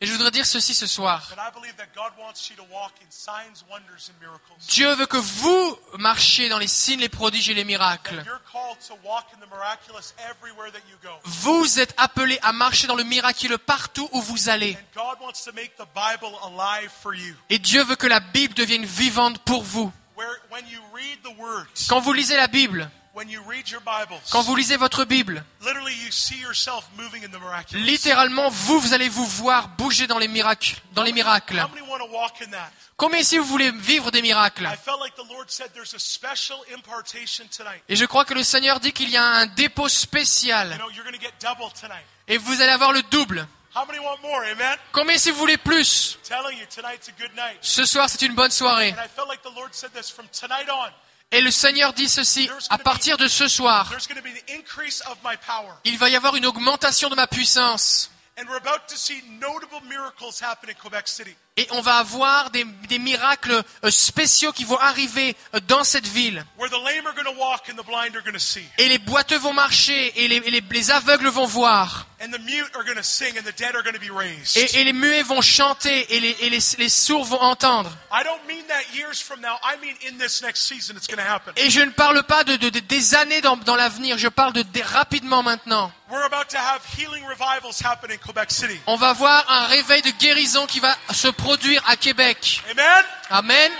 Et 0.00 0.06
je 0.06 0.12
voudrais 0.12 0.30
dire 0.30 0.44
ceci 0.44 0.74
ce 0.74 0.86
soir. 0.86 1.32
Dieu 4.68 4.94
veut 4.94 5.06
que 5.06 5.16
vous 5.16 5.78
marchiez 5.98 6.50
dans 6.50 6.58
les 6.58 6.66
signes, 6.66 7.00
les 7.00 7.08
prodiges 7.08 7.48
et 7.48 7.54
les 7.54 7.64
miracles. 7.64 8.22
Vous 11.24 11.80
êtes 11.80 11.94
appelés 11.96 12.38
à 12.42 12.52
marcher 12.52 12.86
dans 12.86 12.94
le 12.94 13.04
miraculeux 13.04 13.58
partout 13.58 14.08
où 14.12 14.20
vous 14.20 14.50
allez. 14.50 14.76
Et 17.48 17.58
Dieu 17.58 17.84
veut 17.84 17.96
que 17.96 18.06
la 18.06 18.20
Bible 18.20 18.52
devienne 18.52 18.84
vivante 18.84 19.38
pour 19.38 19.62
vous. 19.62 19.90
Quand 21.88 22.00
vous 22.00 22.12
lisez 22.12 22.36
la 22.36 22.48
Bible, 22.48 22.90
when 23.16 23.30
you 23.30 23.40
read 23.48 23.66
your 23.70 23.80
Bibles, 23.80 24.20
quand 24.30 24.42
vous 24.42 24.54
lisez 24.54 24.76
votre 24.76 25.04
Bible, 25.04 25.42
literally 25.62 25.94
you 26.04 26.12
see 26.12 26.38
yourself 26.38 26.86
moving 26.98 27.24
in 27.24 27.28
the 27.28 27.40
miraculous. 27.40 27.82
littéralement, 27.82 28.50
vous, 28.50 28.78
vous 28.78 28.92
allez 28.92 29.08
vous 29.08 29.24
voir 29.24 29.68
bouger 29.68 30.06
dans 30.06 30.18
les 30.18 30.28
miracles. 30.28 30.76
Dans 30.92 31.02
les 31.02 31.12
miracles. 31.12 31.64
Combien 32.96 33.18
ici 33.18 33.38
vous 33.38 33.44
voulez 33.44 33.70
vivre 33.70 34.10
des 34.10 34.20
miracles? 34.20 34.68
Et 37.88 37.96
je 37.96 38.04
crois 38.04 38.24
que 38.26 38.34
le 38.34 38.42
Seigneur 38.42 38.80
dit 38.80 38.92
qu'il 38.92 39.08
y 39.08 39.16
a 39.16 39.24
un 39.24 39.46
dépôt 39.46 39.88
spécial. 39.88 40.78
Et 42.28 42.36
vous 42.36 42.60
allez 42.60 42.72
avoir 42.72 42.92
le 42.92 43.02
double. 43.04 43.46
How 43.74 43.84
many 43.84 43.98
want 43.98 44.16
more? 44.22 44.42
Amen? 44.42 44.78
Combien 44.90 45.16
ici 45.16 45.30
vous 45.30 45.38
voulez 45.38 45.58
plus? 45.58 46.18
Ce 47.60 47.84
soir, 47.84 48.08
c'est 48.08 48.22
une 48.22 48.34
bonne 48.34 48.50
soirée. 48.50 48.94
Et 51.32 51.40
le 51.40 51.50
Seigneur 51.50 51.92
dit 51.92 52.08
ceci, 52.08 52.48
à 52.70 52.78
partir 52.78 53.16
de 53.16 53.26
ce 53.26 53.48
soir, 53.48 53.92
il 55.84 55.98
va 55.98 56.08
y 56.08 56.16
avoir 56.16 56.36
une 56.36 56.46
augmentation 56.46 57.08
de 57.08 57.16
ma 57.16 57.26
puissance. 57.26 58.10
Et 61.58 61.66
on 61.70 61.80
va 61.80 61.96
avoir 61.96 62.50
des, 62.50 62.64
des 62.86 62.98
miracles 62.98 63.62
euh, 63.82 63.90
spéciaux 63.90 64.52
qui 64.52 64.64
vont 64.64 64.78
arriver 64.78 65.34
euh, 65.54 65.60
dans 65.66 65.84
cette 65.84 66.06
ville. 66.06 66.44
Et 68.76 68.88
les 68.90 68.98
boiteux 68.98 69.38
vont 69.38 69.54
marcher 69.54 70.12
et 70.22 70.28
les, 70.28 70.36
et 70.36 70.50
les- 70.50 70.60
les 70.70 70.90
aveugles 70.90 71.28
vont 71.28 71.46
voir. 71.46 72.04
Et, 74.56 74.80
et 74.80 74.84
les 74.84 74.92
muets 74.92 75.22
vont 75.22 75.40
chanter 75.42 76.14
et 76.14 76.20
les, 76.20 76.36
et 76.40 76.50
les- 76.50 76.88
sourds 76.90 77.24
vont 77.24 77.40
entendre. 77.40 77.90
Et 81.56 81.70
je 81.70 81.80
ne 81.80 81.90
parle 81.90 82.22
pas 82.24 82.44
de, 82.44 82.56
de- 82.56 82.68
de- 82.70 82.80
des 82.80 83.14
années 83.14 83.40
dans, 83.40 83.56
dans 83.56 83.76
l'avenir, 83.76 84.18
je 84.18 84.28
parle 84.28 84.52
de, 84.52 84.64
rapidement 84.82 85.42
maintenant. 85.42 85.90
On 88.86 88.96
va 88.96 89.12
voir 89.14 89.44
un 89.50 89.66
réveil 89.66 90.00
de 90.02 90.10
guérison 90.10 90.66
qui 90.66 90.80
va 90.80 90.94
se 91.12 91.28
produire 91.28 91.45
à 91.86 91.96
Québec. 91.96 92.62
Amen. 92.70 93.04
Amen. 93.30 93.72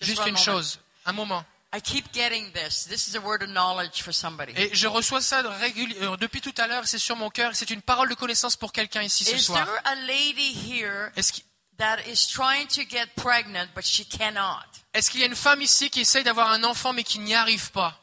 Juste 0.00 0.20
one 0.20 0.28
une 0.28 0.36
chose, 0.36 0.78
un 1.06 1.12
moment. 1.12 1.44
I 1.74 1.80
keep 1.82 2.12
getting 2.14 2.50
this. 2.52 2.84
This 2.84 3.08
is 3.08 3.14
a 3.14 3.20
word 3.20 3.42
of 3.42 3.50
knowledge 3.50 4.02
for 4.02 4.12
somebody. 4.12 4.52
Et 4.56 4.70
je 4.74 4.86
reçois 4.86 5.20
ça 5.20 5.42
de 5.42 5.48
euh, 5.48 6.16
depuis 6.16 6.40
tout 6.40 6.54
à 6.56 6.66
l'heure, 6.66 6.86
c'est 6.86 6.98
sur 6.98 7.14
mon 7.16 7.28
cœur, 7.28 7.54
c'est 7.54 7.68
une 7.70 7.82
parole 7.82 8.08
de 8.08 8.14
connaissance 8.14 8.56
pour 8.56 8.72
quelqu'un 8.72 9.02
ici 9.02 9.24
ce 9.24 9.34
Is 9.34 9.40
soir. 9.40 9.66
there 9.66 9.80
a 9.84 9.94
lady 10.06 10.52
here 10.54 11.10
Est-ce 11.16 11.32
qu'il 11.32 11.44
that 11.76 11.98
is 12.06 12.26
trying 12.26 12.66
to 12.68 12.82
get 12.88 13.08
pregnant 13.16 13.68
but 13.74 13.84
she 13.84 14.08
cannot? 14.08 14.64
est-ce 14.94 15.10
qu'il 15.10 15.20
y 15.20 15.24
a 15.24 15.26
une 15.26 15.36
femme 15.36 15.60
ici 15.60 15.90
qui 15.90 16.00
essaye 16.00 16.24
d'avoir 16.24 16.50
un 16.50 16.64
enfant 16.64 16.94
mais 16.94 17.04
qui 17.04 17.18
n'y 17.18 17.34
arrive 17.34 17.70
pas? 17.72 18.00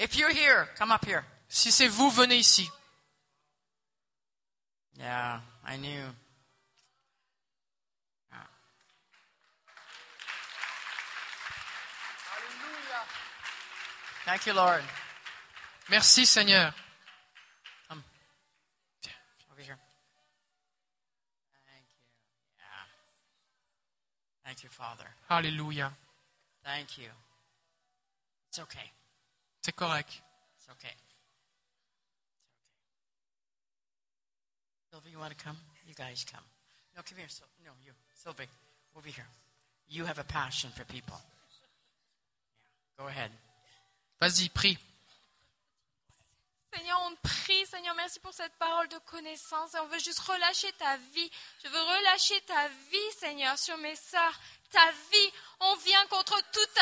If 0.00 0.16
you're 0.16 0.32
here, 0.32 0.66
come 0.78 0.90
up 0.90 1.04
here. 1.04 1.26
Si 1.46 1.70
c'est 1.70 1.86
vous, 1.86 2.10
venez 2.10 2.38
ici. 2.38 2.66
Yeah, 4.98 5.40
I 5.62 5.76
knew. 5.76 6.14
Yeah. 8.32 8.46
Thank 14.24 14.46
you, 14.46 14.54
Lord. 14.54 14.82
Merci 15.90 16.24
Seigneur. 16.24 16.72
Come. 17.86 18.02
Over 19.52 19.60
here. 19.60 19.78
Thank 21.66 21.84
you. 21.84 22.00
Yeah. 22.56 22.86
Thank 24.46 24.62
you, 24.62 24.70
Father. 24.70 25.14
Hallelujah. 25.28 25.92
Thank 26.64 26.96
you. 26.96 27.10
It's 28.48 28.60
okay. 28.60 28.92
C'est 29.62 29.72
correct. 29.76 30.10
It's 30.56 30.68
okay. 30.70 30.94
Sylvia, 34.90 35.12
you 35.12 35.18
want 35.18 35.36
to 35.36 35.44
come? 35.44 35.56
You 35.86 35.94
guys 35.94 36.24
come. 36.24 36.44
No, 36.96 37.02
come 37.02 37.18
here. 37.18 37.28
Sil- 37.28 37.46
No, 37.64 37.72
you. 37.84 37.92
Sylvie, 38.14 38.48
over 38.96 39.08
here. 39.08 39.26
You 39.88 40.04
have 40.06 40.18
a 40.18 40.24
passion 40.24 40.70
for 40.70 40.84
people. 40.84 41.16
Yeah. 42.98 43.04
Go 43.04 43.08
ahead. 43.08 43.30
Vas-y, 44.20 44.48
prie. 44.50 44.78
Seigneur, 46.72 47.00
on 47.02 47.16
te 47.16 47.28
prie, 47.28 47.66
Seigneur, 47.66 47.94
merci 47.96 48.20
pour 48.20 48.32
cette 48.32 48.52
parole 48.58 48.88
de 48.88 48.98
connaissance. 48.98 49.74
Et 49.74 49.78
on 49.80 49.88
veut 49.88 49.98
juste 49.98 50.20
relâcher 50.20 50.70
ta 50.78 50.96
vie. 51.12 51.30
Je 51.64 51.68
veux 51.68 51.82
relâcher 51.82 52.40
ta 52.42 52.68
vie, 52.68 53.12
Seigneur, 53.18 53.58
sur 53.58 53.76
mes 53.78 53.96
sœurs. 53.96 54.38
Ta 54.70 54.90
vie. 54.92 55.32
On 55.60 55.76
vient 55.76 56.06
contre 56.06 56.40
tout 56.52 56.80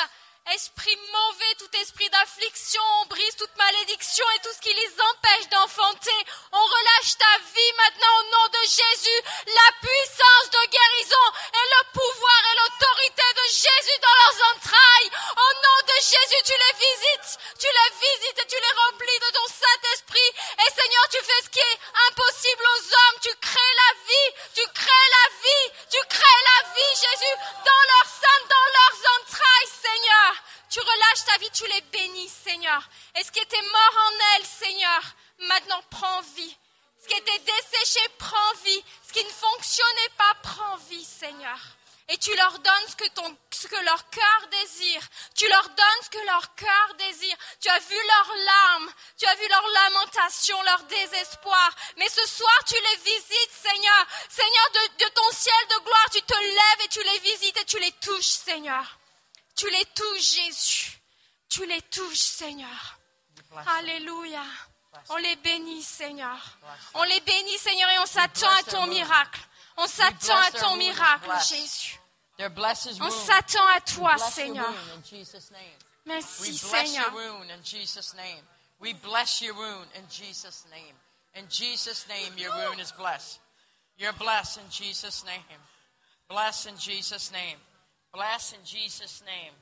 esprit 0.55 0.97
mauvais, 1.13 1.55
tout 1.59 1.71
esprit 1.81 2.09
d'affliction. 2.11 2.83
On 3.03 3.07
brise 3.07 3.37
toute 3.37 3.55
malédiction 3.57 4.25
et 4.35 4.41
tout 4.41 4.53
ce 4.55 4.61
qui 4.61 4.73
les 4.75 4.93
empêche 5.01 5.49
d'enfanter. 5.51 6.21
On 6.53 6.65
relâche 6.65 7.17
ta 7.19 7.35
vie 7.55 7.73
maintenant 7.77 8.15
au 8.19 8.25
nom 8.25 8.47
de 8.49 8.63
Jésus. 8.65 9.21
La 9.47 9.71
puissance 9.81 10.49
de 10.51 10.63
guérison 10.71 11.27
et 11.53 11.67
le 11.69 11.83
pouvoir 11.93 12.41
et 12.51 12.57
l'autorité 12.57 13.29
de 13.37 13.47
Jésus 13.53 13.99
dans 14.01 14.17
leurs 14.25 14.41
entrailles. 14.55 15.11
Au 15.37 15.51
nom 15.63 15.79
de 15.87 15.97
Jésus, 16.01 16.43
tu 16.45 16.57
les 16.57 16.75
visites. 16.81 17.33
Tu 17.61 17.69
les 17.69 17.91
visites 18.01 18.39
et 18.43 18.49
tu 18.49 18.57
les 18.57 18.75
remplis 18.83 19.21
de 19.21 19.31
ton 19.37 19.47
Saint-Esprit. 19.53 20.31
Et 20.65 20.71
Seigneur, 20.73 21.05
tu 21.11 21.21
fais 21.23 21.43
ce 21.45 21.51
qui 21.51 21.61
est 21.61 21.79
impossible 22.09 22.65
aux 22.65 22.85
hommes. 22.89 23.21
Tu 23.23 23.35
crées 23.37 23.75
la 23.85 23.93
vie. 24.09 24.31
Tu 24.55 24.65
crées 24.73 25.11
la 25.13 25.27
vie. 25.45 25.67
Tu 25.91 26.01
crées 26.09 26.43
la 26.51 26.69
vie, 26.73 26.95
Jésus, 26.97 27.37
dans 27.65 27.83
leur 27.93 28.07
sein, 28.09 28.39
dans 28.49 28.69
leurs 28.75 29.01
entrailles, 29.21 29.73
Seigneur. 29.83 30.08
Tu 30.71 30.81
relâches 30.81 31.25
ta 31.25 31.39
vie, 31.39 31.51
tu 31.51 31.67
les 31.67 31.81
bénis, 31.81 32.29
Seigneur. 32.29 32.89
Et 33.17 33.25
ce 33.25 33.33
qui 33.33 33.41
était 33.41 33.63
mort 33.63 33.95
en 33.97 34.37
elles, 34.37 34.47
Seigneur, 34.47 35.01
maintenant 35.39 35.83
prend 35.91 36.21
vie. 36.37 36.57
Ce 37.03 37.09
qui 37.09 37.15
était 37.15 37.39
desséché 37.39 38.01
prend 38.19 38.53
vie. 38.65 38.85
Ce 39.07 39.13
qui 39.13 39.25
ne 39.25 39.31
fonctionnait 39.31 40.15
pas 40.19 40.35
prend 40.43 40.77
vie, 40.91 41.05
Seigneur. 41.05 41.59
Et 42.11 42.19
tu 42.19 42.35
leur 42.37 42.59
donnes 42.59 42.89
ce 42.89 42.97
que, 42.97 43.09
ton, 43.11 43.37
ce 43.51 43.67
que 43.67 43.85
leur 43.85 44.09
cœur 44.11 44.49
désire. 44.51 45.03
Tu 45.35 45.49
leur 45.49 45.69
donnes 45.69 46.03
ce 46.03 46.11
que 46.11 46.27
leur 46.27 46.55
cœur 46.55 46.95
désire. 46.99 47.37
Tu 47.61 47.69
as 47.69 47.79
vu 47.79 47.97
leurs 47.97 48.37
larmes. 48.45 48.93
Tu 49.19 49.27
as 49.27 49.35
vu 49.37 49.49
leurs 49.49 49.69
lamentations, 49.69 50.63
leur 50.63 50.83
désespoir. 50.85 51.71
Mais 51.97 52.09
ce 52.09 52.27
soir, 52.27 52.65
tu 52.67 52.75
les 52.75 52.97
visites, 52.97 53.53
Seigneur. 53.63 54.07
Seigneur, 54.29 54.71
de, 54.75 55.05
de 55.05 55.11
ton 55.11 55.31
ciel 55.33 55.69
de 55.71 55.85
gloire, 55.85 56.11
tu 56.13 56.23
te 56.23 56.35
lèves 56.35 56.85
et 56.85 56.89
tu 56.89 57.03
les 57.03 57.19
visites 57.21 57.57
et 57.59 57.65
tu 57.65 57.79
les 57.79 57.93
touches, 57.93 58.25
Seigneur. 58.25 58.98
Tu 59.59 59.69
les 59.71 59.85
touches, 59.87 60.35
Jésus. 60.37 61.01
Tu 61.49 61.67
les 61.67 61.83
touches, 61.83 62.19
Seigneur. 62.19 62.99
Alléluia. 63.67 64.45
On 65.11 65.17
les 65.17 65.37
bénit, 65.37 65.83
Seigneur. 65.83 66.39
On 66.95 67.03
les 67.03 67.21
bénit, 67.21 67.59
Seigneur, 67.59 67.91
et 67.91 67.99
on 67.99 68.07
s'attend 68.07 68.51
à 68.51 68.63
ton 68.63 68.87
miracle. 68.87 69.41
On 69.77 69.87
s'attend 69.87 70.37
à 70.37 70.51
ton 70.53 70.77
miracle, 70.77 71.31
Jésus. 71.49 71.99
On 73.01 73.11
s'attend 73.11 73.67
à 73.67 73.81
toi, 73.81 74.17
Seigneur. 74.19 74.73
Merci, 76.07 76.57
Seigneur. 76.57 77.13
We 78.81 78.95
bless 78.95 79.41
your 79.41 79.57
wound 79.57 79.89
in 79.97 80.09
Jesus' 80.09 80.65
name. 80.71 80.95
In 81.35 81.49
Jesus' 81.49 82.07
name, 82.09 82.39
your 82.39 82.55
wound 82.55 82.81
is 82.81 82.93
blessed. 82.93 83.41
You're 83.97 84.13
blessed 84.13 84.59
in 84.59 84.71
Jesus' 84.71 85.25
name. 85.25 85.43
Bless 86.29 86.67
in 86.67 86.77
Jesus' 86.79 87.33
name. 87.33 87.59
Bless 88.13 88.53
in 88.53 88.59
Jesus' 88.65 89.23
name. 89.27 89.53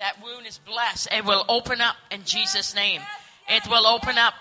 That 0.00 0.22
wound 0.22 0.46
is 0.46 0.58
blessed. 0.58 1.08
It 1.12 1.24
will 1.24 1.44
open 1.48 1.80
up 1.80 1.96
in 2.10 2.24
Jesus' 2.24 2.74
name. 2.74 3.00
It 3.48 3.66
will 3.68 3.86
open 3.86 4.18
up 4.18 4.34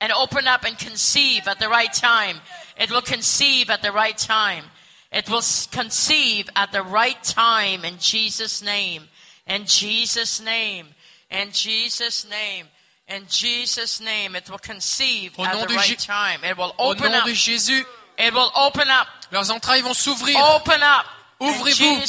and 0.00 0.12
open 0.12 0.46
up 0.48 0.64
and 0.64 0.78
conceive 0.78 1.46
at 1.46 1.58
the 1.60 1.68
right 1.68 1.92
time. 1.92 2.40
It 2.78 2.90
will 2.90 3.02
conceive 3.02 3.70
at 3.70 3.82
the 3.82 3.92
right 3.92 4.16
time. 4.16 4.64
It 5.12 5.28
will 5.28 5.42
conceive 5.70 6.48
at 6.56 6.72
the 6.72 6.82
right 6.82 7.22
time 7.22 7.84
in 7.84 7.98
Jesus' 7.98 8.62
name. 8.62 9.08
In 9.46 9.66
Jesus' 9.66 10.40
name. 10.40 10.86
In 11.30 11.50
Jesus' 11.52 12.28
name. 12.28 12.66
In 13.08 13.26
Jesus' 13.28 14.00
name. 14.00 14.36
It 14.36 14.48
will 14.48 14.58
conceive 14.58 15.34
Au 15.38 15.44
at 15.44 15.68
the 15.68 15.74
right 15.74 15.98
time. 15.98 16.44
It 16.44 16.56
will 16.56 16.74
Au 16.78 16.90
open 16.92 17.12
nom 17.12 17.20
up. 17.20 17.26
de 17.26 17.32
Jésus, 17.32 17.84
It 18.18 18.32
will 18.32 18.50
open 18.56 18.88
up. 18.88 19.06
leurs 19.32 19.50
entrailles 19.50 19.82
vont 19.82 19.94
s'ouvrir. 19.94 20.36
Open 20.36 20.82
up. 20.82 21.06
Ouvrez-vous. 21.40 22.02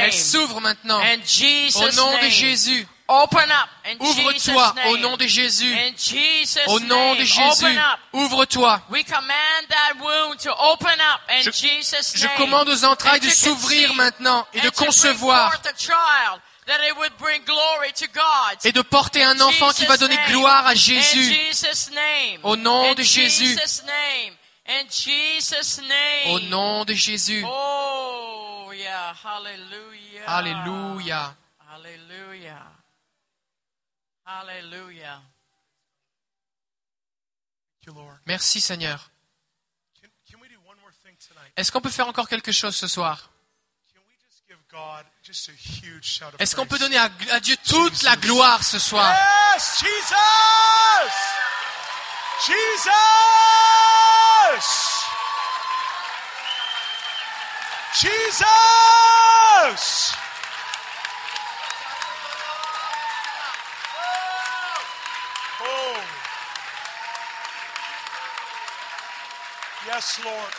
Elles 0.00 0.12
s'ouvrent 0.12 0.60
maintenant. 0.60 1.00
Au 1.00 1.92
nom 1.92 2.18
de. 2.20 2.28
Jésus. 2.28 2.86
Ouvre-toi 4.00 4.74
name. 4.76 4.86
au 4.88 4.96
nom 4.96 5.16
de 5.16 5.26
Jésus. 5.26 5.76
Au 6.66 6.80
nom 6.80 7.14
de. 7.14 7.24
Jésus, 7.24 7.78
ouvre-toi. 8.12 8.80
We 8.90 9.04
command 9.04 9.68
that 9.68 9.94
wound 10.00 10.38
to 10.40 10.50
open 10.50 10.98
up 11.00 11.20
in 11.28 11.42
Je- 11.42 12.36
commande 12.36 12.68
aux 12.68 12.84
entrailles 12.84 13.20
de 13.20 13.28
s'ouvrir 13.28 13.94
maintenant 13.94 14.46
et 14.54 14.60
de 14.60 14.70
concevoir 14.70 15.52
forth 15.52 15.66
a 15.66 15.78
child, 15.78 16.40
that 16.66 16.78
it 16.88 16.96
would 16.96 17.12
bring 17.18 17.42
glory 17.44 17.92
to 17.92 18.06
God. 18.06 18.58
et 18.64 18.72
de 18.72 18.80
porter 18.80 19.22
un 19.22 19.38
enfant 19.40 19.70
qui 19.72 19.84
va 19.84 19.98
donner 19.98 20.16
name. 20.16 20.30
gloire 20.30 20.66
à 20.66 20.70
In 20.70 20.74
Jésus. 20.74 21.24
Jesus' 21.24 21.90
name. 21.90 22.40
Au 22.42 22.56
nom 22.56 22.90
In 22.90 22.94
de 22.94 23.02
Jésus. 23.02 23.46
Jesus' 23.46 23.82
name. 23.84 24.34
In 24.66 24.86
Jesus' 24.90 25.78
name. 25.82 26.34
Au 26.34 26.40
nom 26.40 26.86
de 26.86 26.94
Jésus. 26.94 27.44
Oh, 27.46 28.53
Alléluia. 28.86 30.24
Hallelujah. 30.26 31.34
Hallelujah. 34.26 35.20
Merci 38.26 38.60
Seigneur. 38.60 39.10
Can 40.30 40.38
we 40.40 40.48
do 40.48 40.56
one 40.66 40.76
more 40.80 40.90
thing 41.02 41.14
tonight? 41.18 41.52
Est-ce 41.56 41.70
qu'on 41.70 41.80
peut 41.82 41.90
faire 41.90 42.08
encore 42.08 42.28
quelque 42.28 42.50
chose 42.52 42.74
ce 42.76 42.88
soir? 42.88 43.30
Give 44.48 44.58
God 44.70 45.04
just 45.22 45.48
a 45.48 45.52
huge 45.52 46.04
shout 46.04 46.26
of 46.34 46.40
Est-ce 46.40 46.54
qu'on 46.56 46.66
peut 46.66 46.76
praise? 46.76 46.90
donner 46.90 46.96
à, 46.98 47.08
à 47.32 47.40
Dieu 47.40 47.56
toute 47.66 48.02
la 48.02 48.16
gloire 48.16 48.62
ce 48.64 48.78
soir? 48.78 49.14
Yes, 49.54 49.80
Jesus! 49.80 51.12
Jesus! 52.46 52.90
Jesus! 57.94 58.12
Oh. 65.62 66.00
Yes, 69.86 70.20
Lord. 70.24 70.52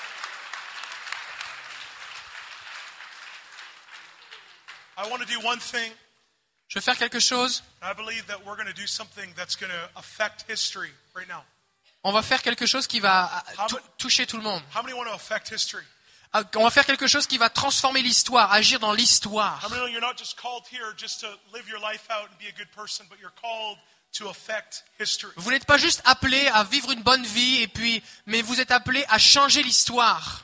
I 4.98 5.10
want 5.10 5.22
to 5.22 5.28
do 5.28 5.40
one 5.46 5.60
thing. 5.60 5.92
Je 6.70 6.80
veux 6.80 6.82
faire 6.82 6.98
quelque 6.98 7.20
chose. 7.20 7.62
I 7.82 7.94
believe 7.94 8.26
that 8.28 8.46
we're 8.46 8.56
going 8.56 8.68
to 8.68 8.74
do 8.74 8.88
something 8.88 9.30
that's 9.36 9.56
going 9.58 9.72
to 9.72 9.90
affect 9.98 10.46
history 10.50 10.92
right 11.14 11.28
now. 11.28 11.44
On 12.04 12.14
va 12.14 12.22
faire 12.22 12.42
quelque 12.42 12.66
chose 12.66 12.88
qui 12.88 13.02
va 13.02 13.44
toucher 13.98 14.26
tout 14.26 14.38
le 14.38 14.44
monde. 14.44 14.62
Ah, 16.38 16.44
On 16.58 16.64
va 16.64 16.70
faire 16.70 16.86
quelque 16.86 17.08
chose 17.08 17.28
qui 17.28 17.38
va 17.38 17.50
transformer 17.50 18.02
l'histoire, 18.02 18.52
agir 18.52 18.80
dans 18.80 18.92
l'histoire. 18.92 19.62
How 19.64 19.70
many 19.70 19.80
know 19.82 19.88
you're 19.88 20.02
not 20.02 20.18
just 20.18 20.38
called 20.38 20.64
here 20.70 20.94
just 20.98 21.22
to 21.22 21.28
live 21.54 21.68
your 21.70 21.80
life 21.80 22.04
out 22.10 22.28
and 22.30 22.38
be 22.38 22.48
a 22.48 22.58
good 22.58 22.70
person, 22.76 23.06
but 23.10 23.18
you're 23.22 23.32
called 23.42 23.78
to 24.18 24.28
affect 24.30 24.84
history? 25.00 25.32
Vous 25.38 25.50
n'êtes 25.52 25.66
pas 25.66 25.78
juste 25.78 26.02
appelé 26.04 26.48
à 26.48 26.64
vivre 26.66 26.92
une 26.92 27.04
bonne 27.04 27.26
vie 27.26 27.62
et 27.62 27.68
puis, 27.68 28.04
mais 28.26 28.42
vous 28.42 28.60
êtes 28.60 28.72
appelé 28.72 29.06
à 29.08 29.18
changer 29.18 29.64
l'histoire. 29.64 30.44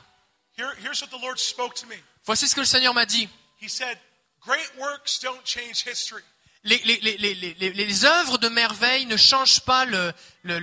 Voici 2.24 2.48
ce 2.48 2.54
que 2.54 2.60
le 2.60 2.66
Seigneur 2.66 2.94
m'a 2.94 3.04
dit. 3.06 3.28
He 3.60 3.68
said, 3.68 3.98
Great 4.46 4.72
works 4.78 5.20
don't 5.22 5.44
change 5.44 5.84
history. 5.86 6.22
Les, 6.64 6.78
les, 6.84 7.00
les, 7.00 7.16
les, 7.18 7.34
les, 7.34 7.70
les 7.70 8.04
œuvres 8.04 8.38
de 8.38 8.48
merveille 8.48 9.04
ne 9.06 9.16
changent 9.16 9.60
pas 9.60 9.84
le- 9.84 10.12
le- 10.42 10.58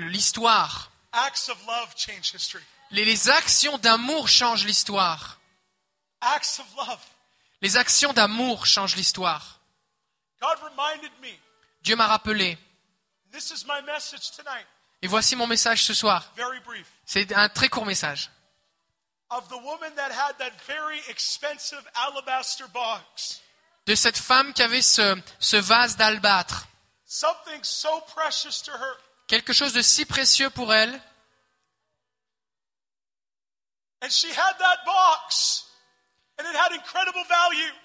Les, 2.91 3.05
les 3.05 3.29
actions 3.29 3.77
d'amour 3.77 4.27
changent 4.27 4.65
l'histoire. 4.65 5.39
Les 7.61 7.77
actions 7.77 8.13
d'amour 8.13 8.65
changent 8.65 8.95
l'histoire. 8.95 9.59
Dieu 11.81 11.95
m'a 11.95 12.07
rappelé. 12.07 12.57
this 13.31 13.51
is 13.51 13.65
my 13.65 13.81
message 13.85 14.31
tonight, 14.31 14.65
Et 15.01 15.07
voici 15.07 15.35
mon 15.35 15.47
message 15.47 15.83
ce 15.83 15.93
soir. 15.93 16.25
C'est 17.05 17.31
un 17.33 17.49
très 17.49 17.69
court 17.69 17.85
message. 17.85 18.29
of 19.31 19.47
the 19.47 19.61
woman 19.63 19.93
that 19.95 20.11
had 20.11 20.35
that 20.39 20.51
very 20.67 20.99
expensive 21.07 21.83
alabaster 21.93 22.65
box. 22.73 23.41
De 23.85 23.95
cette 23.95 24.17
femme 24.17 24.53
qui 24.53 24.63
avait 24.63 24.81
ce, 24.81 25.21
ce 25.39 25.55
vase 25.57 25.95
d'albâtre. 25.97 26.67
Something 27.05 27.63
so 27.63 28.01
precious 28.15 28.61
to 28.63 28.71
her. 28.71 28.97
Quelque 29.27 29.53
chose 29.53 29.73
de 29.73 29.81
si 29.83 30.05
précieux 30.05 30.49
pour 30.49 30.73
elle. 30.73 30.99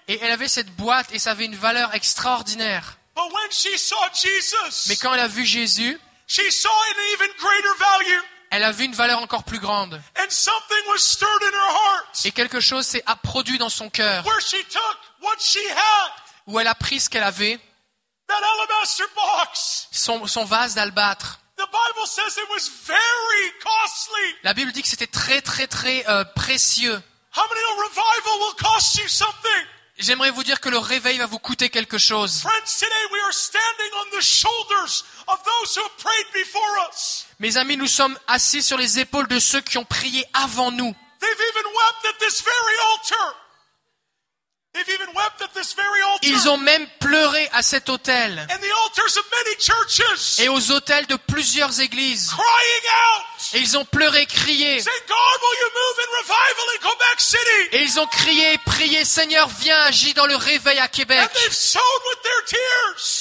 Et 0.07 0.19
elle 0.21 0.31
avait 0.31 0.47
cette 0.47 0.71
boîte 0.75 1.07
et 1.11 1.19
ça 1.19 1.31
avait 1.31 1.45
une 1.45 1.55
valeur 1.55 1.93
extraordinaire. 1.93 2.97
But 3.15 3.31
when 3.31 3.51
she 3.51 3.77
saw 3.77 3.95
Jesus, 4.13 4.87
Mais 4.87 4.95
quand 4.97 5.13
elle 5.13 5.21
a 5.21 5.27
vu 5.27 5.45
Jésus, 5.45 5.99
she 6.27 6.51
saw 6.51 6.69
an 6.69 7.01
even 7.13 7.29
greater 7.39 7.75
value. 7.79 8.21
Elle 8.51 8.63
a 8.63 8.71
vu 8.71 8.85
une 8.85 8.93
valeur 8.93 9.19
encore 9.19 9.43
plus 9.43 9.59
grande. 9.59 10.01
And 10.17 10.29
something 10.29 10.87
was 10.87 10.99
stirred 10.99 11.43
in 11.43 11.51
her 11.51 11.71
heart 11.71 12.25
Et 12.25 12.31
quelque 12.31 12.59
chose 12.59 12.85
s'est 12.85 13.03
produit 13.23 13.57
dans 13.57 13.69
son 13.69 13.89
cœur, 13.89 14.25
where 14.25 14.39
she 14.39 14.63
took 14.69 14.97
what 15.21 15.37
she 15.39 15.59
had, 15.69 16.11
où 16.47 16.59
elle 16.59 16.67
a 16.67 16.75
pris 16.75 16.99
ce 16.99 17.09
qu'elle 17.09 17.23
avait, 17.23 17.59
that 18.27 18.35
alabaster 18.35 19.03
box. 19.15 19.87
son, 19.91 20.27
son 20.27 20.45
vase 20.45 20.75
d'albâtre. 20.75 21.39
The 21.57 21.67
Bible 21.71 22.05
says 22.05 22.37
it 22.37 22.49
was 22.49 22.69
very 22.85 23.51
costly. 23.63 24.35
La 24.43 24.53
Bible 24.53 24.71
dit 24.73 24.81
que 24.81 24.87
c'était 24.87 25.07
très 25.07 25.41
très 25.41 25.67
très 25.67 26.05
euh, 26.09 26.25
précieux. 26.35 27.01
How 27.35 27.43
many 27.49 27.61
know 27.61 27.83
revival 27.83 28.39
will 28.39 28.55
cost 28.57 28.95
you 28.95 29.07
something? 29.07 29.65
J'aimerais 29.97 30.31
vous 30.31 30.43
dire 30.43 30.59
que 30.59 30.67
le 30.67 30.77
réveil 30.77 31.17
va 31.17 31.25
vous 31.25 31.39
coûter 31.39 31.69
quelque 31.69 31.97
chose. 31.97 32.41
Friends, 32.41 32.77
today 32.77 33.05
we 33.13 33.21
are 33.21 33.33
standing 33.33 33.91
on 34.01 34.17
the 34.17 34.21
shoulders 34.21 35.05
of 35.27 35.39
those 35.43 35.77
who 35.77 35.83
have 35.83 35.97
prayed 35.97 36.25
before 36.33 36.89
us. 36.89 37.25
Mes 37.39 37.55
amis, 37.55 37.77
nous 37.77 37.87
sommes 37.87 38.17
assis 38.27 38.61
sur 38.61 38.77
les 38.77 38.99
épaules 38.99 39.27
de 39.27 39.39
ceux 39.39 39.61
qui 39.61 39.77
ont 39.77 39.85
prié 39.85 40.25
avant 40.33 40.71
nous. 40.71 40.93
Ils 46.23 46.49
ont 46.49 46.57
même 46.57 46.87
pleuré 46.99 47.49
à 47.53 47.61
cet 47.61 47.89
autel 47.89 48.47
et 50.39 50.49
aux 50.49 50.71
autels 50.71 51.05
de 51.07 51.15
plusieurs 51.15 51.79
églises. 51.79 52.31
Et 53.53 53.59
ils 53.59 53.77
ont 53.77 53.85
pleuré, 53.85 54.25
crié. 54.25 54.83
Et 57.71 57.81
ils 57.81 57.99
ont 57.99 58.07
crié, 58.07 58.57
prié, 58.65 59.05
Seigneur, 59.05 59.47
viens, 59.59 59.79
agis 59.83 60.13
dans 60.13 60.25
le 60.25 60.35
réveil 60.35 60.79
à 60.79 60.87
Québec. 60.87 61.29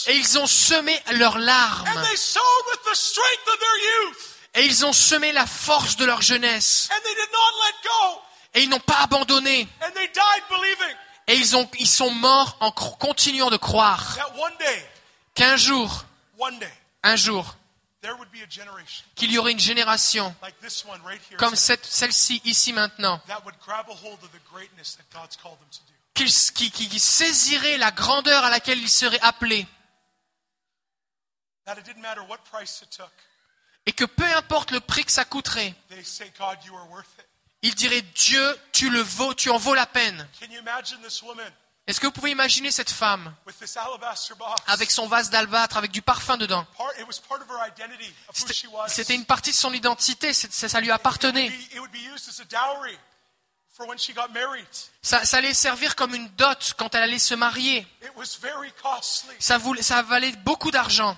Et 0.06 0.16
ils 0.16 0.38
ont 0.38 0.46
semé 0.46 1.00
leurs 1.12 1.38
larmes. 1.38 1.88
Et 4.56 4.64
ils 4.64 4.84
ont 4.86 4.92
semé 4.92 5.32
la 5.32 5.46
force 5.46 5.96
de 5.96 6.04
leur 6.04 6.22
jeunesse. 6.22 6.88
Et 8.54 8.62
ils 8.62 8.68
n'ont 8.68 8.80
pas 8.80 8.98
abandonné. 9.02 9.68
Et 11.26 11.34
ils, 11.34 11.56
ont, 11.56 11.68
ils 11.78 11.88
sont 11.88 12.10
morts 12.10 12.56
en 12.60 12.70
continuant 12.70 13.50
de 13.50 13.56
croire. 13.56 14.16
Qu'un 15.34 15.56
jour, 15.56 16.04
un 17.02 17.16
jour, 17.16 17.56
qu'il 19.14 19.32
y 19.32 19.38
aurait 19.38 19.52
une 19.52 19.58
génération 19.58 20.34
comme 21.38 21.56
celle-ci 21.56 22.42
ici 22.44 22.72
maintenant, 22.74 23.20
qui, 26.14 26.24
qui, 26.70 26.70
qui- 26.70 27.00
saisirait 27.00 27.78
la 27.78 27.90
grandeur 27.90 28.44
à 28.44 28.50
laquelle 28.50 28.78
ils 28.78 28.90
seraient 28.90 29.20
appelés. 29.20 29.66
Et 33.86 33.92
que 33.92 34.04
peu 34.04 34.24
importe 34.36 34.70
le 34.70 34.80
prix 34.80 35.04
que 35.04 35.12
ça 35.12 35.24
coûterait, 35.24 35.74
They 37.64 37.70
say, 37.70 37.72
God, 37.72 37.72
you 37.72 37.72
are 37.72 37.72
worth 37.72 37.72
it. 37.72 37.72
ils 37.72 37.74
diraient 37.74 38.02
Dieu, 38.02 38.58
tu 38.72 38.90
le 38.90 39.00
vaux, 39.00 39.34
tu 39.34 39.50
en 39.50 39.58
vaux 39.58 39.74
la 39.74 39.86
peine. 39.86 40.28
Est-ce 41.86 42.00
que 42.00 42.06
vous 42.06 42.12
pouvez 42.12 42.30
imaginer 42.30 42.70
cette 42.70 42.90
femme 42.90 43.34
avec 44.66 44.90
son 44.90 45.06
vase 45.06 45.28
d'albâtre, 45.30 45.76
avec 45.76 45.90
du 45.90 46.00
parfum 46.00 46.38
dedans? 46.38 46.66
C'était 48.88 49.14
une 49.14 49.26
partie 49.26 49.50
de 49.50 49.56
son 49.56 49.72
identité, 49.72 50.32
ça, 50.32 50.80
lui 50.80 50.90
appartenait. 50.90 51.52
Ça, 55.02 55.24
ça 55.24 55.36
allait 55.38 55.52
servir 55.52 55.96
comme 55.96 56.14
une 56.14 56.28
dot 56.28 56.74
quand 56.78 56.94
elle 56.94 57.02
allait 57.02 57.18
se 57.18 57.34
marier. 57.34 57.86
Ça, 59.40 59.58
voulait- 59.58 59.82
ça 59.82 60.00
valait 60.02 60.32
beaucoup 60.32 60.70
d'argent. 60.70 61.16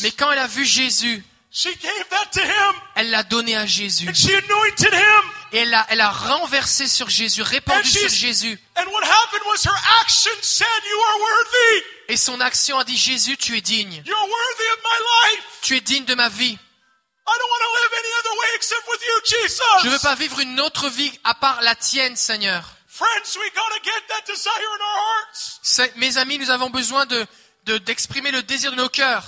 Mais 0.00 0.12
quand 0.12 0.30
elle 0.30 0.38
a 0.38 0.46
vu 0.46 0.64
Jésus, 0.64 1.24
she 1.52 1.68
gave 1.76 2.08
that 2.10 2.30
to 2.32 2.40
him 2.40 2.74
elle 2.94 3.10
l'a 3.10 3.22
donné 3.22 3.54
à 3.56 3.66
Jésus. 3.66 4.08
and 4.08 4.14
she 4.14 4.32
anointed 4.34 4.92
him. 4.92 5.22
Et 5.52 5.58
elle 5.58 5.74
a, 5.74 5.86
elle 5.90 6.00
a 6.00 6.10
renversé 6.10 6.88
sur 6.88 7.10
Jésus, 7.10 7.42
répandu 7.42 7.80
And 7.86 7.90
sur 7.90 8.08
Jésus. 8.08 8.58
And 8.76 8.86
what 8.86 9.02
happened 9.04 9.42
was 9.46 9.64
her 9.66 9.78
action 10.00 10.32
said, 10.40 10.66
You 10.88 10.98
are 10.98 11.20
worthy. 11.20 11.84
Et 12.08 12.16
son 12.16 12.40
action 12.40 12.78
a 12.78 12.84
dit 12.84 12.96
Jésus, 12.96 13.36
tu 13.36 13.54
es 13.56 13.60
digne. 13.60 14.02
You're 14.06 14.16
worthy 14.18 14.68
of 14.72 14.78
my 14.82 15.34
life. 15.36 15.44
Tu 15.62 15.76
es 15.76 15.80
digne 15.82 16.06
de 16.06 16.14
ma 16.14 16.30
vie. 16.30 16.52
I 16.54 17.34
don't 17.38 17.50
want 17.50 17.60
to 17.60 17.82
live 17.82 17.92
any 17.98 18.12
other 18.18 18.40
way 18.40 18.46
except 18.56 18.82
with 18.90 19.00
you, 19.02 19.38
Jesus. 19.38 19.62
Je 19.82 19.86
ne 19.88 19.92
veux 19.92 19.98
pas 19.98 20.14
vivre 20.14 20.40
une 20.40 20.58
autre 20.60 20.88
vie 20.88 21.12
à 21.24 21.34
part 21.34 21.60
la 21.60 21.74
tienne, 21.74 22.16
Seigneur. 22.16 22.64
Friends, 22.88 23.36
we 23.38 23.50
got 23.54 23.68
to 23.76 23.82
get 23.84 24.08
that 24.08 24.26
desire 24.26 24.68
in 24.74 24.80
our 24.80 25.26
hearts. 25.26 25.58
C'est- 25.62 25.96
Mes 25.96 26.16
amis, 26.18 26.38
nous 26.38 26.50
avons 26.50 26.70
besoin 26.70 27.04
de 27.06 27.26
de- 27.66 27.78
d'exprimer 27.78 28.32
le 28.32 28.42
désir 28.42 28.72
de 28.72 28.76
nos 28.76 28.88
cœurs. 28.88 29.22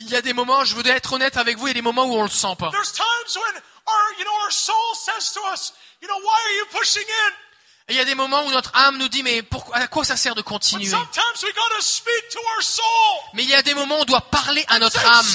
Il 0.00 0.10
y 0.10 0.16
a 0.16 0.22
des 0.22 0.32
moments, 0.32 0.64
je 0.64 0.74
voudrais 0.74 0.94
être 0.94 1.12
honnête 1.12 1.36
avec 1.36 1.58
vous, 1.58 1.66
il 1.66 1.70
y 1.70 1.72
a 1.72 1.74
des 1.74 1.82
moments 1.82 2.04
où 2.04 2.14
on 2.14 2.22
le 2.22 2.28
sent 2.28 2.56
pas. 2.58 2.70
There's 2.70 2.92
times 2.92 3.36
when 3.36 3.62
our, 3.86 4.18
you 4.18 4.24
know, 4.24 4.34
our 4.44 4.52
soul 4.52 4.94
says 4.94 5.32
to 5.34 5.40
us, 5.52 5.72
you 6.00 6.08
know, 6.08 6.18
why 6.18 6.38
are 6.44 6.56
you 6.56 6.66
pushing 6.72 7.02
in? 7.02 7.32
Et 7.88 7.94
il 7.94 7.96
y 7.96 8.00
a 8.00 8.04
des 8.04 8.14
moments 8.14 8.44
où 8.46 8.50
notre 8.50 8.70
âme 8.74 8.96
nous 8.98 9.08
dit, 9.08 9.22
mais 9.22 9.42
à 9.72 9.88
quoi 9.88 10.04
ça 10.04 10.16
sert 10.16 10.34
de 10.34 10.42
continuer? 10.42 10.88
sometimes 10.88 11.42
we 11.42 11.52
got 11.52 11.76
to 11.76 11.82
speak 11.82 12.28
to 12.30 12.38
our 12.54 12.62
soul. 12.62 12.84
Mais 13.34 13.42
il 13.42 13.48
y 13.48 13.54
a 13.54 13.62
des 13.62 13.74
moments 13.74 13.98
où 13.98 14.02
on 14.02 14.04
doit 14.04 14.20
parler 14.20 14.64
à 14.68 14.78
notre 14.78 15.04
âme. 15.04 15.26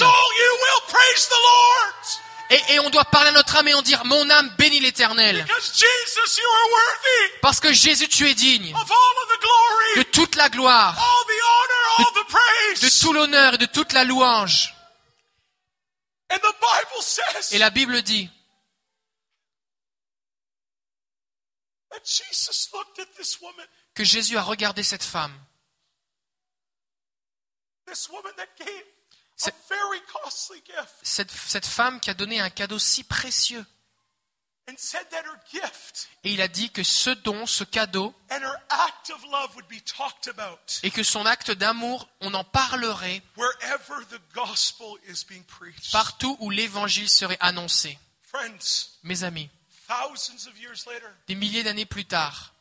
Et, 2.50 2.74
et 2.74 2.78
on 2.80 2.90
doit 2.90 3.04
parler 3.04 3.28
à 3.28 3.32
notre 3.32 3.56
âme 3.56 3.68
et 3.68 3.74
on 3.74 3.82
dire, 3.82 4.04
mon 4.06 4.28
âme 4.30 4.48
bénit 4.56 4.80
l'éternel. 4.80 5.46
Parce 7.42 7.60
que 7.60 7.72
Jésus, 7.72 8.08
tu 8.08 8.26
es 8.28 8.34
digne 8.34 8.74
de 9.96 10.02
toute 10.02 10.34
la 10.36 10.48
gloire, 10.48 10.94
de 12.14 12.26
praise. 12.26 13.00
tout 13.00 13.12
l'honneur 13.12 13.54
et 13.54 13.58
de 13.58 13.66
toute 13.66 13.92
la 13.92 14.04
louange. 14.04 14.74
And 16.30 16.38
the 16.38 16.54
Bible 16.60 17.02
says 17.02 17.54
Et 17.54 17.58
la 17.58 17.70
Bible 17.70 18.02
dit 18.02 18.28
que 23.94 24.04
Jésus 24.04 24.36
a 24.36 24.42
regardé 24.42 24.82
cette 24.82 25.02
femme, 25.02 25.34
this 27.86 28.08
woman 28.10 28.32
that 28.36 28.46
gave 28.58 28.84
cette, 31.02 31.30
cette 31.30 31.66
femme 31.66 32.00
qui 32.00 32.10
a 32.10 32.14
donné 32.14 32.40
un 32.40 32.50
cadeau 32.50 32.78
si 32.78 33.04
précieux. 33.04 33.64
Et 36.24 36.32
il 36.32 36.42
a 36.42 36.48
dit 36.48 36.70
que 36.70 36.82
ce 36.82 37.08
don, 37.10 37.46
ce 37.46 37.64
cadeau, 37.64 38.14
et 40.82 40.90
que 40.90 41.02
son 41.02 41.24
acte 41.24 41.50
d'amour, 41.52 42.06
on 42.20 42.34
en 42.34 42.44
parlerait 42.44 43.22
partout 45.90 46.36
où 46.40 46.50
l'évangile 46.50 47.08
serait 47.08 47.38
annoncé. 47.40 47.98
Mes 49.04 49.24
amis, 49.24 49.48
des 51.26 51.34
milliers 51.34 51.62
d'années 51.62 51.86
plus 51.86 52.04
tard, 52.04 52.52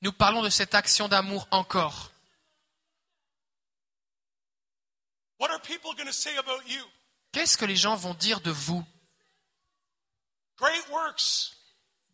nous 0.00 0.12
parlons 0.12 0.42
de 0.42 0.48
cette 0.48 0.74
action 0.74 1.08
d'amour 1.08 1.46
encore. 1.50 2.10
Qu'est-ce 7.32 7.56
que 7.56 7.64
les 7.64 7.76
gens 7.76 7.94
vont 7.96 8.14
dire 8.14 8.40
de 8.40 8.50
vous? 8.50 8.84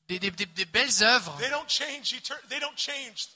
Des, 0.08 0.18
des- 0.18 0.30
des- 0.30 0.44
des 0.46 0.64
belles 0.66 1.02
œuvres. 1.02 1.34
they 1.38 1.48
don't 1.50 1.68
change 1.68 2.12
etern- 2.12 2.48
they 2.50 2.60
don't 2.60 2.76
change 2.76 3.28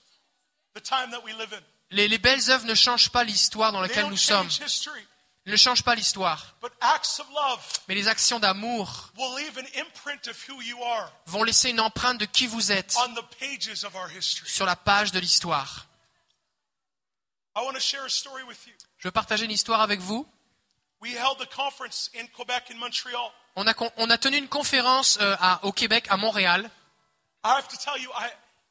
the 0.74 0.82
time 0.82 1.10
that 1.10 1.20
we 1.24 1.32
live 1.32 1.52
in. 1.54 1.62
Les, 1.90 2.08
les 2.08 2.18
belles 2.18 2.50
œuvres 2.50 2.66
ne 2.66 2.74
changent 2.74 3.08
pas 3.08 3.24
l'histoire 3.24 3.72
dans 3.72 3.80
laquelle 3.80 4.04
nous 4.10 4.18
sommes. 4.18 4.46
ne 5.46 5.56
changent 5.56 5.82
pas 5.82 5.94
l'histoire. 5.94 6.54
Mais 7.88 7.94
les 7.94 8.06
actions 8.06 8.38
d'amour 8.38 9.10
vont 11.24 11.42
laisser 11.42 11.70
une 11.70 11.80
empreinte 11.80 12.18
de 12.20 12.26
qui 12.26 12.46
vous 12.46 12.70
êtes 12.70 12.94
on 12.98 13.14
the 13.14 13.24
pages 13.40 13.82
of 13.84 13.94
our 13.94 14.10
history. 14.12 14.46
sur 14.50 14.66
la 14.66 14.76
page 14.76 15.10
de 15.12 15.18
l'histoire. 15.20 15.86
Je 18.98 19.08
veux 19.08 19.12
partager 19.12 19.44
une 19.44 19.50
histoire 19.50 19.80
avec 19.80 20.00
vous. 20.00 20.26
We 21.00 21.14
held 21.14 21.40
a 21.40 21.46
conference 21.46 22.10
in 22.16 22.26
Quebec 22.36 22.64
and 22.72 22.78
Montreal. 22.78 23.30
On 23.56 23.66
a, 23.66 23.74
con- 23.74 23.90
on 23.96 24.10
a 24.10 24.18
tenu 24.18 24.36
une 24.36 24.48
conférence 24.48 25.18
euh, 25.20 25.36
à- 25.40 25.60
au 25.64 25.72
Québec, 25.72 26.06
à 26.10 26.16
Montréal. 26.16 26.68
I 27.44 27.48
have 27.50 27.68
to 27.68 27.76
tell 27.76 28.00
you, 28.02 28.10
I, 28.12 28.28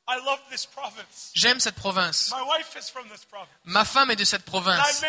I 0.09 0.17
love 0.25 0.39
this 0.51 0.65
province. 0.65 1.31
J'aime 1.33 1.59
cette 1.61 1.75
province. 1.75 2.33
Ma 3.63 3.85
femme 3.85 4.11
est 4.11 4.15
de 4.17 4.25
cette 4.25 4.43
province. 4.43 5.01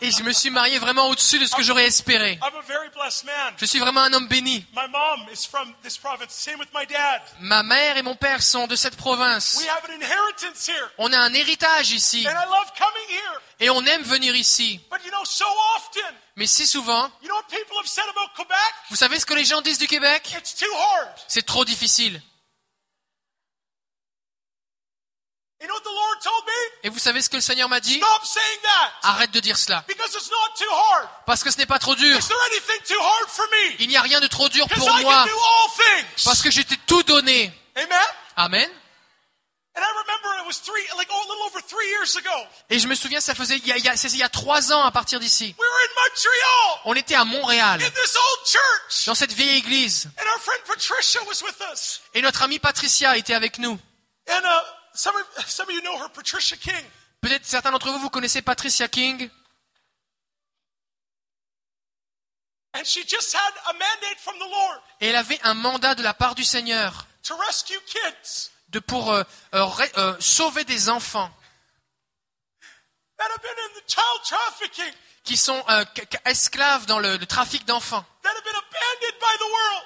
Et 0.00 0.10
je 0.10 0.22
me 0.22 0.32
suis 0.32 0.50
marié 0.50 0.78
vraiment 0.78 1.08
au-dessus 1.08 1.38
de 1.38 1.46
ce 1.46 1.54
que 1.54 1.62
j'aurais 1.62 1.86
espéré. 1.86 2.38
I'm 2.42 2.56
a 2.56 2.62
very 2.62 2.88
blessed 2.94 3.24
man. 3.24 3.54
Je 3.56 3.66
suis 3.66 3.78
vraiment 3.78 4.02
un 4.02 4.12
homme 4.12 4.28
béni. 4.28 4.64
My 4.74 4.88
mom 4.88 5.26
is 5.32 5.46
from 5.46 5.72
this 5.82 5.98
province. 5.98 6.32
Same 6.32 6.58
with 6.58 6.68
my 6.72 6.86
dad. 6.86 7.20
Ma 7.40 7.62
mère 7.62 7.96
et 7.96 8.02
mon 8.02 8.14
père 8.14 8.42
sont 8.42 8.66
de 8.66 8.76
cette 8.76 8.96
province. 8.96 9.56
We 9.58 9.68
have 9.68 9.84
an 9.88 9.94
inheritance 9.94 10.68
here. 10.68 10.88
On 10.98 11.12
a 11.12 11.18
un 11.18 11.32
héritage 11.34 11.90
ici. 11.90 12.26
And 12.26 12.30
I 12.30 12.46
love 12.46 12.72
coming 12.76 13.08
here. 13.08 13.40
Et 13.60 13.70
on 13.70 13.84
aime 13.84 14.02
venir 14.02 14.34
ici. 14.36 14.80
But 14.90 15.04
you 15.04 15.10
know, 15.10 15.24
so 15.24 15.46
often, 15.76 16.14
Mais 16.36 16.46
si 16.46 16.66
souvent, 16.66 17.10
you 17.20 17.28
know 17.28 17.34
what 17.34 17.48
people 17.48 17.76
have 17.78 17.88
said 17.88 18.04
about 18.10 18.32
Quebec? 18.36 18.56
vous 18.90 18.96
savez 18.96 19.18
ce 19.18 19.26
que 19.26 19.34
les 19.34 19.44
gens 19.44 19.60
disent 19.62 19.78
du 19.78 19.88
Québec? 19.88 20.32
It's 20.38 20.54
too 20.54 20.66
hard. 20.72 21.08
C'est 21.26 21.44
trop 21.44 21.64
difficile. 21.64 22.20
Et 26.84 26.88
vous 26.88 26.98
savez 26.98 27.20
ce 27.20 27.28
que 27.28 27.36
le 27.36 27.42
Seigneur 27.42 27.68
m'a 27.68 27.80
dit? 27.80 27.96
Stop 27.98 28.24
saying 28.24 28.60
that. 28.62 28.92
Arrête 29.02 29.30
de 29.32 29.40
dire 29.40 29.58
cela. 29.58 29.84
Because 29.88 30.14
it's 30.14 30.30
not 30.30 30.54
too 30.56 30.70
hard. 30.70 31.08
Parce 31.26 31.42
que 31.42 31.50
ce 31.50 31.58
n'est 31.58 31.66
pas 31.66 31.78
trop 31.78 31.96
dur. 31.96 32.18
Il 33.80 33.88
n'y 33.88 33.96
a 33.96 34.02
rien 34.02 34.20
de 34.20 34.28
trop 34.28 34.48
dur 34.48 34.68
pour 34.68 34.90
moi. 35.00 35.26
Parce 36.24 36.42
que 36.42 36.50
j'étais 36.50 36.76
tout 36.86 37.02
donné. 37.02 37.52
Amen? 37.74 37.98
Amen. 38.36 38.70
And 39.74 39.82
I 39.82 39.90
remember 40.02 40.42
it 40.42 40.46
was 40.46 40.58
three, 40.60 40.82
like 40.96 41.06
oh, 41.08 41.22
a 41.24 41.28
little 41.28 41.46
over 41.46 41.60
three 41.60 41.88
years 41.90 42.16
ago. 42.16 42.34
Et 42.68 42.80
je 42.80 42.88
me 42.88 42.96
souviens, 42.96 43.20
ça 43.20 43.36
faisait 43.36 43.58
il 43.58 43.66
y 43.68 43.72
a, 43.72 43.76
il 43.76 44.16
y 44.16 44.30
trois 44.30 44.72
ans 44.72 44.82
à 44.82 44.90
partir 44.90 45.20
d'ici. 45.20 45.54
We 45.56 45.68
were 45.68 45.82
in 45.84 45.94
Montreal. 46.02 46.80
On 46.86 46.94
était 46.94 47.14
à 47.14 47.24
Montréal, 47.24 47.80
In 47.80 47.90
this 47.90 48.16
old 48.16 48.46
church. 48.46 49.06
dans 49.06 49.14
cette 49.14 49.32
vieille 49.32 49.56
église. 49.56 50.08
And 50.18 50.26
our 50.26 50.40
friend 50.40 50.60
Patricia 50.66 51.20
was 51.28 51.44
with 51.44 51.60
us. 51.72 52.00
Et 52.14 52.22
notre 52.22 52.42
amie 52.42 52.58
Patricia 52.58 53.16
était 53.16 53.34
avec 53.34 53.58
nous. 53.58 53.78
And 54.28 54.40
uh, 54.44 54.77
some, 54.98 55.14
of, 55.16 55.46
some 55.46 55.68
of 55.68 55.74
you 55.74 55.80
know 55.82 55.96
her, 55.98 56.08
Patricia 56.08 56.56
King. 56.56 56.84
Peut-être 57.20 57.46
certains 57.46 57.70
d'entre 57.70 57.90
vous, 57.90 57.98
vous 58.00 58.10
connaissez 58.10 58.42
Patricia 58.42 58.88
King. 58.88 59.30
And 62.74 62.84
she 62.84 63.02
just 63.06 63.32
had 63.34 63.52
a 63.70 63.72
mandate 63.74 64.18
from 64.18 64.38
the 64.38 64.48
Lord 64.50 64.80
Et 65.00 65.06
elle 65.08 65.16
avait 65.16 65.40
un 65.42 65.54
mandat 65.54 65.94
de 65.94 66.02
la 66.02 66.14
part 66.14 66.34
du 66.34 66.44
Seigneur 66.44 67.06
to 67.22 67.34
rescue 67.36 67.80
kids 67.86 68.50
de 68.68 68.78
pour 68.80 69.10
euh, 69.12 69.22
euh, 69.54 69.64
ré- 69.64 69.90
euh, 69.96 70.16
sauver 70.20 70.64
des 70.64 70.88
enfants 70.90 71.30
that 73.16 73.24
have 73.30 73.42
been 73.42 73.50
in 73.50 73.80
the 73.80 73.84
child 73.90 74.20
trafficking, 74.24 74.94
qui 75.28 75.36
sont 75.36 75.62
euh, 75.68 75.84
esclaves 76.24 76.86
dans 76.86 76.98
le, 76.98 77.18
le 77.18 77.26
trafic 77.26 77.66
d'enfants, 77.66 78.02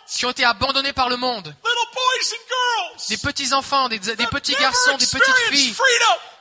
qui 0.09 0.25
ont 0.25 0.31
été 0.31 0.45
abandonnés 0.45 0.93
par 0.93 1.09
le 1.09 1.17
monde. 1.17 1.49
Little 1.65 1.89
boys 1.95 2.33
and 2.33 2.47
girls 2.49 3.07
Des 3.09 3.17
petits 3.17 3.53
enfants, 3.53 3.89
des, 3.89 3.99
des 3.99 4.27
petits 4.29 4.55
garçons, 4.55 4.97
des 4.97 5.07
petites 5.07 5.35
filles 5.51 5.75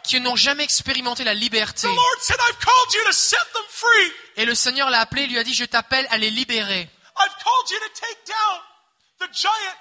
qui 0.03 0.19
n'ont 0.19 0.35
jamais 0.35 0.63
expérimenté 0.63 1.23
la 1.23 1.33
liberté. 1.33 1.87
Et 4.37 4.45
le 4.45 4.53
Seigneur 4.55 4.89
l'a 4.91 4.99
appelé, 5.01 5.25
lui 5.25 5.39
a 5.39 5.43
dit, 5.43 5.55
je 5.55 5.65
t'appelle 5.65 6.05
à 6.11 6.17
les 6.19 6.29
libérer. 6.29 6.87
I've 7.17 7.33
called 7.43 7.69
you 7.71 7.79
to 7.79 7.89
take 7.99 8.19
down 8.27 8.59
the 9.19 9.33
giant 9.33 9.77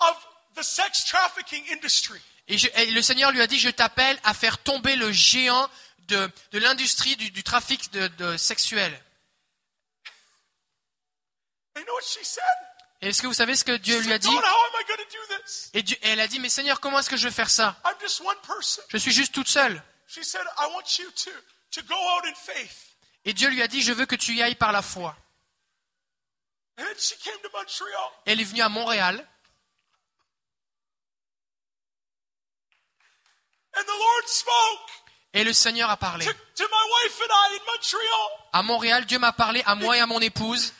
of 0.00 0.16
the 0.56 0.62
sex 0.62 1.04
trafficking 1.04 1.62
industry. 1.72 2.20
Et, 2.48 2.56
je- 2.58 2.68
et 2.74 2.86
le 2.90 3.02
Seigneur 3.02 3.30
lui 3.32 3.40
a 3.42 3.46
dit, 3.46 3.58
je 3.58 3.68
t'appelle 3.70 4.18
à 4.24 4.32
faire 4.34 4.58
tomber 4.58 4.96
le 4.96 5.12
géant 5.12 5.68
de, 6.12 6.30
de 6.52 6.58
l'industrie 6.58 7.16
du, 7.16 7.30
du 7.30 7.42
trafic 7.42 7.90
de, 7.92 8.08
de 8.08 8.36
sexuel. 8.36 8.92
And 11.74 11.80
you 11.80 11.84
know 11.86 11.94
what 11.94 12.02
she 12.02 12.22
said? 12.24 12.42
Et 13.00 13.08
est-ce 13.08 13.20
que 13.22 13.26
vous 13.26 13.34
savez 13.34 13.56
ce 13.56 13.64
que 13.64 13.76
Dieu 13.76 13.98
lui 14.00 14.12
a 14.12 14.18
dit? 14.18 14.28
Et, 15.74 15.82
Dieu- 15.82 15.96
elle 16.02 16.20
a 16.20 16.28
dit, 16.28 16.38
mais 16.38 16.48
Seigneur, 16.50 16.78
comment 16.80 16.98
est-ce 17.00 17.10
que 17.10 17.16
je 17.16 17.26
vais 17.26 17.34
faire 17.34 17.50
ça? 17.50 17.76
Je 18.90 18.96
suis 18.98 19.10
juste 19.12 19.32
toute 19.34 19.48
seule. 19.48 19.82
She 20.06 20.22
said, 20.22 20.42
I 20.58 20.66
want 20.72 20.98
you 20.98 21.10
to, 21.10 21.30
to 21.72 21.82
go 21.88 21.94
out 21.94 22.24
in 22.26 22.34
faith. 22.34 22.94
Et 23.24 23.32
Dieu 23.32 23.48
lui 23.48 23.62
a 23.62 23.66
dit, 23.68 23.82
je 23.82 23.92
veux 23.92 24.06
que 24.06 24.14
tu 24.14 24.34
y 24.34 24.42
ailles 24.42 24.54
par 24.54 24.70
la 24.72 24.82
foi. 24.82 25.16
And 26.78 26.84
then 26.84 26.98
she 26.98 27.16
came 27.18 27.38
to 27.42 27.48
Montreal. 27.52 28.10
Elle 28.26 28.40
est 28.40 28.44
venue 28.44 28.62
à 28.62 28.68
Montréal 28.68 29.26
And 33.74 33.84
the 33.86 33.98
Lord 33.98 34.28
spoke 34.28 34.90
et 35.34 35.44
le 35.44 35.52
Seigneur 35.52 35.90
a 35.90 35.96
parlé. 35.96 36.26
to, 36.26 36.32
to 36.32 36.64
my 36.64 37.04
wife 37.04 37.20
and 37.20 37.32
I 37.32 37.56
in 37.56 37.72
Montreal 37.72 38.30
À 38.52 38.62
Montréal, 38.62 39.04
Dieu 39.06 39.18
m'a 39.18 39.32
parlé 39.32 39.62
à 39.66 39.74
moi 39.74 39.96
et 39.96 40.00
à 40.00 40.06
mon 40.06 40.20
épouse. 40.20 40.72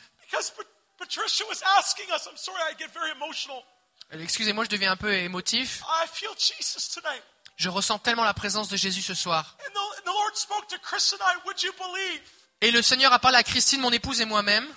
Excusez-moi, 4.11 4.63
je 4.65 4.69
deviens 4.69 4.91
un 4.91 4.95
peu 4.95 5.13
émotif. 5.13 5.81
I 5.87 6.07
feel 6.11 6.29
Jesus 6.37 6.93
tonight. 6.93 7.23
Je 7.55 7.69
ressens 7.69 7.99
tellement 7.99 8.23
la 8.23 8.33
présence 8.33 8.67
de 8.69 8.77
Jésus 8.77 9.01
ce 9.01 9.13
soir. 9.13 9.55
And 9.59 9.73
the, 9.73 9.99
and 9.99 10.11
the 10.11 10.15
Lord 10.15 10.35
spoke 10.35 10.67
to 10.69 10.77
Chris 10.79 11.13
and 11.13 11.23
I. 11.23 11.37
Would 11.45 11.61
you 11.61 11.71
believe? 11.73 12.21
Et 12.61 12.71
le 12.71 12.81
Seigneur 12.81 13.13
a 13.13 13.19
parlé 13.19 13.37
à 13.37 13.43
Christine, 13.43 13.81
mon 13.81 13.91
épouse 13.91 14.21
et 14.21 14.25
moi-même. 14.25 14.67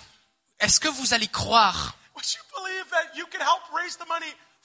Est-ce 0.59 0.79
que 0.79 0.87
vous 0.87 1.13
allez 1.13 1.27
croire? 1.27 1.95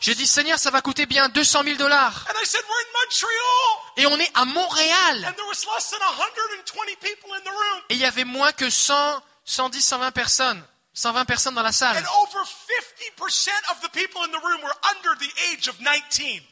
J'ai 0.00 0.14
dit, 0.14 0.26
Seigneur, 0.26 0.58
ça 0.58 0.70
va 0.70 0.80
coûter 0.80 1.04
bien 1.04 1.28
200 1.28 1.64
000 1.64 1.76
dollars. 1.76 2.24
And 2.30 2.34
I 2.42 2.46
said, 2.46 2.62
we're 2.66 2.80
in 2.80 2.92
Montreal. 3.04 3.92
Et 3.98 4.06
on 4.06 4.18
est 4.18 4.30
à 4.34 4.46
Montréal. 4.46 5.24
And 5.26 5.34
there 5.34 5.46
was 5.48 5.66
less 5.74 5.90
than 5.90 6.00
120 6.00 6.96
people 7.00 7.34
in 7.34 7.40
the 7.40 7.52
room. 7.52 7.82
Et 7.90 7.94
il 7.94 8.00
y 8.00 8.06
avait 8.06 8.24
moins 8.24 8.52
que 8.52 8.70
100, 8.70 9.22
110, 9.48 9.82
120 9.82 10.12
personnes. 10.12 10.62
120 10.92 11.24
personnes 11.24 11.54
dans 11.54 11.62
la 11.62 11.72
salle. 11.72 11.96
And 11.96 12.06
over 12.22 12.44
50% 12.44 13.48
of 13.70 13.80
the 13.80 13.88
people 13.92 14.22
in 14.24 14.30
the 14.30 14.42
room 14.42 14.60
were 14.62 14.74
under 14.90 15.16
the 15.18 15.30
age 15.52 15.68
of 15.68 15.78
19. 15.80 16.42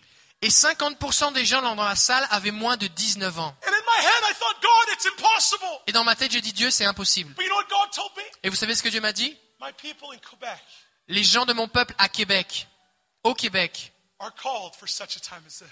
Et 0.43 0.48
50% 0.48 1.32
des 1.32 1.44
gens 1.44 1.62
dans 1.62 1.74
la 1.74 1.97
salle 1.97 2.27
avaient 2.31 2.52
moins 2.52 2.77
de 2.77 2.86
19 2.86 3.39
ans. 3.39 3.56
Et 5.86 5.93
dans 5.93 6.05
ma 6.05 6.14
tête, 6.14 6.32
j'ai 6.32 6.40
dit, 6.40 6.52
Dieu, 6.52 6.70
c'est 6.70 6.85
impossible. 6.85 7.35
Et 8.43 8.48
vous 8.48 8.56
savez 8.56 8.74
ce 8.74 8.82
que 8.82 8.89
Dieu 8.89 9.01
m'a 9.01 9.12
dit? 9.12 9.36
Les 11.09 11.24
gens 11.24 11.47
de 11.47 11.52
mon 11.52 11.68
peuple 11.68 11.94
à 11.98 12.09
Québec, 12.09 12.68
au 13.24 13.35
Québec, 13.35 13.93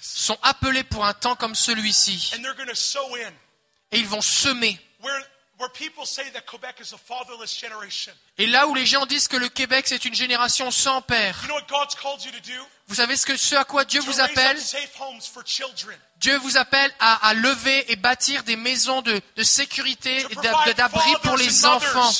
sont 0.00 0.38
appelés 0.42 0.84
pour 0.84 1.04
un 1.04 1.14
temps 1.14 1.36
comme 1.36 1.54
celui-ci. 1.54 2.32
And 2.34 2.42
they're 2.42 2.56
going 2.56 2.68
to 2.68 2.74
sow 2.74 3.14
in 3.16 3.32
Et 3.92 3.98
ils 3.98 4.06
vont 4.06 4.20
semer. 4.22 4.78
Where, 5.58 5.68
where 5.68 5.70
people 5.70 6.04
say 6.06 6.30
that 6.32 6.42
Quebec 6.46 6.76
is 6.80 6.92
a 6.94 6.98
fatherless 6.98 7.56
generation. 7.58 8.12
Et 8.38 8.46
là 8.46 8.66
où 8.66 8.74
les 8.74 8.86
gens 8.86 9.06
disent 9.06 9.28
que 9.28 9.36
le 9.36 9.48
Québec, 9.48 9.86
c'est 9.88 10.04
une 10.04 10.14
génération 10.14 10.70
sans 10.70 11.02
père, 11.02 11.36
You 11.42 11.48
know 11.48 11.54
what 11.56 11.66
God's 11.68 11.94
called 11.94 12.22
you 12.24 12.30
to 12.32 12.40
do? 12.40 12.60
vous 12.88 12.94
savez 12.96 13.16
ce, 13.16 13.24
que, 13.26 13.36
ce 13.36 13.54
à 13.54 13.64
quoi 13.64 13.84
Dieu 13.84 14.00
vous 14.00 14.20
appelle? 14.20 14.58
Dieu 16.18 16.36
vous 16.38 16.56
appelle 16.56 16.92
à, 17.00 17.28
à 17.28 17.34
lever 17.34 17.90
et 17.92 17.96
bâtir 17.96 18.42
des 18.44 18.56
maisons 18.56 19.02
de, 19.02 19.20
de 19.36 19.42
sécurité 19.42 20.24
et 20.30 20.34
d'a- 20.36 20.72
d'abri 20.74 21.12
pour 21.22 21.36
les 21.36 21.64
enfants 21.66 22.12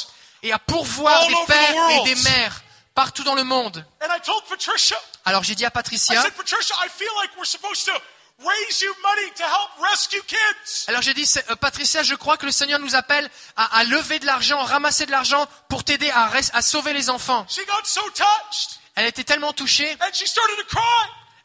et 0.43 0.53
à 0.53 0.59
pourvoir 0.59 1.27
des 1.29 1.35
pères 1.47 1.91
et 1.91 2.05
des 2.05 2.15
mères 2.23 2.63
partout 2.95 3.25
dans 3.25 3.35
le 3.35 3.45
monde. 3.45 3.85
Alors 5.25 5.43
j'ai 5.43 5.55
dit 5.55 5.65
à 5.65 5.71
Patricia, 5.71 6.23
alors 10.89 11.03
j'ai 11.03 11.15
dit, 11.15 11.31
euh, 11.51 11.57
Patricia, 11.57 12.03
je 12.03 12.15
crois 12.15 12.37
que 12.37 12.47
le 12.47 12.53
Seigneur 12.53 12.79
nous 12.81 12.95
appelle 12.95 13.31
à, 13.57 13.79
à 13.79 13.85
lever 13.85 14.19
de 14.19 14.27
l'argent, 14.27 14.63
ramasser 14.63 15.07
de 15.07 15.11
l'argent 15.11 15.47
pour 15.69 15.85
t'aider 15.85 16.11
à, 16.11 16.63
sauver 16.63 16.93
les 16.93 17.11
enfants. 17.11 17.47
She 17.49 17.65
got 17.67 17.85
so 17.85 18.01
touched. 18.11 18.81
Elle 18.97 19.07
était 19.07 19.25
tellement 19.25 19.53
touchée, 19.53 19.91
And 20.01 20.13
she 20.13 20.27
started 20.27 20.57
to 20.57 20.65
cry. 20.65 20.81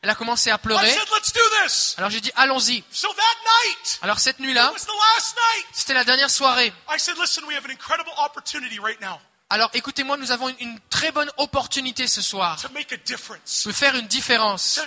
elle 0.02 0.10
a 0.10 0.16
commencé 0.16 0.52
à 0.52 0.56
I 0.56 0.58
pleurer. 0.60 0.90
said, 0.90 1.08
let's 1.14 1.34
do 1.34 1.42
this. 1.64 1.96
Alors 1.98 2.10
j'ai 2.10 2.22
dit, 2.22 2.32
allons-y. 2.36 2.84
So 2.92 3.08
that 3.14 3.68
night, 3.68 4.00
Alors 4.02 4.20
cette 4.20 4.38
it 4.40 4.42
nuit-là, 4.42 4.72
was 4.72 4.86
the 4.86 5.16
last 5.16 5.36
night. 5.36 5.66
c'était 5.74 5.94
la 5.94 6.04
dernière 6.04 6.30
soirée. 6.30 6.74
I 6.90 7.00
said, 7.00 7.18
listen, 7.18 7.44
we 7.46 7.56
have 7.56 7.66
an 7.66 7.72
incredible 7.72 8.12
opportunity 8.18 8.80
right 8.80 9.00
now 9.02 9.20
Alors 9.50 9.70
écoutez-moi, 9.74 10.18
nous 10.18 10.32
avons 10.32 10.50
une, 10.60 10.80
très 10.92 11.12
bonne 11.12 11.32
opportunité 11.38 12.08
ce 12.08 12.22
soir 12.22 12.62
to 12.62 12.70
make 12.70 12.92
a 12.94 12.98
difference. 12.98 13.66
de 13.66 13.72
faire 13.72 13.96
une 13.96 14.08
différence, 14.08 14.80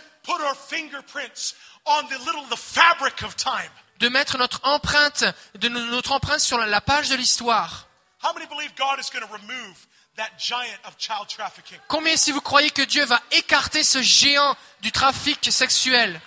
On 1.84 2.02
the 2.08 2.18
little, 2.24 2.44
the 2.48 2.56
fabric 2.56 3.22
of 3.22 3.34
time. 3.36 3.70
de 3.98 4.08
mettre 4.08 4.36
notre 4.38 4.60
empreinte, 4.64 5.24
de 5.54 5.68
notre 5.68 6.12
empreinte 6.12 6.40
sur 6.40 6.58
la- 6.58 6.80
page 6.80 7.08
de 7.08 7.14
l'histoire. 7.16 7.86
How 8.22 8.32
many 8.34 8.46
believe 8.46 8.72
God 8.76 8.98
is 9.00 9.10
going 9.12 9.24
to 9.26 9.32
remove 9.32 9.86
that 10.16 10.30
giant 10.38 10.78
of 10.84 10.96
child 10.98 11.28
trafficking? 11.28 11.78
Combien 11.88 12.16
si 12.16 12.32
vous 12.32 12.40
croyez 12.40 12.70
que 12.70 12.82
Dieu 12.82 13.04
va 13.04 13.20
écarter 13.32 13.82
ce 13.84 14.00
géant 14.02 14.56
du 14.80 14.90
trafic 14.92 15.50
sexuel? 15.52 16.20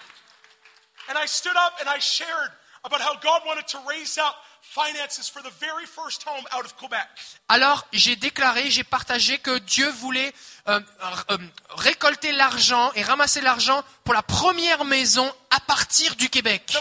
And 1.10 1.16
I 1.22 1.28
stood 1.28 1.56
up 1.56 1.74
and 1.82 1.90
I 1.90 2.00
shared 2.00 2.52
about 2.84 3.02
how 3.02 3.16
God 3.22 3.42
wanted 3.46 3.66
to 3.68 3.80
raise 3.88 4.18
up 4.18 4.36
finances 4.76 5.30
for 5.30 5.42
the 5.42 5.52
very 5.60 5.86
first 5.86 6.28
home 6.28 6.46
out 6.52 6.66
of 6.66 6.76
Quebec. 6.76 7.08
Alors 7.48 7.88
j'ai 7.94 8.18
déclaré, 8.18 8.70
j'ai 8.70 8.84
partagé 8.84 9.38
que 9.38 9.58
Dieu 9.60 9.90
voulait 9.90 10.34
euh, 10.68 10.82
euh, 11.30 11.38
récolter 11.70 12.34
l'argent 12.34 12.92
et 12.96 13.02
ramasser 13.02 13.40
l'argent 13.40 13.84
pour 14.04 14.14
la 14.14 14.22
première 14.22 14.84
maison 14.84 15.32
à 15.50 15.62
partir 15.62 16.16
du 16.18 16.30
Québec. 16.30 16.76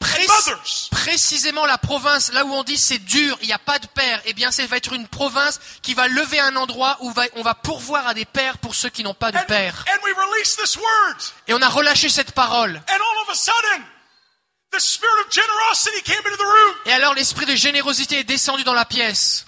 Pré- 0.00 0.26
précisément 0.90 1.66
la 1.66 1.76
province, 1.78 2.32
là 2.32 2.44
où 2.44 2.52
on 2.52 2.62
dit 2.62 2.78
c'est 2.78 2.98
dur, 2.98 3.36
il 3.40 3.46
n'y 3.48 3.52
a 3.52 3.58
pas 3.58 3.78
de 3.78 3.86
père, 3.88 4.20
eh 4.26 4.32
bien 4.32 4.50
ça 4.52 4.64
va 4.66 4.76
être 4.76 4.92
une 4.92 5.08
province 5.08 5.58
qui 5.82 5.94
va 5.94 6.06
lever 6.08 6.38
un 6.38 6.54
endroit 6.56 6.96
où 7.00 7.12
on 7.34 7.42
va 7.42 7.54
pourvoir 7.54 8.06
à 8.06 8.14
des 8.14 8.24
pères 8.24 8.58
pour 8.58 8.74
ceux 8.74 8.90
qui 8.90 9.02
n'ont 9.02 9.14
pas 9.14 9.32
de 9.32 9.38
père. 9.46 9.84
Et 11.48 11.54
on 11.54 11.60
a 11.62 11.68
relâché 11.68 12.08
cette 12.08 12.32
parole. 12.32 12.76
And 12.88 12.94
all 12.94 13.22
of 13.22 13.30
a 13.30 13.34
sudden, 13.34 13.84
the 14.72 14.78
spirit 14.80 15.20
of 15.26 15.32
generosity 15.32 16.02
came 16.02 16.18
into 16.26 16.36
the 16.36 16.46
room. 16.46 16.74
Et 16.86 16.92
alors 16.92 17.14
l'esprit 17.14 17.46
de 17.46 17.56
générosité 17.56 18.20
est 18.20 18.24
descendu 18.24 18.62
dans 18.64 18.74
la 18.74 18.84
pièce. 18.84 19.46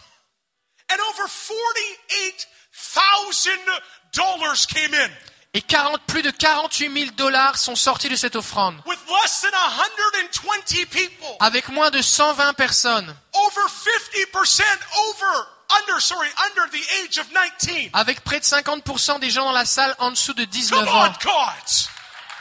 And 5.53 5.59
over 5.59 5.59
$48,000 5.59 5.59
came 5.59 5.59
in. 5.59 5.59
Et 5.59 5.63
40, 5.63 6.01
plus 6.07 6.23
de 6.23 6.31
48 6.31 6.93
000 6.93 7.11
dollars 7.17 7.59
sont 7.59 7.77
sortis 7.77 8.09
de 8.09 8.17
cette 8.17 8.37
offrande. 8.37 8.81
With 8.87 8.99
less 9.09 9.41
than 9.43 9.51
120 9.53 10.87
people. 10.91 11.37
Avec 11.41 11.69
moins 11.69 11.91
de 11.91 12.01
120 12.01 12.55
personnes. 12.55 13.15
Over 13.35 13.69
50% 13.69 14.63
over, 15.09 15.47
under, 15.81 16.01
sorry, 16.01 16.29
under 16.51 16.71
the 16.71 16.85
age 17.03 17.19
of 17.19 17.27
19. 17.33 17.91
Avec 17.93 18.21
près 18.23 18.41
de 18.41 18.45
50% 18.45 19.21
des 19.21 19.31
gens 19.31 19.45
dans 19.45 19.53
la 19.53 19.65
salle 19.65 19.95
en 19.99 20.11
dessous 20.11 20.35
de 20.35 20.45
19 20.45 20.85
Come 20.85 20.89
ans. 20.89 21.13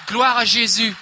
Gloire 0.08 0.38
à 0.38 0.46
Jésus. 0.46 0.96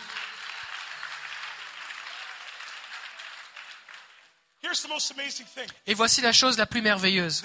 Here's 4.61 4.81
the 4.81 4.89
most 4.89 5.11
amazing 5.11 5.45
thing. 5.45 5.67
Et 5.85 5.93
voici 5.93 6.19
la 6.19 6.34
chose 6.34 6.57
la 6.57 6.65
plus 6.65 6.81
merveilleuse. 6.81 7.41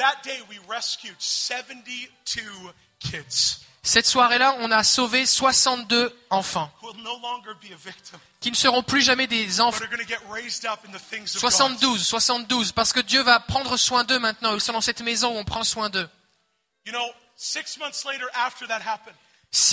That 3.84 3.90
day 3.90 3.90
we 3.90 3.90
rescued 3.90 3.90
72 3.90 3.90
kids 3.90 3.90
Cette 3.90 4.06
soirée-là, 4.06 4.56
on 4.60 4.70
a 4.70 4.84
sauvé 4.84 5.26
62 5.26 6.16
enfants 6.30 6.70
qui 8.40 8.50
ne 8.50 8.56
seront 8.56 8.82
plus 8.82 9.02
jamais 9.02 9.26
des 9.26 9.60
enfants. 9.60 9.84
are 9.84 9.88
going 9.90 9.98
to 9.98 10.09
get 10.09 10.20
raised 10.30 10.64
up 10.64 10.80
in 10.86 10.92
the 10.92 11.00
things 11.00 11.36
of 11.36 11.42
God. 11.42 11.50
72, 11.50 12.06
72, 12.06 12.72
parce 12.72 12.92
que 12.92 13.00
Dieu 13.00 13.22
va 13.22 13.40
prendre 13.40 13.76
soin 13.76 14.04
d'eux 14.04 14.18
maintenant. 14.18 14.54
Ils 14.54 14.60
sont 14.60 14.72
dans 14.72 14.80
cette 14.80 15.02
maison 15.02 15.34
où 15.34 15.38
on 15.38 15.44
prend 15.44 15.64
soin 15.64 15.90
d'eux. 15.90 16.09
You 16.84 16.92
know, 16.92 17.12
six 17.36 17.78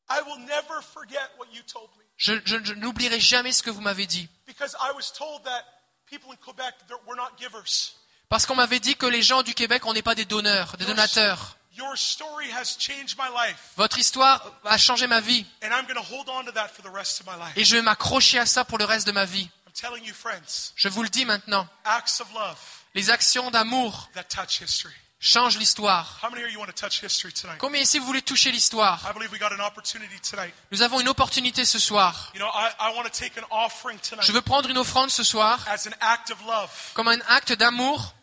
Je, 2.17 2.35
je- 2.45 2.65
je 2.65 2.73
n'oublierai 2.75 3.21
jamais 3.21 3.53
ce 3.53 3.63
que 3.63 3.71
vous 3.71 3.81
m'avez 3.81 4.07
dit. 4.07 4.29
Because 4.47 4.77
I 4.81 4.93
was 4.95 5.13
told 5.17 5.43
that 5.45 5.65
people 6.07 6.31
in 6.33 6.37
Quebec 6.37 6.75
they're- 6.89 6.99
were 7.07 7.17
not 7.17 7.31
givers. 7.39 7.95
Parce 8.29 8.47
qu'on 8.47 8.55
m'avait 8.57 8.81
dit 8.81 8.97
que 8.97 9.07
les 9.07 9.23
gens 9.23 9.43
du 9.43 9.55
Québec, 9.55 9.85
on 9.87 9.93
n'est 9.93 10.03
pas 10.03 10.15
des 10.15 10.25
donneurs, 10.25 10.77
des 10.77 10.85
donateurs. 10.87 11.57
Your 11.77 11.97
story 11.99 12.53
has 12.53 12.77
changed 12.79 13.17
my 13.19 13.29
life. 13.35 13.73
Votre 13.77 13.99
histoire 13.99 14.41
a 14.65 14.79
changé 14.79 15.07
ma 15.09 15.21
vie. 15.21 15.45
And 15.63 15.69
I'm 15.71 15.87
going 15.87 15.97
to 15.97 16.03
hold 16.15 16.29
on 16.29 16.45
to 16.45 16.53
that 16.53 16.69
for 16.69 16.83
the 16.83 16.95
rest 16.95 17.21
of 17.21 17.27
my 17.27 17.37
life. 17.37 17.53
Et 17.57 17.65
je 17.65 17.75
vais 17.77 17.83
m'accrocher 17.83 18.39
à 18.39 18.47
ça 18.47 18.65
pour 18.65 18.79
le 18.79 18.85
reste 18.85 19.07
de 19.09 19.13
ma 19.13 19.25
vie. 19.25 19.51
I'm 19.67 19.73
telling 19.73 20.05
you, 20.05 20.15
friends, 20.15 20.73
Je 20.77 20.89
vous 20.89 21.03
le 21.03 21.09
dis 21.09 21.25
maintenant. 21.25 21.67
acts 21.85 22.21
of 22.21 22.33
love 22.33 22.59
Les 22.95 23.11
actions 23.11 23.51
d'amour 23.51 24.09
changent 25.21 25.59
l'histoire. 25.59 26.21
Combien 27.59 27.81
ici 27.81 27.99
vous 27.99 28.07
voulez 28.07 28.23
toucher 28.23 28.51
l'histoire? 28.53 29.01
Nous 30.71 30.83
avons 30.83 31.01
une 31.01 31.09
opportunité 31.09 31.65
ce 31.65 31.79
soir. 31.79 32.31
You 32.35 32.41
know, 32.41 32.49
I, 32.55 32.71
I 32.81 32.95
want 32.97 33.05
to 33.05 33.11
take 33.11 33.39
an 33.39 33.47
offering 33.51 33.99
tonight 33.99 34.25
Je 34.27 34.33
veux 34.33 34.43
prendre 34.43 34.69
une 34.69 34.79
offrande 34.79 35.11
ce 35.11 35.23
soir 35.23 35.59
as 35.69 35.87
an 35.87 35.93
act 36.01 36.31
of 36.31 36.39
love. 36.47 36.71
comme 36.95 37.09
un 37.09 37.21
acte 37.29 37.53
d'amour 37.53 38.15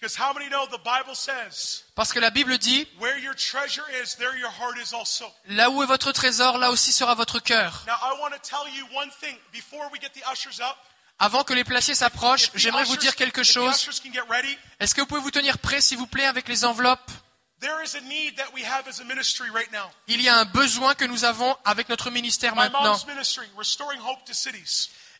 Because 0.00 0.16
how 0.16 0.32
many 0.32 0.48
know 0.48 0.64
the 0.68 0.78
Bible 0.84 1.16
says, 1.16 1.82
parce 1.96 2.12
que 2.12 2.20
la 2.20 2.30
Bible 2.30 2.56
dit 2.58 2.86
where 3.00 3.18
your 3.18 3.34
treasure 3.34 3.82
is, 4.00 4.14
there 4.16 4.36
your 4.38 4.48
heart 4.50 4.76
is 4.78 4.94
also. 4.94 5.24
là 5.48 5.70
où 5.70 5.82
est 5.82 5.86
votre 5.86 6.12
trésor, 6.12 6.56
là 6.58 6.70
aussi 6.70 6.92
sera 6.92 7.16
votre 7.16 7.40
cœur. 7.40 7.84
Avant 11.18 11.42
que 11.42 11.52
les 11.52 11.64
placiers 11.64 11.96
s'approchent, 11.96 12.50
j'aimerais 12.54 12.84
vous 12.84 12.96
dire 12.96 13.16
quelque 13.16 13.42
chose. 13.42 13.88
Est-ce 14.78 14.94
que 14.94 15.00
vous 15.00 15.06
pouvez 15.06 15.20
vous 15.20 15.32
tenir 15.32 15.58
prêt, 15.58 15.80
s'il 15.80 15.98
vous 15.98 16.06
plaît, 16.06 16.26
avec 16.26 16.48
les 16.48 16.64
enveloppes? 16.64 17.10
There 17.60 17.82
is 17.82 17.96
a 17.96 18.00
need 18.00 18.36
that 18.36 18.52
we 18.54 18.64
have 18.64 18.86
as 18.86 19.00
a 19.00 19.04
ministry 19.04 19.50
right 19.50 19.70
now. 19.72 19.90
Il 20.06 20.22
y 20.22 20.28
a 20.28 20.38
un 20.38 20.44
besoin 20.44 20.94
que 20.94 21.04
nous 21.04 21.24
avons 21.24 21.56
avec 21.64 21.88
notre 21.88 22.10
ministère 22.10 22.54
maintenant. 22.54 22.96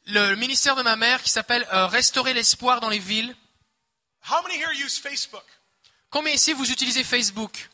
Le 0.06 0.34
ministère 0.36 0.76
de 0.76 0.82
ma 0.82 0.94
mère 0.94 1.20
qui 1.20 1.30
s'appelle 1.30 1.66
euh, 1.72 1.86
Restaurer 1.88 2.34
l'espoir 2.34 2.80
dans 2.80 2.88
les 2.88 3.00
villes. 3.00 3.34
Combien 6.10 6.32
ici 6.32 6.52
vous 6.52 6.70
utilisez 6.70 7.02
Facebook? 7.02 7.68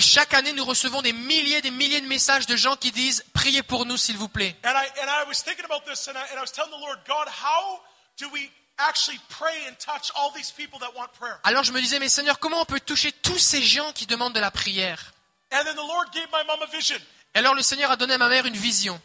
Chaque 0.00 0.34
année, 0.34 0.52
nous 0.52 0.64
recevons 0.64 1.02
des 1.02 1.12
milliers 1.12 1.58
et 1.58 1.62
des 1.62 1.70
milliers 1.70 2.00
de 2.00 2.06
messages 2.06 2.46
de 2.46 2.56
gens 2.56 2.76
qui 2.76 2.90
disent 2.90 3.24
Priez 3.32 3.62
pour 3.62 3.86
nous, 3.86 3.96
s'il 3.96 4.16
vous 4.16 4.28
plaît. 4.28 4.56
And 4.64 4.70
I 4.70 4.86
and 5.00 5.08
I 5.08 5.28
was 5.28 5.42
thinking 5.44 5.64
about 5.64 5.84
this, 5.86 6.08
and 6.08 6.16
I, 6.16 6.24
and 6.32 6.38
I 6.38 6.40
was 6.40 6.52
telling 6.52 6.72
the 6.72 6.80
Lord, 6.80 6.98
God, 7.06 7.28
how 7.28 7.80
do 8.18 8.26
we 8.32 8.50
actually 8.78 9.20
pray 9.28 9.68
and 9.68 9.76
touch 9.78 10.10
all 10.16 10.32
these 10.34 10.50
people 10.50 10.78
that 10.80 10.92
want 10.96 11.08
prayer? 11.18 11.38
Alors 11.44 11.62
je 11.62 11.72
me 11.72 11.80
disais 11.80 11.98
Mais 11.98 12.08
Seigneur, 12.08 12.38
comment 12.38 12.60
on 12.60 12.64
peut 12.64 12.80
toucher 12.80 13.12
tous 13.12 13.38
ces 13.38 13.62
gens 13.62 13.92
qui 13.92 14.06
demandent 14.06 14.34
de 14.34 14.40
la 14.40 14.50
prière? 14.50 15.12
And 15.52 15.62
then 15.64 15.76
the 15.76 15.86
Lord 15.86 16.10
gave 16.12 16.26
my 16.32 16.44
mom 16.46 16.60
a 16.62 16.66
vision 16.66 16.98
Et 17.36 17.38
alors 17.38 17.54
le 17.54 17.62
Seigneur 17.62 17.90
a 17.90 17.96
donné 17.96 18.14
à 18.14 18.18
ma 18.18 18.28
mère 18.28 18.46
une 18.46 18.56
vision 18.56 19.00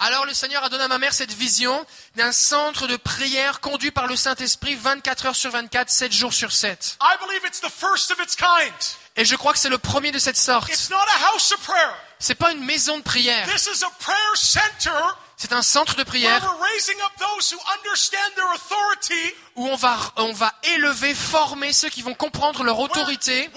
Alors 0.00 0.26
le 0.26 0.32
Seigneur 0.32 0.62
a 0.62 0.68
donné 0.68 0.84
à 0.84 0.88
ma 0.88 0.98
mère 0.98 1.12
cette 1.12 1.32
vision 1.32 1.84
d'un 2.14 2.30
centre 2.30 2.86
de 2.86 2.96
prière 2.96 3.58
conduit 3.58 3.90
par 3.90 4.06
le 4.06 4.14
Saint-Esprit 4.14 4.76
24 4.76 5.26
heures 5.26 5.36
sur 5.36 5.50
24, 5.50 5.90
7 5.90 6.12
jours 6.12 6.32
sur 6.32 6.52
7. 6.52 6.98
I 7.00 7.16
believe 7.20 7.44
it's 7.44 7.60
the 7.60 7.68
first 7.68 8.12
of 8.12 8.18
its 8.20 8.36
kind. 8.36 8.72
Et 9.16 9.24
je 9.24 9.34
crois 9.34 9.52
que 9.52 9.58
c'est 9.58 9.68
le 9.68 9.78
premier 9.78 10.12
de 10.12 10.20
cette 10.20 10.36
sorte. 10.36 10.68
It's 10.68 10.88
not 10.88 10.96
a 10.96 11.32
house 11.32 11.50
of 11.50 11.58
prayer. 11.64 11.90
C'est 12.20 12.36
pas 12.36 12.52
une 12.52 12.64
maison 12.64 12.98
de 12.98 13.02
prière, 13.02 13.48
This 13.52 13.66
is 13.66 13.84
a 13.84 13.90
prayer 13.98 14.34
center 14.34 14.90
c'est 15.40 15.52
un 15.52 15.62
centre 15.62 15.94
de 15.94 16.02
prière 16.02 16.42
we're 16.42 16.68
raising 16.74 16.96
up 17.00 17.12
those 17.16 17.52
who 17.52 17.58
understand 17.78 18.34
their 18.34 18.52
authority, 18.54 19.34
où 19.54 19.68
on 19.68 19.76
va, 19.76 19.96
on 20.16 20.32
va 20.32 20.52
élever, 20.74 21.14
former 21.14 21.72
ceux 21.72 21.88
qui 21.88 22.02
vont 22.02 22.14
comprendre 22.14 22.64
leur 22.64 22.80
autorité. 22.80 23.48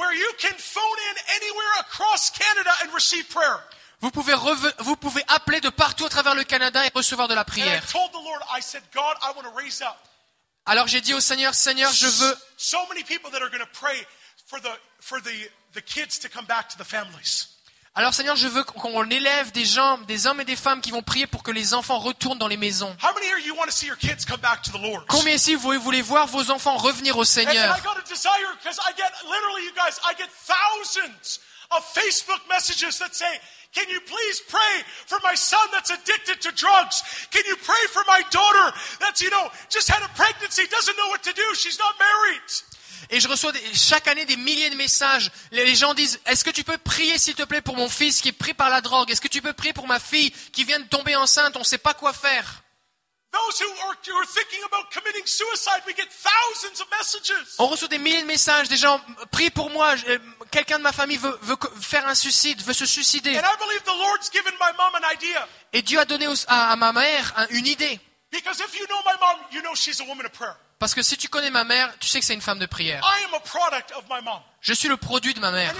Vous 4.02 4.10
pouvez, 4.12 4.34
reve- 4.34 4.74
vous 4.80 4.96
pouvez 4.96 5.24
appeler 5.28 5.62
de 5.62 5.70
partout 5.70 6.06
à 6.06 6.10
travers 6.10 6.34
le 6.36 6.44
Canada 6.44 6.84
et 6.86 6.92
recevoir 6.94 7.28
de 7.28 7.34
la 7.36 7.44
prière. 7.46 7.82
Alors 10.66 10.88
j'ai 10.88 11.02
dit 11.02 11.14
au 11.14 11.20
Seigneur, 11.20 11.54
Seigneur, 11.56 11.92
je 11.92 12.08
veux 12.08 12.38
so 12.58 12.78
many 12.90 13.04
people 13.04 13.32
that 13.32 13.38
are 13.42 13.50
going 13.50 13.60
to 13.60 13.70
pray 13.80 14.06
for 14.48 14.60
the 14.62 14.70
for 15.00 15.20
the 15.22 15.50
the 15.74 15.82
kids 15.84 16.20
to 16.20 16.28
come 16.30 16.46
back 16.46 16.68
to 16.70 16.78
the 16.84 16.88
families. 16.88 17.48
Alors 17.94 18.14
Seigneur, 18.14 18.36
je 18.38 18.48
veux 18.48 18.64
qu'on 18.64 19.10
élève 19.10 19.52
des 19.52 19.66
gens, 19.66 19.98
des 20.00 20.26
hommes 20.26 20.40
et 20.40 20.46
des 20.46 20.56
femmes 20.56 20.80
qui 20.82 20.92
vont 20.92 21.02
prier 21.04 21.28
pour 21.28 21.44
que 21.44 21.52
les 21.52 21.74
enfants 21.74 22.00
retournent 22.00 22.38
dans 22.40 22.48
les 22.48 22.56
maisons. 22.58 22.96
Combien 25.10 25.34
ici 25.34 25.56
vous 25.56 25.78
voulez 25.80 26.02
voir 26.02 26.26
vos 26.28 26.52
enfants 26.52 26.78
revenir 26.78 27.18
au 27.18 27.26
Seigneur? 27.26 27.76
"Can 33.74 33.88
you 33.90 34.02
please 34.02 34.42
pray 34.48 34.84
for 35.08 35.20
my 35.24 35.36
son 35.36 35.66
that's 35.72 35.92
addicted 35.92 36.42
to 36.42 36.52
drugs? 36.52 37.04
Can 37.32 37.44
you 37.48 37.56
pray 37.58 37.88
for 37.94 38.04
my 38.08 38.22
daughter 38.32 38.74
that's 39.00 39.22
you 39.22 39.30
know 39.30 39.50
just 39.70 39.90
had 39.90 40.04
a 40.04 40.10
pregnancy, 40.16 40.68
doesn't 40.68 40.98
know 40.98 41.10
what 41.10 41.24
to 41.24 41.34
do, 41.34 41.56
she's 41.56 41.80
not 41.80 41.96
married?" 42.00 42.42
Et 43.10 43.20
je 43.20 43.28
reçois 43.28 43.52
chaque 43.74 44.08
année 44.08 44.26
des 44.26 44.38
milliers 44.38 44.70
de 44.70 44.76
messages. 44.76 45.32
Les 45.52 45.76
gens 45.76 45.94
disent, 45.94 46.20
est-ce 46.26 46.46
que 46.46 46.50
tu 46.50 46.64
peux 46.64 46.78
prier 46.78 47.18
s'il 47.18 47.36
te 47.36 47.44
plaît 47.44 47.62
pour 47.62 47.76
mon 47.76 47.90
fils 47.90 48.22
qui 48.22 48.30
est 48.30 48.32
pris 48.32 48.54
par 48.54 48.70
la 48.70 48.80
drogue? 48.80 49.12
Est-ce 49.12 49.20
que 49.20 49.28
tu 49.28 49.42
peux 49.42 49.54
prier 49.54 49.74
pour 49.74 49.88
ma 49.88 50.00
fille 50.00 50.32
qui 50.54 50.64
vient 50.64 50.80
de 50.80 50.86
tomber 50.86 51.16
enceinte? 51.16 51.58
On 51.58 51.60
ne 51.60 51.66
sait 51.66 51.78
pas 51.78 51.94
quoi 51.94 52.14
faire. 52.14 52.61
On 57.60 57.68
reçoit 57.68 57.88
des 57.88 57.98
milliers 57.98 58.22
de 58.22 58.28
messages. 58.28 58.68
Des 58.70 58.78
gens, 58.78 59.00
prie 59.32 59.50
pour 59.50 59.70
moi. 59.70 59.94
euh, 60.08 60.18
Quelqu'un 60.52 60.78
de 60.78 60.84
ma 60.84 60.92
famille 60.92 61.18
veut, 61.18 61.38
faire 61.82 62.08
un 62.08 62.16
suicide, 62.16 62.62
veut 62.64 62.74
se 62.74 62.86
suicider. 62.86 63.38
And 63.38 63.42
I 63.44 63.58
believe 63.60 63.84
the 63.84 63.98
Lord's 63.98 64.30
given 64.32 64.54
my 64.60 64.72
mom 64.78 64.96
an 64.96 65.08
idea. 65.14 65.48
Et 65.74 65.82
Dieu 65.82 66.00
a 66.00 66.06
donné 66.06 66.28
à, 66.48 66.72
à 66.72 66.76
ma 66.76 66.92
mère 66.92 67.34
un- 67.38 67.48
une 67.52 67.68
idée. 67.68 68.00
Because 68.32 68.60
if 68.60 68.74
you 68.80 68.86
know 68.88 68.98
my 69.06 69.18
mom, 69.20 69.38
you 69.52 69.62
know 69.62 69.76
she's 69.76 70.00
a 70.02 70.04
woman 70.06 70.26
of 70.26 70.32
prayer. 70.32 70.56
Parce 70.82 70.96
que 70.96 71.04
si 71.04 71.16
tu 71.16 71.28
connais 71.28 71.52
ma 71.52 71.64
mère, 71.64 71.94
tu 72.00 72.08
sais 72.08 72.20
que 72.20 72.26
c'est 72.26 72.34
une 72.34 72.42
femme 72.42 72.58
de 72.58 72.66
prière. 72.66 73.04
Je 74.62 74.74
suis 74.74 74.88
le 74.88 74.98
produit 74.98 75.36
de 75.36 75.40
ma 75.40 75.52
mère. 75.52 75.76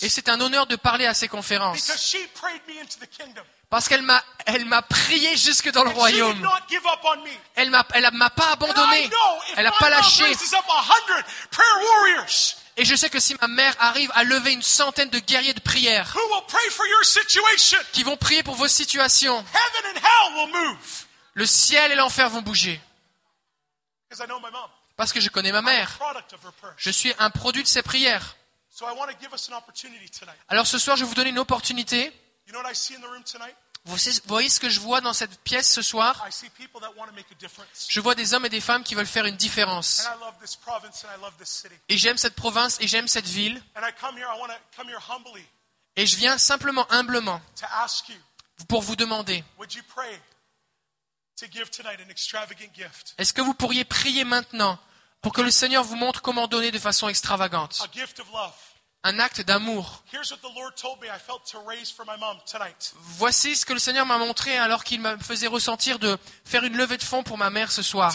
Et 0.00 0.08
c'est 0.08 0.30
un 0.30 0.40
honneur 0.40 0.66
de 0.66 0.76
parler 0.76 1.04
à 1.04 1.12
ces 1.12 1.28
conférences. 1.28 1.92
Parce 3.68 3.86
qu'elle 3.86 4.00
m'a, 4.00 4.24
elle 4.46 4.64
m'a 4.64 4.80
prié 4.80 5.36
jusque 5.36 5.70
dans 5.72 5.84
le 5.84 5.90
royaume. 5.90 6.48
Elle 7.54 7.68
m'a, 7.68 7.86
elle 7.92 8.10
m'a 8.14 8.30
pas 8.30 8.52
abandonné. 8.52 9.10
Elle 9.58 9.64
n'a 9.64 9.72
pas 9.72 9.90
lâché. 9.90 10.24
Et 12.78 12.86
je 12.86 12.94
sais 12.94 13.10
que 13.10 13.20
si 13.20 13.36
ma 13.42 13.48
mère 13.48 13.74
arrive 13.78 14.10
à 14.14 14.24
lever 14.24 14.52
une 14.54 14.62
centaine 14.62 15.10
de 15.10 15.18
guerriers 15.18 15.52
de 15.52 15.60
prière 15.60 16.16
qui 17.92 18.04
vont 18.04 18.16
prier 18.16 18.42
pour 18.42 18.54
vos 18.54 18.68
situations, 18.68 19.44
le 21.34 21.44
ciel 21.44 21.92
et 21.92 21.94
l'enfer 21.94 22.30
vont 22.30 22.40
bouger. 22.40 22.80
Parce 24.96 25.12
que 25.12 25.20
je 25.20 25.28
connais 25.28 25.52
ma 25.52 25.62
mère. 25.62 25.98
Je 26.76 26.90
suis 26.90 27.14
un 27.18 27.30
produit 27.30 27.62
de 27.62 27.68
ses 27.68 27.82
prières. 27.82 28.36
Alors 30.48 30.66
ce 30.66 30.78
soir, 30.78 30.96
je 30.96 31.04
vais 31.04 31.08
vous 31.08 31.14
donner 31.14 31.30
une 31.30 31.38
opportunité. 31.38 32.12
Vous 33.84 33.96
voyez 34.26 34.48
ce 34.48 34.60
que 34.60 34.68
je 34.68 34.78
vois 34.78 35.00
dans 35.00 35.12
cette 35.12 35.40
pièce 35.40 35.72
ce 35.72 35.82
soir? 35.82 36.24
Je 37.88 38.00
vois 38.00 38.14
des 38.14 38.32
hommes 38.32 38.46
et 38.46 38.48
des 38.48 38.60
femmes 38.60 38.84
qui 38.84 38.94
veulent 38.94 39.06
faire 39.06 39.26
une 39.26 39.36
différence. 39.36 40.06
Et 41.88 41.98
j'aime 41.98 42.16
cette 42.16 42.36
province 42.36 42.80
et 42.80 42.86
j'aime 42.86 43.08
cette 43.08 43.26
ville. 43.26 43.62
Et 45.96 46.06
je 46.06 46.16
viens 46.16 46.38
simplement, 46.38 46.86
humblement, 46.90 47.40
pour 48.68 48.82
vous 48.82 48.96
demander, 48.96 49.44
est-ce 53.18 53.32
que 53.32 53.40
vous 53.40 53.54
pourriez 53.54 53.84
prier 53.84 54.24
maintenant 54.24 54.78
pour 55.20 55.32
que 55.32 55.40
le 55.40 55.50
Seigneur 55.50 55.84
vous 55.84 55.96
montre 55.96 56.22
comment 56.22 56.46
donner 56.46 56.70
de 56.70 56.78
façon 56.78 57.08
extravagante? 57.08 57.88
Un 59.04 59.18
acte 59.18 59.40
d'amour. 59.40 60.04
Voici 62.94 63.56
ce 63.56 63.66
que 63.66 63.72
le 63.72 63.78
Seigneur 63.80 64.06
m'a 64.06 64.18
montré 64.18 64.56
alors 64.56 64.84
qu'il 64.84 65.00
me 65.00 65.16
faisait 65.18 65.48
ressentir 65.48 65.98
de 65.98 66.16
faire 66.44 66.62
une 66.62 66.76
levée 66.76 66.98
de 66.98 67.02
fonds 67.02 67.24
pour 67.24 67.36
ma 67.36 67.50
mère 67.50 67.72
ce 67.72 67.82
soir. 67.82 68.12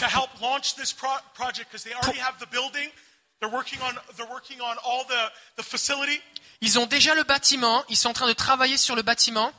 Ils 6.60 6.78
ont 6.78 6.86
déjà 6.86 7.14
le 7.14 7.22
bâtiment, 7.22 7.84
ils 7.88 7.96
sont 7.96 8.08
en 8.08 8.12
train 8.14 8.26
de 8.26 8.32
travailler 8.32 8.78
sur 8.78 8.96
le 8.96 9.02
bâtiment. 9.02 9.52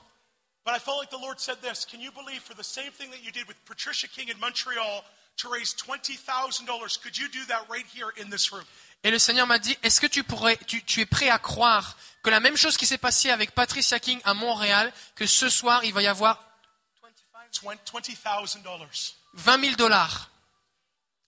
But 0.69 0.75
I 0.75 0.79
felt 0.79 0.99
like 0.99 1.09
the 1.09 1.17
Lord 1.17 1.39
said 1.39 1.57
this. 1.63 1.83
Can 1.83 1.99
you 1.99 2.11
believe 2.11 2.43
for 2.43 2.53
the 2.53 2.63
same 2.63 2.91
thing 2.91 3.09
that 3.09 3.23
you 3.23 3.31
did 3.31 3.47
with 3.47 3.57
Patricia 3.65 4.07
King 4.07 4.29
in 4.29 4.39
Montreal 4.39 5.03
to 5.37 5.49
raise 5.49 5.73
$20,000, 5.73 7.01
could 7.01 7.17
you 7.17 7.27
do 7.27 7.43
that 7.47 7.65
right 7.67 7.87
here 7.87 8.13
in 8.21 8.29
this 8.29 8.51
room? 8.51 8.65
Et 9.03 9.09
le 9.09 9.17
Seigneur 9.17 9.47
m'a 9.47 9.57
dit, 9.57 9.75
est-ce 9.81 9.99
que 9.99 10.05
tu, 10.05 10.23
pourrais, 10.23 10.57
tu, 10.67 10.83
tu 10.83 11.01
es 11.01 11.07
prêt 11.07 11.29
à 11.29 11.39
croire 11.39 11.97
que 12.21 12.29
la 12.29 12.39
même 12.39 12.55
chose 12.55 12.77
qui 12.77 12.85
s'est 12.85 12.99
passée 12.99 13.31
avec 13.31 13.55
Patricia 13.55 13.99
King 13.99 14.21
à 14.25 14.35
Montréal, 14.35 14.93
que 15.15 15.25
ce 15.25 15.49
soir, 15.49 15.83
il 15.85 15.91
va 15.91 16.03
y 16.03 16.07
avoir 16.07 16.39
$20,000. 17.63 19.13
20 19.33 19.61
000 19.61 19.75
dollars? 19.75 20.29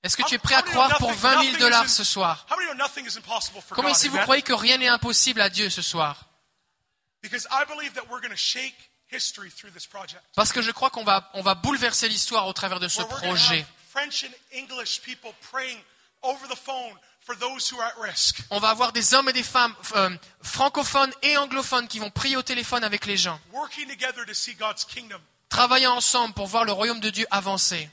Est-ce 0.03 0.17
que 0.17 0.23
tu 0.23 0.35
es 0.35 0.37
prêt 0.37 0.53
à 0.53 0.61
croire 0.61 0.99
pour 0.99 1.13
20 1.13 1.45
000 1.45 1.57
dollars 1.57 1.89
ce 1.89 2.03
soir? 2.03 2.45
God? 3.71 3.95
si 3.95 4.07
vous 4.07 4.19
croyez 4.19 4.43
que 4.43 4.53
rien 4.53 4.77
n'est 4.77 4.87
impossible 4.87 5.41
à 5.41 5.49
Dieu 5.49 5.71
ce 5.71 5.81
soir? 5.81 6.27
Because 7.23 7.47
I 7.49 7.65
believe 7.65 7.93
that 7.93 8.07
we're 8.07 8.21
going 8.21 8.29
to 8.29 8.35
shake 8.35 8.90
Parce 10.35 10.51
que 10.51 10.61
je 10.61 10.71
crois 10.71 10.89
qu'on 10.89 11.03
va, 11.03 11.29
on 11.33 11.41
va 11.41 11.55
bouleverser 11.55 12.07
l'histoire 12.07 12.47
au 12.47 12.53
travers 12.53 12.79
de 12.79 12.87
ce 12.87 13.01
projet. 13.01 13.65
On 18.49 18.59
va 18.59 18.69
avoir 18.69 18.91
des 18.93 19.13
hommes 19.13 19.29
et 19.29 19.33
des 19.33 19.43
femmes 19.43 19.75
euh, 19.95 20.09
francophones 20.41 21.11
et 21.21 21.37
anglophones 21.37 21.87
qui 21.87 21.99
vont 21.99 22.09
prier 22.09 22.37
au 22.37 22.41
téléphone 22.41 22.83
avec 22.83 23.05
les 23.05 23.17
gens, 23.17 23.39
travaillant 25.49 25.95
ensemble 25.95 26.33
pour 26.33 26.47
voir 26.47 26.63
le 26.63 26.71
royaume 26.71 26.99
de 26.99 27.09
Dieu 27.09 27.27
avancer. 27.31 27.89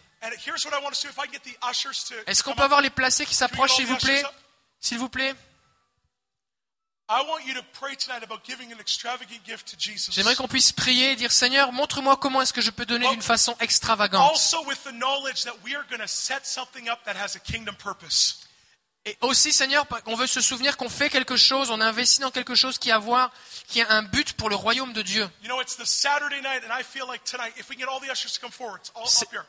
Est-ce 2.27 2.43
qu'on 2.43 2.55
peut 2.55 2.63
avoir 2.63 2.81
les 2.81 2.91
placés 2.91 3.27
qui 3.27 3.35
s'approchent, 3.35 3.75
s'il 3.77 3.87
vous 3.87 3.97
plaît? 3.97 4.23
S'il 4.81 4.99
vous 4.99 5.09
plaît 5.09 5.35
J'aimerais 10.13 10.37
qu'on 10.37 10.47
puisse 10.49 10.73
prier 10.73 11.13
et 11.13 11.17
dire 11.17 11.33
Seigneur, 11.33 11.73
montre-moi 11.73 12.17
comment 12.19 12.43
est-ce 12.43 12.53
que 12.53 12.61
je 12.61 12.71
peux 12.71 12.85
donner 12.85 13.09
d'une 13.09 13.23
façon 13.23 13.57
extravagante. 13.61 14.31
Et 19.09 19.17
aussi, 19.23 19.53
Seigneur, 19.53 19.87
on 20.07 20.15
veut 20.15 20.27
se 20.27 20.41
souvenir 20.41 20.77
qu'on 20.77 20.89
fait 20.89 21.09
quelque 21.11 21.37
chose, 21.37 21.71
on 21.71 21.81
investit 21.81 22.21
dans 22.21 22.31
quelque 22.31 22.55
chose 22.55 22.79
qui 22.79 22.91
a, 22.91 22.99
voir, 22.99 23.31
qui 23.69 23.81
a 23.83 23.91
un 23.91 24.03
but 24.03 24.33
pour 24.35 24.49
le 24.51 24.57
royaume 24.57 24.93
de 24.93 25.03
Dieu. 25.03 25.29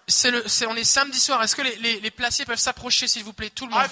C'est 0.08 0.32
le, 0.32 0.48
c'est- 0.48 0.66
on 0.66 0.76
est 0.76 0.84
samedi 0.84 1.20
soir. 1.20 1.42
Est-ce 1.44 1.56
que 1.56 1.62
les, 1.62 1.76
les, 1.78 2.00
les 2.00 2.12
placiers 2.12 2.46
peuvent 2.46 2.58
s'approcher, 2.60 3.08
s'il 3.08 3.24
vous 3.24 3.34
plaît, 3.34 3.50
tout 3.50 3.66
le 3.66 3.72
monde? 3.72 3.90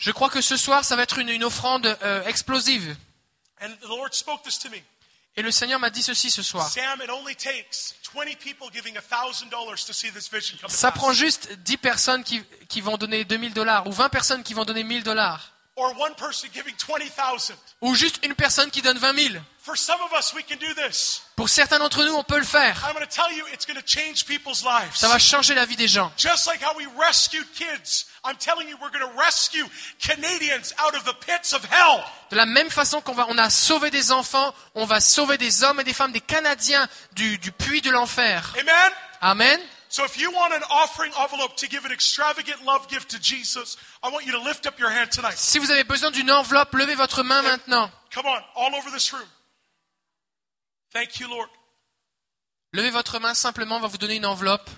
Je 0.00 0.10
crois 0.10 0.28
que 0.30 0.40
ce 0.40 0.56
soir, 0.56 0.84
ça 0.84 0.96
va 0.96 1.02
être 1.02 1.18
une, 1.18 1.28
une 1.28 1.44
offrande 1.44 1.86
euh, 2.02 2.24
explosive. 2.26 2.96
Et 5.38 5.42
le 5.42 5.52
Seigneur 5.52 5.78
m'a 5.78 5.88
dit 5.88 6.02
ceci 6.02 6.32
ce 6.32 6.42
soir. 6.42 6.68
Sam, 6.68 7.00
it 7.00 7.08
only 7.10 7.36
takes 7.36 7.94
20 8.12 8.36
people 8.40 8.66
giving 8.72 8.94
$1,000 8.96 9.86
to 9.86 9.92
see 9.92 10.10
this 10.10 10.28
vision 10.28 10.58
come 10.60 10.68
to 10.68 10.74
Ça 10.76 10.90
prend 10.90 11.12
juste 11.12 11.52
10 11.62 11.76
personnes 11.76 12.24
qui, 12.24 12.42
qui 12.68 12.80
vont 12.80 12.96
donner 12.96 13.24
2000 13.24 13.52
dollars, 13.52 13.86
ou 13.86 13.92
20 13.92 14.08
personnes 14.08 14.42
qui 14.42 14.52
vont 14.52 14.64
donner 14.64 14.82
1000 14.82 15.04
dollars, 15.04 15.52
Or 15.76 15.96
one 15.96 16.12
person 16.16 16.48
giving 16.52 16.74
20,000. 16.76 17.56
ou 17.82 17.94
juste 17.94 18.18
une 18.24 18.34
personne 18.34 18.68
qui 18.68 18.82
donne 18.82 18.98
20 18.98 19.14
000. 19.16 19.34
For 19.68 19.76
some 19.76 20.00
of 20.00 20.14
us, 20.14 20.32
we 20.34 20.42
can 20.42 20.56
do 20.56 20.72
this. 20.72 21.20
Pour 21.36 21.50
certains 21.50 21.78
d'entre 21.78 22.02
nous, 22.02 22.14
on 22.14 22.24
peut 22.24 22.38
le 22.38 22.44
faire. 22.46 22.82
I'm 22.86 22.94
going 22.94 23.06
to 23.06 23.14
tell 23.14 23.30
you, 23.30 23.44
it's 23.52 23.66
going 23.66 23.78
to 23.78 23.86
change 23.86 24.24
people's 24.24 24.64
lives. 24.64 24.96
Ça 24.96 25.08
va 25.08 25.18
changer 25.18 25.54
la 25.54 25.66
vie 25.66 25.76
des 25.76 25.88
gens. 25.88 26.10
Just 26.16 26.46
like 26.46 26.62
how 26.62 26.74
we 26.74 26.86
rescued 26.98 27.44
kids, 27.52 28.06
I'm 28.24 28.36
telling 28.38 28.66
you, 28.66 28.78
we're 28.80 28.88
going 28.88 29.06
to 29.06 29.18
rescue 29.18 29.66
Canadians 30.00 30.72
out 30.78 30.96
of 30.96 31.04
the 31.04 31.12
pits 31.20 31.52
of 31.52 31.62
hell. 31.66 32.02
De 32.30 32.36
la 32.36 32.46
même 32.46 32.70
façon 32.70 33.02
qu'on 33.02 33.12
va, 33.12 33.26
on 33.28 33.36
a 33.36 33.50
sauvé 33.50 33.90
des 33.90 34.10
enfants, 34.10 34.54
on 34.74 34.86
va 34.86 35.00
sauver 35.00 35.36
des 35.36 35.62
hommes 35.64 35.80
et 35.80 35.84
des 35.84 35.92
femmes, 35.92 36.12
des 36.12 36.22
Canadiens 36.22 36.88
du, 37.12 37.36
du 37.36 37.52
puits 37.52 37.82
de 37.82 37.90
l'enfer. 37.90 38.54
Amen? 38.58 38.92
Amen. 39.20 39.60
So 39.90 40.02
if 40.06 40.18
you 40.18 40.30
want 40.32 40.54
an 40.54 40.64
offering 40.70 41.12
envelope 41.12 41.56
to 41.56 41.68
give 41.68 41.84
an 41.84 41.92
extravagant 41.92 42.64
love 42.64 42.88
gift 42.88 43.10
to 43.10 43.20
Jesus, 43.20 43.76
I 44.02 44.08
want 44.08 44.24
you 44.24 44.32
to 44.32 44.40
lift 44.40 44.66
up 44.66 44.78
your 44.78 44.88
hand 44.88 45.10
tonight. 45.10 45.36
Si 45.36 45.58
vous 45.58 45.70
avez 45.70 45.84
besoin 45.84 46.10
d'une 46.10 46.30
enveloppe, 46.30 46.72
levez 46.72 46.94
votre 46.94 47.22
main 47.22 47.42
maintenant. 47.42 47.90
Come 48.14 48.24
on, 48.24 48.40
all 48.56 48.74
over 48.74 48.90
this 48.90 49.12
room. 49.12 49.28
Thank 50.92 51.20
you, 51.20 51.28
Lord. 51.28 51.48
Levez 52.72 52.90
votre 52.90 53.18
main 53.18 53.34
simplement, 53.34 53.76
on 53.76 53.80
va 53.80 53.88
vous 53.88 53.98
donner 53.98 54.16
une 54.16 54.26
enveloppe. 54.26 54.68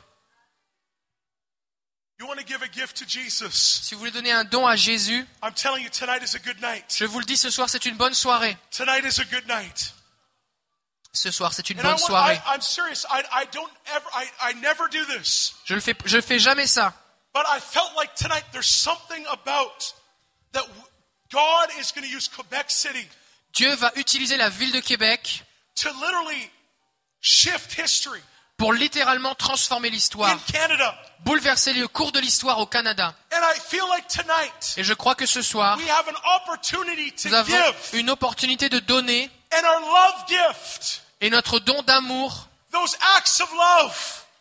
You 2.18 2.26
want 2.26 2.36
to 2.36 2.44
give 2.46 2.62
a 2.62 2.68
gift 2.70 2.98
to 2.98 3.04
Jesus? 3.08 3.80
Si 3.82 3.94
vous 3.94 4.00
voulez 4.00 4.10
donner 4.10 4.30
un 4.30 4.44
don 4.44 4.66
à 4.66 4.76
Jésus, 4.76 5.26
I'm 5.42 5.54
telling 5.54 5.82
you, 5.82 5.88
tonight 5.90 6.22
is 6.22 6.36
a 6.36 6.38
good 6.38 6.60
night. 6.60 6.94
je 6.94 7.06
vous 7.06 7.18
le 7.18 7.24
dis 7.24 7.36
ce 7.38 7.48
soir, 7.50 7.70
c'est 7.70 7.86
une 7.86 7.96
bonne 7.96 8.12
soirée. 8.14 8.56
Tonight 8.70 9.04
is 9.06 9.20
a 9.20 9.24
good 9.24 9.46
night. 9.48 9.94
Ce 11.12 11.30
soir, 11.30 11.52
c'est 11.54 11.70
une 11.70 11.78
And 11.78 11.80
I 11.80 11.84
bonne 11.84 11.92
want, 11.92 12.06
soirée. 12.06 12.34
I, 12.34 12.54
I'm 12.54 12.60
serious. 12.60 13.06
I, 13.10 13.22
I 13.32 13.46
don't 13.52 13.72
ever, 13.86 14.06
I, 14.14 14.26
I 14.50 14.54
never 14.60 14.86
do 14.90 15.04
this. 15.16 15.54
Je 15.64 15.74
le 15.74 15.80
fais, 15.80 15.96
je 16.04 16.20
fais 16.20 16.38
jamais 16.38 16.66
ça. 16.66 16.92
But 17.32 17.46
I 17.48 17.58
felt 17.58 17.96
like 17.96 18.14
tonight 18.14 18.44
there's 18.52 18.68
something 18.68 19.24
about 19.28 19.94
that 20.52 20.62
w- 20.66 20.84
God 21.32 21.70
is 21.80 21.90
going 21.92 22.06
to 22.06 22.14
use 22.14 22.28
Quebec 22.28 22.70
City 22.70 23.08
Dieu 23.54 23.74
va 23.76 23.90
utiliser 23.96 24.36
la 24.36 24.48
ville 24.50 24.72
de 24.72 24.80
Québec 24.80 25.44
to 25.82 25.88
literally 26.00 26.50
shift 27.20 27.78
history 27.78 28.20
pour 28.56 28.72
littéralement 28.74 29.34
transformer 29.34 29.88
l'histoire, 29.88 30.30
in 30.30 30.38
Canada. 30.52 30.94
bouleverser 31.24 31.72
le 31.72 31.88
cours 31.88 32.12
de 32.12 32.20
l'histoire 32.20 32.58
au 32.58 32.66
Canada. 32.66 33.14
And 33.32 33.40
I 33.42 33.58
feel 33.58 33.84
like 33.88 34.06
tonight 34.08 34.74
Et 34.76 34.84
je 34.84 34.92
crois 34.92 35.14
que 35.14 35.26
ce 35.26 35.40
soir, 35.40 35.78
nous 35.78 37.32
avons 37.32 37.74
une 37.94 38.10
opportunité 38.10 38.68
de 38.68 38.78
donner 38.80 39.30
et 41.20 41.30
notre 41.30 41.58
don 41.58 41.82
d'amour, 41.82 42.48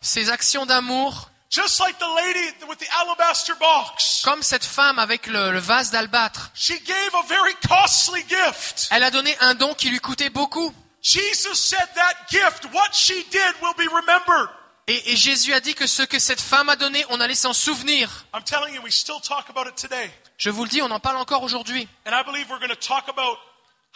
ces 0.02 0.30
actions 0.30 0.66
d'amour, 0.66 1.30
Just 1.52 1.80
like 1.80 1.98
the 1.98 2.06
lady 2.16 2.54
with 2.68 2.78
the 2.78 2.88
alabaster 3.02 3.56
box. 3.60 4.22
Comme 4.24 4.44
cette 4.44 4.64
femme 4.64 5.00
avec 5.00 5.26
le, 5.26 5.52
le 5.52 5.58
vase 5.58 5.90
d'albâtre. 5.90 6.52
She 6.54 6.80
gave 6.86 7.16
a 7.16 7.24
very 7.28 7.56
costly 7.68 8.24
gift. 8.30 8.88
Elle 8.92 9.02
a 9.02 9.10
donné 9.10 9.36
un 9.40 9.56
don 9.56 9.74
qui 9.74 9.90
lui 9.90 10.00
coûtait 10.00 10.30
beaucoup. 10.30 10.72
Jesus 11.02 11.56
said 11.56 11.88
that 11.96 12.14
gift, 12.30 12.66
what 12.74 12.94
she 12.94 13.24
did 13.32 13.54
will 13.62 13.74
be 13.78 13.88
remembered. 13.94 14.50
Et, 14.88 15.12
et 15.12 15.16
Jésus 15.16 15.54
a 15.54 15.60
dit 15.60 15.76
que 15.76 15.86
ce 15.86 16.02
que 16.02 16.18
cette 16.20 16.42
femme 16.42 16.68
a 16.68 16.76
donné, 16.76 17.06
on 17.10 17.20
allait 17.20 17.36
s'en 17.36 17.54
souvenir. 17.54 18.26
I'm 18.34 18.44
telling 18.44 18.74
you, 18.74 18.82
we 18.82 18.92
still 18.92 19.20
talk 19.22 19.50
about 19.50 19.68
it 19.70 19.76
today. 19.76 20.10
Je 20.38 20.50
vous 20.50 20.64
le 20.64 20.70
dis, 20.70 20.82
on 20.82 20.90
en 20.90 21.00
parle 21.00 21.18
encore 21.18 21.44
aujourd'hui. 21.44 21.88
And 22.06 22.12
I 22.12 22.24
believe 22.24 22.50
we're 22.50 22.60
going 22.60 22.70
to 22.70 22.76
talk 22.76 23.08
about 23.08 23.38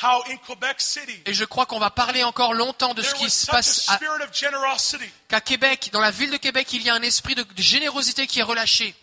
how 0.01 0.23
in 0.29 0.37
Quebec 0.37 0.79
City, 0.79 1.19
Et 1.25 1.33
je 1.33 1.45
crois 1.45 1.65
qu'on 1.65 1.79
va 1.79 1.89
parler 1.89 2.23
encore 2.23 2.53
longtemps 2.53 2.93
de 2.93 3.01
ce 3.01 3.13
qui 3.15 3.29
se 3.29 3.47
passe 3.47 3.89
à- 3.89 3.99
qu'à 5.27 5.41
Québec, 5.41 5.89
dans 5.91 6.01
la 6.01 6.11
ville 6.11 6.31
de 6.31 6.37
Québec, 6.37 6.71
il 6.73 6.81
y 6.83 6.89
a 6.89 6.93
un 6.93 7.01
esprit 7.01 7.35
de, 7.35 7.43
de 7.43 7.61
générosité 7.61 8.27
qui 8.27 8.39
est 8.39 8.43
relâché. 8.43 8.95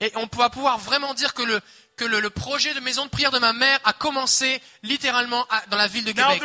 Et 0.00 0.12
on 0.16 0.28
va 0.36 0.50
pouvoir 0.50 0.78
vraiment 0.78 1.14
dire 1.14 1.34
que 1.34 1.42
le, 1.42 1.60
que 1.96 2.04
le, 2.04 2.20
le 2.20 2.30
projet 2.30 2.74
de 2.74 2.80
maison 2.80 3.04
de 3.04 3.10
prière 3.10 3.30
de 3.30 3.38
ma 3.38 3.52
mère 3.52 3.78
a 3.84 3.92
commencé 3.92 4.60
littéralement 4.82 5.46
à- 5.50 5.62
dans 5.68 5.76
la 5.76 5.86
ville 5.86 6.04
de 6.04 6.12
Québec. 6.12 6.42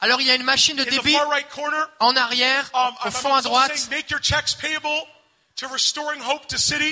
Alors 0.00 0.20
il 0.20 0.26
y 0.26 0.30
a 0.30 0.34
une 0.34 0.44
machine 0.44 0.76
de 0.76 0.84
débit 0.84 1.16
en 1.98 2.16
arrière, 2.16 2.70
Um, 2.72 2.94
au 3.06 3.10
fond 3.10 3.34
à 3.34 3.42
droite. 3.42 3.72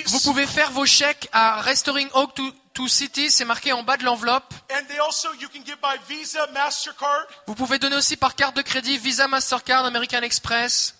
Vous 0.05 0.19
pouvez 0.19 0.45
faire 0.45 0.71
vos 0.71 0.85
chèques 0.85 1.27
à 1.31 1.61
Restoring 1.61 2.07
Hope 2.13 2.35
to, 2.35 2.51
to 2.73 2.87
Cities, 2.87 3.31
c'est 3.31 3.45
marqué 3.45 3.73
en 3.73 3.81
bas 3.83 3.97
de 3.97 4.03
l'enveloppe. 4.03 4.53
And 4.71 4.85
they 4.87 4.99
also, 4.99 5.29
you 5.39 5.47
can 5.49 5.61
give 5.65 5.77
by 5.81 5.97
Visa, 6.07 6.45
MasterCard. 6.53 7.25
Vous 7.47 7.55
pouvez 7.55 7.79
donner 7.79 7.95
aussi 7.95 8.15
par 8.15 8.35
carte 8.35 8.55
de 8.55 8.61
crédit 8.61 8.97
Visa, 8.99 9.27
Mastercard, 9.27 9.85
American 9.85 10.21
Express 10.21 10.95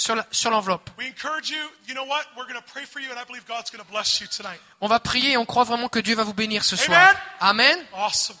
sur 0.00 0.50
l'enveloppe. 0.50 0.88
We 0.98 1.06
encourage 1.08 1.50
you, 1.50 1.58
you 1.86 1.94
know 1.94 2.04
what? 2.06 2.24
We're 2.36 2.46
going 2.46 2.60
to 2.60 2.72
pray 2.72 2.84
for 2.84 3.00
you, 3.00 3.10
and 3.10 3.18
I 3.20 3.24
believe 3.24 3.44
God's 3.46 3.70
going 3.70 3.84
to 3.84 3.90
bless 3.90 4.20
you 4.20 4.26
tonight. 4.28 4.58
On 4.80 4.88
va 4.88 4.98
prier 5.00 5.32
et 5.32 5.36
on 5.36 5.44
croit 5.44 5.64
vraiment 5.64 5.88
que 5.88 5.98
Dieu 6.00 6.14
va 6.14 6.24
vous 6.24 6.34
bénir 6.34 6.64
ce 6.64 6.76
soir. 6.76 7.14
Amen. 7.40 7.78
Awesome. 7.94 8.36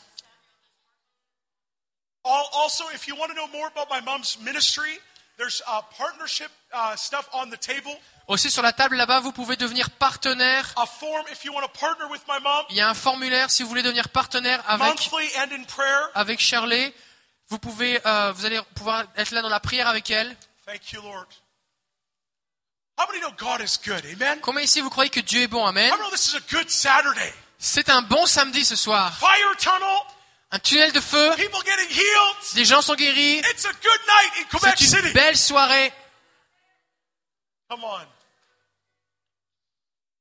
Al- 2.24 2.48
Also, 2.54 2.84
if 2.94 3.06
you 3.06 3.14
want 3.16 3.28
to 3.28 3.34
know 3.34 3.46
more 3.48 3.68
about 3.68 3.88
my 3.90 4.00
mom's 4.00 4.38
ministry, 4.40 4.98
there's 5.38 5.62
uh, 5.66 5.80
partnership 5.96 6.50
uh, 6.72 6.94
stuff 6.96 7.28
on 7.32 7.50
the 7.50 7.58
table. 7.58 7.92
Aussi 8.28 8.50
sur 8.50 8.62
la 8.62 8.72
table 8.72 8.96
là-bas, 8.96 9.20
vous 9.20 9.32
pouvez 9.32 9.56
devenir 9.56 9.90
partenaire. 9.90 10.72
A 10.76 10.86
form 10.86 11.24
if 11.32 11.44
you 11.44 11.52
want 11.52 11.62
to 11.62 11.68
partner 11.78 12.06
with 12.10 12.22
my 12.28 12.38
mom, 12.42 12.64
Il 12.70 12.76
y 12.76 12.80
a 12.80 12.88
un 12.88 12.94
formulaire 12.94 13.50
si 13.50 13.62
vous 13.62 13.68
voulez 13.68 13.82
devenir 13.82 14.08
partenaire 14.10 14.62
avec 14.68 14.86
monthly 14.86 15.28
and 15.38 15.52
in 15.52 15.64
prayer. 15.64 16.06
avec 16.14 16.38
Shirley. 16.40 16.94
Vous 17.48 17.58
pouvez, 17.58 18.00
euh, 18.06 18.30
vous 18.32 18.46
allez 18.46 18.60
pouvoir 18.76 19.04
être 19.16 19.32
là 19.32 19.42
dans 19.42 19.48
la 19.48 19.58
prière 19.58 19.88
avec 19.88 20.10
elle. 20.10 20.36
Thank 20.64 20.92
you, 20.92 21.02
Lord. 21.02 21.26
How 21.26 21.26
many 21.26 21.36
know 21.36 21.36
God 21.36 21.36
is 21.36 21.36
good? 21.36 21.36
Amen. 22.60 22.89
Combien 24.42 24.62
ici 24.62 24.80
vous 24.80 24.90
croyez 24.90 25.10
que 25.10 25.20
Dieu 25.20 25.42
est 25.42 25.46
bon? 25.48 25.64
Amen. 25.66 25.90
How 25.90 25.96
many 25.96 26.02
know 26.02 26.10
this 26.10 26.28
is 26.32 26.36
a 26.36 26.40
good 26.50 26.70
Saturday? 26.70 27.32
C'est 27.58 27.90
un 27.90 28.02
bon 28.02 28.26
samedi 28.26 28.64
ce 28.64 28.76
soir. 28.76 29.16
Fire 29.18 29.56
tunnel, 29.58 29.82
Un 30.52 30.58
tunnel 30.58 30.92
de 30.92 31.00
feu. 31.00 31.30
Des 32.54 32.64
gens 32.64 32.82
sont 32.82 32.94
guéris. 32.94 33.38
It's 33.38 33.66
a 33.66 33.72
good 33.72 34.00
night 34.06 34.32
in 34.40 34.44
Quebec 34.44 34.74
C'est 34.78 34.84
une 34.84 35.02
City. 35.02 35.12
belle 35.12 35.36
soirée. 35.36 35.92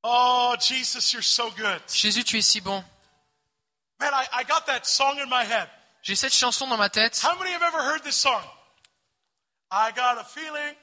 Oh. 0.04 0.56
Jésus, 0.60 2.24
tu 2.24 2.38
es 2.38 2.42
si 2.42 2.62
bon. 2.62 2.84
J'ai 6.02 6.16
cette 6.16 6.34
chanson 6.34 6.68
dans 6.68 6.78
ma 6.78 6.90
tête. 6.90 7.22
How 7.24 7.38
many 7.38 7.52
have 7.54 7.64
ever 7.64 7.82
heard 7.82 8.04
this 8.04 8.16
song? 8.16 8.42
I 9.72 9.92
got 9.92 10.18
a 10.18 10.24
feeling. 10.24 10.76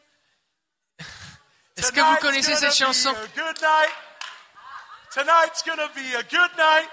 Est-ce 1.76 1.92
que 1.92 2.00
vous 2.00 2.16
connaissez 2.16 2.56
cette 2.56 2.74
chanson. 2.74 3.14
Tonight's 5.12 5.62
gonna 5.62 5.88
be 5.94 6.14
a 6.14 6.22
good 6.24 6.50
night. 6.58 6.88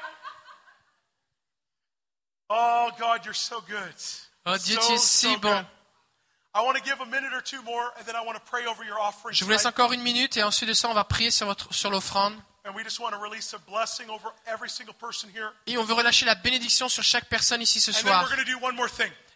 Oh 2.49 2.89
God, 2.97 3.26
you're 3.26 3.34
so 3.34 3.61
good. 3.68 3.93
Oh 4.45 4.55
Dieu, 4.57 4.77
tu 4.77 4.93
es 4.93 4.97
si 4.97 5.35
bon. 5.38 5.55
good. 5.55 5.65
I 6.55 6.61
want 6.61 6.77
to 6.77 6.84
give 6.84 7.01
a 7.01 7.05
minute 7.05 7.34
or 7.34 7.41
two 7.41 7.61
more, 7.64 7.91
and 7.97 8.05
then 8.05 8.15
I 8.15 8.23
want 8.23 8.35
to 8.35 8.43
pray 8.49 8.65
over 8.65 8.85
your 8.85 8.99
offering. 8.99 9.35
Je 9.35 9.43
vous 9.43 9.51
laisse 9.51 9.65
encore 9.65 9.91
une 9.91 10.03
minute 10.03 10.38
et 10.38 10.43
ensuite 10.43 10.69
de 10.69 10.73
ça, 10.73 10.88
on 10.88 10.93
va 10.93 11.03
prier 11.03 11.31
sur, 11.31 11.47
votre, 11.47 11.73
sur 11.73 11.89
l'offrande. 11.89 12.35
And 12.65 12.73
we 12.76 12.84
just 12.84 12.99
want 12.99 13.11
to 13.11 13.18
release 13.18 13.53
a 13.53 13.57
blessing 13.69 14.10
over 14.10 14.31
every 14.45 14.69
single 14.69 14.93
person 14.93 15.30
here. 15.35 15.51
Et 15.68 15.77
on 15.77 15.84
veut 15.84 15.95
relâcher 15.95 16.26
la 16.26 16.35
bénédiction 16.35 16.88
sur 16.88 17.03
chaque 17.03 17.26
personne 17.26 17.61
ici 17.61 17.81
ce 17.81 17.91
soir. 17.91 18.26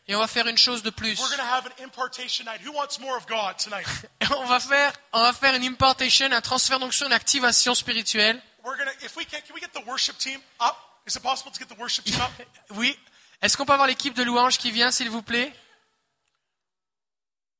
Et 0.09 0.15
on 0.15 0.19
va 0.19 0.27
faire 0.27 0.47
une 0.47 0.57
chose 0.57 0.83
de 0.83 0.89
plus. 0.89 1.19
We're 1.19 1.27
going 1.27 1.37
to 1.37 1.43
have 1.43 1.65
an 1.65 1.83
impartation 1.83 2.45
night. 2.45 2.61
Who 2.65 2.71
wants 2.71 2.97
more 2.99 3.17
of 3.17 3.27
God 3.27 3.57
tonight? 3.57 3.85
On 4.37 4.45
va 4.45 4.59
faire, 4.59 4.93
on 5.11 5.21
va 5.21 5.33
faire 5.33 5.53
une 5.53 5.65
importation, 5.65 6.31
un 6.31 6.41
transfert 6.41 6.79
d'onction, 6.79 7.07
une 7.07 7.13
activation 7.13 7.75
spirituelle. 7.75 8.41
We're 8.63 8.77
going 8.77 8.87
to, 8.87 9.05
if 9.05 9.17
we 9.17 9.25
can, 9.25 9.41
can 9.45 9.53
we 9.53 9.59
get 9.59 9.73
the 9.73 9.85
worship 9.85 10.17
team 10.17 10.39
up? 10.61 10.77
Is 11.05 11.15
it 11.17 11.23
possible 11.23 11.51
to 11.51 11.59
get 11.59 11.67
the 11.67 11.79
worship 11.79 12.05
team 12.05 12.21
up? 12.21 12.31
Oui. 12.75 12.97
Est-ce 13.41 13.57
qu'on 13.57 13.65
peut 13.65 13.73
avoir 13.73 13.87
l'équipe 13.87 14.13
de 14.13 14.23
louanges 14.23 14.57
qui 14.57 14.71
vient, 14.71 14.91
s'il 14.91 15.09
vous 15.09 15.21
plaît? 15.21 15.53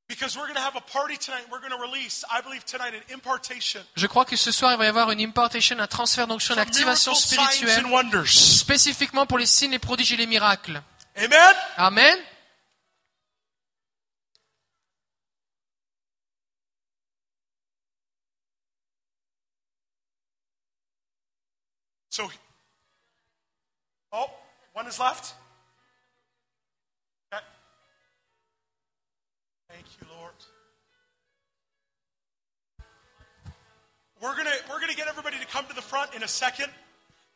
Because 0.07 0.37
we're 0.37 0.47
going 0.47 0.55
to 0.55 0.61
have 0.61 0.77
a 0.77 0.81
party 0.81 1.17
tonight. 1.17 1.43
We're 1.51 1.59
going 1.59 1.77
to 1.77 1.81
release, 1.81 2.23
I 2.31 2.41
believe 2.41 2.63
tonight, 2.63 2.93
an 2.93 3.13
impartation. 3.13 3.81
Je 3.97 4.07
crois 4.07 4.23
que 4.23 4.37
ce 4.37 4.53
soir, 4.53 4.71
il 4.71 4.77
va 4.77 4.85
y 4.85 4.87
avoir 4.87 5.11
une 5.11 5.19
importation, 5.19 5.77
un 5.79 5.87
transfert 5.87 6.27
d'onction, 6.27 6.53
une 6.53 6.61
activation 6.61 7.13
spirituelle, 7.13 7.83
spécifiquement 8.25 9.25
pour 9.25 9.37
les 9.37 9.45
signes, 9.45 9.71
les 9.71 9.79
prodiges 9.79 10.13
et 10.13 10.17
les 10.17 10.25
miracles. 10.27 10.81
Amen? 11.17 11.55
Amen. 11.75 12.17
So, 22.17 22.27
oh, 24.11 24.31
one 24.73 24.87
is 24.87 24.99
left. 24.99 25.35
Okay. 27.31 27.43
Thank 29.69 29.85
you, 30.01 30.07
Lord. 30.17 30.33
We're 34.19 34.35
gonna 34.35 34.49
we're 34.67 34.79
gonna 34.79 34.95
get 34.95 35.07
everybody 35.07 35.37
to 35.37 35.45
come 35.45 35.67
to 35.67 35.75
the 35.75 35.81
front 35.83 36.15
in 36.15 36.23
a 36.23 36.27
second, 36.27 36.71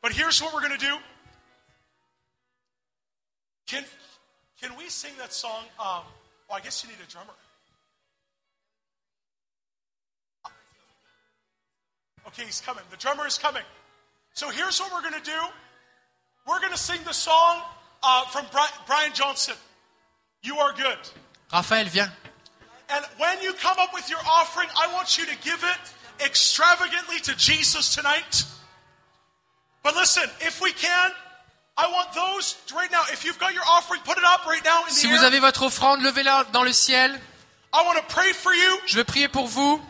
but 0.02 0.14
here's 0.14 0.42
what 0.42 0.52
we're 0.52 0.64
gonna 0.64 0.80
do. 0.80 0.98
Can 3.68 3.84
can 4.60 4.76
we 4.76 4.90
sing 4.90 5.12
that 5.20 5.32
song? 5.32 5.62
Um, 5.80 6.02
oh, 6.50 6.54
I 6.56 6.60
guess 6.60 6.84
you 6.84 6.90
need 6.90 6.98
a 7.08 7.12
drummer. 7.12 7.34
Okay, 12.30 12.46
he's 12.46 12.62
coming. 12.62 12.84
The 12.90 12.98
drummer 12.98 13.28
is 13.28 13.38
coming. 13.38 13.62
So 14.34 14.50
here's 14.50 14.80
what 14.80 14.92
we're 14.94 15.02
going 15.10 15.22
to 15.22 15.30
do. 15.30 15.40
We're 16.48 16.60
going 16.60 16.72
to 16.72 16.78
sing 16.78 17.00
the 17.06 17.14
song 17.14 17.62
uh, 18.04 18.26
from 18.26 18.46
Brian 18.88 19.14
Johnson. 19.14 19.56
You 20.44 20.58
are 20.58 20.74
good. 20.74 20.98
Raphaël, 21.52 21.88
viens. 21.88 22.10
And 22.90 23.06
when 23.18 23.42
you 23.42 23.54
come 23.54 23.78
up 23.80 23.94
with 23.94 24.10
your 24.10 24.20
offering, 24.28 24.68
I 24.78 24.92
want 24.94 25.18
you 25.18 25.26
to 25.26 25.36
give 25.44 25.64
it 25.64 26.26
extravagantly 26.26 27.20
to 27.22 27.36
Jesus 27.38 27.96
tonight. 27.96 28.44
But 29.84 29.96
listen, 29.96 30.24
if 30.42 30.62
we 30.62 30.72
can, 30.74 31.12
I 31.78 31.88
want 31.92 32.14
those 32.14 32.58
right 32.76 32.92
now. 32.92 33.02
If 33.12 33.24
you've 33.26 33.40
got 33.40 33.54
your 33.54 33.64
offering, 33.68 34.02
put 34.04 34.18
it 34.18 34.24
up 34.26 34.46
right 34.46 34.64
now 34.64 34.82
in 34.82 34.88
the 34.90 34.94
Si 34.94 35.08
air. 35.08 35.18
vous 35.18 35.24
avez 35.24 35.40
votre 35.40 35.64
offrande, 35.64 36.02
levez-la 36.02 36.46
dans 36.52 36.64
le 36.64 36.74
ciel. 36.74 37.20
I 37.74 37.84
want 37.86 37.98
to 37.98 38.14
pray 38.14 38.34
for 38.34 38.54
you. 38.54 38.78
Je 38.88 38.98
veux 38.98 39.06
prier 39.06 39.30
pour 39.30 39.48
vous. 39.48 39.82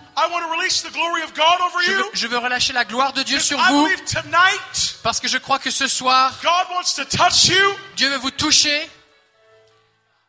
Je 1.85 1.91
veux, 1.91 2.03
je 2.13 2.27
veux 2.27 2.37
relâcher 2.37 2.73
la 2.73 2.85
gloire 2.85 3.13
de 3.13 3.23
Dieu 3.23 3.39
sur 3.39 3.57
vous. 3.57 3.87
Parce 5.03 5.19
que 5.19 5.27
je 5.27 5.37
crois 5.37 5.59
que 5.59 5.71
ce 5.71 5.87
soir. 5.87 6.33
Dieu 7.95 8.09
veut 8.09 8.17
vous 8.17 8.31
toucher. 8.31 8.89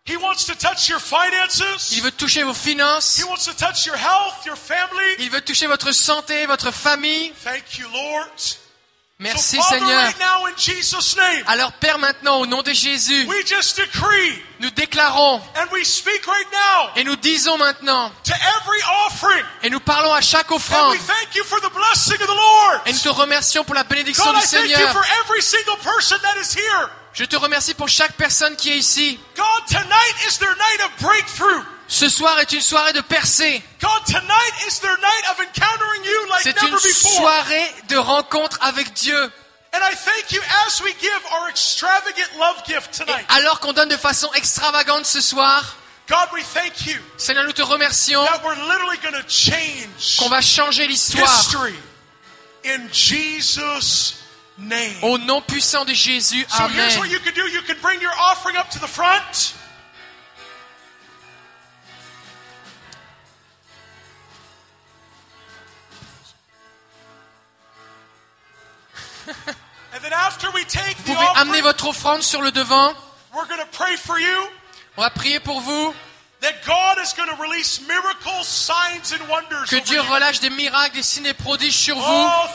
He 0.05 0.17
wants 0.17 0.47
to 0.47 0.55
touch 0.55 0.89
your 0.89 1.01
finances. 1.01 1.93
Il 1.93 2.03
veut 2.03 2.11
toucher 2.11 2.43
vos 2.43 2.55
finances. 2.55 3.19
He 3.19 3.25
wants 3.25 3.45
to 3.45 3.53
touch 3.53 3.87
your 3.87 3.95
health, 3.97 4.45
your 4.45 4.57
family. 4.57 5.15
Il 5.21 5.31
veut 5.31 5.43
toucher 5.43 5.69
votre 5.69 5.93
santé, 5.93 6.45
votre 6.47 6.73
famille. 6.73 7.33
Thank 7.45 7.79
you, 7.79 7.87
Lord. 7.93 8.57
Merci 9.19 9.57
so, 9.57 9.63
Seigneur. 9.63 9.89
right 9.89 10.19
now 10.19 10.47
in 10.47 10.55
Jesus' 10.57 11.17
name, 11.17 11.45
Alors 11.47 11.71
Père, 11.75 11.99
maintenant, 11.99 12.41
au 12.41 12.47
nom 12.47 12.61
de 12.63 12.73
Jésus, 12.73 13.25
we 13.29 13.47
just 13.47 13.77
decree 13.77 14.43
nous 14.59 14.71
déclarons 14.71 15.41
and 15.55 15.69
we 15.73 15.85
speak 15.87 16.27
right 16.27 16.47
now 16.51 16.91
et 16.97 17.05
nous 17.05 17.15
disons 17.17 17.57
maintenant 17.57 18.11
to 18.25 18.33
every 18.33 18.81
offering. 19.07 19.45
et 19.63 19.71
nous 19.71 19.79
parlons 19.81 20.13
à 20.13 20.21
chaque 20.21 20.51
And 20.51 20.57
offrande 20.57 20.93
we 20.93 20.99
thank 21.07 21.37
you 21.37 21.45
for 21.45 21.61
the 21.61 21.71
blessing 21.73 22.21
of 22.21 22.27
the 22.27 22.35
Lord. 22.35 22.81
et 22.87 22.93
nous 22.93 22.99
te 22.99 23.09
remercions 23.11 23.63
pour 23.65 23.75
la 23.77 23.85
bénédiction 23.85 24.25
God, 24.25 24.35
du 24.35 24.39
I 24.41 24.47
thank 24.49 24.69
you 24.69 24.75
Seigneur. 24.77 24.93
for 24.93 25.05
every 25.25 25.43
single 25.43 25.77
person 25.77 26.19
that 26.23 26.37
is 26.41 26.53
here. 26.55 26.89
Je 27.15 27.25
te 27.25 27.37
remercie 27.37 27.75
pour 27.75 27.89
chaque 27.89 28.15
personne 28.17 28.57
qui 28.57 28.71
est 28.73 28.79
ici. 28.79 29.21
God, 29.37 29.67
tonight 29.69 30.15
is 30.27 30.39
their 30.39 30.57
night 30.57 30.81
of 30.85 30.91
breakthrough. 31.07 31.63
Ce 31.93 32.09
soir 32.09 32.39
est 32.39 32.51
une 32.53 32.63
soirée 32.63 32.95
de 32.95 33.03
percée. 33.03 33.63
God, 33.79 34.07
tonight 34.07 34.67
is 34.67 34.81
their 34.81 34.97
night 34.97 35.25
of 35.31 35.39
encountering 35.41 36.03
you 36.03 36.27
like 36.31 36.41
C'est 36.43 36.63
une 36.63 36.79
soirée 36.79 37.75
de 37.91 37.97
rencontre 37.99 38.57
avec 38.63 38.95
Dieu. 38.95 39.31
And 39.75 39.81
I 39.83 39.95
thank 39.95 40.33
you 40.33 40.41
as 40.67 40.83
we 40.83 40.95
give 40.99 41.21
our 41.33 41.51
extravagant 41.51 42.39
love 42.39 42.63
gift 42.67 42.97
tonight. 42.97 43.27
Alors 43.29 43.61
qu'on 43.61 43.75
donne 43.75 43.91
de 43.91 43.99
façon 43.99 44.33
extravagante 44.33 45.05
ce 45.05 45.21
soir, 45.21 45.77
God, 46.09 46.29
we 46.33 46.43
thank 46.55 46.87
you 46.87 46.99
Seigneur, 47.19 47.45
nous 47.45 47.53
te 47.53 47.61
remercions 47.61 48.25
qu'on 50.19 50.29
va 50.31 50.41
changer 50.41 50.87
l'histoire 50.87 51.47
au 55.03 55.19
nom 55.19 55.43
puissant 55.43 55.85
de 55.85 55.93
Jésus. 55.93 56.47
Amen. 56.53 56.91
Vous 69.27 71.15
pouvez 71.15 71.27
amener 71.37 71.61
votre 71.61 71.89
offrande 71.89 72.23
sur 72.23 72.43
le 72.43 72.51
devant. 72.51 72.93
we're 73.35 73.47
going 73.47 73.59
to 73.59 73.67
pray 73.77 73.97
for 73.97 74.19
you 74.19 74.49
On 74.97 75.03
va 75.03 75.11
prier 75.11 75.41
pour 75.41 75.61
vous. 75.61 75.95
that 76.43 76.55
God 76.67 76.99
is 77.03 77.13
going 77.15 77.29
to 77.29 77.41
release 77.41 77.81
miracles, 77.87 78.45
signs, 78.45 79.13
and 79.13 79.29
wonders. 79.29 79.71
Que 79.71 79.81
Dieu 79.81 80.01
relâche 80.01 80.41
des 80.41 80.51
miracles, 80.51 80.97
des 80.97 81.03
signes 81.03 81.27
et 81.27 81.35
prodiges 81.35 81.77
sur 81.77 81.97
vous. 81.97 82.03
Oh. 82.05 82.47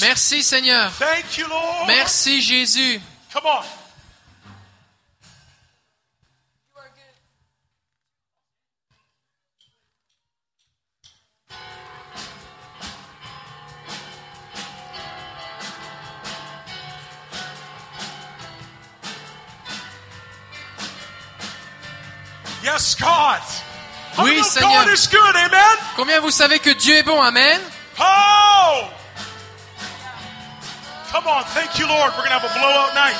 Merci 0.00 0.42
Seigneur. 0.42 0.90
Merci 1.86 2.42
Jésus. 2.42 3.00
Yes, 22.78 22.94
God. 22.94 23.40
How 24.14 24.22
Oui, 24.22 24.40
Seigneur. 24.44 24.70
God 24.84 24.88
is 24.92 25.08
good, 25.08 25.34
amen? 25.34 25.76
Combien 25.96 26.20
vous 26.20 26.30
savez 26.30 26.60
que 26.60 26.72
Dieu 26.74 26.94
est 26.94 27.02
bon 27.02 27.20
Amen. 27.20 27.60
Oh! 27.98 28.88
Come 31.10 31.26
on, 31.26 31.42
thank 31.54 31.76
you, 31.80 31.88
Lord. 31.88 32.12
We're 32.12 32.18
going 32.28 32.30
to 32.30 32.38
have 32.38 32.44
a 32.44 32.54
blowout 32.54 32.94
night. 32.94 33.18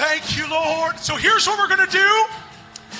Thank 0.00 0.38
you, 0.38 0.48
Lord. 0.48 0.98
So 1.00 1.16
here's 1.16 1.46
what 1.46 1.58
we're 1.58 1.68
going 1.68 1.86
to 1.86 1.92
do. 1.92 2.24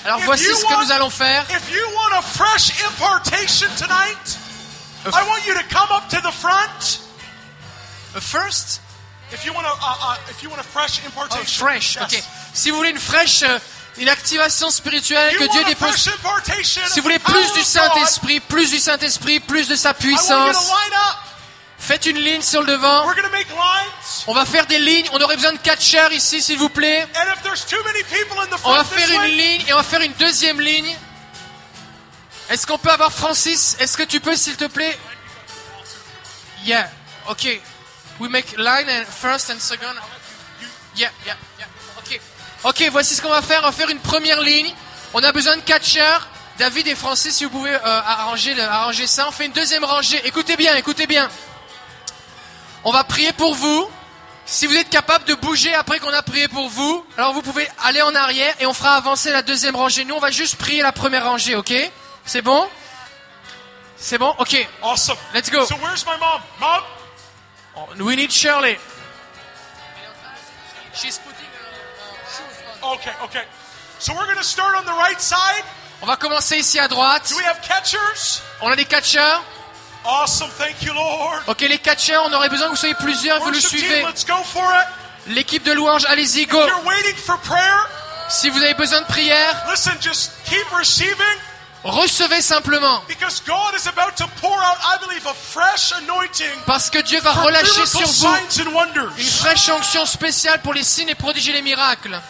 Alors 0.05 0.19
If 0.20 0.27
voici 0.27 0.45
you 0.45 0.55
ce 0.55 0.65
que 0.65 0.75
want- 0.75 0.85
nous 0.85 0.91
allons 0.93 1.11
faire. 1.11 1.47
If 1.49 1.73
you 1.73 1.89
want 1.95 2.19
a 2.19 2.23
fresh 2.23 2.69
impartation 2.85 3.69
tonight, 3.79 4.37
I 5.07 5.27
want 5.27 5.47
you 5.47 5.55
to 5.55 5.65
come 5.70 5.89
up 5.91 6.11
to 6.11 6.20
the 6.20 6.33
front. 6.33 7.01
First? 8.20 8.83
If 9.33 9.45
you 9.47 9.53
want 9.55 9.66
a, 9.66 9.70
uh, 9.81 10.16
if 10.29 10.43
you 10.43 10.51
want 10.51 10.61
a 10.61 10.65
fresh 10.65 11.01
Oh, 11.03 11.07
impartation. 11.07 11.45
fresh, 11.66 11.97
Yes. 11.97 12.15
ok. 12.15 12.25
Si 12.59 12.70
vous 12.70 12.76
voulez 12.78 12.90
une 12.90 12.98
fraîche, 12.98 13.44
euh, 13.44 13.56
une 13.98 14.09
activation 14.09 14.68
spirituelle, 14.68 15.36
que 15.36 15.44
Dieu 15.44 15.62
dépose. 15.62 15.94
Si 15.94 16.98
vous 16.98 17.02
voulez 17.02 17.20
the 17.20 17.22
plus 17.22 17.52
du 17.52 17.62
Saint-Esprit, 17.62 18.40
plus 18.40 18.70
du 18.70 18.78
Saint-Esprit, 18.80 19.39
plus 19.39 19.68
de 19.68 19.76
sa 19.76 19.94
puissance, 19.94 20.72
faites 21.78 22.06
une 22.06 22.18
ligne 22.18 22.43
sur 22.43 22.62
le 22.62 22.72
devant. 22.72 23.06
We're 23.06 23.14
going 23.14 23.22
to 23.22 23.30
make 23.30 23.48
lines. 23.51 23.93
On 24.26 24.35
va 24.35 24.44
faire 24.44 24.66
des 24.66 24.80
lignes. 24.80 25.09
On 25.12 25.20
aurait 25.20 25.36
besoin 25.36 25.52
de 25.52 25.59
catcheurs 25.59 26.10
ici, 26.10 26.43
s'il 26.43 26.59
vous 26.59 26.68
plaît. 26.68 27.06
And 27.14 27.32
if 27.32 27.40
there's 27.44 27.64
too 27.64 27.80
many 27.85 28.02
people 28.02 28.40
in 28.40 28.47
the 28.47 28.60
On 28.64 28.72
va 28.72 28.82
faire 28.82 29.22
une 29.22 29.36
ligne 29.36 29.64
et 29.68 29.72
on 29.72 29.76
va 29.76 29.85
faire 29.85 30.01
une 30.01 30.14
deuxième 30.14 30.60
ligne. 30.60 30.97
Est-ce 32.51 32.66
qu'on 32.66 32.78
peut 32.78 32.90
avoir 32.90 33.12
Francis? 33.12 33.76
Est-ce 33.78 33.97
que 33.97 34.02
tu 34.02 34.18
peux, 34.18 34.35
s'il 34.35 34.56
te 34.56 34.64
plaît? 34.64 34.98
Yeah. 36.64 36.90
Okay. 37.28 37.60
We 38.18 38.28
make 38.28 38.56
line 38.59 38.89
and 38.89 39.05
first 39.05 39.48
and 39.48 39.60
second. 39.60 39.94
Yeah, 40.97 41.10
yeah, 41.24 41.36
yeah. 41.60 41.66
Ok. 42.64 42.82
Voici 42.90 43.14
ce 43.14 43.22
qu'on 43.22 43.28
va 43.30 43.43
faire. 43.43 43.60
On 43.62 43.66
va 43.66 43.72
faire 43.72 43.89
une 43.90 44.01
première 44.01 44.40
ligne. 44.40 44.72
On 45.14 45.22
a 45.22 45.32
besoin 45.32 45.56
de 45.56 45.62
catcheurs. 45.62 46.28
David 46.59 46.89
et 46.89 46.94
Francis, 46.97 47.36
si 47.36 47.44
vous 47.44 47.51
pouvez 47.51 47.72
euh, 47.72 47.78
arranger, 47.85 48.52
le- 48.55 48.62
arranger 48.62 49.06
ça. 49.06 49.26
On 49.28 49.30
fait 49.30 49.47
une 49.47 49.52
deuxième 49.52 49.85
rangée. 49.85 50.20
Écoutez 50.26 50.56
bien, 50.56 50.74
écoutez 50.76 51.06
bien. 51.06 51.30
On 52.85 52.90
va 52.90 53.05
prier 53.05 53.32
pour 53.32 53.55
vous. 53.55 53.89
Si 54.44 54.66
vous 54.66 54.74
êtes 54.76 54.89
capable 54.89 55.24
de 55.26 55.35
bouger 55.35 55.74
après 55.74 55.98
qu'on 56.01 56.12
a 56.12 56.22
prié 56.22 56.48
pour 56.48 56.68
vous, 56.70 57.05
alors 57.18 57.35
vous 57.35 57.43
pouvez 57.43 57.68
aller 57.85 58.01
en 58.02 58.14
arrière 58.14 58.55
et 58.60 58.66
on 58.66 58.72
fera 58.72 58.97
avancer 58.97 59.30
la 59.30 59.43
deuxième 59.43 59.76
rangée. 59.76 60.05
Nous, 60.06 60.14
on 60.14 60.20
va 60.20 60.30
juste 60.30 60.56
prier 60.56 60.82
la 60.82 60.90
première 60.90 61.24
rangée, 61.26 61.55
ok? 61.55 61.72
C'est 62.24 62.40
bon? 62.43 62.66
C'est 63.98 64.16
bon? 64.18 64.35
Ok. 64.39 64.56
Awesome. 64.82 65.16
Let's 65.35 65.51
go. 65.51 65.66
So 65.66 65.74
where's 65.76 66.05
my 66.06 66.16
mom? 66.18 66.40
Mom? 66.60 68.06
We 68.06 68.16
need 68.16 68.32
Shirley. 68.32 68.78
Okay, 72.83 73.13
okay. 73.25 73.43
So 73.99 74.15
we're 74.15 74.27
going 74.27 74.39
to 74.39 74.45
start 74.45 74.77
on 74.77 74.85
the 74.85 74.93
right 74.93 75.21
side. 75.21 75.65
On 76.03 76.07
va 76.07 76.17
commencer 76.17 76.59
ici 76.59 76.79
à 76.79 76.89
droite. 76.89 77.29
Do 77.29 77.37
we 77.37 77.45
have 77.45 77.61
catchers? 77.61 78.43
On 78.61 78.71
a 78.71 78.77
des 78.77 78.85
catcheurs. 78.85 79.43
Awesome. 80.05 80.49
Thank 80.57 80.83
you, 80.83 80.93
Lord. 80.95 81.43
Ok, 81.49 81.61
les 81.61 81.79
catcheurs, 81.79 82.25
on 82.25 82.33
aurait 82.33 82.49
besoin 82.49 82.67
que 82.67 82.73
vous 82.73 82.77
soyez 82.77 82.95
plusieurs, 82.95 83.41
vous 83.41 83.51
le 83.51 83.61
suivez. 83.61 84.05
L'équipe 85.27 85.65
de 85.65 85.73
louange, 85.73 86.07
allez-y, 86.07 86.47
go. 86.47 86.59
If 86.63 86.69
you're 86.69 86.87
waiting 86.87 87.17
for 87.17 87.37
prayer, 87.41 87.87
Si 88.29 88.51
vous 88.51 88.63
avez 88.63 88.75
besoin 88.75 89.01
de 89.01 89.07
prière, 89.07 89.65
listen, 89.71 89.95
just 90.01 90.33
keep 90.45 90.67
receiving 90.71 91.39
recevez 91.83 92.43
simplement. 92.43 93.03
because 93.09 93.41
God 93.47 93.75
is 93.75 93.87
about 93.87 94.17
to 94.17 94.27
pour 94.41 94.53
out, 94.53 94.77
I 94.85 94.99
believe, 95.01 95.27
a 95.27 95.33
fresh 95.33 95.93
anointing 95.93 96.61
Parce 96.67 96.91
que 96.91 96.99
Dieu 97.01 97.21
va 97.21 97.33
relâcher 97.33 97.87
sur 97.87 98.07
vous 98.07 98.37
une 99.17 99.31
fraîche 99.31 99.71
onction 99.71 100.05
spéciale 100.05 100.61
pour 100.61 100.75
les 100.75 100.83
signes 100.83 101.09
et 101.09 101.15
prodiges 101.15 101.49
et 101.49 101.53
les 101.53 101.63
miracles. 101.63 102.21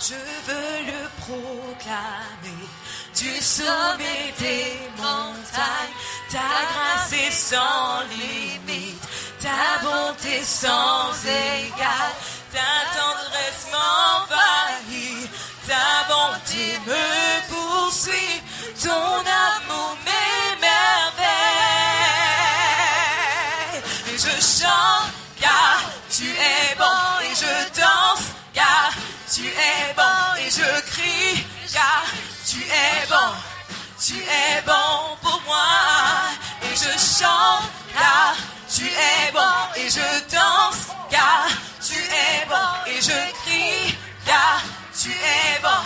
Je 0.00 0.14
veux 0.14 0.86
le 0.86 1.08
proclamer 1.18 2.68
du 3.16 3.40
sommet 3.40 4.32
des 4.38 4.78
montagnes. 4.96 5.96
Ta 6.30 6.38
grâce 6.38 7.12
est 7.12 7.32
sans 7.32 8.02
limite, 8.08 9.02
ta 9.40 9.82
bonté 9.82 10.40
sans 10.44 11.10
égale, 11.24 12.14
ta 12.52 12.70
tendresse 12.96 13.66
m'envahit, 13.72 15.30
ta 15.66 16.06
bonté 16.08 16.78
me 16.86 17.04
poursuit, 17.48 18.40
ton 18.80 18.90
amour 18.92 19.96
m'émerveille. 20.04 20.17
Tu 29.30 29.46
es 29.46 29.94
bon 29.94 30.36
et 30.40 30.50
je 30.50 30.80
crie 30.90 31.44
car 31.72 32.04
tu 32.46 32.60
es 32.62 33.06
bon. 33.08 33.34
Tu 34.00 34.14
es 34.16 34.62
bon 34.64 35.16
pour 35.20 35.42
moi 35.46 35.56
et 36.62 36.74
je 36.74 36.92
chante 36.98 37.68
car 37.92 38.34
tu 38.72 38.86
es 38.86 39.32
bon 39.32 39.58
et 39.76 39.90
je 39.90 40.34
danse 40.34 40.88
car 41.10 41.48
tu 41.84 41.98
es 41.98 42.46
bon 42.48 42.70
et 42.86 43.00
je 43.02 43.32
crie 43.42 43.98
car 44.24 44.62
tu 44.98 45.10
es 45.10 45.60
bon. 45.62 45.84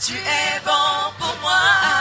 Tu 0.00 0.14
es 0.14 0.60
bon 0.64 1.12
pour 1.18 1.36
moi. 1.40 1.97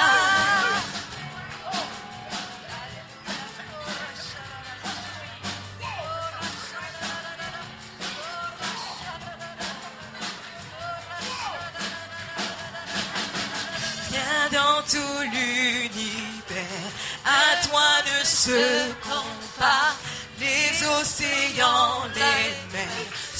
Tout 14.89 15.21
l'univers 15.33 16.91
à 17.25 17.67
toi 17.67 17.89
ne 18.05 18.25
se 18.25 18.91
compare. 19.01 19.97
Les 20.39 20.85
océans, 20.85 22.03
les 22.15 23.26